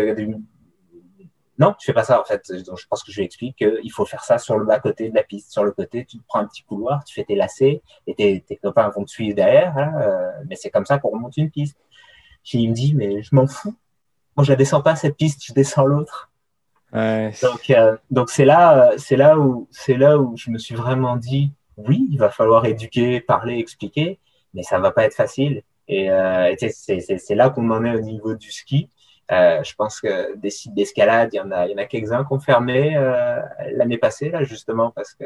non, 1.59 1.73
tu 1.77 1.85
fais 1.85 1.93
pas 1.93 2.03
ça 2.03 2.21
en 2.21 2.23
fait. 2.23 2.51
Donc, 2.65 2.77
je 2.77 2.85
pense 2.87 3.03
que 3.03 3.11
je 3.11 3.17
lui 3.17 3.25
explique 3.25 3.57
qu'il 3.57 3.91
faut 3.91 4.05
faire 4.05 4.23
ça 4.23 4.37
sur 4.37 4.57
le 4.57 4.65
bas 4.65 4.79
côté 4.79 5.09
de 5.09 5.15
la 5.15 5.23
piste. 5.23 5.51
Sur 5.51 5.63
le 5.63 5.71
côté, 5.71 6.05
tu 6.05 6.17
prends 6.27 6.39
un 6.39 6.45
petit 6.45 6.63
couloir, 6.63 7.03
tu 7.03 7.15
fais 7.15 7.23
tes 7.23 7.35
lacets 7.35 7.81
et 8.05 8.13
tes, 8.13 8.41
tes 8.41 8.57
copains 8.57 8.89
vont 8.89 9.03
te 9.03 9.09
suivre 9.09 9.35
derrière. 9.35 9.75
Hein, 9.77 9.93
euh, 10.01 10.43
mais 10.47 10.55
c'est 10.55 10.69
comme 10.69 10.85
ça 10.85 10.99
qu'on 10.99 11.09
remonte 11.09 11.35
une 11.37 11.49
piste. 11.49 11.77
Puis 12.43 12.59
il 12.59 12.69
me 12.69 12.73
dit, 12.73 12.93
mais 12.95 13.23
je 13.23 13.33
m'en 13.33 13.47
fous. 13.47 13.75
Moi, 14.35 14.43
je 14.43 14.51
la 14.51 14.55
descends 14.55 14.81
pas 14.81 14.95
cette 14.95 15.17
piste, 15.17 15.43
je 15.43 15.53
descends 15.53 15.85
l'autre. 15.85 16.31
Ouais. 16.93 17.33
Donc, 17.41 17.69
euh, 17.71 17.97
donc 18.11 18.29
c'est 18.29 18.45
là, 18.45 18.91
c'est 18.97 19.17
là 19.17 19.37
où, 19.37 19.67
c'est 19.71 19.97
là 19.97 20.19
où 20.19 20.37
je 20.37 20.51
me 20.51 20.57
suis 20.57 20.75
vraiment 20.75 21.17
dit, 21.17 21.51
oui, 21.75 22.07
il 22.11 22.17
va 22.17 22.29
falloir 22.29 22.65
éduquer, 22.65 23.19
parler, 23.19 23.57
expliquer, 23.57 24.19
mais 24.53 24.63
ça 24.63 24.79
va 24.79 24.91
pas 24.91 25.05
être 25.05 25.15
facile. 25.15 25.63
Et, 25.87 26.11
euh, 26.11 26.53
et 26.59 26.69
c'est 26.69 27.35
là 27.35 27.49
qu'on 27.49 27.69
en 27.71 27.83
est 27.83 27.95
au 27.95 28.01
niveau 28.01 28.35
du 28.35 28.51
ski. 28.51 28.89
Euh, 29.31 29.61
je 29.63 29.75
pense 29.75 29.99
que 29.99 30.35
des 30.37 30.49
sites 30.49 30.73
d'escalade, 30.73 31.31
il 31.33 31.37
y 31.37 31.39
en 31.41 31.51
a, 31.51 31.67
il 31.67 31.71
y 31.71 31.73
en 31.75 31.77
a 31.77 31.85
quelques-uns 31.85 32.23
qui 32.23 32.33
ont 32.33 32.39
fermé 32.39 32.95
euh, 32.95 33.41
l'année 33.73 33.97
passée 33.97 34.29
là 34.29 34.43
justement 34.43 34.91
parce 34.91 35.13
que 35.15 35.25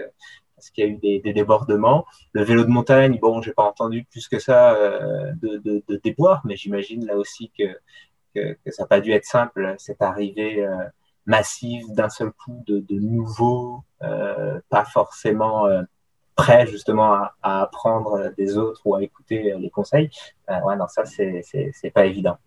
parce 0.56 0.70
qu'il 0.72 0.86
y 0.86 0.88
a 0.88 0.92
eu 0.92 0.98
des, 0.98 1.20
des, 1.20 1.34
débordements. 1.34 2.06
Le 2.34 2.44
vélo 2.44 2.64
de 2.64 2.70
montagne, 2.70 3.18
bon, 3.20 3.42
j'ai 3.42 3.52
pas 3.52 3.64
entendu 3.64 4.06
plus 4.12 4.28
que 4.28 4.38
ça 4.38 4.76
euh, 4.76 5.32
de, 5.42 5.58
de, 5.58 5.84
de 5.88 5.96
déboires, 6.04 6.42
mais 6.46 6.56
j'imagine 6.56 7.04
là 7.06 7.16
aussi 7.16 7.52
que, 7.58 7.64
que, 8.36 8.54
que 8.64 8.72
ça 8.72 8.84
n'a 8.84 8.88
pas 8.88 9.02
dû 9.02 9.12
être 9.12 9.26
simple 9.26 9.74
cette 9.80 10.04
arrivée 10.04 10.64
euh, 10.64 10.76
massive 11.26 11.84
d'un 11.94 12.10
seul 12.10 12.32
coup 12.32 12.64
de, 12.68 12.80
de 12.80 13.00
nouveaux, 13.00 13.84
euh, 14.04 14.60
pas 14.70 14.86
forcément 14.86 15.66
euh, 15.66 15.82
prêts 16.36 16.68
justement 16.68 17.14
à, 17.14 17.36
à, 17.42 17.62
apprendre 17.64 18.32
des 18.38 18.58
autres 18.58 18.82
ou 18.86 18.94
à 18.94 19.04
écouter 19.04 19.56
les 19.58 19.70
conseils. 19.72 20.12
ouais, 20.48 20.76
non, 20.76 20.88
ça 20.88 21.06
c'est 21.06 21.92
pas 21.92 22.06
évident. 22.06 22.38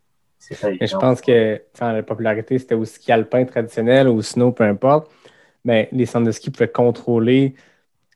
Mais 0.51 0.87
je 0.87 0.97
pense 0.97 1.21
que 1.21 1.63
la 1.81 2.03
popularité, 2.03 2.59
c'était 2.59 2.75
au 2.75 2.85
ski 2.85 3.13
alpin 3.13 3.45
traditionnel 3.45 4.09
ou 4.09 4.17
au 4.17 4.23
snow, 4.23 4.53
peu 4.53 4.65
importe. 4.65 5.11
Mais 5.65 5.89
les 5.93 6.07
centres 6.07 6.27
de 6.27 6.33
ski 6.33 6.51
pouvaient 6.51 6.69
contrôler 6.69 7.55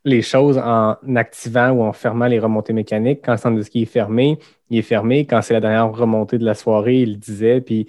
les 0.05 0.23
choses 0.23 0.59
en 0.59 0.97
activant 1.17 1.71
ou 1.71 1.83
en 1.83 1.93
fermant 1.93 2.27
les 2.27 2.39
remontées 2.39 2.73
mécaniques. 2.73 3.21
Quand 3.25 3.33
le 3.33 3.39
centre 3.39 3.57
de 3.57 3.63
ski 3.63 3.83
est 3.83 3.87
fermé, 3.87 4.39
il 4.71 4.79
est 4.79 4.83
fermé. 4.83 5.27
Quand 5.27 5.43
c'est 5.43 5.55
la 5.55 5.61
dernière 5.61 5.91
remontée 5.91 6.39
de 6.39 6.45
la 6.45 6.55
soirée, 6.55 7.01
il 7.01 7.13
le 7.13 7.17
disait, 7.17 7.61
puis 7.61 7.87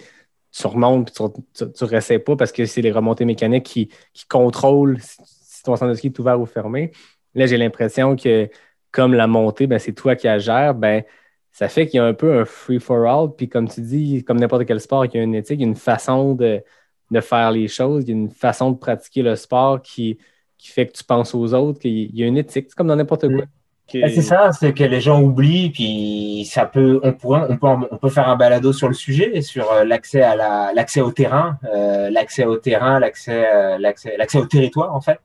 tu 0.51 0.67
remontes, 0.67 1.13
puis 1.13 1.41
tu 1.53 1.63
ne 1.63 1.89
restais 1.89 2.19
pas 2.19 2.35
parce 2.35 2.51
que 2.51 2.65
c'est 2.65 2.81
les 2.81 2.91
remontées 2.91 3.25
mécaniques 3.25 3.65
qui, 3.65 3.89
qui 4.13 4.25
contrôlent 4.27 4.97
si 5.01 5.63
ton 5.63 5.75
centre 5.75 5.91
de 5.91 5.95
ski 5.95 6.07
est 6.07 6.19
ouvert 6.19 6.39
ou 6.39 6.45
fermé. 6.45 6.91
Là, 7.35 7.45
j'ai 7.45 7.57
l'impression 7.57 8.15
que 8.15 8.49
comme 8.91 9.13
la 9.13 9.27
montée, 9.27 9.67
ben, 9.67 9.77
c'est 9.79 9.93
toi 9.93 10.15
qui 10.15 10.27
la 10.27 10.39
gères, 10.39 10.73
ben, 10.73 11.03
ça 11.51 11.67
fait 11.67 11.87
qu'il 11.87 11.97
y 11.97 12.01
a 12.01 12.05
un 12.05 12.13
peu 12.13 12.39
un 12.39 12.45
free-for-all. 12.45 13.35
Puis 13.35 13.49
comme 13.49 13.67
tu 13.67 13.81
dis, 13.81 14.23
comme 14.23 14.39
n'importe 14.39 14.65
quel 14.65 14.79
sport, 14.79 15.05
il 15.05 15.15
y 15.15 15.19
a 15.19 15.23
une 15.23 15.35
éthique, 15.35 15.59
il 15.59 15.63
y 15.63 15.65
a 15.65 15.67
une 15.67 15.75
façon 15.75 16.33
de, 16.35 16.61
de, 17.11 17.19
faire 17.21 17.51
les 17.51 17.67
choses, 17.67 18.03
il 18.03 18.09
y 18.09 18.11
a 18.11 18.15
une 18.15 18.31
façon 18.31 18.71
de 18.71 18.77
pratiquer 18.77 19.21
le 19.21 19.35
sport 19.35 19.81
qui, 19.81 20.17
qui 20.57 20.69
fait 20.69 20.87
que 20.87 20.93
tu 20.93 21.03
penses 21.03 21.33
aux 21.35 21.53
autres, 21.53 21.79
qu'il 21.79 22.15
y 22.15 22.23
a 22.23 22.27
une 22.27 22.37
éthique. 22.37 22.67
C'est 22.69 22.75
comme 22.75 22.87
dans 22.87 22.95
n'importe 22.95 23.27
quoi. 23.27 23.45
Que... 23.91 24.07
C'est 24.07 24.21
ça, 24.21 24.51
c'est 24.51 24.73
que 24.73 24.83
les 24.83 25.01
gens 25.01 25.19
oublient, 25.19 25.71
puis 25.71 26.45
ça 26.45 26.67
peut, 26.67 26.99
on, 27.01 27.13
pourrait, 27.13 27.47
on, 27.49 27.57
peut, 27.57 27.87
on 27.89 27.97
peut 27.97 28.09
faire 28.09 28.29
un 28.29 28.35
balado 28.35 28.71
sur 28.71 28.87
le 28.87 28.93
sujet, 28.93 29.41
sur 29.41 29.71
euh, 29.71 29.83
l'accès 29.83 30.21
à 30.21 30.35
la, 30.35 30.71
l'accès 30.75 31.01
au 31.01 31.11
terrain, 31.11 31.57
euh, 31.73 32.11
l'accès 32.11 32.45
au 32.45 32.57
terrain, 32.57 32.99
l'accès, 32.99 33.51
euh, 33.51 33.79
l'accès, 33.79 34.15
l'accès 34.15 34.37
au 34.37 34.45
territoire 34.45 34.93
en 34.93 35.01
fait, 35.01 35.19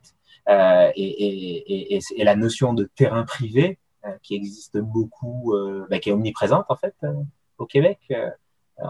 euh, 0.48 0.90
et, 0.96 1.04
et, 1.04 1.94
et, 1.94 2.00
et, 2.16 2.24
la 2.24 2.36
notion 2.36 2.72
de 2.72 2.88
terrain 2.96 3.24
privé. 3.24 3.78
Euh, 4.06 4.10
qui 4.22 4.34
existe 4.34 4.76
beaucoup, 4.76 5.54
euh, 5.54 5.86
bah, 5.88 5.98
qui 5.98 6.10
est 6.10 6.12
omniprésente 6.12 6.66
en 6.68 6.76
fait 6.76 6.94
euh, 7.04 7.12
au 7.56 7.64
Québec, 7.64 7.98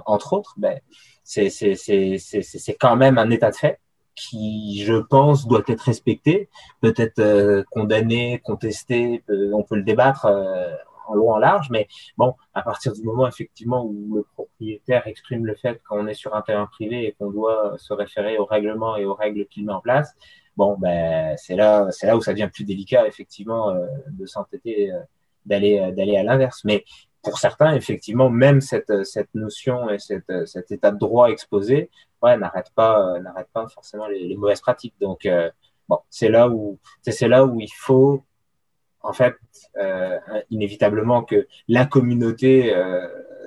entre 0.06 0.32
autres, 0.32 0.54
ben, 0.56 0.80
c'est 1.22 1.48
quand 2.80 2.96
même 2.96 3.18
un 3.18 3.30
état 3.30 3.50
de 3.50 3.56
fait 3.56 3.80
qui, 4.16 4.82
je 4.84 4.94
pense, 4.94 5.46
doit 5.46 5.62
être 5.68 5.82
respecté, 5.82 6.48
peut-être 6.80 7.18
euh, 7.18 7.62
condamné, 7.70 8.40
contesté, 8.44 9.22
on 9.28 9.62
peut 9.62 9.76
le 9.76 9.82
débattre 9.82 10.26
euh, 10.26 10.74
en 11.06 11.14
long 11.14 11.32
en 11.32 11.38
large, 11.38 11.68
mais 11.70 11.86
bon, 12.16 12.34
à 12.54 12.62
partir 12.62 12.92
du 12.92 13.02
moment 13.02 13.28
effectivement 13.28 13.84
où 13.84 14.16
le 14.16 14.22
propriétaire 14.34 15.06
exprime 15.06 15.44
le 15.44 15.54
fait 15.54 15.80
qu'on 15.88 16.06
est 16.06 16.14
sur 16.14 16.34
un 16.34 16.42
terrain 16.42 16.66
privé 16.66 17.06
et 17.06 17.12
qu'on 17.12 17.30
doit 17.30 17.74
se 17.76 17.92
référer 17.92 18.38
aux 18.38 18.46
règlements 18.46 18.96
et 18.96 19.04
aux 19.04 19.14
règles 19.14 19.46
qu'il 19.46 19.66
met 19.66 19.72
en 19.72 19.80
place, 19.80 20.14
bon, 20.56 20.76
ben, 20.78 21.36
c'est 21.36 21.56
là, 21.56 21.88
c'est 21.90 22.06
là 22.06 22.16
où 22.16 22.22
ça 22.22 22.32
devient 22.32 22.50
plus 22.52 22.64
délicat, 22.64 23.06
effectivement, 23.06 23.70
euh, 23.70 23.86
de 24.10 24.26
s'entêter, 24.26 24.92
euh, 24.92 25.00
d'aller, 25.46 25.80
euh, 25.80 25.92
d'aller 25.92 26.16
à 26.16 26.22
l'inverse. 26.22 26.62
Mais 26.64 26.84
pour 27.22 27.38
certains, 27.38 27.74
effectivement, 27.74 28.30
même 28.30 28.60
cette, 28.60 29.04
cette 29.04 29.34
notion 29.34 29.90
et 29.90 29.98
cette, 29.98 30.46
cet 30.46 30.70
état 30.70 30.90
de 30.90 30.98
droit 30.98 31.30
exposé, 31.30 31.90
ouais, 32.22 32.36
n'arrête 32.36 32.70
pas, 32.74 33.18
n'arrête 33.20 33.48
pas 33.52 33.66
forcément 33.68 34.06
les, 34.06 34.28
les, 34.28 34.36
mauvaises 34.36 34.60
pratiques. 34.60 34.94
Donc, 35.00 35.26
bon, 35.88 35.98
c'est 36.10 36.28
là 36.28 36.50
où, 36.50 36.78
c'est 37.02 37.28
là 37.28 37.46
où 37.46 37.60
il 37.60 37.72
faut, 37.74 38.22
en 39.00 39.14
fait, 39.14 39.36
inévitablement 40.50 41.22
que 41.22 41.48
la 41.66 41.86
communauté 41.86 42.74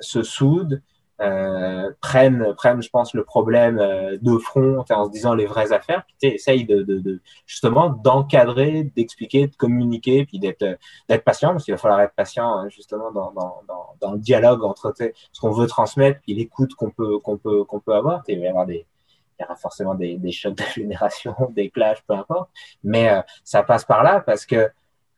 se 0.02 0.24
soude, 0.24 0.82
euh, 1.20 1.92
prennent, 2.00 2.54
prennent, 2.56 2.82
je 2.82 2.90
pense, 2.90 3.14
le 3.14 3.24
problème 3.24 3.80
euh, 3.80 4.18
de 4.22 4.38
front 4.38 4.86
en 4.90 5.06
se 5.06 5.12
disant 5.12 5.34
les 5.34 5.48
vraies 5.48 5.72
affaires, 5.72 6.04
puis 6.06 6.30
essayent 6.30 6.66
de, 6.66 6.84
de, 6.84 7.00
de 7.00 7.22
justement 7.48 7.90
d'encadrer, 7.90 8.84
d'expliquer, 8.96 9.48
de 9.48 9.56
communiquer, 9.56 10.26
puis 10.26 10.40
d'être 10.40 10.78
d'être 11.10 11.24
patient, 11.24 11.52
parce 11.52 11.64
qu'il 11.64 11.74
va 11.74 11.80
falloir 11.80 12.02
être 12.02 12.14
patient 12.14 12.48
hein, 12.60 12.70
justement 12.70 13.12
dans, 13.12 13.32
dans, 13.32 13.62
dans, 13.68 13.96
dans, 14.00 14.12
le 14.14 14.20
dialogue 14.20 14.64
entre 14.64 14.94
ce 14.98 15.42
qu'on 15.42 15.52
veut 15.52 15.68
transmettre, 15.68 16.20
puis 16.22 16.36
l'écoute 16.36 16.76
qu'on 16.76 16.92
peut 16.92 17.18
qu'on 17.20 17.38
peut 17.38 17.64
qu'on 17.64 17.80
peut 17.80 17.96
avoir. 17.96 18.24
Il 18.28 18.40
va 18.40 18.46
y 18.46 18.48
avoir 18.50 18.66
des 18.66 18.86
il 19.40 19.44
y 19.44 19.46
aura 19.46 19.56
forcément 19.56 19.96
des, 19.96 20.18
des 20.18 20.32
chocs 20.32 20.56
de 20.56 20.64
génération, 20.76 21.36
des 21.52 21.70
clashs, 21.70 22.02
peu 22.08 22.14
importe, 22.14 22.50
mais 22.84 23.10
euh, 23.10 23.22
ça 23.44 23.64
passe 23.64 23.86
par 23.86 24.04
là 24.04 24.22
parce 24.22 24.46
que 24.46 24.70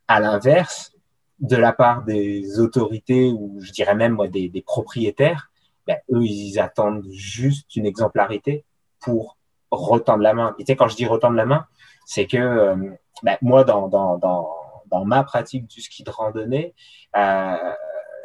à 0.07 0.19
l'inverse, 0.19 0.93
de 1.39 1.55
la 1.55 1.71
part 1.71 2.03
des 2.03 2.59
autorités 2.59 3.31
ou 3.31 3.59
je 3.61 3.71
dirais 3.71 3.95
même 3.95 4.13
moi 4.13 4.27
des, 4.27 4.49
des 4.49 4.61
propriétaires, 4.61 5.48
ben, 5.89 5.97
eux, 6.11 6.23
ils 6.23 6.59
attendent 6.59 7.07
juste 7.09 7.75
une 7.75 7.87
exemplarité 7.87 8.63
pour 8.99 9.37
retendre 9.71 10.21
la 10.21 10.35
main. 10.35 10.53
Et 10.59 10.63
tu 10.63 10.71
sais, 10.71 10.75
quand 10.75 10.87
je 10.87 10.95
dis 10.95 11.07
retendre 11.07 11.35
la 11.35 11.47
main, 11.47 11.65
c'est 12.05 12.27
que 12.27 12.37
euh, 12.37 12.75
ben, 13.23 13.37
moi, 13.41 13.63
dans, 13.63 13.87
dans, 13.87 14.19
dans, 14.19 15.05
ma 15.05 15.23
pratique 15.23 15.65
du 15.65 15.81
ski 15.81 16.03
de 16.03 16.11
randonnée, 16.11 16.75
euh, 17.15 17.73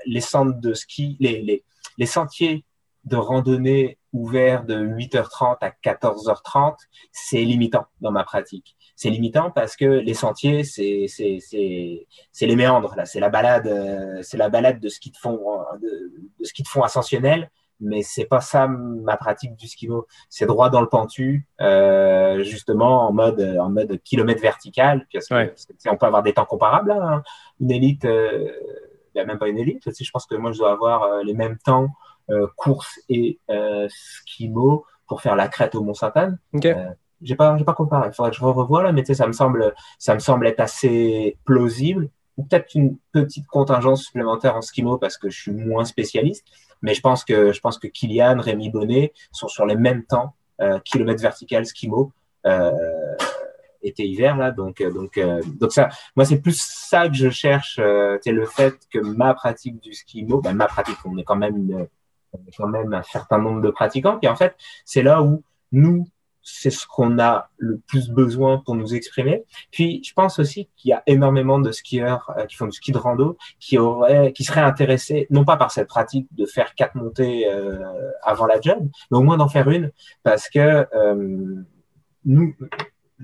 les 0.05 0.21
centres 0.21 0.61
de 0.61 0.75
ski, 0.75 1.17
les, 1.21 1.41
les, 1.41 1.65
les 1.97 2.07
sentiers 2.07 2.67
de 3.05 3.17
randonnée 3.17 3.99
ouverts 4.13 4.65
de 4.65 4.77
8h30 4.85 5.57
à 5.63 5.71
14h30, 5.71 6.77
c'est 7.13 7.45
limitant 7.45 7.87
dans 8.03 8.11
ma 8.11 8.25
pratique. 8.25 8.77
C'est 8.97 9.11
limitant 9.11 9.51
parce 9.51 9.77
que 9.77 9.85
les 9.85 10.15
sentiers, 10.15 10.65
c'est 10.65 11.07
c'est 11.09 11.39
c'est 11.41 12.07
c'est 12.33 12.47
les 12.47 12.57
méandres 12.57 12.95
là, 12.97 13.05
c'est 13.05 13.21
la 13.21 13.29
balade, 13.29 13.67
euh, 13.67 14.21
c'est 14.23 14.37
la 14.37 14.49
balade 14.49 14.81
de 14.81 14.89
ski 14.89 15.11
de 15.11 15.17
fond 15.17 15.41
de, 15.81 16.13
de 16.39 16.45
ski 16.45 16.63
de 16.63 16.69
fond 16.69 16.83
ascensionnel 16.83 17.51
mais 17.81 18.03
c'est 18.03 18.25
pas 18.25 18.41
ça 18.41 18.67
ma 18.69 19.17
pratique 19.17 19.57
du 19.57 19.69
skimo. 19.69 20.07
C'est 20.29 20.47
droit 20.47 20.71
dans 20.71 20.81
le 20.81 20.89
pentu, 20.89 21.47
euh, 21.61 22.43
justement 22.43 23.09
en 23.09 23.13
mode 23.13 23.41
en 23.61 23.71
mode 23.71 24.01
kilomètre 24.03 24.41
vertical. 24.41 25.07
Parce 25.13 25.29
que, 25.29 25.35
ouais. 25.35 25.55
on 25.87 25.97
peut 25.97 26.07
avoir 26.07 26.23
des 26.23 26.33
temps 26.33 26.45
comparables. 26.45 26.93
Hein. 26.93 27.23
Une 27.61 27.71
élite, 27.71 28.05
euh, 28.05 28.49
ben, 29.15 29.27
même 29.27 29.39
pas 29.39 29.49
une 29.49 29.59
élite. 29.59 29.83
Je 29.87 30.11
pense 30.11 30.27
que 30.27 30.35
moi 30.35 30.53
je 30.53 30.59
dois 30.59 30.73
avoir 30.73 31.03
euh, 31.05 31.23
les 31.23 31.35
mêmes 31.35 31.59
temps 31.59 31.89
euh, 32.31 32.47
course 32.57 33.01
et 33.09 33.39
euh, 33.51 33.87
skimo 33.89 34.85
pour 35.07 35.21
faire 35.21 35.37
la 35.37 35.49
crête 35.49 35.75
au 35.75 35.83
Mont 35.83 35.95
Sainte-Anne. 35.95 36.39
Okay. 36.55 36.75
Euh, 37.25 37.27
j'ai 37.27 37.37
pas 37.37 37.57
j'ai 37.59 37.65
pas 37.65 37.75
comparé. 37.75 38.13
Faudrait 38.13 38.31
que 38.31 38.37
je 38.37 38.45
revoie 38.45 38.83
là, 38.83 38.93
mais 38.93 39.03
tu 39.03 39.09
sais 39.09 39.15
ça 39.15 39.27
me 39.27 39.33
semble 39.33 39.75
ça 39.99 40.15
me 40.15 40.21
semble 40.21 40.47
être 40.47 40.61
assez 40.61 41.37
plausible 41.45 42.09
ou 42.37 42.45
peut-être 42.45 42.75
une 42.75 42.97
petite 43.13 43.47
contingence 43.47 44.05
supplémentaire 44.05 44.57
en 44.57 44.63
skimo 44.63 44.99
parce 44.99 45.17
que 45.17 45.31
je 45.31 45.41
suis 45.41 45.53
moins 45.53 45.85
spécialiste. 45.85 46.47
Mais 46.83 46.95
je 46.95 47.01
pense 47.01 47.25
que 47.25 47.53
je 47.53 47.61
pense 47.61 47.79
que 47.79 47.87
Kylian, 47.87 48.41
Rémi 48.41 48.71
Bonnet 48.71 49.13
sont 49.33 49.49
sur 49.49 49.67
les 49.67 49.77
mêmes 49.77 50.05
temps, 50.05 50.35
euh, 50.61 50.79
kilomètres 50.85 51.23
vertical, 51.23 51.65
skimo, 51.65 52.13
euh, 52.47 52.71
été 53.83 54.07
hiver 54.07 54.37
là. 54.37 54.51
Donc 54.51 54.83
donc 54.83 55.17
euh, 55.19 55.41
donc 55.47 55.73
ça, 55.73 55.89
moi 56.17 56.25
c'est 56.25 56.41
plus 56.41 56.61
ça 56.61 57.09
que 57.09 57.15
je 57.15 57.31
cherche. 57.31 57.79
Euh, 57.79 58.19
c'est 58.23 58.33
le 58.33 58.47
fait 58.47 58.75
que 58.93 58.99
ma 58.99 59.35
pratique 59.35 59.81
du 59.81 59.95
skimo, 59.95 60.41
ben, 60.41 60.55
ma 60.55 60.67
pratique, 60.67 60.99
on 61.05 61.17
est 61.17 61.25
quand 61.25 61.37
même 61.37 61.89
on 62.33 62.39
quand 62.57 62.69
même 62.69 62.93
un 62.93 63.03
certain 63.03 63.39
nombre 63.39 63.63
de 63.63 63.71
pratiquants. 63.71 64.19
Et 64.23 64.29
en 64.29 64.37
fait, 64.37 64.55
c'est 64.85 65.03
là 65.03 65.23
où 65.23 65.43
nous 65.73 66.07
c'est 66.45 66.71
ce 66.71 66.87
qu'on 66.87 67.19
a 67.19 67.49
le 67.57 67.79
plus 67.87 68.11
besoin 68.11 68.59
pour 68.59 68.77
nous 68.77 68.95
exprimer. 68.95 69.45
Puis, 69.73 70.03
je 70.05 70.13
pense 70.13 70.39
aussi 70.39 70.69
qu'il 70.77 70.91
y 70.91 70.93
a 70.93 71.03
énormément 71.07 71.59
de 71.59 71.73
skieurs 71.73 72.31
euh, 72.37 72.45
qui 72.45 72.55
font 72.55 72.67
du 72.67 72.73
ski 72.73 72.93
de 72.93 72.99
rando 72.99 73.37
qui 73.59 73.79
auraient, 73.79 74.33
qui 74.33 74.45
seraient 74.45 74.61
intéressés, 74.61 75.27
non 75.31 75.45
pas 75.45 75.57
par 75.57 75.71
cette 75.71 75.89
pratique 75.89 76.29
de 76.33 76.45
faire 76.45 76.75
quatre 76.75 76.95
montées 76.95 77.49
euh, 77.49 77.79
avant 78.23 78.47
la 78.47 78.61
job, 78.61 78.87
mais 79.11 79.19
au 79.19 79.23
moins 79.23 79.39
d'en 79.39 79.49
faire 79.49 79.69
une, 79.71 79.91
parce 80.23 80.49
que 80.51 80.87
euh, 80.95 81.65
nous, 82.27 82.55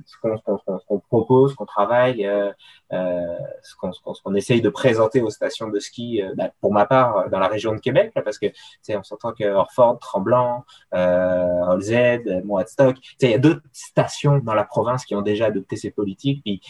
ce 0.07 0.17
qu'on 0.23 0.37
qu 0.39 0.53
qu 0.89 0.99
propose, 1.09 1.55
qu'on 1.55 1.67
travaille, 1.67 2.27
euh, 2.27 2.53
euh, 2.93 3.37
ce 3.63 3.75
qu'on 3.77 3.91
qu 3.91 4.37
essaye 4.37 4.61
de 4.61 4.69
présenter 4.69 5.21
aux 5.21 5.31
stations 5.31 5.69
de 5.69 5.79
ski, 5.79 6.23
euh, 6.23 6.35
bah, 6.37 6.51
pour 6.61 6.73
ma 6.73 6.87
part, 6.87 7.29
dans 7.31 7.39
la 7.39 7.49
région 7.49 7.73
de 7.75 7.81
Québec, 7.81 8.13
là, 8.15 8.23
parce 8.23 8.39
que 8.39 8.47
on 8.91 9.03
s'entend 9.03 9.33
que 9.33 9.45
Orford, 9.45 9.99
Tremblant, 9.99 10.65
euh, 10.95 11.61
Holzed, 11.67 12.45
Moatstock, 12.45 12.97
il 13.21 13.31
y 13.31 13.35
a 13.35 13.39
d'autres 13.39 13.63
stations 13.73 14.39
dans 14.39 14.55
la 14.55 14.65
province 14.65 15.05
qui 15.05 15.15
ont 15.15 15.23
déjà 15.23 15.47
adopté 15.47 15.77
ces 15.77 15.91
politiques. 15.91 16.43
Puis, 16.45 16.61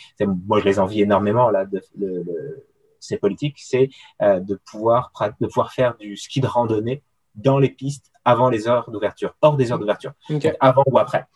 moi, 0.47 0.61
je 0.61 0.65
les 0.65 0.79
envie 0.79 1.03
énormément 1.03 1.51
là, 1.51 1.65
de, 1.65 1.83
de, 1.97 2.23
de 2.23 2.67
ces 2.99 3.17
politiques, 3.17 3.59
c'est 3.59 3.89
de 4.21 4.61
pouvoir 4.71 5.13
de 5.41 5.47
pouvoir 5.47 5.73
faire 5.73 5.97
du 5.97 6.17
ski 6.17 6.41
de 6.41 6.47
randonnée 6.47 7.03
dans 7.35 7.59
les 7.59 7.71
pistes 7.71 8.11
avant 8.25 8.51
les 8.51 8.69
heures 8.69 8.91
d'ouverture, 8.91 9.35
hors 9.41 9.57
des 9.57 9.73
heures 9.73 9.79
d'ouverture, 9.79 10.13
avant 10.61 10.83
ou 10.87 10.99
après. 10.99 11.27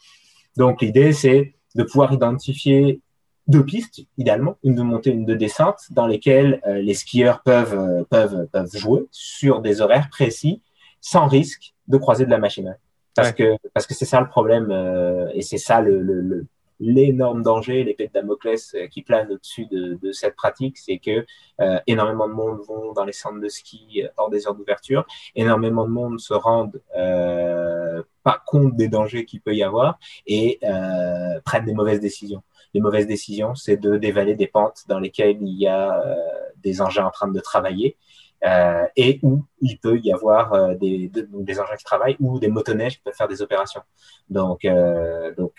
Donc 0.56 0.82
l'idée, 0.82 1.12
c'est 1.12 1.54
de 1.74 1.82
pouvoir 1.84 2.12
identifier 2.12 3.00
deux 3.46 3.64
pistes, 3.64 4.00
idéalement, 4.16 4.56
une 4.64 4.74
de 4.74 4.82
montée, 4.82 5.10
une 5.10 5.26
de 5.26 5.34
descente, 5.34 5.80
dans 5.90 6.06
lesquelles 6.06 6.60
euh, 6.66 6.80
les 6.80 6.94
skieurs 6.94 7.42
peuvent, 7.42 7.74
euh, 7.78 8.04
peuvent, 8.08 8.46
peuvent 8.52 8.74
jouer 8.74 9.06
sur 9.10 9.60
des 9.60 9.80
horaires 9.82 10.08
précis, 10.10 10.62
sans 11.00 11.26
risque 11.26 11.74
de 11.88 11.98
croiser 11.98 12.24
de 12.24 12.30
la 12.30 12.38
machine. 12.38 12.76
Parce 13.14 13.28
Ouais. 13.28 13.34
que 13.34 13.68
parce 13.74 13.86
que 13.86 13.94
c'est 13.94 14.06
ça 14.06 14.20
le 14.20 14.28
problème, 14.28 14.68
euh, 14.70 15.28
et 15.34 15.42
c'est 15.42 15.58
ça 15.58 15.80
le, 15.80 16.00
le, 16.00 16.20
le- 16.20 16.46
l'énorme 16.80 17.42
danger, 17.42 17.84
l'épée 17.84 18.08
de 18.08 18.12
Damoclès 18.12 18.74
euh, 18.74 18.86
qui 18.88 19.02
plane 19.02 19.30
au-dessus 19.32 19.66
de, 19.66 19.94
de 19.94 20.12
cette 20.12 20.36
pratique, 20.36 20.76
c'est 20.78 20.98
que 20.98 21.24
euh, 21.60 21.78
énormément 21.86 22.28
de 22.28 22.34
monde 22.34 22.60
vont 22.66 22.92
dans 22.92 23.04
les 23.04 23.12
centres 23.12 23.40
de 23.40 23.48
ski 23.48 24.02
euh, 24.02 24.08
hors 24.16 24.30
des 24.30 24.46
heures 24.46 24.54
d'ouverture, 24.54 25.06
énormément 25.34 25.84
de 25.84 25.90
monde 25.90 26.20
se 26.20 26.34
rendent 26.34 26.80
euh, 26.96 28.02
pas 28.22 28.42
compte 28.46 28.74
des 28.76 28.88
dangers 28.88 29.24
qu'il 29.24 29.40
peut 29.40 29.54
y 29.54 29.62
avoir 29.62 29.98
et 30.26 30.58
euh, 30.64 31.40
prennent 31.44 31.66
des 31.66 31.74
mauvaises 31.74 32.00
décisions. 32.00 32.42
Les 32.72 32.80
mauvaises 32.80 33.06
décisions, 33.06 33.54
c'est 33.54 33.76
de 33.76 33.96
dévaler 33.96 34.34
des 34.34 34.48
pentes 34.48 34.82
dans 34.88 34.98
lesquelles 34.98 35.38
il 35.40 35.56
y 35.56 35.68
a 35.68 36.00
euh, 36.00 36.16
des 36.56 36.80
engins 36.80 37.06
en 37.06 37.10
train 37.10 37.28
de 37.28 37.38
travailler 37.38 37.96
euh, 38.44 38.86
et 38.96 39.20
où 39.22 39.44
il 39.60 39.78
peut 39.78 39.98
y 40.02 40.12
avoir 40.12 40.52
euh, 40.52 40.74
des, 40.74 41.08
des 41.08 41.60
engins 41.60 41.76
qui 41.76 41.84
travaillent 41.84 42.16
ou 42.18 42.40
des 42.40 42.48
motoneiges 42.48 42.96
qui 42.96 43.02
peuvent 43.02 43.14
faire 43.14 43.28
des 43.28 43.42
opérations. 43.42 43.82
Donc, 44.28 44.64
euh, 44.64 45.32
donc 45.36 45.52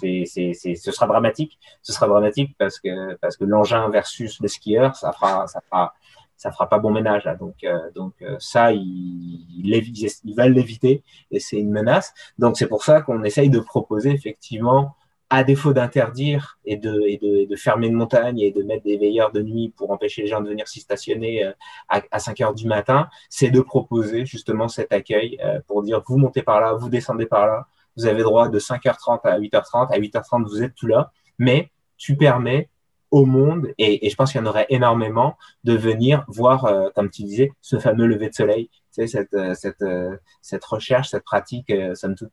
c'est, 0.00 0.54
ce 0.54 0.92
sera 0.92 1.06
dramatique. 1.06 1.58
Ce 1.82 1.92
sera 1.92 2.06
dramatique 2.06 2.54
parce 2.58 2.78
que 2.80 3.14
parce 3.16 3.36
que 3.36 3.44
l'engin 3.44 3.88
versus 3.90 4.40
le 4.40 4.48
skieur, 4.48 4.96
ça 4.96 5.12
fera 5.12 5.46
ça 5.46 5.60
fera 5.60 5.94
ça 6.36 6.50
fera 6.50 6.68
pas 6.68 6.78
bon 6.78 6.90
ménage. 6.90 7.28
Donc 7.38 7.56
euh, 7.64 7.90
donc 7.94 8.14
euh, 8.22 8.36
ça 8.38 8.72
ils 8.72 9.46
ils 9.54 10.34
veulent 10.36 10.52
l'éviter 10.52 11.02
et 11.30 11.40
c'est 11.40 11.58
une 11.58 11.70
menace. 11.70 12.12
Donc 12.38 12.56
c'est 12.56 12.66
pour 12.66 12.84
ça 12.84 13.00
qu'on 13.02 13.22
essaye 13.24 13.50
de 13.50 13.60
proposer 13.60 14.10
effectivement 14.10 14.96
à 15.30 15.44
défaut 15.44 15.72
d'interdire 15.72 16.58
et 16.66 16.76
de, 16.76 17.00
et, 17.06 17.16
de, 17.16 17.48
de 17.48 17.56
fermer 17.56 17.86
une 17.86 17.94
montagne 17.94 18.38
et 18.38 18.50
de 18.50 18.62
mettre 18.62 18.84
des 18.84 18.98
veilleurs 18.98 19.32
de 19.32 19.40
nuit 19.40 19.72
pour 19.74 19.90
empêcher 19.90 20.20
les 20.22 20.28
gens 20.28 20.42
de 20.42 20.48
venir 20.50 20.68
s'y 20.68 20.80
stationner 20.80 21.44
euh, 21.46 21.52
à, 21.88 22.02
à 22.10 22.18
5 22.18 22.38
heures 22.42 22.54
du 22.54 22.66
matin, 22.66 23.08
c'est 23.30 23.50
de 23.50 23.62
proposer 23.62 24.26
justement 24.26 24.68
cet 24.68 24.92
accueil 24.92 25.38
pour 25.66 25.82
dire 25.84 26.02
vous 26.06 26.18
montez 26.18 26.42
par 26.42 26.60
là, 26.60 26.74
vous 26.74 26.90
descendez 26.90 27.24
par 27.24 27.46
là, 27.46 27.66
vous 27.96 28.06
avez 28.06 28.22
droit 28.22 28.48
de 28.48 28.58
5h30 28.58 29.20
à 29.24 29.38
8h30, 29.38 29.92
à 29.92 29.98
8h30 29.98 30.48
vous 30.48 30.62
êtes 30.62 30.74
plus 30.74 30.88
là, 30.88 31.12
mais 31.38 31.70
tu 31.96 32.16
permets 32.16 32.68
au 33.12 33.26
monde, 33.26 33.68
et, 33.76 34.08
je 34.08 34.16
pense 34.16 34.32
qu'il 34.32 34.40
y 34.40 34.44
en 34.44 34.46
aurait 34.46 34.66
énormément, 34.70 35.36
de 35.64 35.74
venir 35.74 36.24
voir, 36.28 36.64
euh, 36.64 36.88
comme 36.94 37.10
tu 37.10 37.22
disais, 37.24 37.52
ce 37.60 37.78
fameux 37.78 38.06
lever 38.06 38.30
de 38.30 38.34
soleil, 38.34 38.70
tu 38.94 39.06
sais, 39.06 39.06
cette, 39.06 39.34
euh, 39.34 39.54
euh, 39.82 40.58
recherche, 40.66 41.10
cette 41.10 41.24
pratique, 41.24 41.70
euh, 41.70 41.94
somme 41.94 42.14
toute 42.14 42.32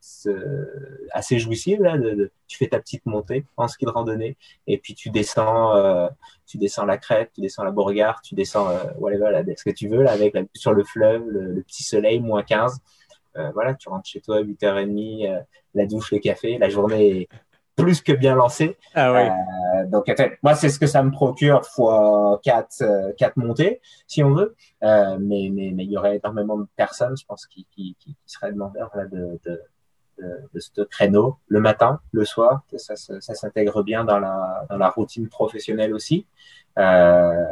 assez 1.11 1.37
jouissive, 1.37 1.81
là, 1.81 1.97
tu 2.47 2.57
fais 2.57 2.67
ta 2.67 2.79
petite 2.79 3.05
montée 3.05 3.45
en 3.57 3.67
ski 3.67 3.85
de 3.85 3.91
randonnée, 3.91 4.37
et 4.67 4.77
puis 4.77 4.95
tu 4.95 5.09
descends, 5.09 6.09
tu 6.45 6.57
descends 6.57 6.85
la 6.85 6.97
crête, 6.97 7.31
tu 7.35 7.41
descends 7.41 7.63
la 7.63 7.71
Beauregard, 7.71 8.21
tu 8.21 8.35
descends, 8.35 8.69
whatever, 8.99 9.43
ce 9.57 9.63
que 9.63 9.75
tu 9.75 9.89
veux, 9.89 10.03
là, 10.03 10.11
avec 10.11 10.35
sur 10.53 10.73
le 10.73 10.85
fleuve, 10.85 11.27
le, 11.27 11.61
petit 11.61 11.83
soleil, 11.83 12.21
moins 12.21 12.43
15, 12.43 12.73
euh, 12.73 12.98
voilà, 13.53 13.73
tu 13.75 13.89
rentres 13.89 14.07
chez 14.07 14.21
toi, 14.21 14.41
8h30, 14.41 15.29
euh, 15.29 15.39
la 15.75 15.85
douche, 15.85 16.11
le 16.11 16.19
café, 16.19 16.57
la 16.57 16.69
journée 16.69 17.21
est 17.21 17.29
plus 17.75 18.01
que 18.01 18.11
bien 18.11 18.35
lancée, 18.35 18.77
Ah 18.93 19.13
ouais. 19.13 19.29
euh, 19.29 19.85
donc, 19.85 20.11
moi, 20.43 20.53
c'est 20.53 20.67
ce 20.67 20.77
que 20.79 20.85
ça 20.87 21.01
me 21.01 21.11
procure 21.11 21.65
fois 21.65 22.39
4, 22.43 22.81
euh, 22.81 23.13
quatre 23.17 23.37
montées, 23.37 23.79
si 24.05 24.21
on 24.21 24.33
veut. 24.33 24.53
Euh, 24.83 25.17
mais, 25.19 25.49
mais, 25.53 25.71
mais 25.73 25.85
il 25.85 25.91
y 25.91 25.97
aurait 25.97 26.17
énormément 26.17 26.57
de 26.57 26.67
personnes, 26.75 27.15
je 27.15 27.25
pense, 27.25 27.45
qui, 27.47 27.65
qui, 27.71 27.95
qui, 27.97 28.09
qui 28.15 28.17
seraient 28.25 28.51
demandeurs 28.51 28.91
là, 28.95 29.05
de, 29.05 29.39
de, 29.45 29.61
de, 30.17 30.49
de 30.53 30.59
ce 30.59 30.81
créneau 30.81 31.37
le 31.47 31.61
matin, 31.61 32.01
le 32.11 32.25
soir. 32.25 32.63
que 32.69 32.77
Ça, 32.77 32.97
ça, 32.97 33.21
ça 33.21 33.33
s'intègre 33.33 33.81
bien 33.81 34.03
dans 34.03 34.19
la, 34.19 34.65
dans 34.69 34.77
la 34.77 34.89
routine 34.89 35.29
professionnelle 35.29 35.93
aussi. 35.93 36.27
Euh, 36.77 37.45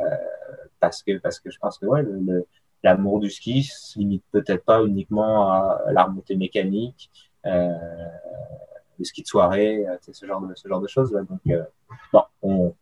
parce, 0.82 1.04
que, 1.04 1.18
parce 1.20 1.40
que 1.40 1.50
je 1.50 1.58
pense 1.60 1.78
que 1.80 1.86
ouais, 1.86 2.04
le, 2.04 2.20
le- 2.20 2.48
l'amour 2.84 3.20
du 3.20 3.30
ski 3.30 3.64
se 3.64 3.98
limite 4.00 4.24
peut-être 4.32 4.64
pas 4.64 4.84
uniquement 4.84 5.52
à 5.52 5.82
la 5.92 6.04
remontée 6.04 6.36
mécanique. 6.36 7.10
Euh, 7.46 7.74
le 9.00 9.06
ski 9.06 9.22
de 9.22 9.28
soirée, 9.28 9.86
euh, 9.88 9.96
ce 10.12 10.26
genre 10.26 10.42
de 10.42 10.54
ce 10.56 10.68
genre 10.68 10.82
de 10.82 10.88
choses. 10.88 11.12
Donc 11.12 11.40
euh, 11.48 11.64
bon, 12.12 12.24
on 12.42 12.76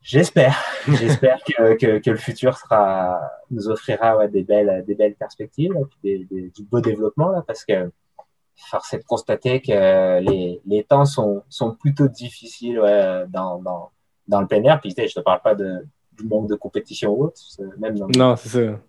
j'espère, 0.00 0.56
j'espère 0.88 1.38
que, 1.44 1.74
que, 1.76 1.98
que 1.98 2.10
le 2.10 2.16
futur 2.16 2.56
sera 2.56 3.20
nous 3.50 3.68
offrira 3.68 4.16
ouais, 4.16 4.28
des 4.28 4.42
belles 4.42 4.84
des 4.86 4.94
belles 4.94 5.14
perspectives, 5.14 5.72
des, 6.02 6.24
des- 6.30 6.50
du 6.50 6.62
beau 6.64 6.80
développement 6.80 7.30
là, 7.30 7.42
parce 7.46 7.64
que 7.64 7.90
force 8.70 8.92
est 8.94 8.98
de 8.98 9.04
constater 9.04 9.60
que 9.60 10.20
les, 10.20 10.60
les 10.66 10.84
temps 10.84 11.04
sont 11.04 11.42
sont 11.48 11.74
plutôt 11.74 12.08
difficiles 12.08 12.78
ouais, 12.80 13.24
dans, 13.28 13.58
dans 13.60 13.90
dans 14.28 14.40
le 14.40 14.46
plein 14.46 14.62
air. 14.64 14.80
Puis 14.80 14.94
je 14.96 15.14
te 15.14 15.20
parle 15.20 15.40
pas 15.42 15.54
de 15.54 15.84
du 16.18 16.26
manque 16.26 16.48
de 16.48 16.54
compétition 16.54 17.12
ou 17.12 17.24
autre, 17.24 17.36
c'est- 17.36 17.76
même 17.78 17.98
dans 17.98 18.08
Non, 18.16 18.36
c'est 18.36 18.48
ça. 18.48 18.80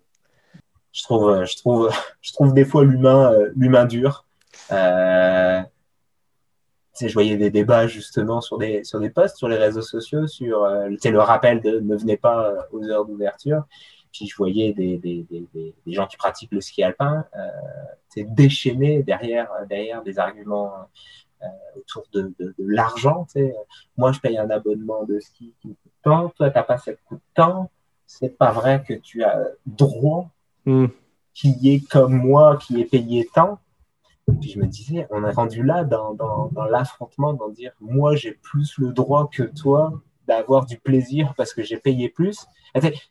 je 0.92 1.02
trouve, 1.02 1.44
je 1.44 1.56
trouve, 1.56 1.90
je 2.20 2.32
trouve 2.32 2.54
des 2.54 2.64
fois 2.64 2.84
l'humain, 2.84 3.32
euh, 3.32 3.50
l'humain 3.56 3.84
dur. 3.84 4.26
Euh, 4.72 5.60
je 7.00 7.12
voyais 7.12 7.36
des 7.36 7.50
débats 7.50 7.86
justement 7.86 8.40
sur 8.40 8.58
des, 8.58 8.84
sur 8.84 9.00
des 9.00 9.10
posts 9.10 9.36
sur 9.36 9.48
les 9.48 9.56
réseaux 9.56 9.82
sociaux 9.82 10.26
sur, 10.26 10.64
euh, 10.64 10.88
le 10.88 11.18
rappel 11.18 11.60
de 11.60 11.80
ne 11.80 11.96
venez 11.96 12.16
pas 12.16 12.48
euh, 12.50 12.56
aux 12.72 12.84
heures 12.84 13.04
d'ouverture. 13.04 13.64
Puis 14.12 14.28
je 14.28 14.36
voyais 14.36 14.72
des, 14.72 14.96
des, 14.98 15.26
des, 15.28 15.44
des, 15.52 15.92
gens 15.92 16.06
qui 16.06 16.16
pratiquent 16.16 16.52
le 16.52 16.60
ski 16.60 16.84
alpin, 16.84 17.24
euh, 17.36 18.22
déchaînés 18.28 19.02
derrière, 19.02 19.48
derrière 19.68 20.02
des 20.04 20.20
arguments 20.20 20.72
euh, 20.72 20.84
autour 21.76 22.04
de, 22.12 22.32
de, 22.38 22.54
de 22.58 22.64
l'argent. 22.66 23.26
Tu. 23.32 23.52
Moi, 23.96 24.12
je 24.12 24.20
paye 24.20 24.38
un 24.38 24.50
abonnement 24.50 25.04
de 25.04 25.18
ski 25.20 25.54
qui 25.60 25.68
me 25.68 25.74
coûte 25.74 25.92
tant, 26.02 26.28
toi, 26.30 26.50
t'as 26.50 26.62
pas 26.62 26.78
ça 26.78 26.92
te 26.92 26.98
coûte 27.06 27.22
tant. 27.34 27.70
C'est 28.06 28.36
pas 28.36 28.52
vrai 28.52 28.82
que 28.86 28.94
tu 28.94 29.22
as 29.24 29.42
droit 29.66 30.30
Hmm. 30.66 30.86
qui 31.34 31.58
est 31.74 31.86
comme 31.90 32.14
moi, 32.14 32.56
qui 32.56 32.80
est 32.80 32.86
payé 32.86 33.28
tant. 33.34 33.58
Puis 34.40 34.50
je 34.52 34.58
me 34.58 34.66
disais, 34.66 35.06
on 35.10 35.22
est 35.26 35.30
rendu 35.32 35.62
là 35.62 35.84
dans, 35.84 36.14
dans, 36.14 36.48
dans 36.48 36.64
l'affrontement, 36.64 37.34
dans 37.34 37.50
dire, 37.50 37.72
moi 37.80 38.16
j'ai 38.16 38.32
plus 38.32 38.78
le 38.78 38.90
droit 38.94 39.28
que 39.30 39.42
toi 39.42 39.92
d'avoir 40.26 40.64
du 40.64 40.78
plaisir 40.78 41.34
parce 41.36 41.52
que 41.52 41.62
j'ai 41.62 41.76
payé 41.76 42.08
plus. 42.08 42.46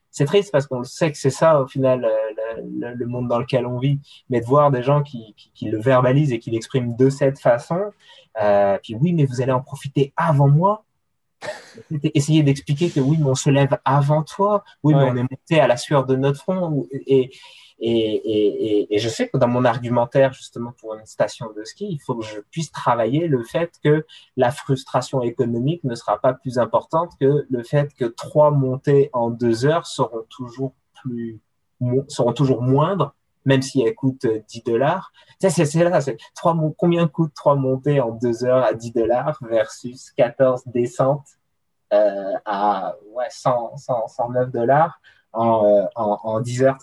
C'est- 0.10 0.26
triste 0.26 0.52
parce 0.52 0.66
qu'on 0.66 0.80
le 0.80 0.84
sait 0.86 1.12
que 1.12 1.18
c'est 1.20 1.30
ça 1.30 1.62
au 1.62 1.68
final 1.68 2.06
euh, 2.06 2.33
le, 2.58 3.06
monde 3.06 3.28
dans 3.28 3.40
lequel 3.40 3.66
on 3.66 3.80
vit, 3.80 4.00
mais 4.30 4.42
de 4.42 4.46
voir 4.46 4.72
des 4.72 4.84
gens 4.84 5.04
qui, 5.04 5.34
qui, 5.36 5.52
qui 5.54 5.70
le 5.70 5.80
verbalisent 5.80 6.34
et 6.34 6.40
qui 6.40 6.52
l'expriment 6.52 6.96
de 6.96 7.10
cette 7.10 7.40
façon, 7.40 7.92
euh, 8.42 8.78
puis 8.82 8.96
oui, 8.96 9.14
mais 9.14 9.26
vous 9.26 9.42
allez 9.42 9.52
en 9.52 9.62
profiter 9.62 10.14
avant 10.18 10.48
moi. 10.48 10.86
Essayer 12.14 12.42
d'expliquer 12.42 12.90
que 12.90 13.02
oui, 13.02 13.18
mais 13.20 13.26
on 13.26 13.36
se 13.36 13.50
lève 13.50 13.78
avant 13.84 14.24
toi, 14.24 14.64
oui, 14.82 14.94
mais 14.94 15.04
on 15.04 15.16
est 15.18 15.24
monté 15.24 15.60
à 15.60 15.68
la 15.68 15.76
sueur 15.76 16.06
de 16.06 16.16
notre 16.16 16.40
front. 16.40 16.88
Et, 16.92 17.32
et, 17.80 17.90
et, 17.90 18.78
et, 18.80 18.96
et 18.96 19.00
je 19.00 19.10
sais 19.10 19.28
que 19.28 19.38
dans 19.38 19.50
mon 19.50 19.66
argumentaire, 19.66 20.32
justement, 20.32 20.72
pour 20.80 20.96
une 20.96 21.06
station 21.06 21.52
de 21.56 21.66
ski, 21.66 21.88
il 21.92 22.00
faut 22.00 22.16
que 22.16 22.26
je 22.26 22.40
puisse 22.50 22.72
travailler 22.72 23.28
le 23.28 23.44
fait 23.44 23.74
que 23.84 24.06
la 24.38 24.52
frustration 24.52 25.22
économique 25.22 25.84
ne 25.84 25.96
sera 25.96 26.20
pas 26.20 26.34
plus 26.34 26.60
importante 26.60 27.12
que 27.20 27.46
le 27.50 27.64
fait 27.64 27.94
que 27.94 28.06
trois 28.06 28.52
montées 28.52 29.10
en 29.12 29.30
deux 29.30 29.66
heures 29.66 29.86
seront 29.86 30.24
toujours 30.30 30.74
plus, 31.04 31.42
seront 32.08 32.34
toujours 32.34 32.62
moindres, 32.62 33.14
même 33.46 33.62
si 33.62 33.82
elles 33.82 33.96
coûtent 33.96 34.26
euh, 34.26 34.40
10 34.48 34.64
dollars. 34.64 35.12
Ça, 35.42 35.50
c'est 35.50 36.18
combien 36.78 37.08
coûte 37.08 37.34
trois 37.36 37.56
montées 37.56 38.00
en 38.00 38.12
deux 38.12 38.46
heures 38.46 38.64
à 38.64 38.74
10 38.74 38.92
dollars 38.94 39.38
versus 39.42 40.12
14 40.12 40.64
descentes 40.68 41.28
euh, 41.92 42.34
à 42.46 42.96
ouais, 43.14 43.26
100, 43.30 43.78
100, 43.78 44.08
109 44.08 44.52
dollars 44.52 45.00
en, 45.34 45.66
euh, 45.66 45.86
en, 45.96 46.20
en 46.24 46.40
10 46.40 46.64
heures. 46.64 46.78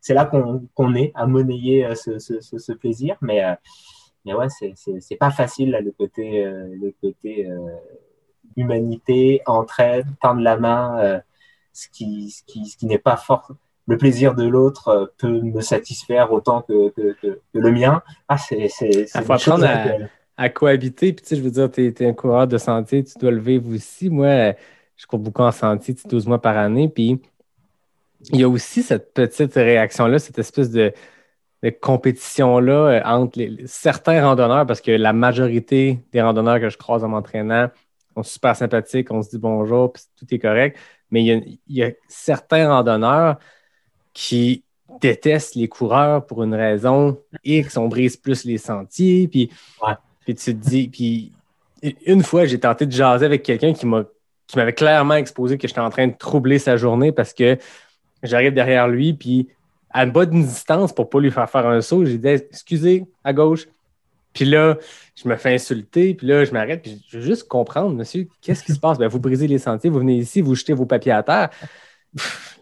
C'est 0.00 0.14
là 0.14 0.24
qu'on 0.26 0.94
est 0.94 1.12
à 1.14 1.26
monnayer 1.26 1.86
euh, 1.86 1.94
ce, 1.94 2.18
ce, 2.18 2.40
ce, 2.40 2.58
ce 2.58 2.72
plaisir. 2.72 3.16
Mais, 3.22 3.44
euh, 3.44 3.54
mais 4.24 4.34
ouais, 4.34 4.48
c'est- 4.50 5.16
pas 5.16 5.30
facile, 5.30 5.70
là, 5.70 5.80
le 5.80 5.92
côté, 5.92 6.44
euh, 6.44 6.68
le 6.80 6.94
côté 7.00 7.48
euh, 7.50 7.58
humanité, 8.56 9.40
entraide, 9.46 10.06
tendre 10.20 10.40
la 10.42 10.56
main, 10.56 10.98
euh, 11.00 11.20
ce 11.72 11.88
qui, 11.88 12.30
ce 12.30 12.42
qui, 12.44 12.66
ce 12.66 12.76
qui 12.76 12.86
n'est 12.86 12.98
pas 12.98 13.16
fort. 13.16 13.50
Le 13.86 13.96
plaisir 13.96 14.34
de 14.34 14.44
l'autre 14.46 14.88
euh, 14.88 15.06
peut 15.18 15.40
me 15.40 15.60
satisfaire 15.60 16.32
autant 16.32 16.62
que, 16.62 16.90
que, 16.90 17.16
que, 17.20 17.40
que 17.52 17.58
le 17.58 17.72
mien. 17.72 18.02
Ah, 18.28 18.38
c'est 18.38 18.68
c'est- 18.68 19.06
c'est 19.06 19.18
Ah, 19.18 19.22
faut 19.22 19.32
apprendre 19.32 19.66
à 20.36 20.48
cohabiter. 20.48 21.12
Puis, 21.12 21.22
tu 21.22 21.28
sais, 21.28 21.36
je 21.36 21.42
veux 21.42 21.50
dire, 21.50 21.70
tu 21.70 21.86
es, 21.86 22.06
un 22.06 22.12
coureur 22.12 22.46
de 22.46 22.58
sentier, 22.58 23.04
tu 23.04 23.18
dois 23.18 23.30
le 23.30 23.40
vivre 23.40 23.68
aussi. 23.74 24.08
Moi, 24.10 24.54
je 24.96 25.06
cours 25.06 25.18
beaucoup 25.18 25.42
en 25.42 25.52
sentier, 25.52 25.94
12 26.08 26.26
mois 26.26 26.40
par 26.40 26.56
année. 26.56 26.88
Puis, 26.88 27.20
il 28.30 28.40
y 28.40 28.44
a 28.44 28.48
aussi 28.48 28.82
cette 28.82 29.12
petite 29.14 29.54
réaction-là, 29.54 30.18
cette 30.18 30.38
espèce 30.38 30.70
de, 30.70 30.92
compétition-là 31.80 32.72
euh, 32.72 33.00
entre 33.04 33.38
certains 33.66 34.20
randonneurs, 34.24 34.66
parce 34.66 34.80
que 34.80 34.90
la 34.90 35.12
majorité 35.12 36.00
des 36.12 36.20
randonneurs 36.20 36.58
que 36.58 36.68
je 36.68 36.76
croise 36.76 37.04
en 37.04 37.08
m'entraînant 37.08 37.70
sont 38.14 38.24
super 38.24 38.56
sympathiques, 38.56 39.12
on 39.12 39.22
se 39.22 39.30
dit 39.30 39.38
bonjour, 39.38 39.92
puis 39.92 40.02
tout 40.18 40.26
est 40.34 40.40
correct. 40.40 40.76
Mais 41.10 41.22
il 41.22 41.58
y, 41.68 41.84
a, 41.84 41.92
certains 42.08 42.68
randonneurs 42.68 43.38
qui 44.12 44.62
détestent 45.00 45.54
les 45.54 45.68
coureurs 45.68 46.26
pour 46.26 46.42
une 46.42 46.54
raison 46.54 47.18
X, 47.44 47.76
on 47.76 47.88
brise 47.88 48.16
plus 48.16 48.44
les 48.44 48.58
sentiers, 48.58 49.26
puis, 49.28 49.50
puis 50.24 50.34
tu 50.34 50.54
te 50.54 50.68
dis, 50.68 50.88
puis 50.88 51.32
une 52.06 52.22
fois, 52.22 52.44
j'ai 52.46 52.60
tenté 52.60 52.86
de 52.86 52.92
jaser 52.92 53.26
avec 53.26 53.42
quelqu'un 53.42 53.72
qui 53.72 53.86
m'a 53.86 54.04
qui 54.52 54.58
m'avait 54.58 54.74
clairement 54.74 55.14
exposé 55.14 55.56
que 55.56 55.66
j'étais 55.66 55.80
en 55.80 55.88
train 55.88 56.08
de 56.08 56.14
troubler 56.14 56.58
sa 56.58 56.76
journée 56.76 57.10
parce 57.10 57.32
que 57.32 57.56
j'arrive 58.22 58.52
derrière 58.52 58.86
lui, 58.86 59.14
puis 59.14 59.48
à 59.88 60.04
une 60.04 60.10
bonne 60.10 60.42
distance 60.42 60.92
pour 60.92 61.06
ne 61.06 61.10
pas 61.10 61.20
lui 61.20 61.30
faire 61.30 61.48
faire 61.48 61.66
un 61.66 61.80
saut, 61.80 62.04
j'ai 62.04 62.18
dit 62.18 62.28
Excusez, 62.28 63.06
à 63.24 63.32
gauche. 63.32 63.66
Puis 64.34 64.44
là, 64.44 64.76
je 65.14 65.26
me 65.26 65.36
fais 65.36 65.54
insulter, 65.54 66.12
puis 66.14 66.26
là, 66.26 66.44
je 66.44 66.52
m'arrête, 66.52 66.82
puis 66.82 67.02
je 67.08 67.18
veux 67.18 67.24
juste 67.24 67.48
comprendre, 67.48 67.94
monsieur, 67.94 68.26
qu'est-ce 68.42 68.62
qui 68.62 68.72
se 68.72 68.78
passe? 68.78 68.98
Ben, 68.98 69.08
vous 69.08 69.20
brisez 69.20 69.46
les 69.46 69.58
sentiers, 69.58 69.88
vous 69.88 69.98
venez 69.98 70.16
ici, 70.16 70.42
vous 70.42 70.54
jetez 70.54 70.74
vos 70.74 70.86
papiers 70.86 71.12
à 71.12 71.22
terre. 71.22 71.50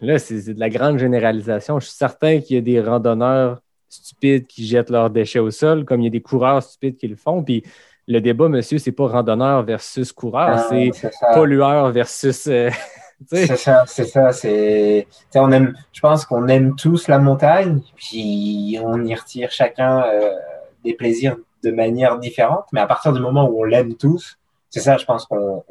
Là, 0.01 0.19
c'est 0.19 0.53
de 0.53 0.59
la 0.59 0.69
grande 0.69 0.97
généralisation. 0.97 1.79
Je 1.79 1.85
suis 1.85 1.95
certain 1.95 2.39
qu'il 2.39 2.55
y 2.55 2.59
a 2.59 2.61
des 2.61 2.81
randonneurs 2.81 3.61
stupides 3.89 4.47
qui 4.47 4.65
jettent 4.65 4.89
leurs 4.89 5.09
déchets 5.09 5.39
au 5.39 5.51
sol, 5.51 5.85
comme 5.85 6.01
il 6.01 6.05
y 6.05 6.07
a 6.07 6.11
des 6.11 6.21
coureurs 6.21 6.63
stupides 6.63 6.97
qui 6.97 7.07
le 7.07 7.15
font. 7.15 7.43
Puis 7.43 7.63
le 8.07 8.19
débat, 8.21 8.47
monsieur, 8.47 8.77
c'est 8.77 8.91
pas 8.91 9.07
randonneur 9.07 9.63
versus 9.63 10.11
coureur, 10.11 10.67
c'est 10.69 10.91
pollueur 11.33 11.91
versus. 11.91 12.47
Euh, 12.47 12.69
c'est 13.27 13.55
ça, 13.57 13.83
c'est 13.87 14.05
ça. 14.05 14.31
C'est, 14.31 15.07
on 15.35 15.51
aime, 15.51 15.75
je 15.91 15.99
pense 15.99 16.25
qu'on 16.25 16.47
aime 16.47 16.75
tous 16.75 17.07
la 17.07 17.19
montagne, 17.19 17.81
puis 17.95 18.79
on 18.83 19.03
y 19.03 19.13
retire 19.13 19.51
chacun 19.51 20.03
euh, 20.03 20.31
des 20.83 20.93
plaisirs 20.93 21.37
de 21.63 21.71
manière 21.71 22.17
différente. 22.17 22.65
Mais 22.73 22.79
à 22.79 22.87
partir 22.87 23.13
du 23.13 23.21
moment 23.21 23.47
où 23.47 23.61
on 23.61 23.63
l'aime 23.63 23.95
tous, 23.95 24.37
c'est 24.69 24.79
ça, 24.79 24.97
je 24.97 25.05
pense 25.05 25.25
qu'on 25.25 25.63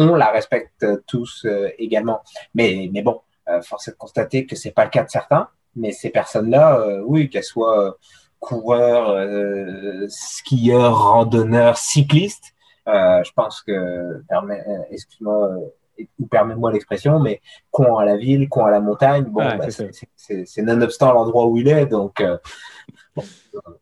on, 0.00 0.14
la 0.14 0.30
respecte 0.30 0.84
tous 1.06 1.44
euh, 1.44 1.68
également. 1.78 2.22
Mais, 2.54 2.90
mais 2.92 3.02
bon, 3.02 3.20
force 3.62 3.88
est 3.88 3.92
de 3.92 3.96
constater 3.96 4.46
que 4.46 4.56
c'est 4.56 4.70
pas 4.70 4.84
le 4.84 4.90
cas 4.90 5.04
de 5.04 5.10
certains. 5.10 5.48
Mais 5.76 5.92
ces 5.92 6.10
personnes-là, 6.10 7.00
oui, 7.04 7.30
qu'elles 7.30 7.44
soient 7.44 7.96
coureurs, 8.40 9.10
euh, 9.10 10.06
skieurs, 10.08 10.98
randonneurs, 10.98 11.76
cyclistes. 11.76 12.54
Euh, 12.88 13.22
je 13.22 13.30
pense 13.32 13.60
que, 13.60 13.72
euh, 13.72 14.82
excuse-moi, 14.90 15.50
ou 16.18 16.26
permets-moi 16.26 16.72
l'expression, 16.72 17.20
mais 17.20 17.40
con 17.70 17.98
à 17.98 18.06
la 18.06 18.16
ville, 18.16 18.48
con 18.48 18.64
à 18.64 18.70
la 18.70 18.80
montagne, 18.80 19.24
bon, 19.24 19.44
bah, 19.44 19.66
c'est 20.16 20.62
nonobstant 20.62 21.12
l'endroit 21.12 21.46
où 21.46 21.58
il 21.58 21.68
est, 21.68 21.84
donc 21.84 22.24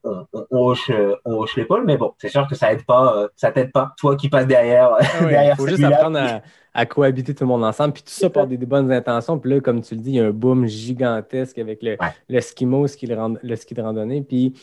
on, 0.04 0.26
hoche, 0.50 1.56
l'épaule, 1.56 1.84
mais 1.84 1.96
bon, 1.96 2.14
c'est 2.18 2.28
sûr 2.28 2.46
que 2.46 2.54
ça 2.54 2.72
aide 2.72 2.84
pas, 2.84 3.28
ça 3.36 3.50
t'aide 3.50 3.72
pas, 3.72 3.94
toi 3.98 4.16
qui 4.16 4.28
passes 4.28 4.46
derrière. 4.46 4.96
Ah 5.00 5.50
il 5.50 5.54
faut 5.56 5.66
juste 5.66 5.84
apprendre 5.84 6.18
à, 6.18 6.42
à 6.78 6.86
cohabiter 6.86 7.34
tout 7.34 7.44
le 7.44 7.48
monde 7.48 7.64
ensemble. 7.64 7.92
Puis 7.92 8.02
tout 8.04 8.12
ça 8.12 8.30
par 8.30 8.46
des, 8.46 8.56
bonnes 8.56 8.92
intentions. 8.92 9.38
Puis 9.38 9.50
là, 9.50 9.60
comme 9.60 9.82
tu 9.82 9.94
le 9.94 10.00
dis, 10.00 10.10
il 10.10 10.16
y 10.16 10.20
a 10.20 10.26
un 10.26 10.30
boom 10.30 10.66
gigantesque 10.66 11.58
avec 11.58 11.82
le, 11.82 11.96
le 12.28 12.40
skimo, 12.40 12.82
le 12.82 12.88
ski, 12.88 13.08
le 13.08 13.56
ski 13.56 13.74
de 13.74 13.82
randonnée. 13.82 14.22
Puis 14.22 14.54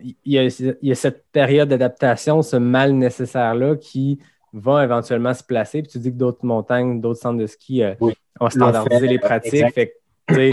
il 0.00 0.16
y 0.24 0.38
a, 0.38 0.44
il 0.44 0.88
y 0.88 0.90
a 0.90 0.94
cette 0.94 1.24
période 1.30 1.68
d'adaptation, 1.68 2.42
ce 2.42 2.56
mal 2.56 2.92
nécessaire-là 2.92 3.76
qui 3.76 4.18
va 4.52 4.84
éventuellement 4.84 5.34
se 5.34 5.44
placer. 5.44 5.82
Puis 5.82 5.92
tu 5.92 5.98
dis 5.98 6.10
que 6.10 6.16
d'autres 6.16 6.44
montagnes, 6.44 7.00
d'autres 7.00 7.20
centres 7.20 7.38
de 7.38 7.46
ski 7.46 7.82
euh, 7.82 7.94
ont 8.40 8.50
standardisé 8.50 9.06
les 9.06 9.18
pratiques. 9.18 9.72
Fait 9.72 9.94
que, 10.26 10.52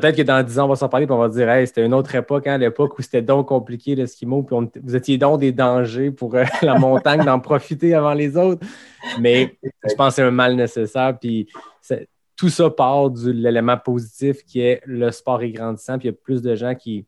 peut-être 0.00 0.16
que 0.16 0.22
dans 0.22 0.42
10 0.42 0.58
ans, 0.58 0.64
on 0.64 0.68
va 0.68 0.76
s'en 0.76 0.88
parler 0.88 1.06
et 1.06 1.10
on 1.10 1.18
va 1.18 1.28
dire 1.28 1.48
hey, 1.48 1.66
c'était 1.66 1.84
une 1.84 1.94
autre 1.94 2.14
époque, 2.14 2.46
hein, 2.46 2.58
l'époque 2.58 2.98
où 2.98 3.02
c'était 3.02 3.22
donc 3.22 3.48
compliqué 3.48 3.94
l'esquimau, 3.94 4.42
puis 4.42 4.56
vous 4.82 4.96
étiez 4.96 5.18
donc 5.18 5.40
des 5.40 5.52
dangers 5.52 6.10
pour 6.10 6.34
euh, 6.34 6.44
la 6.62 6.78
montagne 6.78 7.24
d'en 7.24 7.38
profiter 7.38 7.94
avant 7.94 8.14
les 8.14 8.36
autres. 8.36 8.66
Mais 9.20 9.56
je 9.62 9.94
pense 9.94 10.08
que 10.08 10.14
c'est 10.16 10.22
un 10.22 10.30
mal 10.30 10.56
nécessaire. 10.56 11.16
Puis 11.18 11.48
tout 12.36 12.48
ça 12.48 12.70
part 12.70 13.10
de 13.10 13.30
l'élément 13.30 13.76
positif 13.76 14.44
qui 14.44 14.60
est 14.60 14.80
le 14.84 15.10
sport 15.12 15.42
est 15.42 15.52
grandissant, 15.52 15.98
puis 15.98 16.08
il 16.08 16.10
y 16.10 16.14
a 16.14 16.18
plus 16.20 16.42
de 16.42 16.54
gens 16.56 16.74
qui, 16.74 17.06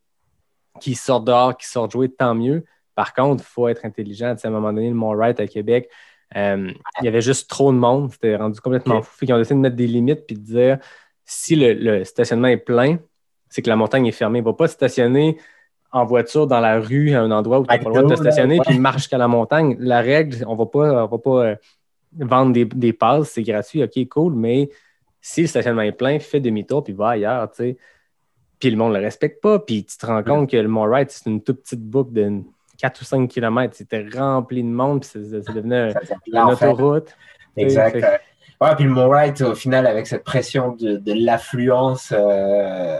qui 0.80 0.94
sortent 0.94 1.26
dehors, 1.26 1.56
qui 1.56 1.66
sortent 1.66 1.92
jouer, 1.92 2.08
tant 2.08 2.34
mieux. 2.34 2.64
Par 2.94 3.12
contre, 3.12 3.42
il 3.42 3.52
faut 3.52 3.68
être 3.68 3.84
intelligent. 3.84 4.34
à 4.42 4.46
un 4.46 4.50
moment 4.50 4.72
donné, 4.72 4.88
le 4.88 4.94
Mont 4.94 5.14
Wright 5.14 5.40
à 5.40 5.46
Québec, 5.46 5.90
euh, 6.36 6.70
il 7.00 7.04
y 7.04 7.08
avait 7.08 7.20
juste 7.20 7.50
trop 7.50 7.72
de 7.72 7.76
monde. 7.76 8.12
C'était 8.12 8.36
rendu 8.36 8.60
complètement 8.60 9.02
fou. 9.02 9.24
Ils 9.24 9.32
ont 9.32 9.38
décidé 9.38 9.54
de 9.56 9.60
mettre 9.60 9.76
des 9.76 9.86
limites 9.86 10.26
puis 10.26 10.36
de 10.36 10.42
dire 10.42 10.78
si 11.26 11.56
le, 11.56 12.04
stationnement 12.04 12.48
est 12.48 12.56
plein, 12.56 12.98
c'est 13.48 13.60
que 13.60 13.68
la 13.68 13.76
montagne 13.76 14.06
est 14.06 14.12
fermée. 14.12 14.38
Il 14.38 14.42
ne 14.42 14.46
va 14.46 14.54
pas 14.54 14.68
stationner 14.68 15.36
en 15.92 16.04
voiture 16.04 16.46
dans 16.46 16.60
la 16.60 16.80
rue 16.80 17.14
à 17.14 17.22
un 17.22 17.30
endroit 17.30 17.60
où 17.60 17.66
tu 17.66 17.72
n'as 17.72 17.78
pas 17.78 17.90
le 17.90 17.94
droit 17.94 18.02
de 18.04 18.14
te 18.14 18.20
stationner, 18.20 18.60
puis 18.64 18.78
marche 18.78 18.98
jusqu'à 18.98 19.18
la 19.18 19.28
montagne. 19.28 19.76
La 19.78 20.00
règle, 20.00 20.44
on 20.46 20.52
ne 20.52 20.58
va 20.58 20.66
pas, 20.66 21.06
va 21.06 21.18
pas 21.18 21.44
euh, 21.44 21.56
vendre 22.18 22.52
des, 22.52 22.64
des 22.64 22.92
passes, 22.92 23.30
c'est 23.30 23.42
gratuit, 23.42 23.82
ok, 23.82 24.08
cool, 24.08 24.34
mais 24.34 24.70
si 25.20 25.42
le 25.42 25.46
stationnement 25.48 25.82
est 25.82 25.92
plein, 25.92 26.18
fais 26.18 26.40
demi-tour, 26.40 26.84
puis 26.84 26.92
va 26.92 27.10
ailleurs, 27.10 27.50
tu 27.50 27.56
sais. 27.56 27.76
Puis 28.58 28.70
le 28.70 28.76
monde 28.76 28.92
ne 28.92 28.98
le 28.98 29.04
respecte 29.04 29.42
pas, 29.42 29.58
puis 29.58 29.84
tu 29.84 29.96
te 29.98 30.06
rends 30.06 30.22
compte 30.22 30.48
que 30.50 30.56
le 30.56 30.68
Mont 30.68 30.86
Wright, 30.86 31.10
c'est 31.10 31.28
une 31.28 31.42
toute 31.42 31.62
petite 31.62 31.82
boucle 31.82 32.12
de 32.12 32.42
4 32.78 33.00
ou 33.00 33.04
5 33.04 33.28
km. 33.28 33.74
C'était 33.74 34.06
rempli 34.14 34.62
de 34.62 34.68
monde, 34.68 35.00
puis 35.00 35.10
c'est 35.12 35.52
devenu 35.52 35.92
une 36.26 36.38
autoroute. 36.38 37.14
Exact. 37.56 38.04
Ouais, 38.60 38.74
puis 38.74 38.84
le 38.84 38.90
Mont 38.90 39.08
Wright, 39.08 39.40
au 39.42 39.54
final, 39.54 39.86
avec 39.86 40.06
cette 40.06 40.24
pression 40.24 40.72
de, 40.72 40.96
de 40.96 41.12
l'affluence 41.12 42.12
euh, 42.12 42.98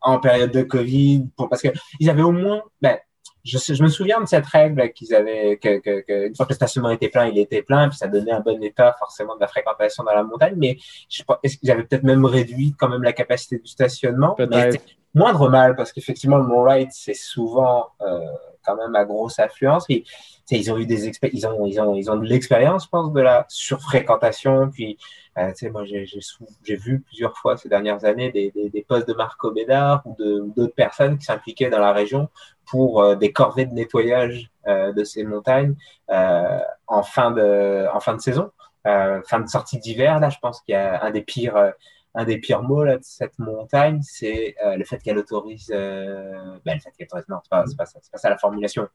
en 0.00 0.20
période 0.20 0.52
de 0.52 0.62
Covid, 0.62 1.26
pour, 1.36 1.48
parce 1.48 1.62
qu'ils 1.62 2.10
avaient 2.10 2.22
au 2.22 2.32
moins, 2.32 2.62
ben, 2.80 2.96
je, 3.44 3.58
je, 3.58 3.82
me 3.82 3.88
souviens 3.88 4.20
de 4.20 4.26
cette 4.26 4.46
règle 4.46 4.92
qu'ils 4.92 5.14
avaient, 5.14 5.56
que, 5.56 5.78
que, 5.78 6.00
que, 6.00 6.28
une 6.28 6.36
fois 6.36 6.46
que 6.46 6.52
le 6.52 6.56
stationnement 6.56 6.90
était 6.90 7.08
plein, 7.08 7.26
il 7.26 7.38
était 7.38 7.62
plein, 7.62 7.88
puis 7.88 7.98
ça 7.98 8.08
donnait 8.08 8.32
un 8.32 8.40
bon 8.40 8.62
état 8.62 8.94
forcément 8.98 9.36
de 9.36 9.40
la 9.40 9.48
fréquentation 9.48 10.04
dans 10.04 10.14
la 10.14 10.22
montagne, 10.22 10.54
mais 10.56 10.76
je 11.08 11.18
sais 11.18 11.24
pas, 11.24 11.38
est-ce 11.42 11.56
qu'ils 11.56 11.70
avaient 11.70 11.84
peut-être 11.84 12.02
même 12.04 12.24
réduit 12.24 12.74
quand 12.78 12.88
même 12.88 13.02
la 13.02 13.12
capacité 13.12 13.58
du 13.58 13.66
stationnement, 13.66 14.36
mais 14.38 14.70
moindre 15.14 15.48
mal, 15.48 15.76
parce 15.76 15.92
qu'effectivement, 15.92 16.36
le 16.36 16.44
Mont 16.44 16.62
Wright, 16.62 16.90
c'est 16.92 17.14
souvent 17.14 17.86
euh, 18.02 18.20
quand 18.66 18.76
même 18.76 18.94
à 18.94 19.04
grosse 19.04 19.38
affluence. 19.38 19.86
Ils 19.88 20.72
ont 20.72 20.78
eu 20.78 20.86
des 20.86 21.08
ils 21.32 21.46
ont, 21.46 21.66
ils 21.66 21.80
ont, 21.80 21.94
ils 21.94 22.10
ont 22.10 22.16
de 22.16 22.26
l'expérience, 22.26 22.84
je 22.84 22.88
pense, 22.88 23.12
de 23.12 23.20
la 23.20 23.46
surfréquentation. 23.48 24.70
Puis, 24.70 24.98
euh, 25.38 25.52
moi, 25.70 25.84
j'ai 25.84 26.76
vu 26.76 27.00
plusieurs 27.00 27.36
fois 27.36 27.56
ces 27.56 27.68
dernières 27.68 28.04
années 28.04 28.30
des 28.30 28.86
postes 28.88 29.08
de 29.08 29.14
Marco 29.14 29.50
Bédard 29.50 30.02
ou 30.04 30.16
d'autres 30.54 30.74
personnes 30.74 31.18
qui 31.18 31.24
s'impliquaient 31.24 31.70
dans 31.70 31.80
la 31.80 31.92
région 31.92 32.28
pour 32.66 33.00
euh, 33.00 33.14
des 33.14 33.32
corvées 33.32 33.64
de 33.64 33.72
nettoyage 33.72 34.50
euh, 34.66 34.92
de 34.92 35.04
ces 35.04 35.24
montagnes 35.24 35.76
euh, 36.10 36.58
en 36.86 37.02
fin 37.02 37.30
de 37.30 37.86
en 37.92 38.00
fin 38.00 38.14
de 38.14 38.20
saison, 38.20 38.50
fin 38.84 39.40
de 39.40 39.48
sortie 39.48 39.78
d'hiver. 39.78 40.20
Là, 40.20 40.28
je 40.30 40.38
pense 40.38 40.60
qu'il 40.60 40.74
y 40.74 40.76
a 40.76 41.02
un 41.02 41.10
des 41.10 41.22
pires 41.22 41.72
un 42.16 42.24
des 42.24 42.38
pires 42.38 42.62
mots 42.62 42.82
là, 42.82 42.96
de 42.96 43.04
cette 43.04 43.38
montagne, 43.38 44.00
c'est 44.02 44.56
le 44.64 44.84
fait 44.84 44.98
qu'elle 44.98 45.18
autorise. 45.18 45.68
Ben, 45.68 46.74
le 46.74 46.80
fait 46.80 46.90
qu'elle 46.96 47.06
autorise, 47.06 47.28
non, 47.28 47.38
c'est 47.42 47.50
pas, 47.50 47.64
pas, 47.76 47.86
ça, 47.86 48.00
pas 48.10 48.18
ça 48.18 48.30
la 48.30 48.38
formulation. 48.38 48.88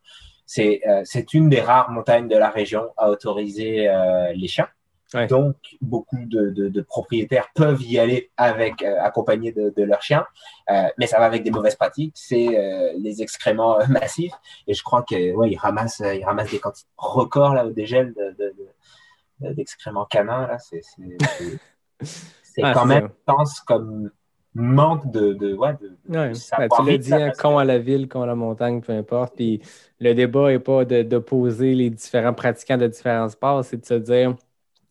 C'est 0.46 0.82
c'est 1.06 1.34
une 1.34 1.50
des 1.50 1.62
rares 1.62 1.92
montagnes 1.92 2.28
de 2.28 2.38
la 2.38 2.50
région 2.50 2.92
à 2.98 3.10
autoriser 3.10 3.90
les 4.36 4.48
chiens. 4.48 4.68
Donc, 5.30 5.56
beaucoup 5.82 6.24
de, 6.26 6.82
propriétaires 6.82 7.50
peuvent 7.54 7.82
y 7.82 8.00
aller 8.00 8.32
avec 8.38 8.82
euh, 8.82 9.02
accompagnés 9.02 9.52
de, 9.52 9.74
de 9.76 9.84
leurs 9.84 10.02
chiens, 10.02 10.26
euh, 10.70 10.88
mais 10.98 11.08
ça 11.08 11.20
va 11.20 11.26
avec 11.26 11.44
des 11.44 11.52
mauvaises 11.52 11.76
pratiques, 11.76 12.14
c'est 12.16 12.58
euh, 12.58 12.94
les 12.98 13.22
excréments 13.22 13.78
massifs. 13.90 14.34
Et 14.68 14.74
je 14.74 14.82
crois 14.84 15.04
que 15.04 15.34
ouais, 15.34 15.52
ils 15.52 15.58
ramassent, 15.58 16.02
ils 16.02 16.24
ramassent 16.24 16.52
des 16.52 16.60
quantités 16.60 16.90
records 16.98 17.54
là 17.54 17.66
au 17.66 17.72
dégel 17.72 18.14
d'excréments 19.40 20.06
canins 20.06 20.48
là. 20.48 20.58
C'est 20.60 20.82
ah, 22.62 22.74
quand 22.74 22.86
même, 22.86 23.08
je 23.08 23.34
pense, 23.34 23.60
comme 23.62 24.12
manque 24.54 25.10
de, 25.12 25.34
de, 25.34 25.54
ouais, 25.54 25.74
de, 25.82 25.98
ben, 26.08 26.34
tu 26.34 26.86
l'as 26.86 26.98
dit, 26.98 27.14
un 27.14 27.32
con 27.32 27.58
à 27.58 27.64
la 27.64 27.80
ville, 27.80 28.08
con 28.10 28.22
à 28.22 28.26
la 28.26 28.36
montagne, 28.36 28.82
peu 28.82 28.94
importe. 28.94 29.36
Puis 29.36 29.62
le 30.00 30.14
débat 30.14 30.50
n'est 30.50 30.60
pas 30.60 30.84
d'opposer 30.86 31.74
les 31.74 31.90
différents 31.90 32.34
pratiquants 32.34 32.78
de 32.78 32.88
différents 32.88 33.30
sports, 33.30 33.64
c'est 33.64 33.78
de 33.78 33.86
se 33.86 33.94
dire 33.94 34.36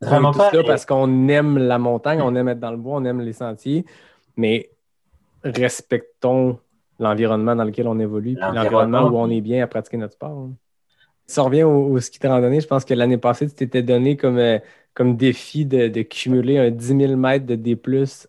Vraiment 0.01 0.33
pas. 0.33 0.51
parce 0.67 0.87
qu'on 0.87 1.29
aime 1.29 1.59
la 1.59 1.79
montagne, 1.79 2.23
on 2.23 2.35
aime 2.35 2.49
être 2.49 2.61
dans 2.61 2.71
le 2.71 2.79
bois, 2.79 2.97
on 2.97 3.05
aime 3.05 3.21
les 3.21 3.35
sentiers, 3.35 3.85
mais 4.37 4.71
respectons 5.45 6.59
l'environnement 6.99 7.55
dans 7.55 7.65
lequel 7.65 7.87
on 7.87 7.99
évolue, 7.99 8.35
puis 8.35 8.55
l'environnement 8.55 9.03
où 9.03 9.19
on 9.19 9.29
est 9.29 9.41
bien 9.43 9.63
à 9.63 9.67
pratiquer 9.67 9.99
notre 9.99 10.15
sport. 10.15 10.31
Hein. 10.31 10.53
Si 11.27 11.39
on 11.39 11.45
revient 11.45 11.63
au, 11.63 11.99
ski 12.01 12.19
de 12.19 12.29
randonnée, 12.29 12.61
je 12.61 12.67
pense 12.67 12.85
que 12.85 12.93
l'année 12.95 13.19
passée, 13.19 13.47
tu 13.47 13.55
t'étais 13.55 13.83
donné 13.83 14.17
comme, 14.17 14.39
euh, 14.39 14.59
comme 14.95 15.17
défi 15.17 15.67
de, 15.67 16.03
cumuler 16.03 16.59
un 16.59 16.71
10 16.71 16.99
000 16.99 17.17
mètres 17.17 17.47
de 17.47 17.55
D+, 17.55 17.79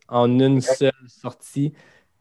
en 0.07 0.39
une 0.39 0.61
seule 0.61 0.91
sortie. 1.07 1.73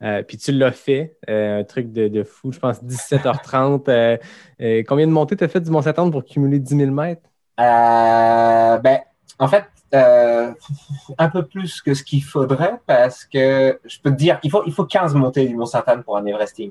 Euh, 0.03 0.23
puis 0.23 0.39
tu 0.39 0.53
l'as 0.53 0.73
fait, 0.73 1.19
euh, 1.29 1.61
un 1.61 1.65
truc 1.65 1.93
de, 1.93 2.09
de, 2.09 2.23
fou, 2.23 2.53
je 2.53 2.59
pense 2.59 2.83
17h30. 2.83 3.91
Euh, 3.91 4.83
combien 4.89 5.07
de 5.07 5.13
montées 5.13 5.37
tu 5.37 5.45
as 5.45 5.49
fait 5.49 5.61
du 5.61 5.71
Mont-Saint-Anne 5.71 6.11
pour 6.11 6.25
cumuler 6.25 6.59
10 6.59 6.77
000 6.77 6.91
mètres? 6.91 7.23
ben, 7.59 9.01
en 9.39 9.49
fait, 9.49 9.65
un 9.93 11.29
peu 11.29 11.45
plus 11.45 11.83
que 11.83 11.93
ce 11.93 12.03
qu'il 12.03 12.25
faudrait 12.25 12.81
parce 12.87 13.27
que 13.27 13.79
je 13.85 14.01
peux 14.01 14.11
te 14.11 14.17
dire, 14.17 14.41
il 14.43 14.51
faut, 14.51 14.63
il 14.67 14.73
faut 14.73 14.85
15 14.85 15.15
montées 15.15 15.47
du 15.47 15.57
Mont-Saint-Anne 15.57 16.03
pour 16.03 16.17
un 16.17 16.25
Everesting. 16.25 16.71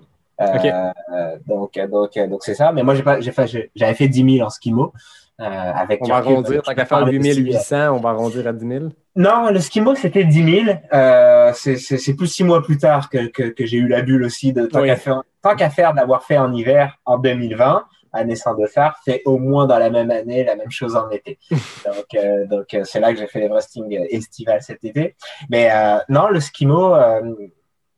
Donc, 1.47 1.79
donc, 1.89 2.29
donc 2.29 2.43
c'est 2.43 2.55
ça. 2.55 2.71
Mais 2.71 2.83
moi, 2.83 2.95
j'avais 2.95 3.31
fait, 3.31 3.93
fait 3.93 4.07
10 4.07 4.37
000 4.37 4.45
en 4.45 4.49
skimo. 4.49 4.93
Euh, 5.41 5.45
avec 5.45 6.01
on 6.01 6.09
va 6.09 6.17
arrondir, 6.17 6.61
tant 6.61 6.73
qu'à 6.73 6.83
faire 6.85 7.07
8800, 7.07 7.91
on 7.95 8.01
va 8.01 8.09
arrondir 8.09 8.45
à 8.45 8.51
10 8.51 8.67
000. 8.67 8.85
Non, 9.15 9.49
le 9.49 9.59
skimo, 9.61 9.95
c'était 9.95 10.25
10 10.25 10.63
000. 10.65 10.77
Euh, 10.93 11.53
c'est 11.53 12.13
plus 12.13 12.27
six 12.27 12.43
mois 12.43 12.61
plus 12.61 12.77
tard 12.77 13.09
que, 13.09 13.27
que, 13.27 13.43
que 13.43 13.65
j'ai 13.65 13.77
eu 13.77 13.87
la 13.87 14.01
bulle 14.01 14.23
aussi 14.23 14.51
de 14.51 14.65
tant 14.65 14.83
qu'à 14.83 14.97
faire, 14.97 15.23
qu'à 15.57 15.69
faire 15.69 15.93
d'avoir 15.93 16.23
fait 16.23 16.37
en 16.37 16.53
hiver 16.53 16.97
en 17.05 17.17
2020 17.17 17.85
année 18.13 18.35
sans 18.35 18.55
de 18.55 18.65
phare, 18.65 18.97
fait 19.03 19.21
au 19.25 19.37
moins 19.37 19.67
dans 19.67 19.77
la 19.77 19.89
même 19.89 20.11
année 20.11 20.43
la 20.43 20.55
même 20.55 20.71
chose 20.71 20.95
en 20.95 21.09
été. 21.09 21.37
donc, 21.51 22.05
euh, 22.15 22.45
donc 22.47 22.73
euh, 22.73 22.83
c'est 22.83 22.99
là 22.99 23.13
que 23.13 23.19
j'ai 23.19 23.27
fait 23.27 23.39
les 23.39 23.45
l'Everesting 23.45 24.07
estival 24.09 24.61
cet 24.61 24.83
été. 24.83 25.15
Mais 25.49 25.69
euh, 25.71 25.97
non, 26.09 26.29
le 26.29 26.39
skimo, 26.39 26.95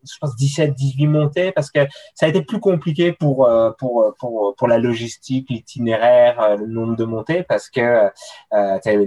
je 0.03 0.17
pense 0.19 0.35
17, 0.35 0.73
18 0.73 1.07
montées 1.07 1.51
parce 1.51 1.71
que 1.71 1.79
ça 2.15 2.25
a 2.25 2.29
été 2.29 2.41
plus 2.41 2.59
compliqué 2.59 3.11
pour 3.13 3.45
euh, 3.45 3.71
pour 3.77 4.13
pour 4.19 4.55
pour 4.55 4.67
la 4.67 4.77
logistique, 4.77 5.49
l'itinéraire, 5.49 6.39
euh, 6.39 6.57
le 6.57 6.67
nombre 6.67 6.95
de 6.95 7.05
montées 7.05 7.43
parce 7.43 7.69
que 7.69 8.09
euh, 8.53 9.05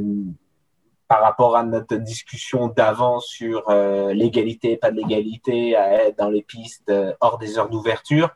par 1.06 1.20
rapport 1.20 1.56
à 1.56 1.62
notre 1.62 1.96
discussion 1.96 2.68
d'avant 2.68 3.20
sur 3.20 3.70
l'égalité, 3.70 4.78
pas 4.78 4.90
de 4.90 4.96
l'égalité, 4.96 5.76
à 5.76 6.06
être 6.06 6.16
dans 6.16 6.30
les 6.30 6.42
pistes 6.42 6.90
hors 7.20 7.36
des 7.36 7.58
heures 7.58 7.68
d'ouverture, 7.68 8.30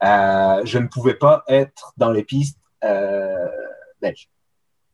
je 0.00 0.78
ne 0.78 0.86
pouvais 0.86 1.14
pas 1.14 1.42
être 1.48 1.92
dans 1.96 2.12
les 2.12 2.22
pistes 2.22 2.60
belges. 4.00 4.31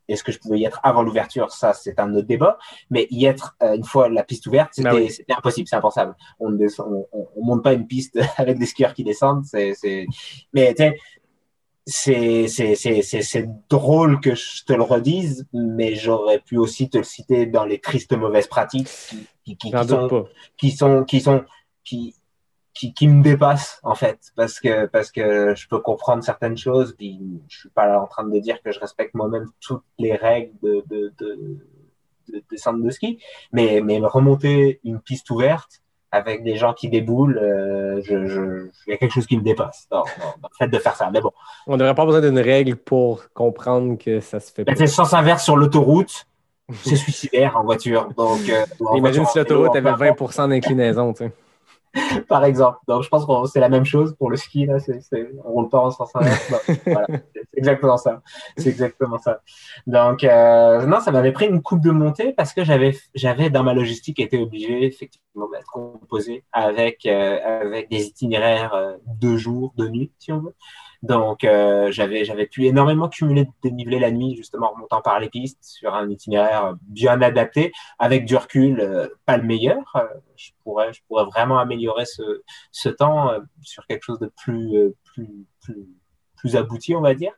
Est-ce 0.09 0.24
que 0.24 0.32
je 0.32 0.39
pouvais 0.39 0.59
y 0.59 0.64
être 0.64 0.80
avant 0.82 1.02
l'ouverture 1.02 1.51
Ça, 1.51 1.72
c'est 1.72 1.98
un 2.01 2.14
autre 2.14 2.26
débat. 2.26 2.59
Mais 2.90 3.06
y 3.10 3.26
être 3.26 3.56
euh, 3.62 3.76
une 3.76 3.85
fois 3.85 4.09
la 4.09 4.22
piste 4.22 4.47
ouverte, 4.47 4.72
bah 4.80 4.93
c'était 5.09 5.35
impossible, 5.35 5.68
c'est 5.68 5.76
impensable. 5.76 6.16
On 6.40 6.51
ne 6.51 6.66
on, 6.78 7.44
monte 7.44 7.62
pas 7.62 7.74
une 7.74 7.86
piste 7.86 8.18
avec 8.36 8.59
des 8.59 8.66
skieurs 8.66 8.94
qui 8.94 9.05
descendent. 9.05 9.44
C'est. 9.44 10.06
Mais 10.52 10.74
c'est, 11.90 12.48
c'est, 12.48 12.74
c'est, 12.74 13.48
drôle 13.70 14.20
que 14.20 14.35
je 14.35 14.64
te 14.64 14.74
le 14.74 14.82
redise, 14.82 15.47
mais 15.55 15.94
j'aurais 15.94 16.39
pu 16.39 16.59
aussi 16.59 16.90
te 16.90 16.98
le 16.98 17.05
citer 17.05 17.47
dans 17.47 17.64
les 17.64 17.78
tristes 17.80 18.12
mauvaises 18.12 18.47
pratiques 18.47 18.89
qui, 19.44 19.56
qui, 19.56 19.70
qui, 19.70 19.89
sont, 19.89 20.26
qui 20.59 20.70
sont, 20.70 21.05
qui 21.05 21.20
sont, 21.22 21.44
qui, 21.85 22.14
qui, 22.78 22.94
qui, 22.94 23.09
me 23.09 23.22
dépasse 23.22 23.80
en 23.82 23.94
fait 23.94 24.18
parce 24.36 24.60
que 24.60 24.86
parce 24.86 25.10
que 25.10 25.55
je 25.55 25.68
peux 25.68 25.80
comprendre 25.80 26.22
certaines 26.22 26.56
choses 26.56 26.94
puis 26.96 27.20
je 27.48 27.59
suis 27.59 27.68
pas 27.70 27.98
en 28.00 28.06
train 28.06 28.24
de 28.24 28.38
dire 28.38 28.62
que 28.62 28.70
je 28.70 28.78
respecte 28.78 29.14
moi-même 29.14 29.46
toutes 29.60 29.84
les 29.98 30.14
règles 30.14 30.52
de 30.62 30.84
de, 30.86 31.12
de, 31.18 31.59
de, 32.28 32.44
de 32.50 32.56
centre 32.56 32.80
de 32.82 32.90
ski 32.90 33.18
mais 33.52 33.80
mais 33.82 33.98
remonter 33.98 34.80
une 34.84 35.00
piste 35.00 35.28
ouverte 35.30 35.82
avec 36.10 36.42
des 36.42 36.56
gens 36.56 36.72
qui 36.72 36.88
déboulent, 36.88 37.38
euh, 37.38 38.00
je, 38.02 38.26
je, 38.26 38.68
il 38.86 38.90
y 38.90 38.94
a 38.94 38.96
quelque 38.96 39.12
chose 39.12 39.26
qui 39.26 39.36
me 39.36 39.42
dépasse 39.42 39.86
dans, 39.90 40.05
le 40.05 40.48
fait 40.56 40.68
de 40.68 40.78
faire 40.78 40.96
ça. 40.96 41.10
Mais 41.12 41.20
bon. 41.20 41.32
On 41.66 41.76
n'aurait 41.76 41.94
pas 41.94 42.06
besoin 42.06 42.22
d'une 42.22 42.38
règle 42.38 42.76
pour 42.76 43.30
comprendre 43.34 43.98
que 43.98 44.20
ça 44.20 44.40
se 44.40 44.50
fait 44.50 44.64
ben, 44.64 44.72
pas. 44.72 44.78
C'est 44.78 44.86
sens 44.86 45.12
inverse 45.12 45.44
sur 45.44 45.56
l'autoroute, 45.56 46.26
c'est 46.82 46.96
suicidaire 46.96 47.59
en 47.59 47.64
voiture. 47.64 48.09
Donc, 48.16 48.40
euh, 48.48 48.64
Imagine 48.96 49.26
si 49.26 49.36
l'autoroute 49.36 49.76
avait 49.76 50.10
20% 50.10 50.48
d'inclinaison, 50.48 51.12
tu 51.12 51.24
sais. 51.24 51.32
par 52.28 52.44
exemple. 52.44 52.78
Donc, 52.86 53.02
je 53.02 53.08
pense 53.08 53.26
que 53.26 53.32
c'est 53.50 53.60
la 53.60 53.68
même 53.68 53.84
chose 53.84 54.14
pour 54.18 54.30
le 54.30 54.36
ski. 54.36 54.66
Là, 54.66 54.78
c'est, 54.78 55.00
c'est, 55.00 55.30
on 55.44 55.52
roule 55.52 55.68
pas 55.68 55.80
en 55.80 55.90
sens 55.90 56.10
inverse. 56.14 56.52
voilà, 56.86 57.06
c'est 57.32 57.58
exactement 57.58 57.96
ça. 57.96 58.22
C'est 58.56 58.68
exactement 58.68 59.18
ça. 59.18 59.40
Donc, 59.86 60.24
euh, 60.24 60.86
non, 60.86 61.00
ça 61.00 61.10
m'avait 61.10 61.32
pris 61.32 61.46
une 61.46 61.62
coupe 61.62 61.80
de 61.80 61.90
montée 61.90 62.32
parce 62.32 62.52
que 62.52 62.64
j'avais, 62.64 62.96
j'avais 63.14 63.50
dans 63.50 63.62
ma 63.62 63.74
logistique 63.74 64.20
été 64.20 64.38
obligé 64.38 64.84
effectivement 64.84 65.48
d'être 65.52 65.70
composé 65.70 66.44
avec 66.52 67.06
euh, 67.06 67.38
avec 67.44 67.90
des 67.90 68.06
itinéraires 68.06 68.74
euh, 68.74 68.96
de 69.20 69.36
jour, 69.36 69.72
de 69.76 69.88
nuit, 69.88 70.12
si 70.18 70.32
on 70.32 70.40
veut. 70.40 70.54
Donc, 71.02 71.44
euh, 71.44 71.92
j'avais, 71.92 72.24
j'avais 72.24 72.46
pu 72.46 72.66
énormément 72.66 73.08
cumuler 73.08 73.44
de 73.44 73.50
dénivelé 73.62 74.00
la 74.00 74.10
nuit, 74.10 74.34
justement, 74.36 74.70
en 74.70 74.74
remontant 74.74 75.00
par 75.00 75.20
les 75.20 75.28
pistes 75.28 75.58
sur 75.62 75.94
un 75.94 76.08
itinéraire 76.10 76.74
bien 76.82 77.20
adapté, 77.22 77.72
avec 77.98 78.24
du 78.24 78.36
recul, 78.36 78.80
euh, 78.80 79.08
pas 79.24 79.36
le 79.36 79.44
meilleur. 79.44 79.78
Euh, 79.96 80.02
je 80.36 80.50
pourrais, 80.64 80.92
je 80.92 81.00
pourrais 81.06 81.24
vraiment 81.24 81.58
améliorer 81.58 82.04
ce, 82.04 82.42
ce 82.72 82.88
temps 82.88 83.30
sur 83.62 83.86
quelque 83.86 84.02
chose 84.02 84.18
de 84.18 84.30
plus, 84.42 84.92
plus, 85.04 85.46
plus, 85.60 85.88
plus 86.36 86.56
abouti, 86.56 86.94
on 86.94 87.00
va 87.00 87.14
dire. 87.14 87.32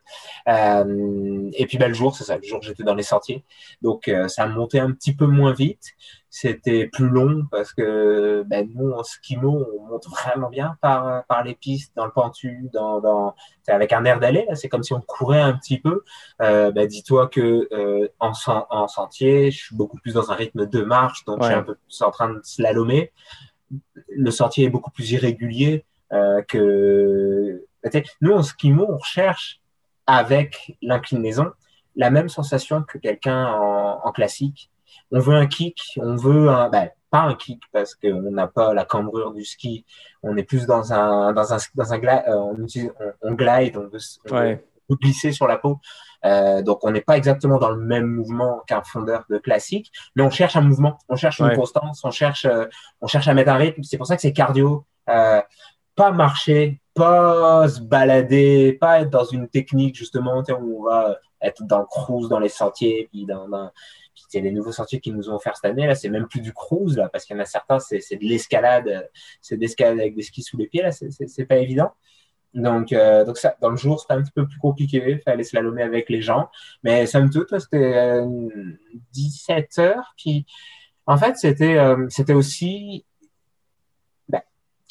et 0.47 1.65
puis, 1.67 1.77
ben, 1.77 1.87
le 1.87 1.93
jour, 1.93 2.15
c'est 2.15 2.23
ça. 2.23 2.37
Le 2.37 2.43
jour, 2.43 2.61
j'étais 2.61 2.83
dans 2.83 2.95
les 2.95 3.03
sentiers. 3.03 3.43
Donc, 3.81 4.11
ça 4.27 4.43
a 4.43 4.47
monté 4.47 4.79
un 4.79 4.91
petit 4.91 5.15
peu 5.15 5.25
moins 5.25 5.53
vite 5.53 5.93
c'était 6.33 6.87
plus 6.87 7.09
long 7.09 7.45
parce 7.51 7.73
que 7.73 8.43
ben, 8.47 8.67
nous 8.73 8.91
en 8.91 9.03
skimo 9.03 9.67
on 9.77 9.85
monte 9.87 10.07
vraiment 10.07 10.49
bien 10.49 10.77
par 10.79 11.25
par 11.25 11.43
les 11.43 11.55
pistes 11.55 11.91
dans 11.97 12.05
le 12.05 12.11
pentu 12.11 12.69
dans 12.73 13.01
dans 13.01 13.35
avec 13.67 13.91
un 13.91 14.05
air 14.05 14.17
d'aller 14.17 14.47
c'est 14.53 14.69
comme 14.69 14.81
si 14.81 14.93
on 14.93 15.01
courait 15.01 15.41
un 15.41 15.53
petit 15.53 15.77
peu. 15.77 16.03
Euh, 16.41 16.71
ben, 16.71 16.87
dis-toi 16.87 17.27
que 17.27 17.67
euh, 17.73 18.07
en 18.19 18.31
en 18.47 18.87
sentier 18.87 19.51
je 19.51 19.65
suis 19.65 19.75
beaucoup 19.75 19.97
plus 19.97 20.13
dans 20.13 20.31
un 20.31 20.35
rythme 20.35 20.65
de 20.65 20.81
marche 20.83 21.25
donc 21.25 21.41
je 21.41 21.47
suis 21.47 21.53
un 21.53 21.63
peu 21.63 21.75
plus 21.75 22.01
en 22.01 22.11
train 22.11 22.29
de 22.29 22.39
slalomer. 22.43 23.11
Le 24.07 24.31
sentier 24.31 24.65
est 24.65 24.69
beaucoup 24.69 24.91
plus 24.91 25.11
irrégulier 25.11 25.83
euh, 26.13 26.41
que 26.43 27.65
nous 28.21 28.31
en 28.31 28.41
skimo 28.41 28.85
on 28.87 28.97
recherche 28.97 29.59
avec 30.07 30.77
l'inclinaison 30.81 31.51
la 31.97 32.09
même 32.09 32.29
sensation 32.29 32.83
que 32.83 32.97
quelqu'un 32.97 33.47
en, 33.47 33.99
en 34.05 34.11
classique 34.13 34.71
on 35.11 35.19
veut 35.19 35.35
un 35.35 35.47
kick, 35.47 35.81
on 35.97 36.15
veut 36.15 36.49
un, 36.49 36.69
ben, 36.69 36.89
pas 37.09 37.21
un 37.21 37.35
kick 37.35 37.61
parce 37.71 37.95
qu'on 37.95 38.31
n'a 38.31 38.47
pas 38.47 38.73
la 38.73 38.85
cambrure 38.85 39.33
du 39.33 39.43
ski, 39.43 39.85
on 40.23 40.37
est 40.37 40.43
plus 40.43 40.65
dans 40.65 40.93
un, 40.93 41.33
dans 41.33 41.53
un, 41.53 41.57
dans 41.75 41.93
un 41.93 41.97
glide, 41.97 42.23
euh, 42.27 42.35
on, 42.35 42.55
on, 43.21 43.33
glide, 43.33 43.77
on 43.77 43.87
veut, 43.87 44.59
glisser 45.01 45.31
sur 45.31 45.47
la 45.47 45.57
peau. 45.57 45.79
Euh, 46.23 46.61
donc 46.61 46.83
on 46.83 46.91
n'est 46.91 47.01
pas 47.01 47.17
exactement 47.17 47.57
dans 47.57 47.71
le 47.71 47.81
même 47.81 48.05
mouvement 48.05 48.61
qu'un 48.67 48.83
fondeur 48.83 49.25
de 49.29 49.37
classique, 49.39 49.91
mais 50.15 50.23
on 50.23 50.29
cherche 50.29 50.55
un 50.55 50.61
mouvement, 50.61 50.97
on 51.09 51.15
cherche 51.15 51.39
une 51.39 51.55
constance, 51.55 52.03
on 52.03 52.11
cherche, 52.11 52.45
euh, 52.45 52.65
on 53.01 53.07
cherche 53.07 53.27
à 53.27 53.33
mettre 53.33 53.51
un 53.51 53.57
rythme. 53.57 53.83
C'est 53.83 53.97
pour 53.97 54.05
ça 54.07 54.15
que 54.15 54.21
c'est 54.21 54.33
cardio, 54.33 54.85
euh, 55.09 55.41
pas 55.95 56.11
marcher, 56.11 56.79
pas 56.93 57.67
se 57.67 57.81
balader, 57.81 58.77
pas 58.79 59.01
être 59.01 59.09
dans 59.09 59.25
une 59.25 59.47
technique 59.47 59.95
justement 59.95 60.43
où 60.47 60.79
on 60.79 60.83
va 60.83 61.17
être 61.41 61.63
dans 61.63 61.79
le 61.79 61.85
cruise, 61.85 62.29
dans 62.29 62.39
les 62.39 62.49
sentiers, 62.49 63.09
puis 63.11 63.25
dans, 63.25 63.49
dans 63.49 63.71
c'est 64.15 64.41
les 64.41 64.51
nouveaux 64.51 64.71
sentiers 64.71 64.99
qu'ils 64.99 65.15
nous 65.15 65.29
ont 65.29 65.35
offert 65.35 65.55
cette 65.55 65.71
année. 65.71 65.87
Là, 65.87 65.95
c'est 65.95 66.09
même 66.09 66.27
plus 66.27 66.41
du 66.41 66.53
cruise, 66.53 66.97
là, 66.97 67.09
parce 67.09 67.25
qu'il 67.25 67.35
y 67.35 67.39
en 67.39 67.41
a 67.41 67.45
certains, 67.45 67.79
c'est, 67.79 67.97
de 67.97 68.25
l'escalade, 68.25 69.09
c'est 69.41 69.57
d'escalade 69.57 69.99
avec 69.99 70.15
des 70.15 70.23
skis 70.23 70.43
sous 70.43 70.57
les 70.57 70.67
pieds, 70.67 70.81
là, 70.81 70.91
c'est, 70.91 71.45
pas 71.45 71.57
évident. 71.57 71.91
Donc, 72.53 72.91
euh, 72.91 73.23
donc 73.23 73.37
ça, 73.37 73.55
dans 73.61 73.69
le 73.69 73.77
jour, 73.77 73.99
c'était 74.01 74.13
un 74.13 74.21
petit 74.21 74.31
peu 74.31 74.47
plus 74.47 74.59
compliqué. 74.59 75.03
Il 75.07 75.21
fallait 75.21 75.43
slalomer 75.43 75.83
avec 75.83 76.09
les 76.09 76.21
gens. 76.21 76.49
Mais 76.83 77.05
somme 77.05 77.29
toute, 77.29 77.57
c'était 77.57 78.21
17 79.13 79.69
euh, 79.77 79.81
heures. 79.81 80.13
Puis, 80.17 80.45
en 81.05 81.17
fait, 81.17 81.37
c'était, 81.37 81.77
euh, 81.77 82.07
c'était 82.09 82.33
aussi, 82.33 83.05
ben, 84.27 84.41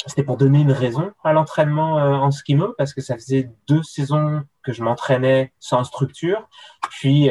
c'était 0.06 0.22
pour 0.22 0.38
donner 0.38 0.60
une 0.60 0.72
raison 0.72 1.12
à 1.22 1.32
l'entraînement 1.32 1.96
en 1.96 2.30
skimo 2.30 2.74
parce 2.78 2.94
que 2.94 3.02
ça 3.02 3.14
faisait 3.16 3.50
deux 3.68 3.82
saisons 3.82 4.42
que 4.62 4.72
je 4.72 4.82
m'entraînais 4.82 5.52
sans 5.58 5.84
structure. 5.84 6.48
Puis, 6.90 7.30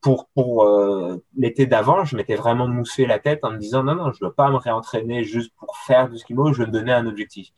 pour, 0.00 0.28
pour 0.34 0.64
euh, 0.64 1.22
l'été 1.36 1.66
d'avant, 1.66 2.04
je 2.04 2.16
m'étais 2.16 2.36
vraiment 2.36 2.68
moussé 2.68 3.06
la 3.06 3.18
tête 3.18 3.44
en 3.44 3.50
me 3.50 3.58
disant 3.58 3.82
non, 3.82 3.94
non, 3.94 4.12
je 4.12 4.22
ne 4.22 4.28
veux 4.28 4.34
pas 4.34 4.50
me 4.50 4.56
réentraîner 4.56 5.24
juste 5.24 5.52
pour 5.56 5.76
faire 5.78 6.08
du 6.08 6.18
skimo, 6.18 6.52
je 6.52 6.60
veux 6.60 6.66
me 6.66 6.72
donner 6.72 6.92
un 6.92 7.06
objectif. 7.06 7.48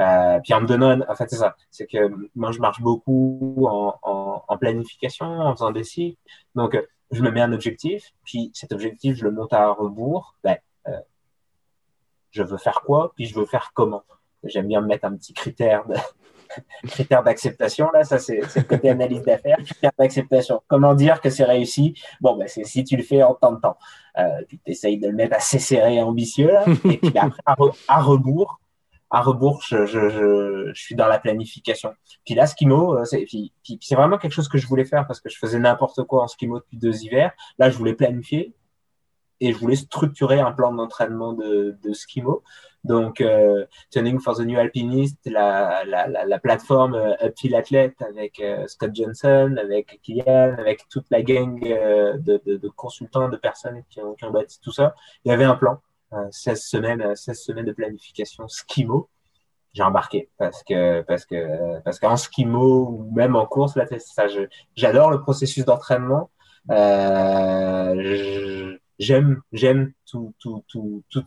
Euh, 0.00 0.40
puis 0.42 0.52
en 0.54 0.60
me 0.60 0.66
donnant, 0.66 1.00
en 1.08 1.14
fait, 1.14 1.30
c'est 1.30 1.36
ça, 1.36 1.56
c'est 1.70 1.86
que 1.86 2.10
moi, 2.34 2.50
je 2.52 2.58
marche 2.58 2.80
beaucoup 2.80 3.64
en, 3.68 3.94
en, 4.02 4.44
en, 4.46 4.58
planification, 4.58 5.26
en 5.26 5.52
faisant 5.52 5.70
des 5.70 5.84
cycles. 5.84 6.18
Donc, 6.54 6.76
je 7.10 7.22
me 7.22 7.30
mets 7.30 7.40
un 7.40 7.52
objectif, 7.52 8.12
puis 8.24 8.50
cet 8.54 8.72
objectif, 8.72 9.16
je 9.16 9.24
le 9.24 9.30
monte 9.30 9.52
à 9.52 9.70
rebours. 9.70 10.34
Ben, 10.42 10.56
euh, 10.88 11.00
je 12.30 12.42
veux 12.42 12.58
faire 12.58 12.80
quoi, 12.82 13.12
puis 13.14 13.26
je 13.26 13.34
veux 13.38 13.46
faire 13.46 13.70
comment. 13.72 14.02
J'aime 14.42 14.66
bien 14.66 14.80
me 14.80 14.88
mettre 14.88 15.04
un 15.06 15.16
petit 15.16 15.32
critère 15.32 15.86
de, 15.86 15.94
critères 16.88 17.22
d'acceptation, 17.22 17.90
là, 17.92 18.04
ça 18.04 18.18
c'est 18.18 18.40
le 18.40 18.62
côté 18.62 18.90
analyse 18.90 19.22
d'affaires, 19.22 19.56
critères 19.64 19.92
d'acceptation. 19.98 20.62
Comment 20.68 20.94
dire 20.94 21.20
que 21.20 21.30
c'est 21.30 21.44
réussi? 21.44 21.94
Bon, 22.20 22.36
ben, 22.36 22.48
c'est 22.48 22.64
si 22.64 22.84
tu 22.84 22.96
le 22.96 23.02
fais 23.02 23.22
en 23.22 23.34
temps 23.34 23.52
de 23.52 23.60
temps. 23.60 23.76
Euh, 24.18 24.42
puis 24.46 24.60
tu 24.64 24.70
essayes 24.70 24.98
de 24.98 25.08
le 25.08 25.14
mettre 25.14 25.36
assez 25.36 25.58
serré 25.58 25.96
et 25.96 26.02
ambitieux, 26.02 26.52
là, 26.52 26.64
et 26.84 26.98
puis 26.98 27.12
après, 27.16 27.42
à, 27.88 28.00
rebours, 28.00 28.60
à 29.10 29.20
rebours, 29.20 29.62
je, 29.66 29.86
je, 29.86 30.08
je, 30.08 30.72
suis 30.74 30.94
dans 30.94 31.08
la 31.08 31.18
planification. 31.18 31.92
Puis 32.24 32.34
là, 32.34 32.46
skimo, 32.46 32.98
euh, 32.98 33.04
c'est 33.04 33.94
vraiment 33.94 34.18
quelque 34.18 34.32
chose 34.32 34.48
que 34.48 34.58
je 34.58 34.66
voulais 34.66 34.84
faire 34.84 35.06
parce 35.06 35.20
que 35.20 35.28
je 35.28 35.38
faisais 35.38 35.58
n'importe 35.58 36.02
quoi 36.04 36.22
en 36.22 36.28
skimo 36.28 36.58
depuis 36.58 36.78
deux 36.78 37.02
hivers. 37.02 37.32
Là, 37.58 37.70
je 37.70 37.76
voulais 37.76 37.94
planifier 37.94 38.54
et 39.40 39.52
je 39.52 39.58
voulais 39.58 39.76
structurer 39.76 40.40
un 40.40 40.52
plan 40.52 40.72
d'entraînement 40.72 41.32
de, 41.32 41.76
de 41.82 41.92
skimo 41.92 42.42
Donc, 42.84 43.22
euh, 43.22 43.64
Tuning 43.90 44.20
for 44.20 44.36
the 44.36 44.40
New 44.40 44.58
Alpinist, 44.58 45.18
la, 45.24 45.84
la, 45.86 46.06
la, 46.06 46.26
la 46.26 46.38
plateforme 46.38 46.94
euh, 46.94 47.14
Uphill 47.26 47.54
Athlete 47.54 48.00
avec 48.02 48.38
euh, 48.40 48.66
Scott 48.66 48.90
Johnson, 48.94 49.56
avec 49.58 50.00
Kylian, 50.02 50.56
avec 50.58 50.86
toute 50.90 51.06
la 51.10 51.22
gang 51.22 51.58
euh, 51.64 52.18
de, 52.18 52.42
de, 52.44 52.56
de, 52.58 52.68
consultants, 52.68 53.30
de 53.30 53.38
personnes 53.38 53.82
qui 53.88 54.00
ont, 54.00 54.14
qui 54.14 54.26
ont, 54.26 54.30
bâti 54.30 54.60
tout 54.60 54.70
ça. 54.70 54.94
Il 55.24 55.30
y 55.30 55.32
avait 55.32 55.44
un 55.44 55.54
plan, 55.54 55.80
16 56.30 56.62
semaines, 56.62 57.16
16 57.16 57.40
semaines 57.40 57.64
de 57.64 57.72
planification 57.72 58.48
skimo. 58.48 59.08
J'ai 59.72 59.82
embarqué 59.82 60.28
parce 60.38 60.62
que 60.62 61.00
parce 61.02 61.24
que 61.24 61.80
parce 61.80 61.98
qu'en 61.98 62.16
skimo 62.16 62.86
ou 62.86 63.10
même 63.12 63.34
en 63.34 63.44
course 63.44 63.74
là, 63.74 63.86
ça, 63.98 64.26
j'adore 64.76 65.10
le 65.10 65.20
processus 65.20 65.64
d'entraînement. 65.64 66.30
j'aime 69.00 69.40
j'aime 69.52 69.92
tout 70.06 70.32
tout 70.38 70.62
tout 70.68 71.02
tout 71.10 71.24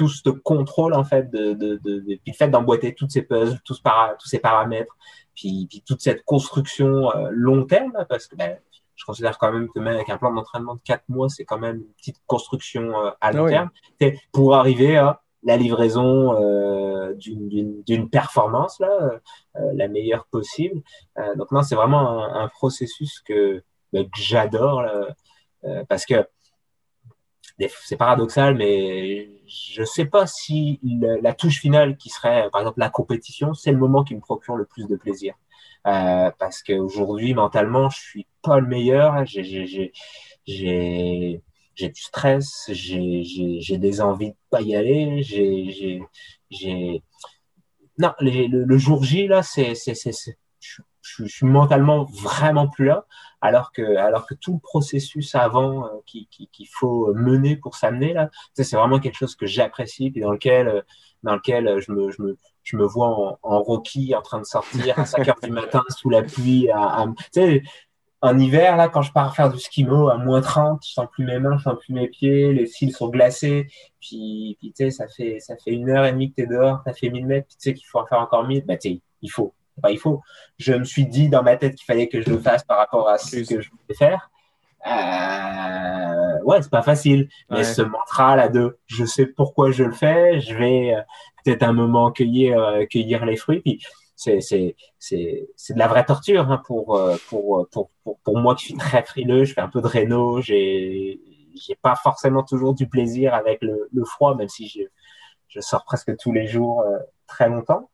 tout 0.00 0.08
ce 0.08 0.30
contrôle 0.30 0.94
en 0.94 1.04
fait 1.04 1.30
de, 1.30 1.52
de, 1.52 1.76
de, 1.76 1.98
de 1.98 2.00
puis 2.00 2.20
le 2.28 2.32
fait 2.32 2.48
d'emboîter 2.48 2.94
toutes 2.94 3.10
ces 3.10 3.20
puzzles, 3.20 3.60
tous, 3.66 3.80
para, 3.80 4.16
tous 4.18 4.28
ces 4.28 4.38
paramètres, 4.38 4.96
puis, 5.34 5.66
puis 5.68 5.82
toute 5.86 6.00
cette 6.00 6.24
construction 6.24 7.14
euh, 7.14 7.28
long 7.30 7.66
terme, 7.66 7.92
parce 8.08 8.26
que 8.26 8.34
ben, 8.34 8.56
je 8.96 9.04
considère 9.04 9.36
quand 9.36 9.52
même 9.52 9.68
que 9.68 9.78
même 9.78 9.94
avec 9.94 10.08
un 10.08 10.16
plan 10.16 10.32
d'entraînement 10.32 10.76
de 10.76 10.80
quatre 10.82 11.04
mois, 11.10 11.28
c'est 11.28 11.44
quand 11.44 11.58
même 11.58 11.76
une 11.76 11.92
petite 11.98 12.16
construction 12.26 12.98
euh, 12.98 13.10
à 13.20 13.32
long 13.32 13.44
oui. 13.44 13.50
terme, 13.50 13.70
pour 14.32 14.54
arriver 14.54 14.96
à 14.96 15.20
la 15.42 15.58
livraison 15.58 16.34
euh, 16.42 17.14
d'une 17.14 18.08
performance 18.08 18.80
là, 18.80 19.20
euh, 19.56 19.72
la 19.74 19.88
meilleure 19.88 20.24
possible. 20.26 20.80
Donc 21.36 21.52
non, 21.52 21.62
c'est 21.62 21.74
vraiment 21.74 22.24
un, 22.24 22.44
un, 22.44 22.48
processus 22.48 23.20
que, 23.20 23.62
ben, 23.92 24.04
que 24.04 24.20
j'adore 24.20 24.82
parce 25.88 26.06
que 26.06 26.26
c'est 27.82 27.96
paradoxal, 27.96 28.54
mais 28.56 29.28
je 29.46 29.82
sais 29.84 30.06
pas 30.06 30.26
si 30.26 30.80
la 31.22 31.34
touche 31.34 31.60
finale 31.60 31.96
qui 31.96 32.08
serait, 32.08 32.48
par 32.50 32.60
exemple, 32.62 32.80
la 32.80 32.90
compétition, 32.90 33.54
c'est 33.54 33.72
le 33.72 33.78
moment 33.78 34.04
qui 34.04 34.14
me 34.14 34.20
procure 34.20 34.56
le 34.56 34.64
plus 34.64 34.86
de 34.86 34.96
plaisir. 34.96 35.34
Euh, 35.86 36.30
parce 36.38 36.62
qu'aujourd'hui, 36.62 37.34
mentalement, 37.34 37.88
je 37.90 37.98
suis 37.98 38.26
pas 38.42 38.60
le 38.60 38.66
meilleur. 38.66 39.24
J'ai 39.26 39.92
du 40.46 42.00
stress, 42.00 42.70
j'ai 42.72 43.78
des 43.78 44.00
envies 44.00 44.30
de 44.30 44.36
pas 44.50 44.60
y 44.60 44.74
aller. 44.76 45.22
Le, 47.98 48.64
le, 48.64 48.78
jour 48.78 49.04
J 49.04 49.26
là, 49.26 49.42
c'est 49.42 49.74
je 51.02 51.24
suis 51.24 51.46
mentalement 51.46 52.04
vraiment 52.04 52.68
plus 52.68 52.86
là 52.86 53.06
alors 53.40 53.72
que, 53.72 53.96
alors 53.96 54.26
que 54.26 54.34
tout 54.34 54.54
le 54.54 54.58
processus 54.58 55.34
avant 55.34 55.86
euh, 55.86 55.88
qu'il 56.06 56.26
qui, 56.28 56.48
qui 56.52 56.66
faut 56.66 57.12
mener 57.14 57.56
pour 57.56 57.74
s'amener 57.76 58.12
là, 58.12 58.30
c'est 58.54 58.76
vraiment 58.76 58.98
quelque 58.98 59.16
chose 59.16 59.34
que 59.34 59.46
j'apprécie 59.46 60.12
et 60.14 60.20
dans 60.20 60.32
lequel, 60.32 60.68
euh, 60.68 60.82
dans 61.22 61.34
lequel 61.34 61.80
je 61.80 61.92
me, 61.92 62.10
je 62.10 62.22
me, 62.22 62.38
je 62.62 62.76
me 62.76 62.84
vois 62.84 63.08
en, 63.08 63.38
en 63.42 63.62
Rocky 63.62 64.14
en 64.14 64.22
train 64.22 64.38
de 64.38 64.44
sortir 64.44 64.98
à 64.98 65.06
5 65.06 65.28
heures 65.28 65.40
du 65.42 65.50
matin 65.50 65.82
sous 65.88 66.10
la 66.10 66.22
pluie. 66.22 66.70
À, 66.70 67.02
à, 67.02 67.06
en 68.22 68.38
hiver, 68.38 68.76
là, 68.76 68.88
quand 68.88 69.00
je 69.02 69.12
pars 69.12 69.34
faire 69.34 69.50
du 69.50 69.58
skimo 69.58 70.08
à 70.08 70.18
moins 70.18 70.42
30, 70.42 70.82
je 70.86 70.92
sens 70.92 71.06
plus 71.10 71.24
mes 71.24 71.38
mains, 71.38 71.56
je 71.56 71.62
sens 71.62 71.78
plus 71.78 71.94
mes 71.94 72.08
pieds, 72.08 72.52
les 72.52 72.66
cils 72.66 72.92
sont 72.92 73.08
glacés. 73.08 73.68
Puis, 74.00 74.58
puis 74.60 74.92
ça 74.92 75.08
fait, 75.08 75.40
ça 75.40 75.56
fait 75.56 75.70
une 75.70 75.88
heure 75.88 76.04
et 76.04 76.12
demie 76.12 76.30
que 76.30 76.36
tu 76.36 76.42
es 76.42 76.46
dehors, 76.46 76.82
tu 76.86 76.92
fait 76.92 77.08
1000 77.08 77.26
mètres, 77.26 77.46
puis 77.46 77.56
tu 77.56 77.70
sais 77.70 77.74
qu'il 77.74 77.86
faut 77.86 77.98
en 77.98 78.06
faire 78.06 78.18
encore 78.18 78.46
1000. 78.46 78.66
Bah, 78.66 78.74
sais, 78.78 79.00
il 79.22 79.30
faut 79.30 79.54
pas 79.80 79.90
il 79.90 79.98
faut. 79.98 80.22
Je 80.58 80.72
me 80.72 80.84
suis 80.84 81.06
dit 81.06 81.28
dans 81.28 81.42
ma 81.42 81.56
tête 81.56 81.74
qu'il 81.74 81.84
fallait 81.84 82.08
que 82.08 82.20
je 82.20 82.30
le 82.30 82.38
fasse 82.38 82.64
par 82.64 82.78
rapport 82.78 83.08
à 83.08 83.18
ce 83.18 83.36
que 83.36 83.60
je 83.60 83.70
voulais 83.70 83.96
faire. 83.96 84.30
Euh, 84.86 86.42
ouais, 86.44 86.62
c'est 86.62 86.70
pas 86.70 86.82
facile. 86.82 87.28
Mais 87.50 87.58
ouais. 87.58 87.64
ce 87.64 87.82
mantra 87.82 88.36
là 88.36 88.48
de 88.48 88.78
je 88.86 89.04
sais 89.04 89.26
pourquoi 89.26 89.70
je 89.70 89.84
le 89.84 89.92
fais, 89.92 90.40
je 90.40 90.54
vais 90.54 90.94
euh, 90.94 91.02
peut-être 91.44 91.62
un 91.62 91.72
moment 91.72 92.10
cueillir, 92.10 92.58
euh, 92.58 92.86
cueillir 92.86 93.24
les 93.26 93.36
fruits. 93.36 93.60
Puis 93.60 93.82
c'est, 94.16 94.40
c'est, 94.40 94.76
c'est, 94.98 95.48
c'est 95.56 95.74
de 95.74 95.78
la 95.78 95.88
vraie 95.88 96.04
torture 96.04 96.50
hein, 96.50 96.62
pour, 96.66 96.96
euh, 96.96 97.16
pour, 97.28 97.66
pour, 97.70 97.90
pour, 98.04 98.18
pour, 98.20 98.38
moi 98.38 98.54
qui 98.54 98.66
suis 98.66 98.76
très 98.76 99.02
frileux. 99.02 99.44
Je 99.44 99.54
fais 99.54 99.60
un 99.60 99.68
peu 99.68 99.80
de 99.80 99.86
réno. 99.86 100.40
J'ai, 100.40 101.20
j'ai 101.54 101.74
pas 101.80 101.96
forcément 101.96 102.42
toujours 102.42 102.74
du 102.74 102.88
plaisir 102.88 103.34
avec 103.34 103.62
le, 103.62 103.88
le 103.92 104.04
froid, 104.04 104.34
même 104.34 104.48
si 104.48 104.68
je, 104.68 104.82
je 105.48 105.60
sors 105.60 105.84
presque 105.84 106.16
tous 106.16 106.32
les 106.32 106.46
jours 106.46 106.84
très 107.26 107.48
longtemps. 107.48 107.90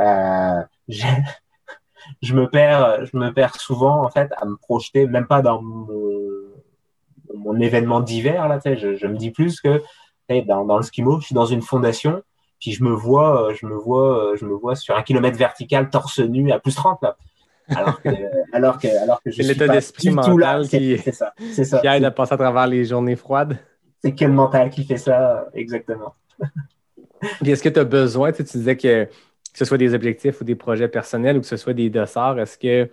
Euh, 0.00 0.62
je 2.22 2.34
me 2.34 2.48
perds, 2.48 3.06
je 3.06 3.16
me 3.16 3.32
perds 3.32 3.56
souvent 3.56 4.04
en 4.04 4.10
fait 4.10 4.30
à 4.36 4.44
me 4.44 4.56
projeter, 4.56 5.06
même 5.06 5.26
pas 5.26 5.42
dans 5.42 5.60
mon, 5.62 5.88
mon 7.34 7.60
événement 7.60 8.00
d'hiver 8.00 8.48
là. 8.48 8.58
Je, 8.64 8.96
je, 8.96 9.06
me 9.06 9.16
dis 9.16 9.30
plus 9.30 9.60
que 9.60 9.82
dans, 10.46 10.64
dans, 10.64 10.76
le 10.76 10.82
skimo, 10.82 11.20
je 11.20 11.26
suis 11.26 11.34
dans 11.34 11.46
une 11.46 11.62
fondation, 11.62 12.22
puis 12.60 12.72
je 12.72 12.84
me 12.84 12.90
vois, 12.90 13.52
je 13.54 13.66
me 13.66 13.74
vois, 13.74 14.34
je 14.36 14.44
me 14.44 14.54
vois 14.54 14.74
sur 14.76 14.96
un 14.96 15.02
kilomètre 15.02 15.38
vertical 15.38 15.90
torse 15.90 16.18
nu 16.18 16.50
à 16.52 16.58
plus 16.58 16.74
30 16.74 17.02
là. 17.02 17.16
Alors 17.68 18.00
que, 18.00 18.08
alors 18.52 18.78
que, 18.78 18.88
alors 19.02 19.22
que 19.22 19.30
je 19.30 19.36
suis 19.36 19.44
l'état 19.44 19.68
d'esprit 19.68 20.14
c'est 20.64 21.12
ça, 21.12 21.34
c'est 21.52 21.64
ça, 21.64 21.78
qui 21.80 21.86
aide 21.86 22.04
à 22.04 22.10
passer 22.10 22.34
à 22.34 22.38
travers 22.38 22.66
les 22.66 22.84
journées 22.84 23.16
froides. 23.16 23.58
C'est 24.02 24.14
quel 24.14 24.32
mental 24.32 24.70
qui 24.70 24.84
fait 24.84 24.96
ça 24.96 25.46
exactement. 25.54 26.14
Est-ce 27.44 27.62
que 27.62 27.68
tu 27.68 27.80
as 27.80 27.84
besoin, 27.84 28.30
tu 28.32 28.42
disais 28.44 28.76
que 28.76 29.08
que 29.58 29.64
ce 29.64 29.68
soit 29.68 29.78
des 29.78 29.92
objectifs 29.92 30.40
ou 30.40 30.44
des 30.44 30.54
projets 30.54 30.86
personnels 30.86 31.36
ou 31.36 31.40
que 31.40 31.46
ce 31.46 31.56
soit 31.56 31.74
des 31.74 31.90
dossards, 31.90 32.38
est-ce 32.38 32.56
que 32.56 32.84
tu 32.84 32.90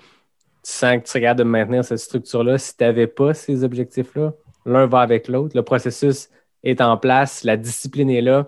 sens 0.63 0.97
que 0.97 1.07
tu 1.07 1.11
regardes 1.13 1.37
de 1.37 1.43
maintenir 1.43 1.85
cette 1.85 1.99
structure-là 1.99 2.57
si 2.57 2.75
tu 2.75 2.83
n'avais 2.83 3.05
pas 3.05 3.35
ces 3.35 3.63
objectifs-là? 3.63 4.33
L'un 4.65 4.87
va 4.87 5.01
avec 5.01 5.27
l'autre, 5.27 5.55
le 5.55 5.61
processus 5.61 6.27
est 6.63 6.81
en 6.81 6.97
place, 6.97 7.43
la 7.43 7.55
discipline 7.55 8.09
est 8.09 8.21
là 8.21 8.47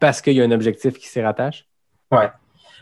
parce 0.00 0.22
qu'il 0.22 0.32
y 0.32 0.40
a 0.40 0.44
un 0.44 0.52
objectif 0.52 0.98
qui 0.98 1.06
s'y 1.06 1.20
rattache? 1.20 1.68
Ouais. 2.10 2.30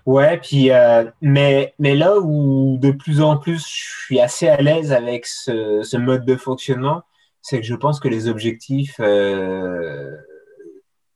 Ouais, 0.06 0.38
puis 0.38 0.70
euh, 0.70 1.10
mais, 1.20 1.74
mais 1.80 1.96
là 1.96 2.20
où 2.20 2.78
de 2.78 2.92
plus 2.92 3.20
en 3.20 3.38
plus 3.38 3.66
je 3.66 4.04
suis 4.04 4.20
assez 4.20 4.46
à 4.46 4.58
l'aise 4.58 4.92
avec 4.92 5.26
ce, 5.26 5.96
mode 5.96 6.24
de 6.24 6.36
fonctionnement, 6.36 7.02
c'est 7.40 7.58
que 7.58 7.66
je 7.66 7.74
pense 7.74 7.98
que 7.98 8.06
les 8.06 8.28
objectifs 8.28 8.94
euh, 9.00 10.16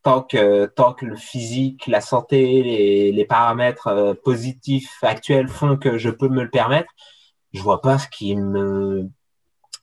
tant 0.07 0.23
que, 0.23 0.67
tant 0.67 0.93
que 0.95 1.05
le 1.05 1.17
physique, 1.17 1.89
la 1.89 2.01
santé, 2.01 2.63
les, 2.63 3.11
les 3.11 3.25
paramètres 3.25 3.89
euh, 3.89 4.15
positifs 4.15 5.03
actuels 5.03 5.49
font 5.49 5.77
que 5.77 5.99
je 5.99 6.11
peux 6.11 6.29
me 6.29 6.45
le 6.45 6.49
permettre, 6.49 6.93
je 7.53 7.61
vois 7.61 7.81
pas 7.81 7.99
ce 7.99 8.07
qui 8.07 8.37
me, 8.37 9.11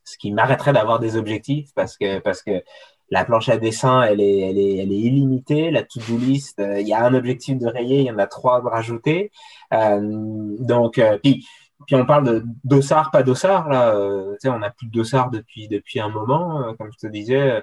ce 0.05 0.17
qui 0.17 0.31
m'arrêterait 0.31 0.71
d'avoir 0.71 0.99
des 0.99 1.17
objectifs 1.17 1.71
parce 1.75 1.97
que, 1.97 2.19
parce 2.19 2.41
que 2.41 2.63
la 3.09 3.25
planche 3.25 3.49
à 3.49 3.57
dessin, 3.57 4.01
elle 4.03 4.21
est, 4.21 4.39
elle 4.39 4.57
est, 4.57 4.77
elle 4.77 4.93
est 4.93 4.97
illimitée. 4.97 5.71
La 5.71 5.83
to-do 5.83 6.17
list, 6.17 6.57
euh, 6.61 6.79
il 6.79 6.87
y 6.87 6.93
a 6.93 7.05
un 7.05 7.13
objectif 7.13 7.57
de 7.57 7.67
rayer, 7.67 7.99
il 7.99 8.05
y 8.05 8.11
en 8.11 8.17
a 8.17 8.25
trois 8.25 8.61
de 8.61 8.67
rajouter. 8.67 9.29
Euh, 9.73 9.99
donc, 10.59 11.01
puis, 11.21 11.45
puis 11.85 11.95
on 11.97 12.05
parle 12.05 12.25
de 12.25 12.45
dossard, 12.63 13.11
pas 13.11 13.23
dossard. 13.23 13.67
Là, 13.67 13.93
on 14.45 14.61
a 14.61 14.69
plus 14.69 14.87
de 14.87 14.91
dossard 14.93 15.31
depuis, 15.31 15.67
depuis 15.67 15.99
un 15.99 16.07
moment, 16.07 16.73
comme 16.79 16.91
je 16.93 17.07
te 17.07 17.11
disais 17.11 17.61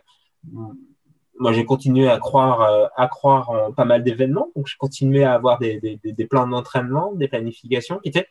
moi, 1.40 1.52
j'ai 1.52 1.64
continué 1.64 2.08
à 2.08 2.18
croire, 2.18 2.60
euh, 2.60 2.86
à 2.96 3.08
croire 3.08 3.50
en 3.50 3.72
pas 3.72 3.86
mal 3.86 4.04
d'événements. 4.04 4.48
Donc, 4.54 4.66
j'ai 4.66 4.76
continué 4.76 5.24
à 5.24 5.32
avoir 5.32 5.58
des, 5.58 5.80
des, 5.80 5.98
des 6.04 6.26
plans 6.26 6.46
d'entraînement, 6.46 7.12
des 7.14 7.28
planifications 7.28 7.98
qui 7.98 8.10
étaient. 8.10 8.28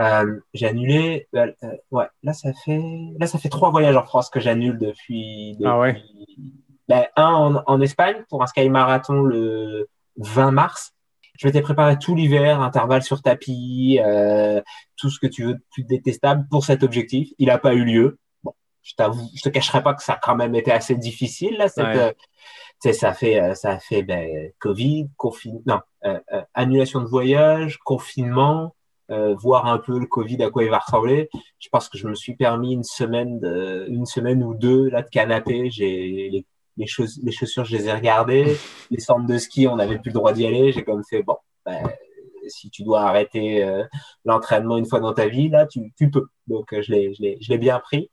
Euh, 0.00 0.40
j'ai 0.54 0.66
annulé. 0.66 1.28
Euh, 1.36 1.52
ouais, 1.90 2.06
là, 2.22 2.32
ça 2.32 2.52
fait, 2.64 2.80
là, 3.18 3.26
ça 3.26 3.38
fait 3.38 3.48
trois 3.48 3.70
voyages 3.70 3.96
en 3.96 4.04
France 4.04 4.30
que 4.30 4.40
j'annule 4.40 4.78
depuis, 4.78 5.52
depuis. 5.52 5.66
Ah 5.66 5.78
ouais. 5.78 6.02
Ben, 6.88 7.06
un 7.16 7.32
en, 7.32 7.62
en, 7.66 7.80
Espagne 7.80 8.24
pour 8.28 8.42
un 8.42 8.46
sky 8.46 8.68
marathon 8.68 9.22
le 9.22 9.88
20 10.16 10.50
mars. 10.50 10.92
Je 11.38 11.46
m'étais 11.46 11.62
préparé 11.62 11.98
tout 11.98 12.14
l'hiver, 12.14 12.60
intervalle 12.60 13.02
sur 13.02 13.22
tapis, 13.22 13.98
euh, 14.04 14.60
tout 14.96 15.10
ce 15.10 15.18
que 15.18 15.26
tu 15.26 15.44
veux 15.44 15.54
de 15.54 15.64
plus 15.72 15.84
détestable 15.84 16.46
pour 16.50 16.64
cet 16.64 16.82
objectif. 16.82 17.30
Il 17.38 17.48
n'a 17.48 17.58
pas 17.58 17.74
eu 17.74 17.84
lieu 17.84 18.18
je 18.84 18.94
t'avoue, 18.94 19.28
je 19.34 19.42
te 19.42 19.48
cacherai 19.48 19.82
pas 19.82 19.94
que 19.94 20.02
ça 20.02 20.12
a 20.12 20.18
quand 20.18 20.36
même 20.36 20.54
été 20.54 20.70
assez 20.70 20.94
difficile 20.94 21.56
là. 21.56 21.68
Cette, 21.68 21.84
ouais. 21.84 22.14
euh, 22.86 22.92
ça 22.92 23.14
fait, 23.14 23.40
euh, 23.40 23.54
ça 23.54 23.78
fait 23.78 24.02
ben, 24.02 24.50
Covid, 24.58 25.08
confinement, 25.16 25.62
non, 25.66 25.80
euh, 26.04 26.20
euh, 26.32 26.42
annulation 26.52 27.00
de 27.00 27.06
voyage, 27.06 27.78
confinement, 27.78 28.74
euh, 29.10 29.34
voir 29.34 29.66
un 29.66 29.78
peu 29.78 29.98
le 29.98 30.06
Covid 30.06 30.42
à 30.42 30.50
quoi 30.50 30.64
il 30.64 30.70
va 30.70 30.78
ressembler. 30.78 31.30
Je 31.58 31.68
pense 31.70 31.88
que 31.88 31.96
je 31.96 32.06
me 32.06 32.14
suis 32.14 32.36
permis 32.36 32.74
une 32.74 32.84
semaine, 32.84 33.40
de, 33.40 33.86
une 33.88 34.06
semaine 34.06 34.42
ou 34.42 34.54
deux 34.54 34.90
là 34.90 35.02
de 35.02 35.08
canapé. 35.08 35.70
J'ai 35.70 36.30
les, 36.30 36.46
les, 36.76 36.86
choses, 36.86 37.18
les 37.22 37.32
chaussures, 37.32 37.64
je 37.64 37.76
les 37.76 37.86
ai 37.86 37.92
regardées. 37.92 38.56
les 38.90 39.00
centres 39.00 39.26
de 39.26 39.38
ski, 39.38 39.66
on 39.66 39.76
n'avait 39.76 39.98
plus 39.98 40.10
le 40.10 40.14
droit 40.14 40.32
d'y 40.32 40.46
aller. 40.46 40.72
J'ai 40.72 40.84
comme 40.84 41.02
fait 41.04 41.22
bon. 41.22 41.36
Ben, 41.64 41.82
si 42.48 42.68
tu 42.68 42.82
dois 42.82 43.02
arrêter 43.02 43.64
euh, 43.64 43.84
l'entraînement 44.26 44.76
une 44.76 44.86
fois 44.86 45.00
dans 45.00 45.14
ta 45.14 45.26
vie, 45.28 45.48
là, 45.48 45.66
tu, 45.66 45.92
tu 45.96 46.10
peux. 46.10 46.26
Donc, 46.46 46.74
je 46.78 46.92
l'ai, 46.92 47.14
je 47.14 47.22
l'ai, 47.22 47.38
je 47.40 47.50
l'ai 47.50 47.58
bien 47.58 47.78
pris. 47.80 48.10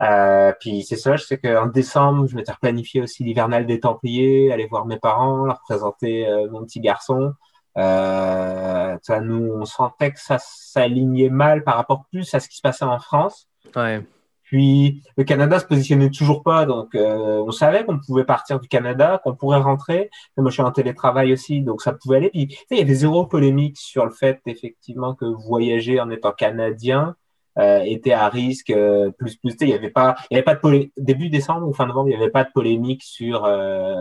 Euh, 0.00 0.52
puis 0.60 0.84
c'est 0.84 0.96
ça, 0.96 1.16
je 1.16 1.24
sais 1.24 1.38
qu'en 1.38 1.66
décembre, 1.66 2.26
je 2.28 2.36
m'étais 2.36 2.52
replanifié 2.52 3.02
aussi 3.02 3.24
l'hivernal 3.24 3.66
des 3.66 3.80
Templiers, 3.80 4.52
aller 4.52 4.66
voir 4.66 4.86
mes 4.86 4.98
parents, 4.98 5.44
leur 5.44 5.60
présenter 5.60 6.28
euh, 6.28 6.48
mon 6.50 6.64
petit 6.64 6.80
garçon. 6.80 7.34
Euh, 7.76 8.96
nous, 9.22 9.52
on 9.54 9.64
sentait 9.64 10.12
que 10.12 10.20
ça 10.20 10.38
s'alignait 10.38 11.30
mal 11.30 11.64
par 11.64 11.76
rapport 11.76 12.04
plus 12.10 12.32
à 12.34 12.40
ce 12.40 12.48
qui 12.48 12.56
se 12.56 12.62
passait 12.62 12.84
en 12.84 12.98
France. 12.98 13.48
Ouais. 13.76 14.02
Puis 14.48 15.02
le 15.18 15.24
Canada 15.24 15.58
se 15.58 15.66
positionnait 15.66 16.08
toujours 16.08 16.42
pas, 16.42 16.64
donc 16.64 16.94
euh, 16.94 17.44
on 17.46 17.50
savait 17.50 17.84
qu'on 17.84 17.98
pouvait 17.98 18.24
partir 18.24 18.58
du 18.58 18.66
Canada, 18.66 19.20
qu'on 19.22 19.34
pourrait 19.34 19.58
rentrer. 19.58 20.08
Mais 20.36 20.42
moi, 20.42 20.50
je 20.50 20.54
suis 20.54 20.62
en 20.62 20.72
télétravail 20.72 21.34
aussi, 21.34 21.60
donc 21.60 21.82
ça 21.82 21.92
pouvait 21.92 22.16
aller. 22.16 22.30
Puis 22.30 22.56
il 22.70 22.78
y 22.78 22.80
avait 22.80 22.94
zéro 22.94 23.26
polémique 23.26 23.76
sur 23.76 24.06
le 24.06 24.10
fait 24.10 24.40
effectivement 24.46 25.14
que 25.14 25.26
voyager 25.26 26.00
en 26.00 26.08
étant 26.08 26.32
canadien 26.32 27.14
euh, 27.58 27.80
était 27.80 28.12
à 28.12 28.28
risque 28.28 28.70
euh, 28.70 29.10
plus 29.10 29.36
plus. 29.36 29.54
Il 29.60 29.68
y 29.68 29.74
avait 29.74 29.90
pas, 29.90 30.16
il 30.30 30.34
y 30.34 30.36
avait 30.36 30.44
pas 30.44 30.54
de 30.54 30.60
polé... 30.60 30.92
début 30.96 31.28
décembre 31.28 31.66
ou 31.66 31.72
fin 31.72 31.86
novembre, 31.86 32.08
il 32.08 32.12
y 32.12 32.16
avait 32.16 32.30
pas 32.30 32.44
de 32.44 32.50
polémique 32.54 33.02
sur 33.02 33.44
euh, 33.44 33.94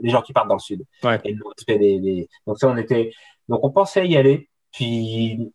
les 0.00 0.10
gens 0.10 0.22
qui 0.22 0.32
partent 0.32 0.48
dans 0.48 0.54
le 0.54 0.60
sud. 0.60 0.82
Ouais. 1.04 1.20
Et 1.24 1.34
donc, 1.34 1.52
des, 1.66 1.76
des... 1.76 2.28
donc 2.46 2.58
ça, 2.58 2.68
on 2.68 2.76
était, 2.76 3.12
donc 3.48 3.60
on 3.62 3.70
pensait 3.70 4.06
y 4.08 4.16
aller. 4.16 4.48
Puis 4.72 5.52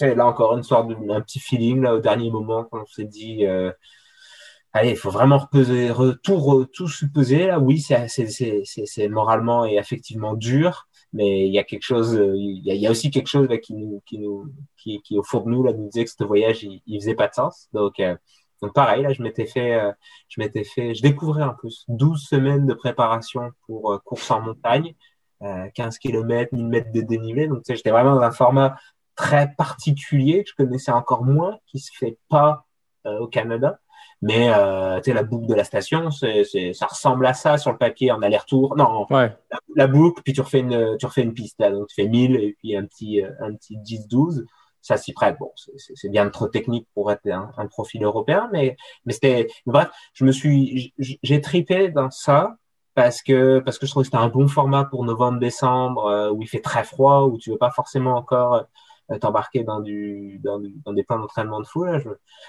là 0.00 0.26
encore 0.26 0.56
une 0.56 0.62
sorte 0.62 0.88
de 0.88 1.12
un 1.12 1.20
petit 1.20 1.40
feeling 1.40 1.82
là 1.82 1.94
au 1.94 2.00
dernier 2.00 2.30
moment 2.30 2.64
quand 2.64 2.82
on 2.82 2.86
s'est 2.86 3.04
dit 3.04 3.46
euh, 3.46 3.70
allez 4.72 4.90
il 4.90 4.96
faut 4.96 5.10
vraiment 5.10 5.38
repeser 5.38 5.90
re, 5.90 6.16
tout 6.22 6.36
re, 6.36 6.66
tout 6.72 6.88
se 6.88 7.06
peser 7.06 7.46
là 7.46 7.58
oui 7.58 7.80
c'est 7.80 9.08
moralement 9.08 9.64
et 9.64 9.78
affectivement 9.78 10.34
dur 10.34 10.88
mais 11.12 11.46
il 11.46 11.52
y 11.52 11.58
a 11.58 11.64
quelque 11.64 11.82
chose 11.82 12.14
il 12.14 12.64
y 12.64 12.70
a, 12.70 12.74
il 12.74 12.80
y 12.80 12.86
a 12.86 12.90
aussi 12.90 13.10
quelque 13.10 13.28
chose 13.28 13.48
là, 13.48 13.58
qui 13.58 13.74
nous 13.74 14.02
qui 14.06 14.18
nous 14.18 14.52
qui, 14.76 15.00
qui 15.02 15.18
au 15.18 15.22
fond 15.22 15.40
de 15.40 15.50
nous 15.50 15.62
là 15.62 15.72
nous 15.72 15.88
disait 15.88 16.04
que 16.04 16.10
ce 16.10 16.24
voyage 16.24 16.62
il, 16.62 16.82
il 16.86 17.00
faisait 17.00 17.14
pas 17.14 17.28
de 17.28 17.34
sens 17.34 17.68
donc 17.72 18.00
euh, 18.00 18.16
donc 18.62 18.74
pareil 18.74 19.02
là 19.02 19.12
je 19.12 19.22
m'étais 19.22 19.46
fait 19.46 19.74
euh, 19.74 19.92
je 20.28 20.40
m'étais 20.40 20.64
fait 20.64 20.94
je 20.94 21.02
découvrais 21.02 21.44
en 21.44 21.54
plus 21.54 21.84
12 21.88 22.20
semaines 22.22 22.66
de 22.66 22.74
préparation 22.74 23.50
pour 23.66 23.92
euh, 23.92 23.98
course 24.04 24.30
en 24.30 24.40
montagne 24.40 24.94
15 25.74 25.98
km 25.98 26.54
1000 26.54 26.66
mètres 26.66 26.92
de 26.92 27.02
dénivelé 27.02 27.46
donc 27.46 27.62
j'étais 27.68 27.90
vraiment 27.90 28.14
dans 28.14 28.22
un 28.22 28.30
format 28.30 28.76
très 29.16 29.52
particulier 29.56 30.44
que 30.44 30.50
je 30.50 30.54
connaissais 30.54 30.92
encore 30.92 31.24
moins, 31.24 31.58
qui 31.66 31.80
se 31.80 31.90
fait 31.92 32.18
pas 32.28 32.66
euh, 33.06 33.18
au 33.18 33.26
Canada. 33.26 33.80
Mais 34.22 34.50
euh, 34.50 34.96
tu 35.00 35.10
sais, 35.10 35.12
la 35.12 35.22
boucle 35.22 35.46
de 35.46 35.54
la 35.54 35.64
station, 35.64 36.10
c'est, 36.10 36.44
c'est, 36.44 36.72
ça 36.72 36.86
ressemble 36.86 37.26
à 37.26 37.34
ça 37.34 37.58
sur 37.58 37.70
le 37.70 37.78
papier 37.78 38.10
en 38.10 38.22
aller-retour. 38.22 38.76
Non, 38.76 39.06
Ouais. 39.10 39.36
la, 39.50 39.58
la 39.74 39.86
boucle, 39.86 40.22
puis 40.22 40.32
tu 40.32 40.40
refais 40.40 40.60
une, 40.60 40.96
tu 40.98 41.06
refais 41.06 41.22
une 41.22 41.34
piste 41.34 41.60
là, 41.60 41.70
donc 41.70 41.88
tu 41.88 41.94
fais 41.94 42.08
1000 42.08 42.36
et 42.36 42.56
puis 42.58 42.76
un 42.76 42.84
petit, 42.84 43.22
euh, 43.22 43.30
un 43.40 43.54
petit 43.54 43.76
10-12. 43.78 44.44
Ça 44.80 44.96
s'y 44.96 45.12
prête. 45.12 45.36
Bon, 45.40 45.50
c'est, 45.76 46.08
bien 46.08 46.28
trop 46.30 46.46
technique 46.46 46.86
pour 46.94 47.10
être 47.10 47.26
un, 47.28 47.50
un 47.56 47.66
profil 47.66 48.04
européen, 48.04 48.48
mais, 48.52 48.76
mais 49.04 49.12
c'était, 49.12 49.48
bref, 49.66 49.88
je 50.14 50.24
me 50.24 50.30
suis, 50.32 50.94
j'ai 50.98 51.40
tripé 51.40 51.88
dans 51.88 52.10
ça 52.10 52.56
parce 52.94 53.20
que, 53.22 53.58
parce 53.58 53.78
que 53.78 53.84
je 53.86 53.90
trouvais 53.90 54.04
que 54.04 54.06
c'était 54.12 54.22
un 54.22 54.28
bon 54.28 54.48
format 54.48 54.84
pour 54.84 55.04
novembre-décembre, 55.04 56.06
euh, 56.06 56.30
où 56.30 56.40
il 56.40 56.48
fait 56.48 56.60
très 56.62 56.82
froid, 56.84 57.24
où 57.24 57.36
tu 57.36 57.50
veux 57.50 57.58
pas 57.58 57.70
forcément 57.70 58.14
encore 58.16 58.54
euh, 58.54 58.62
t'embarquer 59.20 59.62
dans 59.62 59.80
du 59.80 60.40
dans, 60.42 60.58
du- 60.58 60.74
dans 60.84 60.92
des 60.92 61.04
plans 61.04 61.18
d'entraînement 61.18 61.60
de 61.60 61.66
fou 61.66 61.84
là, 61.84 61.98
je, 61.98 62.08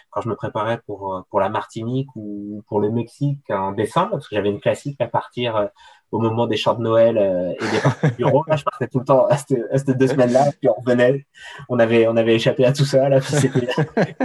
quand 0.10 0.22
je 0.22 0.30
me 0.30 0.36
préparais 0.36 0.80
pour 0.86 1.14
euh, 1.16 1.22
pour 1.30 1.40
la 1.40 1.50
Martinique 1.50 2.08
ou 2.16 2.64
pour 2.68 2.80
le 2.80 2.90
Mexique 2.92 3.40
en 3.50 3.72
décembre 3.72 4.12
parce 4.12 4.28
que 4.28 4.36
j'avais 4.36 4.50
une 4.50 4.60
classique 4.60 5.00
à 5.00 5.08
partir 5.08 5.56
euh, 5.56 5.68
au 6.12 6.20
moment 6.20 6.48
des 6.48 6.56
chants 6.58 6.74
de 6.74 6.82
Noël 6.82 7.18
euh, 7.18 7.52
et 7.52 7.72
des 7.72 7.80
parties 7.80 8.08
de 8.10 8.16
bureau 8.16 8.44
là 8.48 8.56
je 8.56 8.64
partais 8.64 8.88
tout 8.88 9.00
le 9.00 9.06
temps 9.06 9.28
à 9.28 9.38
ces, 9.38 9.56
deux 9.94 10.08
semaines 10.08 10.32
là 10.32 10.46
puis 10.60 10.70
on 10.70 10.74
revenait. 10.82 11.26
On 11.70 11.78
avait 11.80 12.08
on 12.08 12.16
avait 12.18 12.36
échappé 12.36 12.66
à 12.66 12.74
tout 12.74 12.86
ça 12.86 13.08
là 13.10 13.20
puis 13.20 13.34
c'était 13.36 13.68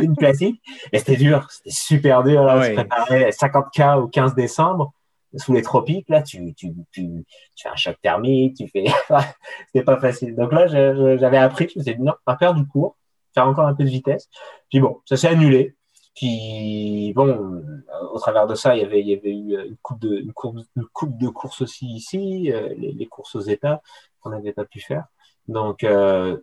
une 0.01 0.17
classique. 0.17 0.63
Et 0.93 0.99
c'était 0.99 1.17
dur 1.17 1.47
c'était 1.51 1.71
super 1.71 2.23
dur 2.23 2.45
là 2.45 2.57
on 2.59 2.63
se 2.63 2.71
préparait 2.73 3.31
50k 3.31 3.99
au 3.99 4.09
15 4.09 4.35
décembre 4.35 4.93
sous 5.37 5.53
les 5.53 5.63
tropiques 5.63 6.09
là 6.09 6.23
tu 6.23 6.55
tu 6.55 6.73
tu, 6.91 7.25
tu 7.55 7.63
fais 7.63 7.69
un 7.69 7.77
choc 7.77 7.97
thermique 8.03 8.57
tu 8.57 8.69
fais 8.69 8.85
c'était 9.67 9.85
pas 9.85 9.99
facile. 9.99 10.35
Donc 10.35 10.53
là, 10.53 10.67
j'avais 10.67 11.39
appris, 11.39 11.69
je 11.69 11.79
me 11.79 11.85
suis 11.85 11.95
dit 11.95 12.03
non, 12.03 12.15
pas 12.25 12.37
perdre 12.37 12.61
du 12.61 12.67
cours, 12.67 12.97
faire 13.35 13.47
encore 13.47 13.67
un 13.67 13.75
peu 13.75 13.85
de 13.85 13.89
vitesse. 13.89 14.29
Puis 14.71 14.81
bon, 14.81 15.01
ça 15.05 15.17
s'est 15.17 15.29
annulé. 15.29 15.77
Puis 16.15 17.13
bon, 17.15 17.29
euh, 17.29 18.07
au 18.13 18.19
travers 18.19 18.47
de 18.47 18.55
ça, 18.55 18.77
il 18.77 18.83
y 18.83 18.85
avait, 18.85 19.01
il 19.01 19.09
y 19.09 19.15
avait 19.15 19.35
eu 19.35 19.69
une 19.69 19.77
coupe 19.79 20.01
de, 20.01 20.19
une 20.19 20.33
une 20.77 20.87
coupe 20.93 21.17
de 21.19 21.29
course 21.29 21.63
aussi 21.63 21.87
ici, 21.87 22.53
euh, 22.53 22.75
les, 22.77 22.93
les 22.93 23.07
courses 23.07 23.35
aux 23.35 23.41
États 23.41 23.83
qu'on 24.21 24.31
n'avait 24.31 24.53
pas 24.53 24.65
pu 24.65 24.81
faire. 24.81 25.07
Donc, 25.49 25.85
euh, 25.85 26.39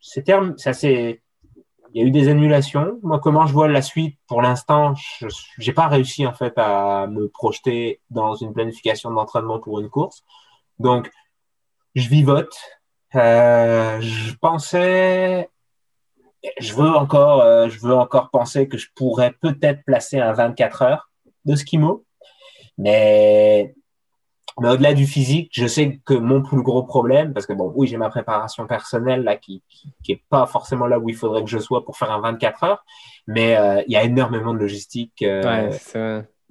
c'est, 0.00 0.24
il 1.92 2.00
y 2.00 2.04
a 2.04 2.06
eu 2.06 2.10
des 2.10 2.28
annulations. 2.28 2.98
Moi, 3.02 3.18
comment 3.20 3.46
je 3.46 3.52
vois 3.52 3.68
la 3.68 3.82
suite 3.82 4.16
pour 4.26 4.42
l'instant, 4.42 4.94
je 4.94 5.26
j'ai 5.58 5.72
pas 5.72 5.88
réussi 5.88 6.26
en 6.26 6.32
fait 6.32 6.52
à 6.56 7.06
me 7.06 7.28
projeter 7.28 8.00
dans 8.10 8.34
une 8.34 8.52
planification 8.52 9.10
d'entraînement 9.10 9.58
pour 9.58 9.80
une 9.80 9.88
course. 9.88 10.24
Donc, 10.78 11.10
je 11.94 12.08
vivote. 12.08 12.56
Euh, 13.16 14.00
je 14.00 14.34
pensais, 14.36 15.50
je 16.60 16.74
veux 16.74 16.90
encore, 16.90 17.42
euh, 17.42 17.68
je 17.68 17.80
veux 17.80 17.94
encore 17.94 18.30
penser 18.30 18.68
que 18.68 18.78
je 18.78 18.88
pourrais 18.94 19.32
peut-être 19.32 19.84
placer 19.84 20.20
un 20.20 20.32
24 20.32 20.82
heures 20.82 21.10
de 21.44 21.56
skimo, 21.56 22.04
mais 22.78 23.74
mais 24.60 24.68
au-delà 24.70 24.94
du 24.94 25.06
physique, 25.06 25.50
je 25.54 25.66
sais 25.66 26.00
que 26.04 26.14
mon 26.14 26.42
plus 26.42 26.62
gros 26.62 26.82
problème, 26.82 27.32
parce 27.32 27.46
que 27.46 27.52
bon, 27.52 27.72
oui, 27.76 27.86
j'ai 27.86 27.96
ma 27.96 28.10
préparation 28.10 28.66
personnelle 28.66 29.22
là 29.24 29.36
qui, 29.36 29.62
qui, 29.68 29.92
qui 30.02 30.12
est 30.12 30.22
pas 30.28 30.46
forcément 30.46 30.86
là 30.86 30.98
où 30.98 31.08
il 31.08 31.16
faudrait 31.16 31.42
que 31.44 31.50
je 31.50 31.58
sois 31.58 31.84
pour 31.84 31.96
faire 31.96 32.10
un 32.10 32.20
24 32.20 32.64
heures, 32.64 32.84
mais 33.26 33.56
euh, 33.56 33.82
il 33.86 33.92
y 33.92 33.96
a 33.96 34.04
énormément 34.04 34.52
de 34.54 34.58
logistique. 34.58 35.22
euh, 35.22 35.42
Ouais, 35.68 35.70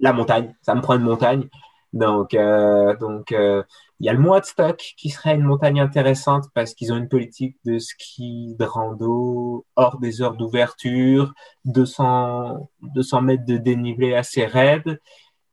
la 0.00 0.12
montagne, 0.12 0.54
ça 0.62 0.74
me 0.74 0.80
prend 0.80 0.94
une 0.94 1.02
montagne. 1.02 1.48
Donc, 1.92 2.34
euh, 2.34 2.96
donc 2.98 3.32
euh, 3.32 3.62
il 3.98 4.06
y 4.06 4.08
a 4.08 4.12
le 4.12 4.18
mois 4.20 4.40
de 4.40 4.44
stock 4.46 4.76
qui 4.96 5.10
serait 5.10 5.34
une 5.34 5.42
montagne 5.42 5.80
intéressante 5.80 6.44
parce 6.54 6.72
qu'ils 6.74 6.92
ont 6.92 6.96
une 6.96 7.08
politique 7.08 7.56
de 7.64 7.78
ski, 7.78 8.54
de 8.58 8.64
rando 8.64 9.66
hors 9.76 9.98
des 9.98 10.22
heures 10.22 10.34
d'ouverture, 10.36 11.32
200, 11.64 12.70
200 12.82 13.22
mètres 13.22 13.44
de 13.44 13.56
dénivelé 13.56 14.14
assez 14.14 14.46
raide. 14.46 15.00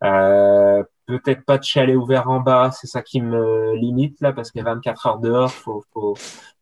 Euh, 0.03 0.83
Peut-être 1.07 1.45
pas 1.45 1.57
de 1.57 1.63
chalet 1.63 1.95
ouvert 1.95 2.29
en 2.29 2.41
bas, 2.41 2.69
c'est 2.71 2.87
ça 2.87 3.01
qui 3.01 3.21
me 3.21 3.73
limite 3.75 4.19
là 4.21 4.33
parce 4.33 4.51
que 4.51 4.59
24 4.59 5.07
heures 5.07 5.19
dehors, 5.19 5.51
faut, 5.51 5.83
faut, 5.93 6.15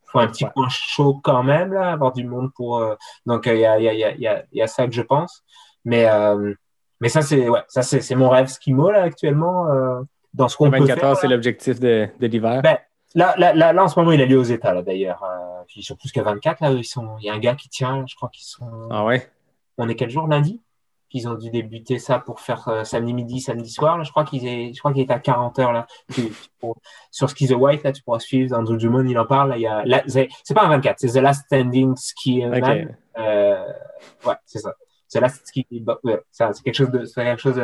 faut 0.05 0.19
un 0.19 0.27
petit 0.27 0.45
Ouais. 0.45 0.51
coin 0.53 0.67
chaud 0.69 1.19
quand 1.23 1.41
même 1.43 1.73
là, 1.73 1.91
avoir 1.91 2.13
du 2.13 2.23
monde 2.26 2.51
pour. 2.55 2.77
euh, 2.77 2.95
Donc 3.26 3.47
il 3.47 3.57
y, 3.57 3.65
a, 3.65 3.80
il 3.80 3.84
y, 3.85 3.89
a, 3.89 3.93
il 3.93 3.99
y, 3.99 4.03
a, 4.03 4.11
il 4.13 4.22
y, 4.22 4.27
a, 4.27 4.43
y 4.53 4.61
a 4.61 4.67
ça 4.67 4.85
que 4.85 4.93
je 4.93 5.01
pense, 5.01 5.43
mais 5.84 6.05
euh, 6.09 6.53
mais 7.01 7.09
ça, 7.09 7.22
c'est 7.23 7.49
ouais, 7.49 7.61
ça 7.67 7.81
c'est 7.81 8.01
c'est 8.01 8.15
mon 8.15 8.30
rêve 8.30 8.47
skimo 8.47 8.91
là 8.91 9.01
actuellement. 9.03 9.67
Euh, 9.72 10.01
dans 10.34 10.47
ce 10.47 10.57
qu'on 10.57 10.69
peut 10.69 10.77
24 10.80 10.99
faire. 10.99 11.09
heures, 11.09 11.17
c'est 11.17 11.27
l'objectif 11.30 11.80
de, 11.80 12.07
de 12.19 12.27
l'hiver. 12.27 12.61
Ben, 12.61 12.77
là, 13.15 13.34
là, 13.38 13.53
là, 13.53 13.72
là, 13.73 13.84
en 13.84 13.88
ce 13.88 13.97
moment, 13.97 14.11
il 14.11 14.22
a 14.22 14.26
lieu 14.26 14.38
aux 14.38 14.43
États 14.43 14.73
là 14.73 14.81
d'ailleurs. 14.81 15.23
Euh, 15.23 15.63
ils 15.77 15.81
sont 15.84 15.95
plus 15.95 16.11
que 16.11 16.19
24 16.22 16.59
là. 16.61 16.72
Ils 16.72 16.84
sont. 16.84 17.17
Il 17.19 17.26
y 17.26 17.30
a 17.30 17.34
un 17.34 17.39
gars 17.39 17.55
qui 17.55 17.69
tient. 17.69 18.03
Je 18.07 18.15
crois 18.15 18.30
qu'ils 18.30 18.43
sont. 18.45 18.89
Ah 18.91 19.03
ouais? 19.05 19.27
On 19.77 19.88
est 19.89 19.95
quel 19.95 20.09
jour? 20.09 20.27
Lundi? 20.27 20.61
Ils 21.11 21.27
ont 21.30 21.36
dû 21.36 21.49
débuter 21.49 21.98
ça 21.98 22.19
pour 22.19 22.41
faire 22.41 22.68
euh, 22.68 22.84
samedi 22.84 23.14
midi, 23.14 23.40
samedi 23.40 23.69
soir. 23.69 23.98
Là. 23.98 24.03
Je 24.03 24.11
crois 24.11 24.26
qu'il 24.26 24.45
est. 24.48 24.73
Je 24.73 24.80
crois 24.80 24.91
qu'il 24.91 25.02
est 25.02 25.11
à 25.11 25.19
40 25.19 25.60
heures 25.60 25.72
là. 25.72 25.88
Tu- 26.14 26.23
tu 26.30 26.34
pourras- 26.60 26.80
sur 27.11 27.30
Ski 27.30 27.48
the 27.48 27.52
White 27.56 27.84
là, 27.84 27.91
tu 27.94 28.02
pourras 28.03 28.19
suivre. 28.19 28.57
Andrew 28.57 28.76
Drummond, 28.77 29.06
il 29.06 29.18
en 29.18 29.26
parle. 29.26 29.49
Là, 29.49 29.57
il 29.57 29.61
y 29.61 29.68
a. 29.68 29.86
là, 29.86 30.03
c'est 30.07 30.27
c'est 30.44 30.53
pas 30.53 30.64
un 30.65 30.69
24, 30.69 30.99
c'est 30.99 31.07
The 31.07 31.22
Last 31.23 31.45
Standing 31.45 31.95
Ski 31.95 32.44
Man. 32.45 32.95
Euh, 33.18 33.65
ouais, 34.26 34.36
c'est 34.45 34.60
ça. 34.60 34.73
Là 35.14 35.30
ce 35.30 35.49
qui, 35.53 35.65
bah, 35.72 35.98
ouais, 36.03 36.19
ça, 36.32 36.52
c'est 36.52 36.61
quelque 36.64 36.76
chose 36.76 36.90
de, 36.91 37.06
c'est 37.06 37.23
quelque 37.23 37.41
chose 37.41 37.61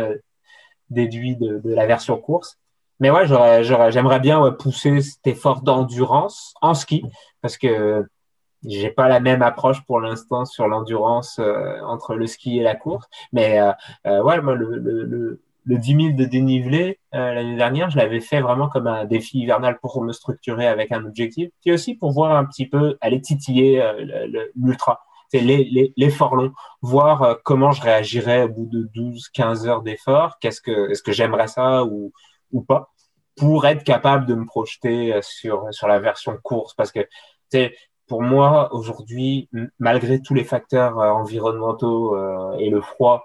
déduit 0.89 1.35
de, 1.35 1.59
de 1.59 1.73
la 1.73 1.85
version 1.85 2.17
course. 2.17 2.57
Mais 3.01 3.09
ouais, 3.09 3.25
j'aurais, 3.25 3.63
j'aurais, 3.63 3.91
j'aimerais 3.91 4.19
bien 4.19 4.41
ouais, 4.41 4.51
pousser 4.55 5.01
cet 5.01 5.25
effort 5.27 5.61
d'endurance 5.61 6.53
en 6.61 6.73
ski 6.73 7.03
parce 7.41 7.57
que 7.57 8.05
j'ai 8.65 8.89
pas 8.89 9.07
la 9.07 9.19
même 9.19 9.41
approche 9.41 9.81
pour 9.85 9.99
l'instant 9.99 10.45
sur 10.45 10.67
l'endurance 10.67 11.39
euh, 11.39 11.79
entre 11.81 12.15
le 12.15 12.27
ski 12.27 12.59
et 12.59 12.63
la 12.63 12.75
course. 12.75 13.07
Mais 13.33 13.59
euh, 13.59 13.71
euh, 14.07 14.21
ouais, 14.23 14.41
moi, 14.41 14.55
le, 14.55 14.77
le, 14.77 15.03
le, 15.03 15.41
le 15.65 15.77
10 15.77 15.95
000 15.95 16.17
de 16.17 16.25
dénivelé 16.25 16.99
euh, 17.15 17.33
l'année 17.33 17.55
dernière, 17.55 17.89
je 17.89 17.97
l'avais 17.97 18.19
fait 18.19 18.41
vraiment 18.41 18.69
comme 18.69 18.87
un 18.87 19.05
défi 19.05 19.39
hivernal 19.39 19.79
pour 19.79 20.03
me 20.03 20.11
structurer 20.13 20.67
avec 20.67 20.91
un 20.91 21.05
objectif, 21.05 21.49
puis 21.61 21.71
aussi 21.71 21.95
pour 21.95 22.11
voir 22.11 22.35
un 22.35 22.45
petit 22.45 22.67
peu, 22.67 22.97
aller 23.01 23.21
titiller 23.21 23.81
euh, 23.81 24.47
l'ultra, 24.55 25.01
c'est 25.29 25.39
les, 25.39 25.63
les, 25.65 25.93
l'effort 25.97 26.35
long, 26.35 26.51
voir 26.81 27.37
comment 27.43 27.71
je 27.71 27.81
réagirais 27.81 28.43
au 28.43 28.49
bout 28.49 28.65
de 28.65 28.89
12, 28.93 29.29
15 29.29 29.67
heures 29.67 29.81
d'effort, 29.81 30.37
qu'est-ce 30.39 30.61
que, 30.61 30.91
est-ce 30.91 31.03
que 31.03 31.11
j'aimerais 31.11 31.47
ça 31.47 31.85
ou, 31.85 32.11
ou 32.51 32.61
pas, 32.61 32.91
pour 33.37 33.65
être 33.65 33.83
capable 33.83 34.25
de 34.25 34.35
me 34.35 34.45
projeter 34.45 35.17
sur, 35.21 35.67
sur 35.71 35.87
la 35.87 35.99
version 35.99 36.37
course, 36.43 36.73
parce 36.73 36.91
que, 36.91 37.07
pour 38.11 38.23
moi, 38.23 38.73
aujourd'hui, 38.73 39.47
malgré 39.79 40.21
tous 40.21 40.33
les 40.33 40.43
facteurs 40.43 40.99
euh, 40.99 41.11
environnementaux 41.11 42.17
euh, 42.17 42.57
et 42.57 42.69
le 42.69 42.81
froid 42.81 43.23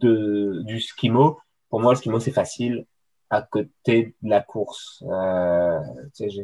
de, 0.00 0.62
du 0.64 0.80
skimo, 0.80 1.38
pour 1.70 1.78
moi, 1.80 1.92
le 1.92 1.98
skimo, 1.98 2.18
c'est 2.18 2.32
facile 2.32 2.86
à 3.30 3.42
côté 3.42 4.16
de 4.20 4.30
la 4.30 4.40
course. 4.40 5.04
Euh, 5.06 5.78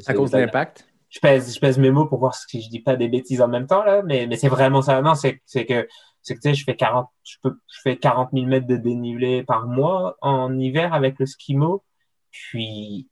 À 0.06 0.14
cause 0.14 0.30
de 0.30 0.38
l'impact? 0.38 0.86
je 1.08 1.18
pèse, 1.18 1.52
je 1.52 1.58
pèse 1.58 1.76
mes 1.76 1.90
mots 1.90 2.06
pour 2.06 2.20
voir 2.20 2.36
si 2.36 2.62
je 2.62 2.68
dis 2.68 2.78
pas 2.78 2.94
des 2.94 3.08
bêtises 3.08 3.42
en 3.42 3.48
même 3.48 3.66
temps 3.66 3.82
là, 3.82 4.02
mais, 4.04 4.28
mais 4.28 4.36
c'est 4.36 4.46
vraiment 4.48 4.80
ça. 4.80 5.02
Non, 5.02 5.16
c'est, 5.16 5.40
que, 5.40 5.88
c'est 6.22 6.36
que 6.36 6.40
tu 6.40 6.50
sais, 6.50 6.54
je 6.54 6.62
fais 6.62 6.76
40, 6.76 7.08
je 7.24 7.34
peux, 7.42 7.58
je 7.66 7.80
fais 7.82 7.96
40 7.96 8.28
000 8.32 8.46
mètres 8.46 8.68
de 8.68 8.76
dénivelé 8.76 9.42
par 9.42 9.66
mois 9.66 10.16
en 10.20 10.56
hiver 10.56 10.94
avec 10.94 11.18
le 11.18 11.26
skimo, 11.26 11.82
puis 12.30 13.08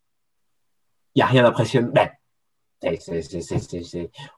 il 1.17 1.19
y 1.19 1.23
a 1.23 1.27
rien 1.27 1.43
d'impressionnant. 1.43 1.91
Ben, 1.93 2.09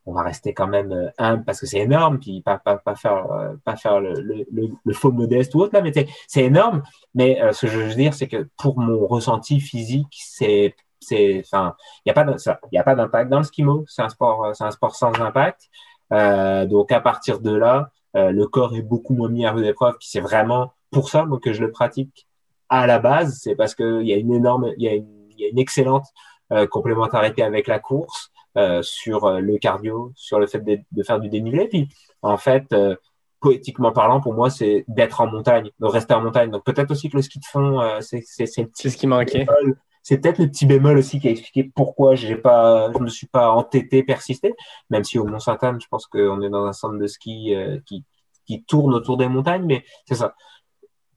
on 0.07 0.13
va 0.13 0.23
rester 0.23 0.55
quand 0.55 0.67
même 0.67 1.13
humble 1.19 1.45
parce 1.45 1.61
que 1.61 1.67
c'est 1.67 1.81
énorme, 1.81 2.19
puis 2.19 2.41
pas, 2.41 2.59
pas, 2.59 2.77
pas 2.77 2.95
faire, 2.95 3.27
pas 3.65 3.77
faire 3.77 4.01
le, 4.01 4.15
le, 4.15 4.71
le, 4.85 4.95
faux 4.95 5.13
modeste 5.13 5.55
ou 5.55 5.61
autre, 5.61 5.75
là, 5.75 5.83
mais 5.83 5.93
c'est 6.27 6.45
énorme. 6.45 6.83
Mais 7.15 7.39
ce 7.53 7.67
que 7.67 7.73
je 7.73 7.79
veux 7.79 7.95
dire, 7.95 8.15
c'est 8.15 8.29
que 8.29 8.49
pour 8.57 8.79
mon 8.79 9.07
ressenti 9.07 9.61
physique, 9.61 10.17
c'est 10.19 10.75
il 11.11 11.43
n'y 12.07 12.11
a 12.11 12.15
pas, 12.85 12.95
d'impact 12.95 13.31
dans 13.31 13.39
le 13.39 13.45
skimo. 13.45 13.85
C'est 13.89 14.03
un 14.03 14.09
sport, 14.09 14.53
un 14.59 14.71
sport 14.71 14.95
sans 14.95 15.13
impact. 15.21 15.69
Euh, 16.13 16.67
donc 16.67 16.93
à 16.93 17.01
partir 17.01 17.41
de 17.41 17.55
là, 17.55 17.91
euh, 18.17 18.31
le 18.31 18.47
corps 18.47 18.75
est 18.75 18.83
beaucoup 18.83 19.15
moins 19.15 19.29
mis 19.29 19.47
à 19.47 19.53
rude 19.53 19.67
épreuve. 19.67 19.97
Puis 19.99 20.09
c'est 20.11 20.21
vraiment 20.21 20.73
pour 20.91 21.09
ça 21.09 21.27
que 21.43 21.53
je 21.53 21.63
le 21.63 21.71
pratique 21.71 22.29
à 22.69 22.87
la 22.87 22.99
base. 22.99 23.39
C'est 23.43 23.55
parce 23.55 23.75
qu'il 23.75 24.07
y 24.07 24.13
a 24.13 24.17
une 24.17 24.33
énorme, 24.33 24.73
il 24.77 24.83
y 24.83 25.05
y 25.43 25.47
a 25.47 25.49
une 25.49 25.59
excellente 25.59 26.07
euh, 26.53 26.67
complémentarité 26.67 27.43
avec 27.43 27.67
la 27.67 27.79
course 27.79 28.30
euh, 28.57 28.83
sur 28.83 29.25
euh, 29.25 29.41
le 29.41 29.59
cardio, 29.59 30.13
sur 30.15 30.39
le 30.39 30.47
fait 30.47 30.61
de, 30.61 30.79
de, 30.91 31.03
faire 31.03 31.21
du 31.21 31.29
dénivelé. 31.29 31.69
Puis 31.69 31.89
en 32.23 32.37
fait, 32.37 32.75
poétiquement 33.41 33.93
parlant, 33.93 34.21
pour 34.21 34.35
moi, 34.35 34.51
c'est 34.51 34.85
d'être 34.89 35.21
en 35.21 35.27
montagne, 35.27 35.71
de 35.79 35.87
rester 35.87 36.15
en 36.15 36.23
montagne. 36.23 36.51
Donc 36.51 36.65
peut-être 36.65 36.91
aussi 36.91 37.09
que 37.09 37.17
le 37.17 37.23
ski 37.23 37.39
de 37.39 37.45
fond, 37.45 37.81
c'est 38.01 38.23
c'est 38.25 38.47
c'est 38.47 38.89
ce 38.91 38.97
qui 38.97 39.07
manquait. 39.07 39.47
C'est 40.03 40.19
peut-être 40.19 40.39
le 40.39 40.49
petit 40.49 40.67
bémol 40.67 40.97
aussi 40.99 41.21
qui 41.21 41.29
a 41.29 41.31
expliqué 41.31 41.71
pourquoi 41.75 42.15
j'ai 42.15 42.37
pas, 42.37 42.91
je 42.93 42.99
me 42.99 43.09
suis 43.09 43.27
pas 43.27 43.51
entêté, 43.51 44.03
persisté, 44.03 44.55
même 44.89 45.05
si 45.05 45.19
au 45.19 45.25
Mont 45.27 45.39
Sainte-Anne, 45.39 45.81
je 45.81 45.89
pense 45.89 46.07
qu'on 46.07 46.41
est 46.43 46.49
dans 46.49 46.65
un 46.65 46.73
centre 46.73 46.99
de 46.99 47.07
ski 47.07 47.55
euh, 47.55 47.79
qui, 47.87 48.05
qui 48.47 48.65
tourne 48.65 48.95
autour 48.95 49.17
des 49.19 49.29
montagnes, 49.29 49.67
mais 49.67 49.85
c'est 50.07 50.15
ça. 50.15 50.35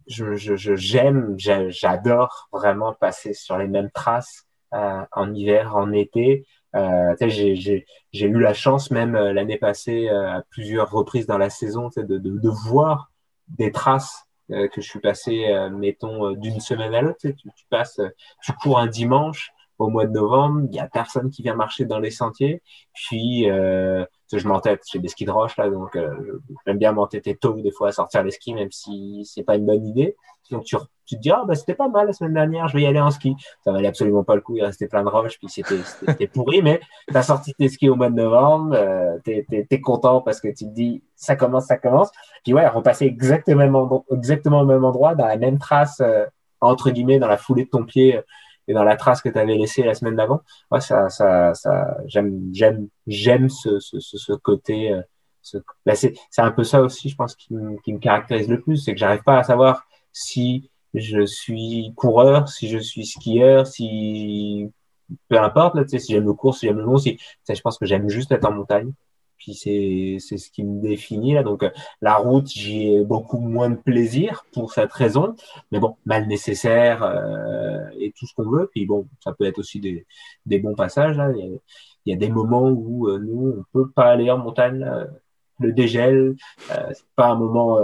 Je, 0.08 0.36
je, 0.36 0.76
j'aime, 0.76 1.36
j'adore 1.38 2.50
vraiment 2.52 2.94
passer 2.94 3.34
sur 3.34 3.58
les 3.58 3.68
mêmes 3.68 3.90
traces 3.90 4.46
euh, 4.74 5.06
en 5.14 5.34
hiver, 5.34 5.78
en 5.78 5.94
été. 5.94 6.46
Euh, 6.76 7.16
j'ai, 7.20 7.86
eu 8.14 8.40
la 8.40 8.54
chance 8.54 8.90
même 8.90 9.16
euh, 9.16 9.32
l'année 9.32 9.58
passée 9.58 10.10
euh, 10.10 10.38
à 10.38 10.42
plusieurs 10.50 10.90
reprises 10.90 11.28
dans 11.28 11.38
la 11.38 11.50
saison 11.50 11.90
de, 11.96 12.02
de, 12.02 12.18
de 12.18 12.50
voir 12.50 13.12
des 13.48 13.72
traces 13.72 14.26
euh, 14.52 14.68
que 14.68 14.82
je 14.82 14.90
suis 14.90 15.00
passé, 15.00 15.46
mettons, 15.72 16.32
d'une 16.32 16.60
semaine 16.60 16.94
à 16.96 17.02
l'autre. 17.02 17.20
Tu, 17.22 17.34
tu, 17.34 17.66
passes, 17.70 18.02
tu 18.44 18.54
cours 18.54 18.80
un 18.80 18.88
dimanche 18.88 19.52
au 19.84 19.90
mois 19.90 20.06
de 20.06 20.12
novembre, 20.12 20.68
il 20.70 20.76
y 20.76 20.80
a 20.80 20.88
personne 20.88 21.30
qui 21.30 21.44
vient 21.44 21.56
marcher 21.56 21.86
dans 21.86 22.00
les 22.00 22.12
sentiers. 22.12 22.62
Puis, 22.94 23.50
euh, 23.50 24.06
je 24.38 24.48
m'entête, 24.48 24.82
j'ai 24.92 25.00
des 25.00 25.08
skis 25.08 25.26
de 25.26 25.32
roche 25.32 25.58
là, 25.58 25.70
donc 25.70 25.96
euh, 25.96 26.42
j'aime 26.66 26.78
bien 26.78 26.92
m'entêter 26.92 27.36
tôt 27.36 27.54
des 27.54 27.72
fois 27.72 27.90
à 27.90 27.92
sortir 27.92 28.24
les 28.24 28.32
skis, 28.32 28.54
même 28.54 28.72
si 28.72 29.24
c'est 29.26 29.44
pas 29.44 29.56
une 29.56 29.66
bonne 29.66 29.86
idée. 29.86 30.16
Donc 30.52 30.64
tu, 30.64 30.76
tu 31.06 31.16
te 31.16 31.22
dis, 31.22 31.32
ah, 31.32 31.44
bah, 31.48 31.56
c'était 31.56 31.76
pas 31.76 31.88
mal 31.88 32.08
la 32.08 32.14
semaine 32.14 32.34
dernière, 32.34 32.68
je 32.68 32.76
vais 32.76 32.84
y 32.84 32.86
aller 32.86 33.00
en 33.00 33.12
ski. 33.12 33.36
Ça 33.64 33.72
valait 33.72 33.88
absolument 33.88 34.24
pas 34.24 34.36
le 34.36 34.42
coup, 34.42 34.56
il 34.58 34.64
restait 34.64 34.88
plein 34.88 35.04
de 35.04 35.10
roches, 35.10 35.38
puis 35.38 35.50
c'était 35.50 36.28
pourri, 36.28 36.62
mais 36.62 36.82
tu 37.08 37.16
as 37.16 37.24
sorti 37.24 37.54
tes 37.54 37.70
skis 37.70 37.90
au 37.90 37.96
mois 37.96 38.10
de 38.10 38.16
novembre, 38.16 38.76
euh, 38.76 39.18
tu 39.24 39.46
es, 39.52 39.82
content 39.82 40.22
parce 40.22 40.40
que 40.40 40.48
tu 40.48 40.66
te 40.66 40.74
dis, 40.74 41.04
ça 41.16 41.36
commence, 41.36 41.66
ça 41.66 41.78
commence. 41.78 42.12
Puis 42.44 42.54
ouais, 42.54 42.68
repasser 42.68 43.06
exactement, 43.06 44.06
exactement 44.12 44.62
au 44.62 44.66
même 44.66 44.84
endroit, 44.84 45.16
dans 45.16 45.28
la 45.28 45.38
même 45.38 45.60
trace, 45.60 46.02
euh, 46.02 46.26
entre 46.62 46.92
guillemets, 46.92 47.20
dans 47.20 47.28
la 47.28 47.38
foulée 47.38 47.66
de 47.66 47.70
ton 47.70 47.84
pied 47.84 48.20
et 48.68 48.74
dans 48.74 48.84
la 48.84 48.96
trace 48.96 49.22
que 49.22 49.30
tu 49.30 49.38
avais 49.38 49.56
laissée 49.56 49.84
la 49.84 49.94
semaine 49.94 50.16
d'avant. 50.16 50.42
Ouais, 50.72 50.82
ça, 50.82 51.10
ça, 51.10 51.54
ça, 51.54 51.98
j'aime, 52.06 52.50
j'aime, 52.54 52.88
j'aime 53.08 53.50
ce, 53.50 53.80
ce, 53.80 54.00
ce, 54.00 54.34
côté. 54.34 54.94
Euh, 54.94 55.02
ce, 55.42 55.58
ben 55.86 55.96
c'est, 55.96 56.14
c'est 56.30 56.42
un 56.42 56.52
peu 56.52 56.64
ça 56.64 56.82
aussi, 56.82 57.10
je 57.10 57.16
pense, 57.16 57.36
qui 57.36 57.54
me, 57.54 57.78
qui 57.82 57.94
me 57.94 58.00
caractérise 58.00 58.48
le 58.48 58.62
plus, 58.62 58.78
c'est 58.78 58.94
que 58.94 59.00
j'arrive 59.00 59.24
pas 59.24 59.38
à 59.40 59.44
savoir 59.44 59.86
si 60.14 60.70
je 60.94 61.26
suis 61.26 61.92
coureur, 61.96 62.48
si 62.48 62.70
je 62.70 62.78
suis 62.78 63.06
skieur, 63.06 63.68
si 63.68 64.72
peu 65.28 65.40
importe, 65.40 65.76
là, 65.76 65.84
si 65.88 66.00
j'aime 66.14 66.26
le 66.26 66.34
cours, 66.34 66.56
si 66.56 66.66
j'aime 66.68 66.78
le 66.78 66.84
long, 66.84 66.98
si, 66.98 67.18
je 67.48 67.62
pense 67.62 67.78
que 67.78 67.86
j'aime 67.86 68.10
juste 68.10 68.32
être 68.32 68.46
en 68.46 68.52
montagne. 68.52 68.94
Puis 69.44 69.56
c'est, 69.56 70.18
c'est 70.20 70.38
ce 70.38 70.50
qui 70.50 70.64
me 70.64 70.82
définit 70.82 71.34
là. 71.34 71.44
Donc 71.44 71.64
euh, 71.64 71.70
la 72.02 72.16
route, 72.16 72.48
j'y 72.48 72.94
ai 72.94 73.04
beaucoup 73.04 73.40
moins 73.40 73.70
de 73.70 73.76
plaisir 73.76 74.46
pour 74.54 74.72
cette 74.72 74.94
raison. 74.94 75.36
Mais 75.72 75.80
bon, 75.80 75.98
mal 76.06 76.28
nécessaire 76.28 77.04
euh, 77.04 77.80
et 78.00 78.14
tout 78.18 78.26
ce 78.26 78.34
qu'on 78.36 78.50
veut. 78.50 78.70
Puis 78.74 78.86
bon, 78.86 79.06
ça 79.20 79.34
peut 79.34 79.44
être 79.44 79.60
aussi 79.60 79.82
des, 79.82 80.06
des 80.46 80.60
bons 80.60 80.76
passages. 80.76 81.18
Là. 81.18 81.30
Il, 81.36 81.40
y 81.40 81.44
a, 81.44 81.58
il 82.06 82.12
y 82.12 82.14
a 82.14 82.18
des 82.18 82.30
moments 82.30 82.70
où 82.70 83.10
euh, 83.10 83.20
nous, 83.20 83.54
on 83.58 83.64
peut 83.74 83.90
pas 83.90 84.12
aller 84.12 84.32
en 84.32 84.38
montagne. 84.38 84.80
Là 84.80 85.08
le 85.60 85.72
dégel, 85.72 86.36
c'est 86.68 87.06
pas 87.16 87.28
un 87.28 87.36
moment, 87.36 87.78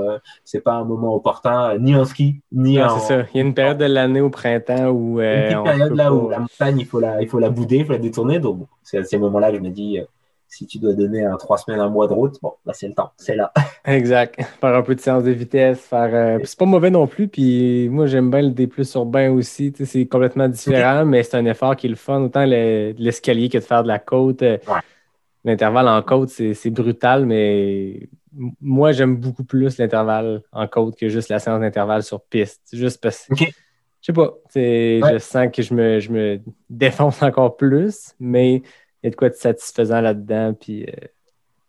c'est 0.44 0.60
pas 0.60 0.74
un 0.74 0.84
moment 0.84 1.16
opportun, 1.16 1.78
ni 1.78 1.96
en 1.96 2.04
ski, 2.04 2.42
ni 2.52 2.82
en. 2.82 2.98
C'est 2.98 3.08
ça. 3.08 3.26
Il 3.34 3.38
y 3.38 3.40
a 3.42 3.46
une 3.46 3.54
période 3.54 3.78
de 3.78 3.86
l'année 3.86 4.22
au 4.22 4.32
printemps 4.32 4.88
où. 4.88 5.22
Une 5.22 5.64
période 5.64 5.96
là 5.96 6.12
où 6.12 6.30
la 6.30 6.40
montagne, 6.40 6.80
il 6.80 6.86
faut 6.86 7.00
la, 7.00 7.22
il 7.22 7.30
faut 7.30 7.40
la 7.40 7.52
bouder, 7.52 7.78
il 7.78 7.86
faut 7.86 7.94
la 7.94 8.00
détourner. 8.00 8.40
Donc, 8.40 8.68
c'est 8.84 8.98
à 8.98 9.04
ces 9.04 9.20
moments-là 9.20 9.52
que 9.52 9.58
je 9.58 9.62
me 9.62 9.70
dis, 9.70 10.00
si 10.50 10.68
tu 10.68 10.80
dois 10.80 10.94
donner 10.94 11.24
un 11.24 11.38
trois 11.38 11.58
semaines, 11.58 11.80
un 11.80 11.90
mois 11.90 12.08
de 12.08 12.14
route, 12.14 12.36
bon, 12.42 12.54
là, 12.66 12.74
c'est 12.74 12.88
le 12.88 12.94
temps, 12.94 13.12
c'est 13.18 13.36
là. 13.36 13.54
exact. 13.86 14.42
Faire 14.60 14.76
un 14.76 14.82
peu 14.82 14.96
de 14.96 15.00
séance 15.00 15.24
de 15.24 15.32
vitesse, 15.32 15.80
faire. 15.80 16.40
c'est 16.44 16.58
pas 16.58 16.66
mauvais 16.66 16.90
non 16.90 17.08
plus. 17.08 17.28
Puis 17.28 17.88
moi, 17.90 18.08
j'aime 18.08 18.30
bien 18.30 18.42
le 18.42 18.52
D 18.52 18.68
plus 18.68 18.94
urbain 18.96 19.32
aussi. 19.32 19.74
c'est 19.86 20.06
complètement 20.08 20.50
différent, 20.50 21.06
mais 21.06 21.24
c'est 21.24 21.38
un 21.38 21.46
effort 21.46 21.76
qui 21.76 21.88
est 21.88 21.90
le 21.90 21.96
fun, 21.96 22.22
autant 22.22 22.46
l'escalier 22.46 23.48
que 23.48 23.60
de 23.60 23.64
faire 23.64 23.84
de 23.84 23.88
la 23.88 24.00
côte. 24.00 24.42
Ouais 24.42 24.60
l'intervalle 25.44 25.88
en 25.88 26.02
côte, 26.02 26.30
c'est 26.30 26.70
brutal, 26.70 27.26
mais 27.26 28.10
moi, 28.62 28.92
j'aime 28.92 29.18
beaucoup 29.18 29.44
plus 29.44 29.78
l'intervalle 29.78 30.44
en 30.52 30.68
côte 30.68 30.98
que 30.98 31.10
juste 31.10 31.30
la 31.30 31.40
séance 31.40 31.62
d'intervalle 31.62 32.04
sur 32.04 32.22
piste. 32.22 32.62
Juste 32.74 33.02
parce 33.02 33.26
que, 33.28 33.46
je 33.46 33.46
sais 34.02 34.14
pas, 34.14 34.34
je 34.56 35.18
sens 35.20 35.48
que 35.52 35.62
je 35.62 35.74
me, 35.74 36.00
je 36.00 36.12
me 36.12 36.40
défonce 36.70 37.22
encore 37.24 37.58
plus, 37.58 38.14
mais 38.20 38.62
y 39.04 39.08
a 39.08 39.10
de 39.10 39.16
quoi 39.16 39.30
de 39.30 39.36
satisfaisant 39.36 40.02
là-dedans. 40.02 40.54
Puis 40.54 40.84
euh, 40.84 41.08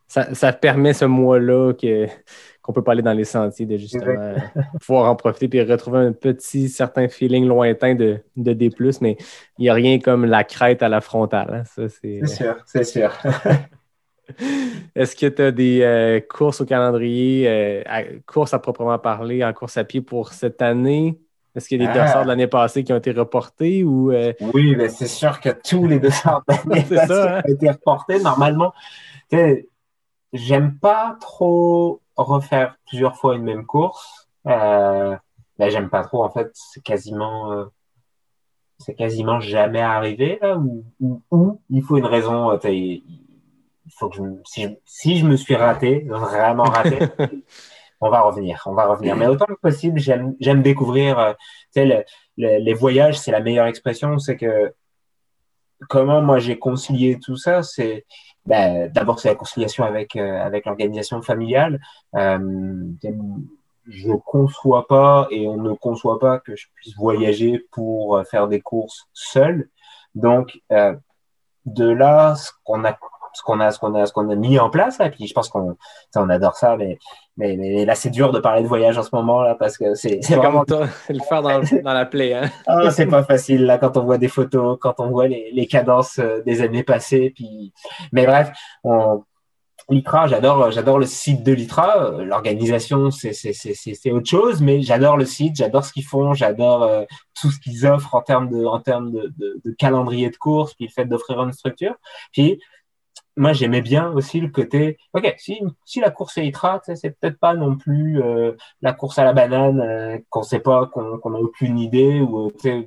ça, 0.08 0.34
ça, 0.34 0.52
permet 0.52 0.92
ce 0.92 1.04
mois-là 1.04 1.72
que 1.74 2.06
qu'on 2.62 2.72
peut 2.72 2.82
pas 2.82 2.92
aller 2.92 3.02
dans 3.02 3.12
les 3.12 3.24
sentiers, 3.24 3.66
de 3.66 3.76
justement 3.76 4.34
pouvoir 4.80 5.10
en 5.10 5.16
profiter 5.16 5.58
et 5.58 5.62
retrouver 5.62 6.00
un 6.00 6.12
petit 6.12 6.68
certain 6.68 7.08
feeling 7.08 7.46
lointain 7.46 7.94
de, 7.94 8.20
de 8.36 8.52
D+, 8.52 8.70
mais 9.00 9.16
il 9.58 9.62
n'y 9.62 9.68
a 9.68 9.74
rien 9.74 9.98
comme 9.98 10.24
la 10.26 10.44
crête 10.44 10.82
à 10.82 10.88
la 10.88 11.00
frontale. 11.00 11.64
Hein. 11.78 11.88
c'est 11.88 12.26
sûr, 12.26 12.56
c'est 12.66 12.84
sûr. 12.84 13.12
Est-ce 14.94 15.16
que 15.16 15.26
tu 15.26 15.42
as 15.42 15.50
des 15.50 15.82
euh, 15.82 16.20
courses 16.20 16.60
au 16.60 16.64
calendrier, 16.64 17.48
euh, 17.48 17.82
courses 18.26 18.54
à 18.54 18.58
proprement 18.58 18.98
parler, 18.98 19.44
en 19.44 19.52
course 19.52 19.76
à 19.76 19.84
pied 19.84 20.00
pour 20.00 20.32
cette 20.32 20.62
année? 20.62 21.18
Est-ce 21.54 21.68
qu'il 21.68 21.82
y 21.82 21.86
a 21.86 21.92
des 21.92 21.98
ah. 21.98 22.22
de 22.22 22.28
l'année 22.28 22.46
passée 22.46 22.84
qui 22.84 22.92
ont 22.92 22.96
été 22.96 23.10
reportés 23.10 23.82
ou 23.82 24.12
euh? 24.12 24.32
Oui, 24.54 24.76
mais 24.76 24.88
c'est 24.88 25.08
sûr 25.08 25.40
que 25.40 25.48
tous 25.48 25.86
les 25.86 25.98
dossards 25.98 26.42
de 26.48 26.54
l'année 26.54 26.82
passée 26.88 27.12
hein? 27.12 27.42
ont 27.44 27.52
été 27.52 27.70
reportés. 27.70 28.20
Normalement, 28.20 28.72
j'aime 30.32 30.78
pas 30.78 31.16
trop 31.20 32.00
refaire 32.16 32.76
plusieurs 32.86 33.16
fois 33.16 33.34
une 33.34 33.42
même 33.42 33.66
course. 33.66 34.28
Euh, 34.46 35.16
ben, 35.58 35.70
j'aime 35.70 35.90
pas 35.90 36.04
trop 36.04 36.22
en 36.24 36.30
fait. 36.30 36.50
C'est 36.54 36.82
quasiment, 36.82 37.52
euh, 37.52 37.64
c'est 38.78 38.94
quasiment 38.94 39.40
jamais 39.40 39.80
arrivé 39.80 40.38
là 40.40 40.56
où, 40.56 41.60
il 41.68 41.82
faut 41.82 41.96
une 41.96 42.06
raison. 42.06 42.58
Il 42.64 43.02
faut 43.98 44.08
que 44.08 44.16
je, 44.16 44.22
si, 44.44 44.62
je, 44.62 44.68
si 44.84 45.18
je 45.18 45.26
me 45.26 45.36
suis 45.36 45.56
raté, 45.56 46.06
vraiment 46.08 46.62
raté, 46.62 46.98
on 48.00 48.10
va 48.10 48.22
revenir, 48.22 48.62
on 48.66 48.74
va 48.74 48.86
revenir. 48.86 49.16
Mais 49.16 49.26
autant 49.26 49.46
que 49.46 49.60
possible, 49.60 50.00
j'aime, 50.00 50.62
découvrir. 50.62 51.18
Euh, 51.18 51.32
tu 51.74 51.82
sais, 51.82 52.04
les 52.36 52.74
voyages, 52.74 53.18
c'est 53.18 53.30
la 53.30 53.40
meilleure 53.40 53.66
expression. 53.66 54.18
C'est 54.18 54.36
que 54.36 54.72
comment 55.88 56.20
moi 56.20 56.38
j'ai 56.38 56.58
concilié 56.58 57.18
tout 57.18 57.36
ça, 57.36 57.62
c'est 57.62 58.04
ben, 58.46 58.90
d'abord 58.92 59.20
c'est 59.20 59.28
la 59.28 59.34
conciliation 59.34 59.84
avec 59.84 60.16
euh, 60.16 60.40
avec 60.40 60.66
l'organisation 60.66 61.22
familiale. 61.22 61.80
Euh, 62.16 62.84
je 63.86 64.12
conçois 64.12 64.86
pas 64.86 65.26
et 65.30 65.48
on 65.48 65.56
ne 65.56 65.72
conçoit 65.72 66.18
pas 66.18 66.38
que 66.38 66.54
je 66.54 66.66
puisse 66.74 66.94
voyager 66.96 67.64
pour 67.72 68.16
euh, 68.16 68.24
faire 68.24 68.48
des 68.48 68.60
courses 68.60 69.08
seul. 69.12 69.68
Donc 70.14 70.58
de 71.66 71.88
là, 71.88 72.34
ce 72.34 72.50
qu'on 72.64 72.84
a 72.84 72.96
ce 73.32 73.42
qu'on 73.42 73.60
a, 73.60 73.70
ce 73.70 73.78
qu'on 73.78 73.94
a, 73.94 74.06
ce 74.06 74.12
qu'on 74.12 74.28
a 74.28 74.34
mis 74.34 74.58
en 74.58 74.70
place 74.70 74.98
là. 74.98 75.10
Puis 75.10 75.26
je 75.26 75.34
pense 75.34 75.48
qu'on, 75.48 75.76
on 76.16 76.28
adore 76.28 76.56
ça, 76.56 76.76
mais, 76.76 76.98
mais, 77.40 77.56
mais 77.56 77.84
là 77.84 77.94
c'est 77.94 78.10
dur 78.10 78.32
de 78.32 78.38
parler 78.38 78.62
de 78.62 78.68
voyage 78.68 78.98
en 78.98 79.02
ce 79.02 79.10
moment 79.12 79.42
là 79.42 79.54
parce 79.54 79.78
que 79.78 79.94
c'est, 79.94 80.20
vraiment 80.34 80.64
le 80.68 81.20
faire 81.28 81.42
dans, 81.42 81.60
dans 81.82 81.92
la 81.92 82.06
plaie. 82.06 82.34
Hein. 82.34 82.50
ah, 82.66 82.90
c'est 82.90 83.06
pas 83.06 83.24
facile 83.24 83.64
là 83.64 83.78
quand 83.78 83.96
on 83.96 84.04
voit 84.04 84.18
des 84.18 84.28
photos, 84.28 84.78
quand 84.80 85.00
on 85.00 85.08
voit 85.08 85.26
les, 85.26 85.50
les 85.52 85.66
cadences 85.66 86.18
euh, 86.18 86.42
des 86.44 86.60
années 86.60 86.84
passées. 86.84 87.32
Puis, 87.34 87.72
mais 88.12 88.26
bref, 88.26 88.52
on, 88.84 89.24
Litra, 89.88 90.28
j'adore, 90.28 90.70
j'adore 90.70 90.98
le 90.98 91.06
site 91.06 91.42
de 91.42 91.52
Litra. 91.52 92.22
L'organisation, 92.22 93.10
c'est, 93.10 93.32
c'est, 93.32 93.52
c'est, 93.52 93.74
c'est 93.74 94.10
autre 94.12 94.28
chose, 94.28 94.62
mais 94.62 94.82
j'adore 94.82 95.16
le 95.16 95.24
site, 95.24 95.56
j'adore 95.56 95.84
ce 95.84 95.92
qu'ils 95.92 96.04
font, 96.04 96.32
j'adore 96.32 96.84
euh, 96.84 97.04
tout 97.40 97.50
ce 97.50 97.58
qu'ils 97.58 97.86
offrent 97.86 98.14
en 98.14 98.22
termes 98.22 98.48
de, 98.48 98.64
en 98.64 98.78
termes 98.78 99.10
de, 99.10 99.32
de, 99.36 99.60
de 99.64 99.70
calendrier 99.72 100.30
de 100.30 100.36
course, 100.36 100.74
puis 100.74 100.86
le 100.86 100.92
fait 100.92 101.06
d'offrir 101.06 101.42
une 101.42 101.52
structure. 101.52 101.94
Puis 102.32 102.60
moi, 103.40 103.54
j'aimais 103.54 103.80
bien 103.80 104.10
aussi 104.12 104.38
le 104.38 104.48
côté, 104.48 104.98
ok, 105.14 105.34
si, 105.38 105.60
si 105.86 106.00
la 106.00 106.10
course 106.10 106.36
est 106.36 106.46
ITRA, 106.46 106.82
c'est 106.84 107.18
peut-être 107.18 107.38
pas 107.38 107.54
non 107.54 107.74
plus 107.74 108.22
euh, 108.22 108.52
la 108.82 108.92
course 108.92 109.18
à 109.18 109.24
la 109.24 109.32
banane 109.32 109.80
euh, 109.80 110.18
qu'on 110.28 110.42
sait 110.42 110.60
pas, 110.60 110.86
qu'on 110.88 111.30
n'a 111.30 111.38
aucune 111.38 111.78
idée, 111.78 112.20
ou 112.20 112.52
euh, 112.66 112.82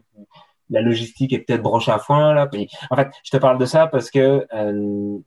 la 0.69 0.81
logistique 0.81 1.33
est 1.33 1.39
peut-être 1.39 1.63
broche 1.63 1.89
à 1.89 1.97
foin 1.97 2.35
là. 2.35 2.47
En 2.91 2.95
fait, 2.95 3.09
je 3.23 3.31
te 3.31 3.37
parle 3.37 3.57
de 3.57 3.65
ça 3.65 3.87
parce 3.87 4.11
que 4.11 4.45
euh, 4.53 5.17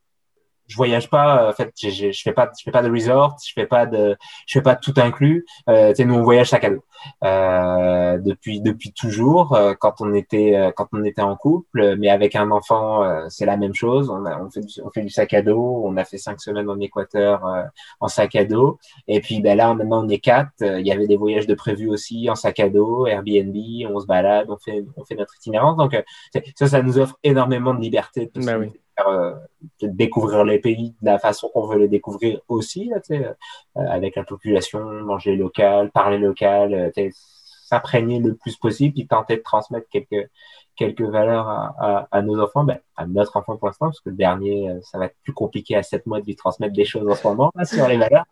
je 0.67 0.77
voyage 0.77 1.09
pas. 1.11 1.49
En 1.51 1.53
fait, 1.53 1.73
je, 1.81 1.91
je, 1.91 2.13
je, 2.13 2.23
fais 2.23 2.33
pas, 2.33 2.51
je 2.59 2.63
fais 2.63 2.71
pas 2.71 2.83
de 2.83 2.91
resort, 2.91 3.37
je 3.45 3.53
fais 3.55 3.67
pas 3.67 3.87
de, 3.87 4.17
je 4.47 4.59
fais 4.59 4.63
pas 4.63 4.77
tout 4.77 4.95
inclus. 4.97 5.45
Euh, 5.69 5.91
tu 5.91 5.97
sais, 5.97 6.05
nous 6.05 6.15
on 6.15 6.23
voyage 6.23 6.51
sac 6.51 6.65
à 6.65 6.71
dos 6.71 6.85
euh, 7.25 8.19
depuis 8.19 8.61
depuis 8.61 8.93
toujours. 8.93 9.55
Euh, 9.55 9.75
quand 9.79 10.01
on 10.01 10.15
était 10.15 10.57
euh, 10.57 10.71
quand 10.75 10.89
on 10.93 11.05
était 11.05 11.23
en 11.23 11.37
couple, 11.37 11.97
mais 11.97 12.09
avec 12.11 12.35
un 12.37 12.51
enfant, 12.51 13.05
euh, 13.05 13.27
c'est 13.29 13.47
la 13.47 13.57
même 13.57 13.75
chose. 13.75 14.11
On, 14.11 14.25
a, 14.25 14.41
on 14.41 14.51
fait 14.51 14.61
du, 14.61 14.81
on 14.85 14.91
fait 14.91 15.03
du 15.03 15.11
sac 15.11 15.35
à 15.35 15.43
dos. 15.43 15.83
On 15.85 15.97
a 15.97 16.05
fait 16.05 16.19
cinq 16.19 16.41
semaines 16.41 16.69
en 16.69 16.79
Équateur 16.81 17.43
en 18.01 18.09
sac 18.09 18.37
à 18.37 18.45
dos. 18.45 18.79
Et 19.09 19.21
puis 19.21 19.41
ben 19.41 19.57
là 19.57 19.75
maintenant 19.75 20.05
on 20.05 20.09
est 20.09 20.19
quatre. 20.19 20.51
Il 20.61 20.87
y 20.87 20.93
avait 20.93 21.07
des 21.07 21.17
voyages 21.17 21.47
de 21.47 21.55
prévus 21.55 21.89
aussi 21.89 22.29
en 22.31 22.35
sac 22.35 22.61
à 22.61 22.69
dos, 22.69 23.07
Airbnb. 23.07 23.57
On 23.91 24.01
se 24.01 24.07
balade, 24.07 24.47
on 24.51 24.57
fait 24.57 24.85
on 24.97 25.05
fait 25.05 25.17
notre 25.17 25.35
itinérance. 25.37 25.77
Donc 25.77 25.97
ça, 26.57 26.67
ça 26.67 26.83
nous 26.83 26.99
offre 26.99 27.17
énormément 27.23 27.75
de 27.75 27.81
liberté. 27.81 28.31
De 28.35 28.86
oui 28.99 29.13
euh, 29.13 29.35
découvrir 29.83 30.45
les 30.45 30.59
pays 30.59 30.95
de 31.03 31.07
la 31.07 31.19
façon 31.19 31.49
qu'on 31.53 31.67
veut 31.67 31.79
les 31.79 31.89
découvrir 31.89 32.41
aussi, 32.49 32.89
là, 32.89 32.99
euh, 33.11 33.33
avec 33.75 34.17
la 34.17 34.25
population, 34.25 34.81
manger 34.81 35.37
local, 35.37 35.91
parler 35.91 36.19
local, 36.19 36.93
euh, 36.97 37.11
s'imprégner 37.13 38.21
le 38.21 38.35
plus 38.35 38.57
possible, 38.57 38.95
puis 38.95 39.07
tenter 39.07 39.37
de 39.37 39.43
transmettre 39.43 39.89
quelques 39.91 40.29
quelques 40.77 41.01
valeurs 41.01 41.49
à, 41.49 41.75
à, 41.79 42.09
à 42.11 42.23
nos 42.23 42.39
enfants, 42.39 42.63
ben, 42.63 42.79
à 42.97 43.07
notre 43.07 43.39
enfant 43.39 43.57
pour 43.57 43.67
l'instant, 43.67 43.87
parce 43.87 44.01
que 44.01 44.11
le 44.11 44.17
dernier, 44.17 44.71
ça 44.83 44.99
va 44.99 45.07
être 45.07 45.17
plus 45.25 45.33
compliqué 45.33 45.75
à 45.75 45.83
7 45.83 46.05
mois 46.05 46.21
de 46.21 46.27
lui 46.27 46.37
transmettre 46.37 46.75
des 46.75 46.85
choses 46.85 47.09
en 47.09 47.15
ce 47.15 47.27
moment 47.27 47.51
sur 47.65 47.89
les 47.89 47.97
valeurs. 47.97 48.27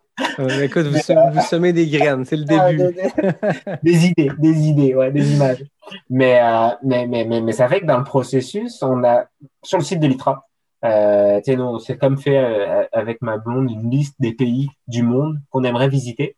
écoute, 0.61 0.85
vous, 0.85 0.99
semez, 0.99 1.31
vous, 1.31 1.41
semez 1.41 1.73
des 1.73 1.87
graines, 1.87 2.23
c'est 2.23 2.37
le 2.37 2.45
début. 2.45 2.93
des, 2.93 3.91
des, 3.91 4.05
idées, 4.05 4.31
des 4.37 4.67
idées, 4.67 4.93
ouais, 4.93 5.11
des 5.11 5.33
images. 5.33 5.63
Mais, 6.07 6.39
euh, 6.39 6.69
mais, 6.83 7.07
mais, 7.07 7.25
mais, 7.25 7.41
mais, 7.41 7.51
ça 7.51 7.67
fait 7.67 7.81
que 7.81 7.85
dans 7.85 7.97
le 7.97 8.03
processus, 8.03 8.81
on 8.83 9.03
a, 9.03 9.25
sur 9.63 9.79
le 9.79 9.83
site 9.83 9.99
de 9.99 10.07
l'ITRA, 10.07 10.47
euh, 10.85 11.79
c'est 11.79 11.97
comme 11.97 12.17
fait 12.17 12.37
euh, 12.37 12.85
avec 12.91 13.21
ma 13.21 13.37
blonde 13.37 13.69
une 13.69 13.89
liste 13.89 14.15
des 14.19 14.33
pays 14.33 14.69
du 14.87 15.03
monde 15.03 15.37
qu'on 15.49 15.63
aimerait 15.63 15.89
visiter. 15.89 16.35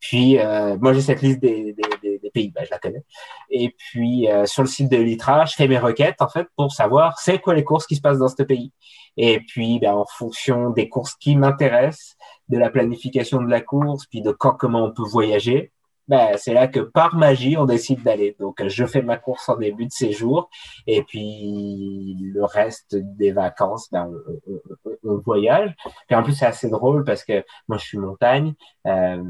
Puis 0.00 0.38
euh, 0.38 0.76
moi 0.78 0.92
j'ai 0.92 1.00
cette 1.00 1.22
liste 1.22 1.40
des, 1.40 1.74
des, 2.02 2.18
des, 2.18 2.30
pays, 2.30 2.52
ben, 2.54 2.64
je 2.64 2.70
la 2.70 2.78
connais. 2.78 3.02
Et 3.50 3.74
puis 3.76 4.30
euh, 4.30 4.46
sur 4.46 4.62
le 4.62 4.68
site 4.68 4.90
de 4.90 4.96
l'ITRA, 4.96 5.46
je 5.46 5.54
fais 5.54 5.68
mes 5.68 5.78
requêtes 5.78 6.20
en 6.20 6.28
fait 6.28 6.46
pour 6.56 6.72
savoir 6.72 7.18
c'est 7.18 7.38
quoi 7.38 7.54
les 7.54 7.64
courses 7.64 7.86
qui 7.86 7.96
se 7.96 8.00
passent 8.00 8.18
dans 8.18 8.28
ce 8.28 8.42
pays. 8.42 8.72
Et 9.16 9.40
puis 9.40 9.78
ben, 9.80 9.94
en 9.94 10.06
fonction 10.06 10.70
des 10.70 10.88
courses 10.88 11.14
qui 11.14 11.36
m'intéressent, 11.36 12.16
de 12.48 12.58
la 12.58 12.70
planification 12.70 13.42
de 13.42 13.48
la 13.48 13.60
course, 13.60 14.06
puis 14.06 14.22
de 14.22 14.30
quand 14.30 14.52
comment 14.52 14.84
on 14.84 14.92
peut 14.92 15.02
voyager, 15.02 15.72
ben, 16.08 16.36
c'est 16.36 16.54
là 16.54 16.68
que 16.68 16.80
par 16.80 17.16
magie, 17.16 17.56
on 17.56 17.64
décide 17.64 18.02
d'aller. 18.02 18.36
Donc, 18.38 18.62
je 18.66 18.86
fais 18.86 19.02
ma 19.02 19.16
course 19.16 19.48
en 19.48 19.56
début 19.56 19.86
de 19.86 19.92
séjour 19.92 20.50
et 20.86 21.02
puis 21.02 22.16
le 22.32 22.44
reste 22.44 22.96
des 22.96 23.32
vacances, 23.32 23.88
ben, 23.90 24.10
on, 24.46 24.60
on, 24.84 25.14
on 25.14 25.18
voyage. 25.18 25.74
Puis 26.06 26.16
en 26.16 26.22
plus, 26.22 26.34
c'est 26.34 26.46
assez 26.46 26.68
drôle 26.68 27.04
parce 27.04 27.24
que 27.24 27.44
moi, 27.68 27.78
je 27.78 27.84
suis 27.84 27.98
montagne, 27.98 28.54
euh, 28.86 29.22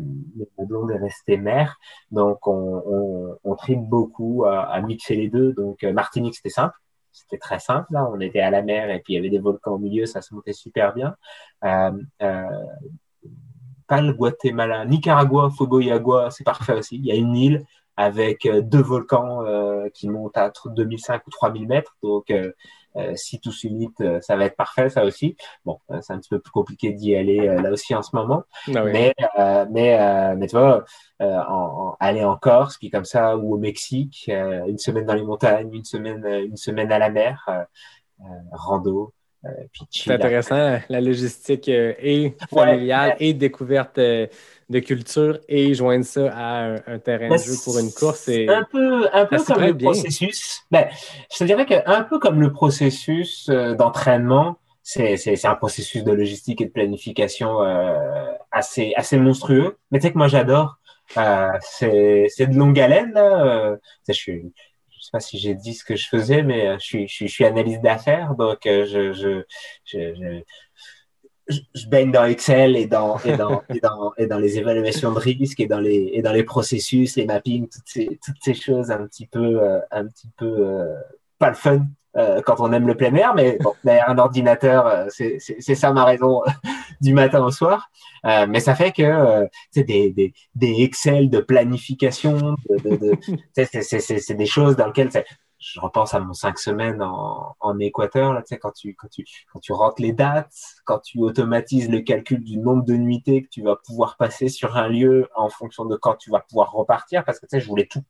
ma 0.58 0.64
blonde 0.64 0.90
est 0.90 0.98
restée 0.98 1.36
mer, 1.36 1.78
donc 2.10 2.46
on, 2.46 2.82
on, 2.86 3.38
on 3.44 3.56
beaucoup 3.76 4.44
à, 4.46 4.62
à, 4.62 4.80
mixer 4.82 5.16
les 5.16 5.28
deux. 5.28 5.52
Donc, 5.52 5.82
euh, 5.84 5.92
Martinique, 5.92 6.36
c'était 6.36 6.50
simple. 6.50 6.74
C'était 7.12 7.38
très 7.38 7.58
simple, 7.58 7.86
là. 7.92 8.06
On 8.12 8.20
était 8.20 8.40
à 8.40 8.50
la 8.50 8.62
mer 8.62 8.90
et 8.90 9.00
puis 9.00 9.14
il 9.14 9.16
y 9.16 9.18
avait 9.18 9.30
des 9.30 9.38
volcans 9.38 9.72
au 9.72 9.78
milieu, 9.78 10.04
ça 10.04 10.20
se 10.20 10.34
montait 10.34 10.52
super 10.52 10.92
bien. 10.92 11.16
Euh, 11.64 11.92
euh, 12.22 12.42
pas 13.86 14.00
le 14.00 14.12
Guatemala, 14.12 14.84
Nicaragua, 14.84 15.50
Fogoyagua, 15.56 16.30
c'est 16.30 16.44
parfait 16.44 16.74
aussi. 16.74 16.96
Il 16.96 17.06
y 17.06 17.12
a 17.12 17.14
une 17.14 17.36
île 17.36 17.66
avec 17.96 18.44
euh, 18.46 18.60
deux 18.60 18.82
volcans 18.82 19.44
euh, 19.44 19.88
qui 19.94 20.08
montent 20.08 20.36
à 20.36 20.52
2005 20.66 21.26
ou 21.26 21.30
3000 21.30 21.66
mètres. 21.66 21.96
Donc, 22.02 22.30
euh, 22.30 22.52
euh, 22.96 23.12
si 23.14 23.40
tout 23.40 23.52
s'unite, 23.52 24.02
ça 24.20 24.36
va 24.36 24.46
être 24.46 24.56
parfait, 24.56 24.88
ça 24.88 25.04
aussi. 25.04 25.36
Bon, 25.64 25.80
c'est 26.00 26.12
un 26.12 26.18
petit 26.18 26.30
peu 26.30 26.38
plus 26.38 26.50
compliqué 26.50 26.92
d'y 26.92 27.14
aller 27.14 27.46
là 27.46 27.70
aussi 27.70 27.94
en 27.94 28.00
ce 28.00 28.16
moment. 28.16 28.44
Ah 28.74 28.84
oui. 28.84 28.92
Mais, 28.92 29.14
mais, 29.70 30.34
mais 30.36 30.46
tu 30.46 30.56
vois, 30.56 30.82
en, 31.20 31.26
en, 31.28 31.96
aller 32.00 32.24
en 32.24 32.36
Corse, 32.38 32.78
puis 32.78 32.88
comme 32.88 33.04
ça, 33.04 33.36
ou 33.36 33.52
au 33.54 33.58
Mexique, 33.58 34.30
une 34.30 34.78
semaine 34.78 35.04
dans 35.04 35.12
les 35.12 35.24
montagnes, 35.24 35.74
une 35.74 35.84
semaine, 35.84 36.24
une 36.24 36.56
semaine 36.56 36.90
à 36.90 36.98
la 36.98 37.10
mer, 37.10 37.66
rando, 38.50 39.12
c'est 39.90 40.12
intéressant, 40.12 40.78
la 40.89 41.01
logistique 41.01 41.68
euh, 41.68 41.94
et 42.01 42.35
familiale 42.51 43.10
ouais, 43.10 43.16
et 43.20 43.35
découverte 43.35 43.98
euh, 43.98 44.27
de 44.68 44.78
culture 44.81 45.39
et 45.48 45.74
joindre 45.74 46.05
ça 46.05 46.32
à 46.32 46.64
un, 46.64 46.74
un 46.86 46.98
terrain 46.98 47.28
de 47.28 47.36
jeu 47.36 47.55
pour 47.64 47.78
une 47.78 47.93
course. 47.93 48.23
C'est 48.24 48.48
un 48.48 48.64
peu, 48.70 49.09
un 49.12 49.27
peu 49.27 49.43
comme 49.43 49.62
le 49.62 49.73
bien. 49.73 49.90
processus. 49.90 50.62
Ben, 50.70 50.86
je 51.32 51.39
te 51.39 51.44
dirais 51.44 51.66
qu'un 51.66 52.02
peu 52.02 52.18
comme 52.18 52.40
le 52.40 52.52
processus 52.52 53.48
d'entraînement, 53.48 54.59
c'est 54.86 55.44
un 55.44 55.55
processus 55.56 56.05
de 56.05 56.12
logistique 56.12 56.60
et 56.60 56.66
de 56.66 56.70
planification 56.70 57.60
euh, 57.62 58.32
assez, 58.52 58.93
assez 58.97 59.18
monstrueux. 59.18 59.78
Mais 59.90 59.98
tu 59.98 60.06
sais 60.06 60.12
que 60.12 60.18
moi 60.18 60.28
j'adore. 60.28 60.77
Euh, 61.16 61.51
c'est 61.60 62.47
de 62.47 62.56
longue 62.56 62.78
haleine. 62.78 63.12
Là. 63.12 63.77
je 64.06 64.12
suis 64.12 64.52
sais 65.06 65.10
pas 65.12 65.20
si 65.20 65.38
j'ai 65.38 65.54
dit 65.54 65.74
ce 65.74 65.84
que 65.84 65.96
je 65.96 66.08
faisais, 66.08 66.42
mais 66.42 66.78
je 66.78 66.84
suis, 66.84 67.08
je 67.08 67.14
suis, 67.14 67.28
je 67.28 67.32
suis 67.32 67.44
analyste 67.44 67.82
d'affaires, 67.82 68.34
donc 68.34 68.60
je, 68.64 69.12
je, 69.12 69.42
je, 69.84 70.42
je, 71.48 71.56
je 71.74 71.88
baigne 71.88 72.10
dans 72.10 72.24
Excel 72.24 72.76
et 72.76 72.86
dans, 72.86 73.18
et 73.18 73.36
dans, 73.36 73.62
et 73.74 73.80
dans, 73.80 74.12
et 74.16 74.26
dans 74.26 74.38
les 74.38 74.58
évaluations 74.58 75.12
de 75.12 75.18
risque 75.18 75.60
et 75.60 75.66
dans 75.66 75.80
les, 75.80 76.10
et 76.12 76.22
dans 76.22 76.32
les 76.32 76.44
processus, 76.44 77.16
les 77.16 77.26
mappings, 77.26 77.68
toutes 77.68 77.88
ces, 77.88 78.18
toutes 78.24 78.42
ces 78.42 78.54
choses 78.54 78.90
un 78.90 79.06
petit 79.06 79.26
peu, 79.26 79.60
un 79.90 80.06
petit 80.06 80.28
peu 80.36 80.86
pas 81.38 81.50
le 81.50 81.56
fun 81.56 81.86
euh, 82.16 82.40
quand 82.44 82.56
on 82.60 82.72
aime 82.72 82.86
le 82.86 82.97
plein 82.97 83.14
air, 83.14 83.34
mais 83.34 83.59
bon, 83.60 83.72
derrière 83.84 84.09
un 84.10 84.18
ordinateur, 84.18 84.86
euh, 84.86 85.06
c'est 85.10 85.74
ça 85.74 85.93
ma 85.93 86.05
raison 86.05 86.43
du 87.01 87.12
matin 87.12 87.44
au 87.44 87.51
soir. 87.51 87.90
Euh, 88.24 88.47
mais 88.48 88.60
ça 88.60 88.74
fait 88.74 88.93
que 88.93 89.02
euh, 89.02 89.47
c'est 89.70 89.84
des, 89.84 90.10
des, 90.12 90.34
des 90.55 90.82
Excel 90.82 91.30
de 91.30 91.40
planification, 91.40 92.56
de, 92.68 92.88
de, 92.88 92.97
de 92.97 93.64
c'est 93.80 94.34
des 94.34 94.47
choses 94.47 94.76
dans 94.76 94.86
lesquelles 94.86 95.10
je 95.59 95.80
repense 95.80 96.14
à 96.14 96.20
mon 96.20 96.32
cinq 96.32 96.59
semaines 96.59 97.02
en, 97.02 97.55
en 97.60 97.78
Équateur, 97.78 98.32
là, 98.32 98.43
quand 98.60 98.72
tu, 98.72 98.94
quand 98.94 99.09
tu, 99.09 99.24
quand 99.52 99.60
tu 99.60 99.72
rentres 99.72 100.02
les 100.02 100.12
dates, 100.12 100.55
quand 100.84 100.98
tu 100.98 101.18
automatises 101.20 101.88
le 101.88 102.01
calcul 102.01 102.43
du 102.43 102.59
nombre 102.59 102.84
de 102.84 102.94
nuitées 102.94 103.43
que 103.43 103.48
tu 103.48 103.62
vas 103.62 103.76
pouvoir 103.76 104.16
passer 104.16 104.48
sur 104.48 104.76
un 104.76 104.88
lieu 104.88 105.28
en 105.34 105.48
fonction 105.48 105.84
de 105.84 105.97
quand 105.97 106.16
tu 106.16 106.30
vas 106.30 106.40
pouvoir 106.40 106.72
repartir, 106.72 107.24
parce 107.24 107.40
que, 107.40 107.47
tu 107.47 107.51
sais, 107.56 107.60
je 107.60 107.68
voulais 107.68 107.86
tout, 107.86 108.02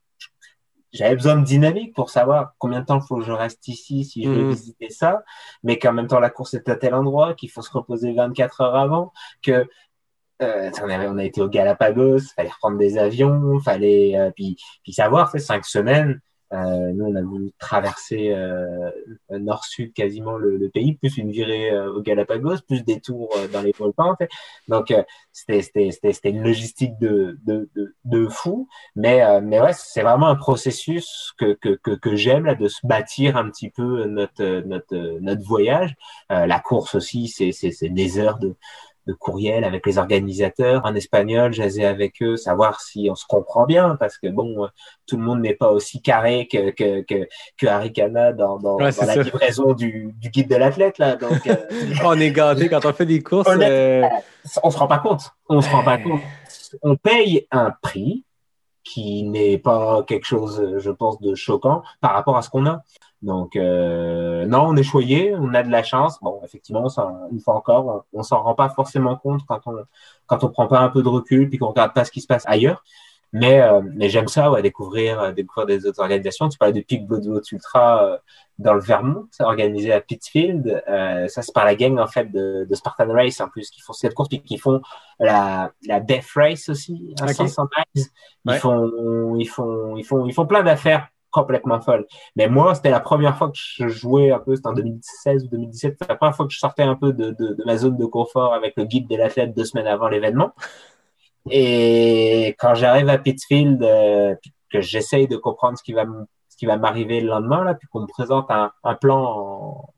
j'avais 0.97 1.14
besoin 1.14 1.36
de 1.36 1.44
dynamique 1.44 1.94
pour 1.94 2.10
savoir 2.10 2.55
combien 2.59 2.81
de 2.81 2.86
temps 2.86 3.01
il 3.01 3.06
faut 3.06 3.16
que 3.16 3.24
je 3.24 3.32
reste 3.32 3.68
ici 3.68 4.05
si 4.05 4.24
je 4.24 4.31
veux 4.31 4.44
mmh. 4.44 4.51
visiter 4.51 4.90
ça, 4.90 5.23
mais 5.62 5.78
qu'en 5.78 5.93
même 5.93 6.06
temps 6.06 6.20
la 6.20 6.31
course 6.31 6.55
est 6.55 6.68
à 6.68 6.77
tel 6.77 6.94
endroit, 6.94 7.35
qu'il 7.35 7.51
faut 7.51 7.62
se 7.62 7.70
reposer 7.70 8.12
24 8.12 8.60
heures 8.62 8.77
avant, 8.77 9.12
que 9.43 9.66
euh, 10.43 10.70
on, 10.82 10.90
avait, 10.90 11.06
on 11.09 11.18
a 11.18 11.24
été 11.24 11.40
au 11.40 11.48
Galapagos, 11.48 12.20
fallait 12.35 12.51
reprendre 12.51 12.78
des 12.78 12.98
avions, 12.98 13.59
fallait 13.60 14.18
euh, 14.18 14.31
puis, 14.35 14.56
puis 14.82 14.93
savoir, 14.93 15.31
c'est 15.31 15.39
cinq 15.39 15.64
semaines, 15.64 16.20
euh, 16.52 16.93
nous, 16.93 17.06
on 17.06 17.14
a 17.16 17.23
voulu 17.23 17.51
traverser 17.59 18.31
euh, 18.31 18.90
nord-sud 19.31 19.93
quasiment 19.93 20.36
le, 20.36 20.56
le, 20.56 20.68
pays, 20.68 20.94
plus 20.94 21.16
une 21.18 21.31
virée 21.31 21.70
euh, 21.70 21.93
au 21.93 22.02
Galapagos, 22.02 22.59
plus 22.66 22.85
des 22.85 23.01
tours 23.01 23.31
euh, 23.36 23.48
dans 23.48 23.62
les 23.62 23.73
volcans. 23.77 24.12
En 24.12 24.16
fait. 24.16 24.28
Donc, 24.68 24.90
euh, 24.90 25.02
c'était 25.32 26.31
une 26.31 26.43
logistique 26.43 26.98
de, 27.01 27.39
de, 27.44 27.68
de, 27.74 27.94
de 28.05 28.28
fou. 28.28 28.68
Mais, 28.94 29.23
euh, 29.23 29.40
mais 29.43 29.60
ouais, 29.60 29.73
c'est 29.74 30.02
vraiment 30.02 30.28
un 30.28 30.36
processus 30.36 31.32
que, 31.39 31.55
que, 31.55 31.70
que, 31.82 31.93
que 31.93 32.14
j'aime, 32.14 32.55
de 32.55 32.68
se 32.68 32.86
bâtir 32.86 33.36
un 33.36 33.51
petit 33.51 33.70
peu 33.70 34.05
notre, 34.06 34.62
notre, 34.66 35.18
notre 35.20 35.43
voyage. 35.43 35.94
la 36.31 36.60
course 36.60 36.94
aussi, 36.94 37.28
c'est 37.28 37.89
des 37.89 38.18
heures 38.18 38.39
de, 38.39 38.55
de 39.07 39.12
courriel 39.12 39.65
avec 39.65 39.87
les 39.87 39.99
organisateurs 39.99 40.83
en 40.85 40.95
espagnol, 40.95 41.53
jaser 41.53 41.85
avec 41.85 42.20
eux, 42.23 42.37
savoir 42.37 42.81
si 42.81 43.09
on 43.11 43.15
se 43.15 43.24
comprend 43.27 43.66
bien, 43.66 43.97
parce 43.97 44.19
que 44.19 44.28
bon, 44.28 44.69
tout 45.07 45.16
le 45.16 45.23
monde 45.23 45.41
n'est 45.41 45.55
pas 45.55 45.70
aussi 45.70 46.03
carré 46.03 46.49
que 46.51 46.70
que 46.70 47.03
que, 47.03 47.28
que 47.57 47.66
Arikana 47.66 48.33
dans, 48.33 48.59
dans, 48.59 48.77
ouais, 48.77 48.91
dans 48.93 49.07
la 49.07 49.16
livraison 49.16 49.73
du, 49.73 50.15
du 50.16 50.31
guide 50.31 50.51
de 50.51 50.57
l'athlète 50.57 50.99
là. 50.99 51.16
Donc, 51.16 51.47
euh, 51.47 51.55
on 52.05 52.19
est 52.19 52.33
gâté 52.33 52.69
quand 52.69 52.85
on 52.85 52.93
fait 52.93 53.07
des 53.07 53.23
courses. 53.23 53.49
On, 53.49 53.61
est, 53.61 54.05
euh... 54.05 54.09
on 54.62 54.70
se 54.70 54.78
rend 54.78 54.89
pas 54.89 54.99
compte. 54.99 55.31
On 55.49 55.61
se 55.61 55.70
rend 55.70 55.85
pas 55.85 55.99
compte. 55.99 56.20
On 56.83 56.97
paye 56.97 57.47
un 57.51 57.70
prix 57.70 58.24
qui 58.83 59.24
n'est 59.24 59.59
pas 59.59 60.05
quelque 60.05 60.27
chose, 60.27 60.77
je 60.78 60.91
pense, 60.91 61.20
de 61.20 61.35
choquant 61.35 61.83
par 62.01 62.12
rapport 62.12 62.37
à 62.37 62.43
ce 62.43 62.51
qu'on 62.51 62.66
a. 62.66 62.83
Donc, 63.27 63.57
euh, 63.57 64.47
non, 64.47 64.69
on 64.69 64.77
est 64.77 64.85
choyé, 64.85 65.35
on 65.35 65.53
a 65.53 65.65
de 65.65 65.70
la 65.70 65.82
chance. 65.82 66.20
Bon, 66.23 66.40
effectivement, 66.44 66.86
une 67.32 67.40
fois 67.40 67.55
encore, 67.57 68.07
on, 68.12 68.20
on 68.20 68.23
s'en 68.23 68.40
rend 68.40 68.55
pas 68.55 68.69
forcément 68.69 69.16
compte 69.16 69.40
quand 69.48 69.61
on 69.66 69.85
quand 70.27 70.44
on 70.44 70.48
prend 70.48 70.69
pas 70.69 70.78
un 70.78 70.89
peu 70.90 71.03
de 71.03 71.09
recul 71.09 71.48
puis 71.48 71.59
qu'on 71.59 71.69
regarde 71.69 71.93
pas 71.93 72.05
ce 72.05 72.12
qui 72.12 72.20
se 72.20 72.28
passe 72.28 72.44
ailleurs. 72.47 72.85
Mais, 73.32 73.61
euh, 73.61 73.82
mais 73.94 74.09
j'aime 74.09 74.28
ça, 74.28 74.48
ouais, 74.51 74.62
découvrir, 74.62 75.20
euh, 75.20 75.32
découvrir 75.32 75.66
des 75.66 75.86
autres 75.86 76.01
organisations. 76.01 76.48
Tu 76.48 76.57
parlais 76.57 76.73
de 76.73 76.81
Peak 76.81 77.05
Blood 77.05 77.27
Vote 77.27 77.51
Ultra 77.51 78.05
euh, 78.05 78.19
dans 78.61 78.74
le 78.74 78.81
Vermont, 78.81 79.27
organisé 79.40 79.93
à 79.93 80.01
Pittsfield. 80.01 80.82
Ça, 80.86 81.43
c'est 81.43 81.53
par 81.53 81.65
la 81.65 81.74
gang, 81.74 81.98
en 81.98 82.07
fait, 82.07 82.31
de, 82.31 82.65
de, 82.70 82.74
Spartan 82.77 83.12
Race, 83.12 83.40
en 83.40 83.48
plus, 83.48 83.70
qui 83.70 83.81
font 83.81 83.93
cette 83.93 84.15
course, 84.15 84.28
puis 84.28 84.40
qui 84.40 84.57
font 84.57 84.81
la, 85.19 85.73
la 85.86 85.98
Death 85.98 86.31
Race 86.36 86.69
aussi, 86.69 87.12
à 87.20 87.24
okay. 87.24 87.35
500 87.35 87.65
miles. 87.77 88.07
Ils, 88.44 88.51
ouais. 88.53 88.59
font, 88.59 89.36
ils, 89.36 89.48
font, 89.48 89.97
ils, 89.97 90.05
font, 90.05 90.27
ils 90.27 90.32
font 90.32 90.47
plein 90.47 90.62
d'affaires 90.62 91.09
complètement 91.37 91.81
folle. 91.81 92.07
Mais 92.35 92.49
moi, 92.49 92.75
c'était 92.75 92.91
la 92.91 93.01
première 93.01 93.37
fois 93.37 93.49
que 93.49 93.59
je 93.59 93.89
jouais 93.89 94.31
un 94.31 94.39
peu, 94.39 94.57
c'était 94.57 94.69
en 94.69 94.73
2016 94.73 95.45
ou 95.45 95.49
2017, 95.49 95.93
c'était 95.93 96.13
la 96.13 96.17
première 96.17 96.35
fois 96.35 96.47
que 96.47 96.53
je 96.53 96.59
sortais 96.59 96.83
un 96.83 96.97
peu 96.97 97.13
de, 97.13 97.31
de, 97.31 97.57
ma 97.67 97.77
zone 97.77 97.99
de 97.99 98.07
confort 98.07 98.55
avec 98.55 98.75
le 98.77 98.85
guide 98.85 99.07
de 99.09 99.17
l'athlète 99.17 99.55
deux 99.55 99.65
semaines 99.65 99.87
avant 99.87 100.09
l'événement. 100.09 100.53
Et 101.51 102.57
quand 102.59 102.75
j'arrive 102.75 103.09
à 103.11 103.19
Pittsfield, 103.19 103.83
euh, 103.83 104.35
que 104.73 104.81
j'essaye 104.81 105.29
de 105.29 105.37
comprendre 105.37 105.77
ce 105.79 105.85
qui 105.85 105.93
va 106.67 106.77
m'arriver 106.79 107.21
le 107.21 107.29
lendemain, 107.29 107.63
là, 107.65 107.75
puis 107.75 107.87
qu'on 107.89 108.01
me 108.01 108.07
présente 108.07 108.47
un, 108.51 108.95
plan, 108.95 109.23
en... 109.23 109.95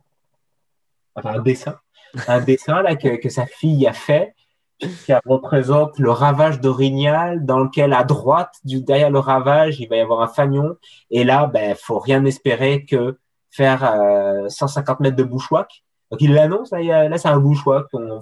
enfin 1.15 1.35
un 1.37 1.41
dessin, 1.41 1.79
un 2.27 2.41
dessin 2.41 2.83
là 2.83 2.97
que, 2.97 3.17
que 3.17 3.29
sa 3.29 3.47
fille 3.47 3.87
a 3.87 3.93
fait, 3.93 4.35
qui 4.79 5.13
représente 5.27 5.99
le 5.99 6.11
ravage 6.11 6.61
d'Orignal, 6.61 7.45
dans 7.45 7.59
lequel 7.59 7.93
à 7.93 8.05
droite, 8.05 8.55
du, 8.65 8.81
derrière 8.81 9.11
le 9.11 9.19
ravage, 9.19 9.81
il 9.81 9.89
va 9.89 9.97
y 9.97 10.01
avoir 10.01 10.21
un 10.23 10.29
fanion. 10.29 10.77
Et 11.11 11.25
là, 11.25 11.47
ben, 11.47 11.75
faut 11.75 11.99
rien 11.99 12.25
espérer 12.25 12.85
que 12.85 13.19
faire 13.51 13.85
euh, 13.85 14.49
150 14.49 15.01
mètres 15.01 15.17
de 15.17 15.25
bushwhack. 15.25 15.85
Donc 16.11 16.21
il 16.21 16.33
l'annonce, 16.33 16.71
là, 16.71 17.09
là 17.09 17.19
c'est 17.19 17.29
un. 17.29 17.43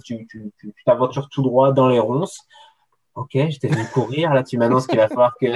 Tu, 0.04 0.26
tu, 0.26 0.52
tu 0.58 0.74
t'aventures 0.84 1.28
tout 1.28 1.42
droit 1.42 1.72
dans 1.72 1.88
les 1.88 2.00
ronces. 2.00 2.40
Ok, 3.14 3.30
j'étais 3.32 3.68
venu 3.68 3.84
courir. 3.94 4.34
Là, 4.34 4.42
tu 4.42 4.58
m'annonces 4.58 4.86
qu'il 4.86 4.98
va 4.98 5.08
falloir 5.08 5.34
que, 5.40 5.46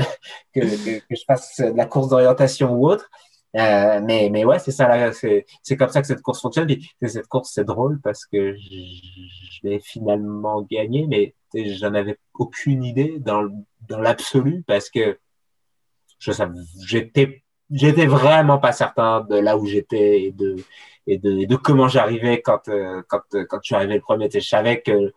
que, 0.55 0.61
que, 0.61 0.99
que, 1.01 1.15
je 1.15 1.25
fasse 1.27 1.61
de 1.61 1.77
la 1.77 1.87
course 1.87 2.09
d'orientation 2.09 2.73
ou 2.73 2.89
autre. 2.89 3.11
Euh, 3.57 4.01
mais, 4.03 4.29
mais 4.31 4.45
ouais, 4.45 4.59
c'est 4.59 4.71
ça, 4.71 5.13
c'est, 5.13 5.77
comme 5.77 5.89
ça 5.89 6.01
que 6.01 6.07
cette 6.07 6.23
course 6.23 6.41
fonctionne. 6.41 6.71
Et 6.71 7.09
cette 7.09 7.27
course, 7.27 7.51
c'est 7.53 7.65
drôle 7.65 8.01
parce 8.01 8.25
que 8.27 8.55
je 8.55 9.61
l'ai 9.65 9.81
finalement 9.81 10.63
gagné, 10.63 11.07
mais 11.09 11.35
j'en 11.55 11.95
avais 11.95 12.19
aucune 12.35 12.85
idée 12.85 13.19
dans, 13.19 13.49
dans 13.89 14.01
l'absolu 14.01 14.63
parce 14.67 14.89
que 14.89 15.19
je 16.19 16.33
j'étais, 16.87 17.43
j'étais 17.71 18.07
vraiment 18.07 18.59
pas 18.59 18.73
certain 18.73 19.23
de 19.23 19.37
là 19.37 19.57
où 19.57 19.67
j'étais 19.67 20.23
et 20.23 20.33
de, 20.33 20.57
et 21.07 21.19
de, 21.19 21.39
et 21.39 21.47
de 21.47 21.57
comment 21.57 21.89
j'arrivais 21.89 22.43
quand, 22.43 22.69
euh, 22.69 23.03
quand, 23.09 23.23
quand 23.49 23.59
je 23.63 23.75
suis 23.75 23.87
le 23.87 24.01
premier. 24.01 24.29
Je 24.33 24.41
savais 24.41 24.81
que 24.81 25.13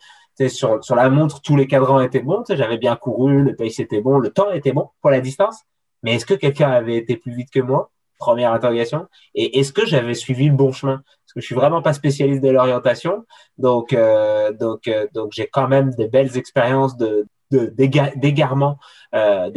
sur, 0.48 0.84
sur 0.84 0.96
la 0.96 1.10
montre, 1.10 1.42
tous 1.42 1.56
les 1.56 1.68
cadrans 1.68 2.02
étaient 2.02 2.22
bons. 2.22 2.44
J'avais 2.50 2.78
bien 2.78 2.96
couru, 2.96 3.44
le 3.44 3.56
pace 3.56 3.80
était 3.80 4.02
bon, 4.02 4.18
le 4.18 4.30
temps 4.30 4.52
était 4.52 4.72
bon 4.72 4.90
pour 5.02 5.12
la 5.12 5.20
distance. 5.22 5.62
Mais 6.02 6.16
est-ce 6.16 6.26
que 6.26 6.34
quelqu'un 6.34 6.72
avait 6.72 6.98
été 6.98 7.18
plus 7.18 7.36
vite 7.36 7.50
que 7.52 7.60
moi? 7.60 7.92
Première 8.24 8.54
interrogation. 8.54 9.08
Et 9.36 9.60
est-ce 9.60 9.74
que 9.74 9.86
j'avais 9.86 10.14
suivi 10.14 10.48
le 10.48 10.56
bon 10.56 10.72
chemin? 10.72 10.98
Parce 11.06 11.34
que 11.36 11.42
je 11.42 11.46
suis 11.46 11.56
vraiment 11.56 11.82
pas 11.82 11.92
spécialiste 11.92 12.42
de 12.42 12.50
l'orientation, 12.50 13.26
donc 13.58 13.92
euh, 13.92 14.54
donc 14.54 14.88
euh, 14.88 15.08
donc 15.14 15.34
j'ai 15.34 15.48
quand 15.48 15.68
même 15.68 15.90
des 15.96 16.08
belles 16.08 16.38
expériences 16.38 16.96
de 16.96 17.28
d'égarement 17.52 18.80
euh, 19.14 19.50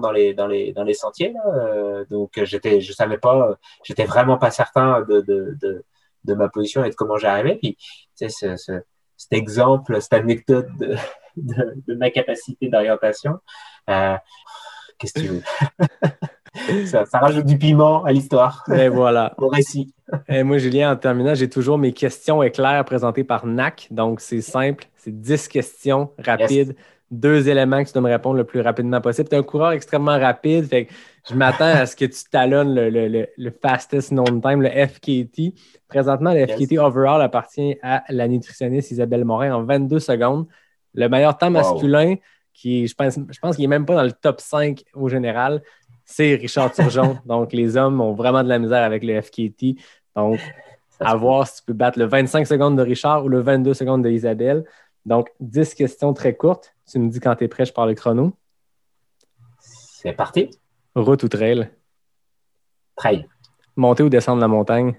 dans 0.00 0.10
les 0.10 0.32
dans 0.34 0.46
les 0.46 0.72
dans 0.72 0.84
les 0.84 0.94
sentiers 0.94 1.32
là. 1.32 1.42
Euh, 1.54 2.04
donc 2.10 2.30
j'étais 2.44 2.80
je 2.80 2.92
savais 2.92 3.18
pas 3.18 3.58
j'étais 3.84 4.06
vraiment 4.06 4.38
pas 4.38 4.50
certain 4.50 5.02
de, 5.02 5.20
de 5.20 5.56
de, 5.62 5.84
de 6.24 6.34
ma 6.34 6.48
position 6.48 6.82
et 6.84 6.90
de 6.90 6.94
comment 6.94 7.18
j'arrivais 7.18 7.56
puis 7.56 7.76
tu 7.76 7.84
sais 8.14 8.28
ce, 8.28 8.56
ce, 8.56 8.72
cet 9.16 9.32
exemple 9.34 10.00
cette 10.00 10.14
anecdote 10.14 10.66
de, 10.80 10.96
de, 11.36 11.74
de 11.86 11.94
ma 11.94 12.10
capacité 12.10 12.68
d'orientation 12.68 13.38
euh, 13.90 14.16
qu'est-ce 14.98 15.14
que 15.14 15.20
tu 15.20 15.28
veux? 15.28 15.42
ça, 16.86 17.04
ça, 17.04 17.18
rajoute 17.18 17.46
du 17.46 17.58
piment 17.58 18.04
à 18.04 18.12
l'histoire. 18.12 18.64
Et 18.74 18.88
voilà. 18.88 19.34
Au 19.38 19.48
récit. 19.48 19.92
Et 20.28 20.42
moi, 20.42 20.58
Julien, 20.58 20.92
en 20.92 20.96
terminant, 20.96 21.34
j'ai 21.34 21.48
toujours 21.48 21.78
mes 21.78 21.92
questions 21.92 22.42
éclairs 22.42 22.84
présentées 22.84 23.24
par 23.24 23.46
NAC. 23.46 23.88
Donc, 23.90 24.20
c'est 24.20 24.40
simple. 24.40 24.84
C'est 24.96 25.18
10 25.18 25.48
questions 25.48 26.10
rapides. 26.18 26.68
Yes. 26.68 26.76
Deux 27.10 27.48
éléments 27.48 27.82
que 27.82 27.88
tu 27.88 27.92
dois 27.92 28.02
me 28.02 28.10
répondre 28.10 28.36
le 28.36 28.44
plus 28.44 28.60
rapidement 28.60 29.00
possible. 29.00 29.28
Tu 29.28 29.34
es 29.34 29.38
un 29.38 29.42
coureur 29.42 29.72
extrêmement 29.72 30.18
rapide. 30.18 30.66
Fait 30.66 30.86
que 30.86 30.92
je 31.28 31.34
m'attends 31.34 31.64
à 31.64 31.86
ce 31.86 31.94
que 31.94 32.06
tu 32.06 32.24
talonnes 32.30 32.74
le, 32.74 32.90
le, 32.90 33.08
le, 33.08 33.28
le, 33.36 33.50
fastest 33.50 34.10
known 34.10 34.40
time, 34.40 34.62
le 34.62 34.70
FKT. 34.70 35.54
Présentement, 35.88 36.32
le 36.32 36.46
FKT 36.46 36.78
overall 36.78 37.22
appartient 37.22 37.76
à 37.82 38.02
la 38.08 38.26
nutritionniste 38.26 38.90
Isabelle 38.90 39.24
Morin 39.24 39.54
en 39.54 39.62
22 39.64 39.98
secondes. 40.00 40.46
Le 40.94 41.08
meilleur 41.08 41.36
temps 41.36 41.50
masculin, 41.50 42.16
qui 42.54 42.86
je 42.86 42.94
pense, 42.94 43.14
je 43.16 43.38
pense 43.38 43.56
qu'il 43.56 43.64
n'est 43.64 43.76
même 43.76 43.84
pas 43.84 43.96
dans 43.96 44.04
le 44.04 44.12
top 44.12 44.40
5 44.40 44.82
au 44.94 45.08
général, 45.08 45.62
c'est 46.04 46.34
Richard 46.34 46.72
Turgeon. 46.72 47.18
Donc, 47.26 47.52
les 47.52 47.76
hommes 47.76 48.00
ont 48.00 48.14
vraiment 48.14 48.42
de 48.42 48.48
la 48.48 48.58
misère 48.58 48.82
avec 48.82 49.02
le 49.02 49.20
FKT. 49.20 49.80
Donc, 50.14 50.40
à 51.00 51.16
voir 51.16 51.46
si 51.46 51.60
tu 51.60 51.66
peux 51.66 51.72
battre 51.72 51.98
le 51.98 52.06
25 52.06 52.46
secondes 52.46 52.76
de 52.76 52.82
Richard 52.82 53.24
ou 53.24 53.28
le 53.28 53.40
22 53.40 53.74
secondes 53.74 54.02
de 54.02 54.10
Isabelle. 54.10 54.64
Donc, 55.04 55.30
10 55.40 55.74
questions 55.74 56.12
très 56.12 56.34
courtes. 56.34 56.74
Tu 56.90 56.98
me 56.98 57.08
dis 57.08 57.20
quand 57.20 57.34
tu 57.36 57.44
es 57.44 57.48
prêt, 57.48 57.64
je 57.64 57.72
parle 57.72 57.90
le 57.90 57.94
chrono. 57.94 58.32
C'est 59.58 60.12
parti. 60.12 60.50
Route 60.94 61.22
ou 61.22 61.28
trail? 61.28 61.70
Trail. 62.96 63.26
Monter 63.76 64.04
ou 64.04 64.08
descendre 64.08 64.40
la 64.40 64.48
montagne? 64.48 64.94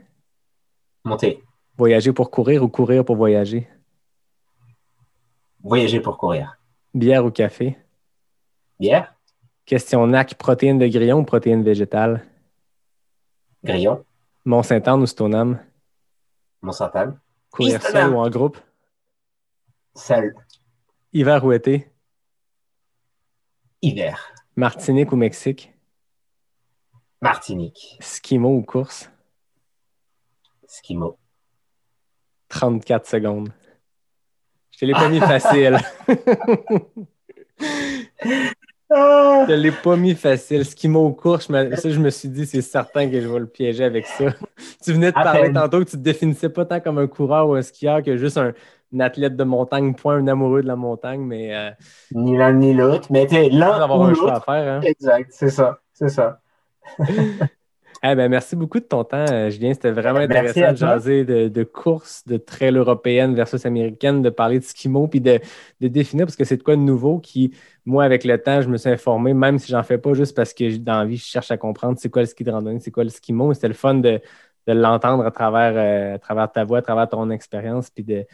Monter. 1.03 1.44
Voyager 1.77 2.11
pour 2.11 2.32
courir 2.32 2.64
ou 2.64 2.68
courir 2.68 3.06
pour 3.06 3.15
voyager? 3.15 3.68
Voyager 5.64 5.99
pour 5.99 6.18
courir. 6.18 6.57
Bière 6.94 7.26
ou 7.26 7.32
café? 7.32 7.77
Bière. 8.80 9.15
Question 9.66 10.06
NAC, 10.06 10.36
protéines 10.36 10.78
de 10.78 10.88
grillon 10.88 11.22
ou 11.22 11.26
protéines 11.26 11.64
végétales? 11.64 12.24
Grillon. 13.64 14.06
Mont-Saint-Anne 14.46 15.02
ou 15.02 15.08
Stoneham? 15.08 15.60
Mont-Saint-Anne. 16.62 17.20
Courir 17.50 17.82
seul 17.82 18.14
ou 18.14 18.18
en 18.18 18.30
groupe? 18.30 18.60
Seul. 19.96 20.36
Hiver 21.14 21.44
ou 21.44 21.52
été? 21.52 21.90
Hiver. 23.82 24.34
Martinique 24.56 25.12
ou 25.12 25.16
Mexique? 25.16 25.74
Martinique. 27.22 27.98
Skimo 28.02 28.50
ou 28.50 28.62
course? 28.62 29.10
Skimo. 30.68 31.18
34 32.50 33.08
secondes. 33.08 33.50
Je 34.72 34.80
te 34.80 34.86
l'ai 34.86 34.94
pas 34.94 35.10
mis 35.10 35.20
facile. 35.32 35.80
Je 38.90 39.52
ne 39.52 39.56
l'ai 39.56 39.72
pas 39.72 39.95
mis 39.95 40.14
facile. 40.14 40.64
Skimo 40.64 41.07
ou 41.07 41.12
course, 41.12 41.48
ça, 41.48 41.90
je 41.90 41.99
me 41.99 42.10
suis 42.10 42.30
dit, 42.30 42.45
c'est 42.45 42.62
certain 42.62 43.10
que 43.10 43.20
je 43.20 43.28
vais 43.28 43.40
le 43.40 43.48
piéger 43.48 43.84
avec 43.84 44.06
ça. 44.06 44.26
tu 44.84 44.94
venais 44.94 45.12
de 45.12 45.16
parler 45.16 45.52
tantôt 45.52 45.80
que 45.80 45.90
tu 45.90 45.98
te 45.98 46.02
définissais 46.02 46.49
pas 46.49 46.66
tant 46.66 46.80
comme 46.80 46.98
un 46.98 47.07
coureur 47.07 47.49
ou 47.49 47.56
un 47.56 47.62
skieur 47.62 48.03
que 48.03 48.16
juste 48.18 48.38
un, 48.38 48.53
un 48.94 48.99
athlète 48.99 49.36
de 49.36 49.44
montagne, 49.44 49.95
point 49.95 50.16
un 50.16 50.28
amoureux 50.28 50.62
de 50.62 50.68
la 50.68 50.76
montagne, 50.76 51.22
mais. 51.22 51.56
Euh, 51.56 51.72
ni 52.12 52.38
l'un 52.38 52.53
ni 52.53 52.74
l'autre, 52.74 53.07
mais 53.12 53.28
tu 53.28 53.36
l'un 53.49 53.72
avoir 53.72 54.02
un 54.03 54.14
choix 54.14 54.36
à 54.36 54.40
faire. 54.40 54.74
Hein? 54.74 54.82
Exact, 54.82 55.30
c'est 55.32 55.49
ça, 55.49 55.80
c'est 55.94 56.10
ça. 56.10 56.40
eh 56.99 58.16
ben, 58.16 58.30
merci 58.30 58.56
beaucoup 58.56 58.80
de 58.80 58.86
ton 58.86 59.03
temps, 59.03 59.26
euh, 59.32 59.49
Julien. 59.49 59.74
C'était 59.74 59.91
vraiment 59.91 60.20
intéressant 60.20 60.72
de 60.72 60.78
jaser 60.78 61.26
de, 61.26 61.48
de 61.48 61.64
courses, 61.64 62.24
de 62.26 62.38
trail 62.38 62.76
européenne 62.76 63.34
versus 63.34 63.66
américaine, 63.66 64.22
de 64.22 64.30
parler 64.30 64.60
de 64.60 64.64
skimo, 64.64 65.07
puis 65.07 65.22
de, 65.22 65.40
de, 65.82 65.88
définir, 65.88 66.26
parce 66.26 66.36
que 66.36 66.45
c'est 66.45 66.57
de 66.57 66.64
quoi 66.64 66.76
de 66.76 66.82
nouveau 66.82 67.20
qui, 67.20 67.53
moi, 67.86 68.03
avec 68.03 68.24
le 68.24 68.41
temps, 68.41 68.62
je 68.62 68.68
me 68.68 68.78
suis 68.78 68.90
informé, 68.90 69.34
même 69.34 69.60
si 69.60 69.72
j'en 69.72 69.84
fais 69.84 69.99
pas 69.99 70.14
juste 70.14 70.36
parce 70.36 70.53
que 70.53 70.78
dans 70.78 70.99
la 70.99 71.06
vie, 71.06 71.18
je 71.18 71.26
cherche 71.26 71.52
à 71.52 71.57
comprendre 71.57 71.98
c'est 71.99 72.10
quoi 72.10 72.24
le 72.24 72.28
ski 72.28 72.44
de 72.44 72.52
randonnée, 72.52 72.80
c'est 72.80 72.91
quoi 72.91 73.03
le 73.03 73.12
skimo. 73.12 73.53
C'était 73.53 73.68
le 73.68 73.76
fun 73.76 73.95
de, 73.95 74.20
l'entendre 74.68 75.24
à 75.26 75.32
travers, 75.32 75.74
euh, 75.76 76.16
à 76.16 76.20
travers 76.20 76.52
ta 76.52 76.64
voix, 76.64 76.80
à 76.80 76.82
travers 76.82 77.07
ton 77.07 77.30
expérience, 77.30 77.91
puis 77.91 78.03
de, 78.03 78.26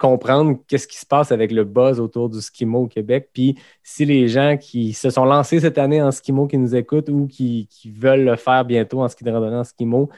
comprendre 0.00 0.58
qu'est-ce 0.66 0.88
qui 0.88 0.96
se 0.96 1.06
passe 1.06 1.30
avec 1.30 1.52
le 1.52 1.62
buzz 1.62 2.00
autour 2.00 2.28
du 2.28 2.40
skimo 2.40 2.80
au 2.82 2.86
Québec. 2.88 3.30
Puis 3.32 3.56
si 3.84 4.04
les 4.04 4.26
gens 4.26 4.56
qui 4.56 4.92
se 4.92 5.10
sont 5.10 5.24
lancés 5.24 5.60
cette 5.60 5.78
année 5.78 6.02
en 6.02 6.10
skimo 6.10 6.48
qui 6.48 6.58
nous 6.58 6.74
écoutent 6.74 7.08
ou 7.08 7.28
qui, 7.28 7.68
veulent 7.86 8.24
le 8.24 8.34
faire 8.34 8.64
bientôt 8.64 9.02
en 9.02 9.08
ski 9.08 9.22
de 9.22 9.30
randonnée 9.30 9.56
en 9.56 9.64
skimo, 9.64 10.10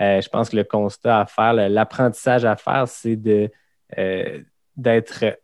euh, 0.00 0.20
je 0.20 0.28
pense 0.28 0.50
que 0.50 0.56
le 0.56 0.64
constat 0.64 1.20
à 1.20 1.26
faire, 1.26 1.54
l'apprentissage 1.54 2.44
à 2.44 2.56
faire, 2.56 2.86
c'est 2.86 3.18
euh, 3.96 4.40
d'être 4.76 5.38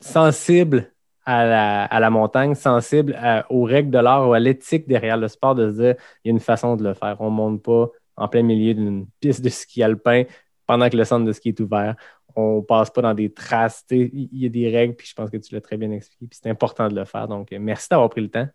sensible 0.00 0.92
à 1.26 2.00
la, 2.00 2.10
montagne, 2.10 2.54
sensible 2.54 3.18
à, 3.20 3.44
aux 3.50 3.64
règles 3.64 3.90
de 3.90 3.98
l'art 3.98 4.28
ou 4.28 4.32
à 4.32 4.38
l'éthique 4.38 4.86
derrière 4.86 5.16
le 5.16 5.28
sport, 5.28 5.54
de 5.54 5.70
se 5.70 5.74
dire 5.74 5.94
il 6.24 6.28
y 6.28 6.30
a 6.30 6.32
une 6.32 6.40
façon 6.40 6.76
de 6.76 6.84
le 6.84 6.94
faire. 6.94 7.16
On 7.20 7.30
ne 7.30 7.36
monte 7.36 7.62
pas 7.62 7.88
en 8.16 8.28
plein 8.28 8.42
milieu 8.42 8.74
d'une 8.74 9.06
piste 9.20 9.42
de 9.42 9.48
ski 9.48 9.82
alpin 9.82 10.24
pendant 10.66 10.88
que 10.88 10.96
le 10.96 11.04
centre 11.04 11.24
de 11.24 11.32
ski 11.32 11.50
est 11.50 11.60
ouvert 11.60 11.96
on 12.36 12.62
passe 12.62 12.90
pas 12.90 13.00
dans 13.00 13.14
des 13.14 13.32
traces. 13.32 13.84
Il 13.90 14.28
y 14.30 14.46
a 14.46 14.50
des 14.50 14.68
règles, 14.68 14.94
puis 14.94 15.08
je 15.08 15.14
pense 15.14 15.30
que 15.30 15.38
tu 15.38 15.54
l'as 15.54 15.60
très 15.62 15.78
bien 15.78 15.90
expliqué. 15.90 16.26
Puis 16.26 16.38
c'est 16.40 16.50
important 16.50 16.88
de 16.88 16.94
le 16.94 17.06
faire. 17.06 17.26
Donc, 17.26 17.50
merci 17.58 17.88
d'avoir 17.90 18.10
pris 18.10 18.20
le 18.20 18.28
temps. 18.28 18.46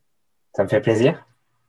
Ça 0.55 0.63
me 0.63 0.69
fait 0.69 0.81
plaisir. 0.81 1.25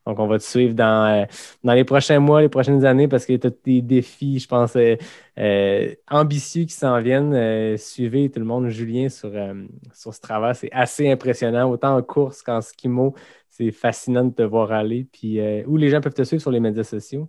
Donc, 0.07 0.19
on 0.19 0.27
va 0.27 0.39
te 0.39 0.43
suivre 0.43 0.75
dans, 0.75 1.07
euh, 1.07 1.25
dans 1.63 1.75
les 1.75 1.85
prochains 1.85 2.19
mois, 2.19 2.41
les 2.41 2.49
prochaines 2.49 2.85
années, 2.85 3.07
parce 3.07 3.25
qu'il 3.25 3.41
y 3.43 3.47
a 3.47 3.51
des 3.65 3.83
défis, 3.83 4.41
je 4.41 4.49
pense, 4.49 4.75
euh, 4.75 4.97
euh, 5.39 5.95
ambitieux 6.11 6.65
qui 6.65 6.73
s'en 6.73 7.01
viennent. 7.01 7.77
Suivez 7.79 8.29
tout 8.31 8.41
le 8.41 8.47
monde, 8.47 8.69
Julien, 8.69 9.09
sur, 9.09 9.31
sur 9.95 10.13
ce 10.13 10.21
travail. 10.21 10.55
C'est 10.57 10.73
assez 10.73 11.11
impressionnant, 11.11 11.71
autant 11.71 11.97
en 11.97 12.03
course 12.03 12.43
qu'en 12.43 12.61
skimo. 12.61 13.15
C'est 13.49 13.71
fascinant 13.71 14.25
de 14.25 14.35
te 14.35 14.43
voir 14.43 14.73
aller. 14.73 15.07
Puis, 15.13 15.41
où 15.67 15.77
les 15.77 15.91
gens 15.91 16.01
peuvent 16.01 16.15
te 16.15 16.25
suivre 16.25 16.43
sur 16.43 16.51
les 16.51 16.61
médias 16.61 16.85
sociaux? 16.85 17.29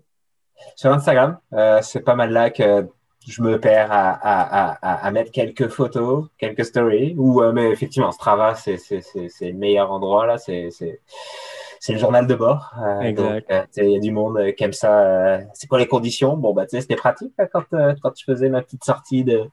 Sur 0.75 0.91
Instagram. 0.93 1.37
c'est 1.81 2.03
pas 2.03 2.15
mal 2.15 2.31
là 2.31 2.49
que 2.49 2.87
je 3.27 3.41
me 3.41 3.59
perds 3.59 3.91
à, 3.91 4.11
à, 4.21 5.07
à, 5.07 5.11
mettre 5.11 5.31
quelques 5.31 5.67
photos, 5.67 6.27
quelques 6.37 6.65
stories. 6.65 7.13
Ou, 7.17 7.41
mais 7.51 7.69
effectivement, 7.69 8.11
Strava, 8.11 8.55
c'est 8.55 8.79
le 9.41 9.53
meilleur 9.53 9.91
endroit 9.91 10.25
là. 10.25 10.37
C'est 10.37 10.69
c'est 11.83 11.91
le 11.91 11.99
journal 11.99 12.27
de 12.27 12.35
bord. 12.35 12.73
Euh, 12.81 13.01
Exact. 13.01 13.51
euh, 13.51 13.65
il 13.75 13.91
y 13.91 13.97
a 13.97 13.99
du 13.99 14.11
monde 14.11 14.37
euh, 14.37 14.51
qui 14.53 14.63
aime 14.63 14.71
ça. 14.71 15.01
euh, 15.01 15.41
c'est 15.53 15.67
quoi 15.67 15.79
les 15.79 15.87
conditions? 15.87 16.37
Bon, 16.37 16.53
bah, 16.53 16.65
tu 16.65 16.77
sais, 16.77 16.81
c'était 16.81 16.95
pratique 16.95 17.33
là, 17.37 17.45
quand, 17.51 17.65
euh, 17.73 17.93
quand 18.01 18.11
je 18.17 18.23
faisais 18.23 18.47
ma 18.47 18.61
petite 18.61 18.85
sortie 18.85 19.25
de, 19.25 19.43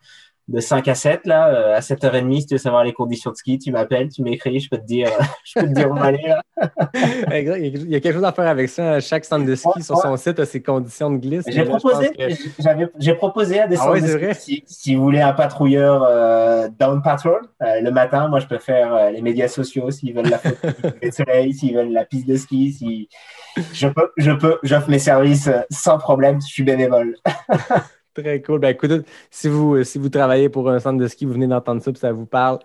de 0.50 0.60
5 0.60 0.88
à 0.88 0.94
7, 0.94 1.26
là, 1.26 1.48
euh, 1.48 1.76
à 1.76 1.80
7h30, 1.80 2.40
si 2.40 2.46
tu 2.46 2.54
veux 2.54 2.58
savoir 2.58 2.82
les 2.82 2.92
conditions 2.92 3.30
de 3.30 3.36
ski, 3.36 3.58
tu 3.58 3.70
m'appelles, 3.70 4.08
tu 4.08 4.22
m'écris, 4.22 4.58
je 4.58 4.68
peux 4.68 4.78
te 4.78 4.84
dire, 4.84 5.08
je 5.44 5.60
peux 5.60 5.66
te 5.66 5.72
dire 5.72 5.90
où 5.90 5.94
aller. 5.96 6.20
Là. 6.26 6.42
Il 7.32 7.88
y 7.88 7.94
a 7.94 8.00
quelque 8.00 8.14
chose 8.14 8.24
à 8.24 8.32
faire 8.32 8.48
avec 8.48 8.68
ça. 8.68 8.98
Chaque 9.00 9.24
centre 9.24 9.46
de 9.46 9.54
ski 9.54 9.82
sur 9.82 9.96
son 9.96 10.16
site 10.16 10.40
a 10.40 10.46
ses 10.46 10.60
conditions 10.60 11.10
de 11.10 11.18
glisse. 11.18 11.44
J'ai 11.48 11.64
proposé, 11.64 12.10
que- 12.10 12.22
à 13.60 13.66
des 13.66 13.76
Ah 13.76 13.78
centres 13.78 13.92
ouais, 13.92 14.00
de 14.00 14.06
c'est 14.06 14.12
ski, 14.12 14.24
vrai? 14.24 14.34
si, 14.34 14.64
si 14.66 14.94
vous 14.96 15.02
voulez 15.04 15.20
un 15.20 15.32
patrouilleur 15.32 16.02
euh, 16.02 16.68
down 16.78 17.00
patrol 17.02 17.42
euh, 17.62 17.80
le 17.80 17.90
matin, 17.90 18.28
moi 18.28 18.40
je 18.40 18.46
peux 18.46 18.58
faire 18.58 18.94
euh, 18.94 19.10
les 19.10 19.22
médias 19.22 19.48
sociaux 19.48 19.90
s'ils 19.90 20.14
veulent 20.14 20.28
la 20.28 20.38
photo 20.38 20.68
de 21.02 21.10
soleil, 21.10 21.54
s'ils 21.54 21.74
veulent 21.76 21.92
la 21.92 22.04
piste 22.04 22.26
de 22.26 22.36
ski, 22.36 22.72
si 22.72 23.08
je 23.72 23.88
peux, 23.88 24.10
je 24.16 24.32
peux, 24.32 24.58
j'offre 24.62 24.90
mes 24.90 24.98
services 24.98 25.46
euh, 25.48 25.60
sans 25.70 25.98
problème, 25.98 26.40
je 26.40 26.46
suis 26.46 26.64
bénévole. 26.64 27.16
Très 28.14 28.42
cool. 28.42 28.58
Ben, 28.58 28.68
écoutez, 28.70 29.00
si 29.30 29.48
vous, 29.48 29.82
si 29.84 29.98
vous 29.98 30.08
travaillez 30.08 30.48
pour 30.48 30.68
un 30.68 30.78
centre 30.80 30.98
de 30.98 31.06
ski, 31.06 31.24
vous 31.26 31.32
venez 31.34 31.46
d'entendre 31.46 31.80
ça, 31.80 31.92
puis 31.92 32.00
ça 32.00 32.12
vous 32.12 32.26
parle, 32.26 32.58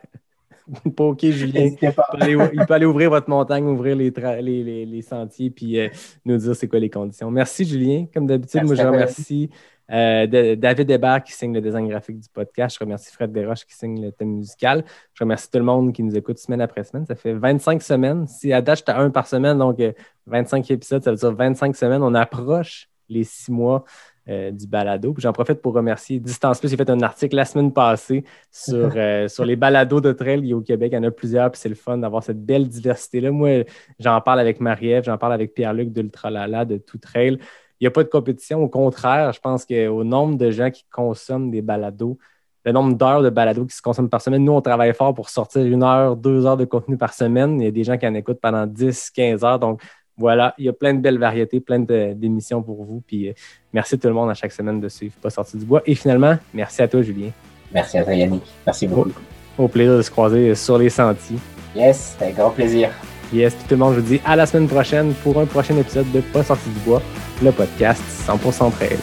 pas 0.96 1.04
OK, 1.04 1.24
Julien. 1.24 1.70
Il 1.82 1.92
peut, 1.94 2.02
aller, 2.10 2.38
il 2.54 2.66
peut 2.66 2.74
aller 2.74 2.86
ouvrir 2.88 3.12
votre 3.12 3.30
montagne, 3.30 3.66
ouvrir 3.68 3.96
les, 3.96 4.12
les, 4.42 4.64
les, 4.64 4.86
les 4.86 5.02
sentiers, 5.04 5.52
puis 5.52 5.80
euh, 5.80 5.90
nous 6.26 6.38
dire 6.38 6.56
c'est 6.56 6.68
quoi 6.68 6.80
les 6.80 6.90
conditions. 6.90 7.30
Merci, 7.30 7.66
Julien. 7.66 8.08
Comme 8.12 8.26
d'habitude, 8.26 8.64
moi, 8.64 8.74
je 8.74 8.82
remercie 8.82 9.52
euh, 9.92 10.26
de- 10.26 10.56
David 10.56 10.90
Hébert 10.90 11.24
qui 11.24 11.34
signe 11.34 11.54
le 11.54 11.62
design 11.62 11.88
graphique 11.88 12.20
du 12.20 12.30
podcast. 12.34 12.76
Je 12.80 12.84
remercie 12.84 13.14
Fred 13.14 13.32
Desroches 13.32 13.66
qui 13.66 13.76
signe 13.76 14.04
le 14.04 14.12
thème 14.12 14.38
musical. 14.38 14.84
Je 15.14 15.24
remercie 15.24 15.52
tout 15.52 15.60
le 15.60 15.64
monde 15.64 15.94
qui 15.94 16.02
nous 16.02 16.18
écoute 16.18 16.40
semaine 16.40 16.62
après 16.62 16.84
semaine. 16.84 17.06
Ça 17.06 17.14
fait 17.14 17.34
25 17.34 17.84
semaines. 17.84 18.26
Si 18.26 18.52
à 18.52 18.64
date, 18.64 18.80
j'étais 18.80 18.94
à 18.94 19.00
un 19.00 19.12
par 19.12 19.28
semaine, 19.28 19.60
donc 19.60 19.80
euh, 19.80 19.92
25 20.26 20.72
épisodes, 20.72 21.04
ça 21.04 21.12
veut 21.12 21.18
dire 21.18 21.32
25 21.36 21.76
semaines. 21.76 22.02
On 22.02 22.16
approche 22.16 22.90
les 23.10 23.24
six 23.24 23.52
mois 23.52 23.86
euh, 24.28 24.50
du 24.50 24.66
balado. 24.66 25.14
J'en 25.20 25.34
profite 25.34 25.62
pour 25.62 25.74
remercier 25.74 26.20
Distance 26.20 26.60
Plus. 26.60 26.70
J'ai 26.70 26.78
fait 26.78 26.90
un 26.90 27.02
article 27.02 27.36
la 27.36 27.46
semaine 27.46 27.72
passée 27.72 28.24
sur, 28.52 28.92
euh, 28.96 29.28
sur 29.28 29.46
les 29.46 29.56
balados 29.56 30.02
de 30.02 30.12
trail 30.14 30.52
au 30.54 30.62
Québec. 30.62 30.94
Il 30.94 30.96
y 30.96 30.98
en 30.98 31.04
a 31.04 31.12
plusieurs, 31.12 31.52
puis 31.52 31.62
c'est 31.62 31.70
le 31.70 31.76
fun 31.76 32.00
d'avoir 32.00 32.24
cette 32.24 32.44
belle 32.44 32.68
diversité-là. 32.68 33.30
Moi, 33.30 33.66
j'en 34.00 34.20
parle 34.22 34.40
avec 34.40 34.60
Marie-Ève, 34.60 35.04
j'en 35.04 35.20
parle 35.20 35.34
avec 35.34 35.54
Pierre-Luc 35.54 35.92
d'Ultralala, 35.92 36.66
de 36.66 36.78
Tout 36.78 36.98
Trail. 36.98 37.38
Il 37.80 37.84
n'y 37.84 37.88
a 37.88 37.92
pas 37.92 38.04
de 38.04 38.10
compétition. 38.10 38.64
Au 38.64 38.68
contraire, 38.68 39.32
je 39.32 39.40
pense 39.40 39.64
qu'au 39.64 40.04
nombre 40.04 40.38
de 40.38 40.50
gens 40.50 40.72
qui 40.72 40.86
consomment 40.92 41.52
des 41.52 41.62
balados, 41.62 42.18
le 42.66 42.72
nombre 42.72 42.96
d'heures 42.96 43.22
de 43.22 43.30
balados 43.30 43.66
qui 43.66 43.76
se 43.76 43.82
consomment 43.82 44.10
par 44.10 44.22
semaine, 44.22 44.44
nous, 44.44 44.54
on 44.54 44.62
travaille 44.62 44.94
fort 44.96 45.14
pour 45.14 45.30
sortir 45.30 45.64
une 45.64 45.84
heure, 45.84 46.16
deux 46.16 46.48
heures 46.48 46.58
de 46.58 46.66
contenu 46.66 46.98
par 46.98 47.14
semaine. 47.14 47.62
Il 47.62 47.66
y 47.66 47.68
a 47.68 47.72
des 47.72 47.84
gens 47.84 47.98
qui 47.98 48.08
en 48.08 48.16
écoutent 48.16 48.42
pendant 48.42 48.66
10, 48.66 49.12
15 49.12 49.44
heures. 49.44 49.60
Donc, 49.60 49.84
voilà, 50.18 50.54
il 50.58 50.66
y 50.66 50.70
a 50.70 50.74
plein 50.74 50.94
de 50.94 51.00
belles 51.00 51.20
variétés, 51.20 51.60
plein 51.60 51.80
d'émissions 51.80 52.62
pour 52.62 52.84
vous. 52.84 53.02
Puis, 53.06 53.30
euh, 53.30 53.34
merci 53.74 53.96
à 53.96 53.98
tout 53.98 54.08
le 54.08 54.14
monde 54.14 54.30
à 54.30 54.34
chaque 54.34 54.52
semaine 54.52 54.80
de 54.80 54.88
suivre 54.88 55.14
Pas 55.22 55.30
sorti 55.30 55.58
du 55.58 55.66
bois. 55.66 55.82
Et 55.86 55.96
finalement, 55.96 56.38
merci 56.54 56.82
à 56.82 56.88
toi, 56.88 57.02
Julien. 57.02 57.30
Merci 57.74 57.98
à 57.98 58.04
toi, 58.04 58.14
Yannick. 58.14 58.44
Merci 58.66 58.88
beaucoup. 58.88 59.12
Au 59.58 59.68
plaisir 59.68 59.98
de 59.98 60.02
se 60.02 60.12
croiser 60.12 60.56
sur 60.56 60.78
les 60.78 60.90
sentiers. 60.90 61.38
Yes, 61.76 62.16
avec 62.22 62.36
grand 62.36 62.52
plaisir. 62.52 62.90
Yes, 63.34 63.54
puis 63.54 63.64
tout 63.64 63.72
le 63.72 63.78
monde, 63.78 63.96
je 63.96 64.00
vous 64.00 64.14
dis 64.14 64.22
à 64.26 64.36
la 64.36 64.46
semaine 64.46 64.68
prochaine 64.68 65.14
pour 65.24 65.40
un 65.40 65.46
prochain 65.46 65.76
épisode 65.78 66.10
de 66.12 66.22
Pas 66.22 66.44
sorti 66.44 66.70
du 66.70 66.80
bois, 66.80 67.02
le 67.44 67.52
podcast 67.52 68.02
100% 68.28 68.72
trail. 68.72 68.98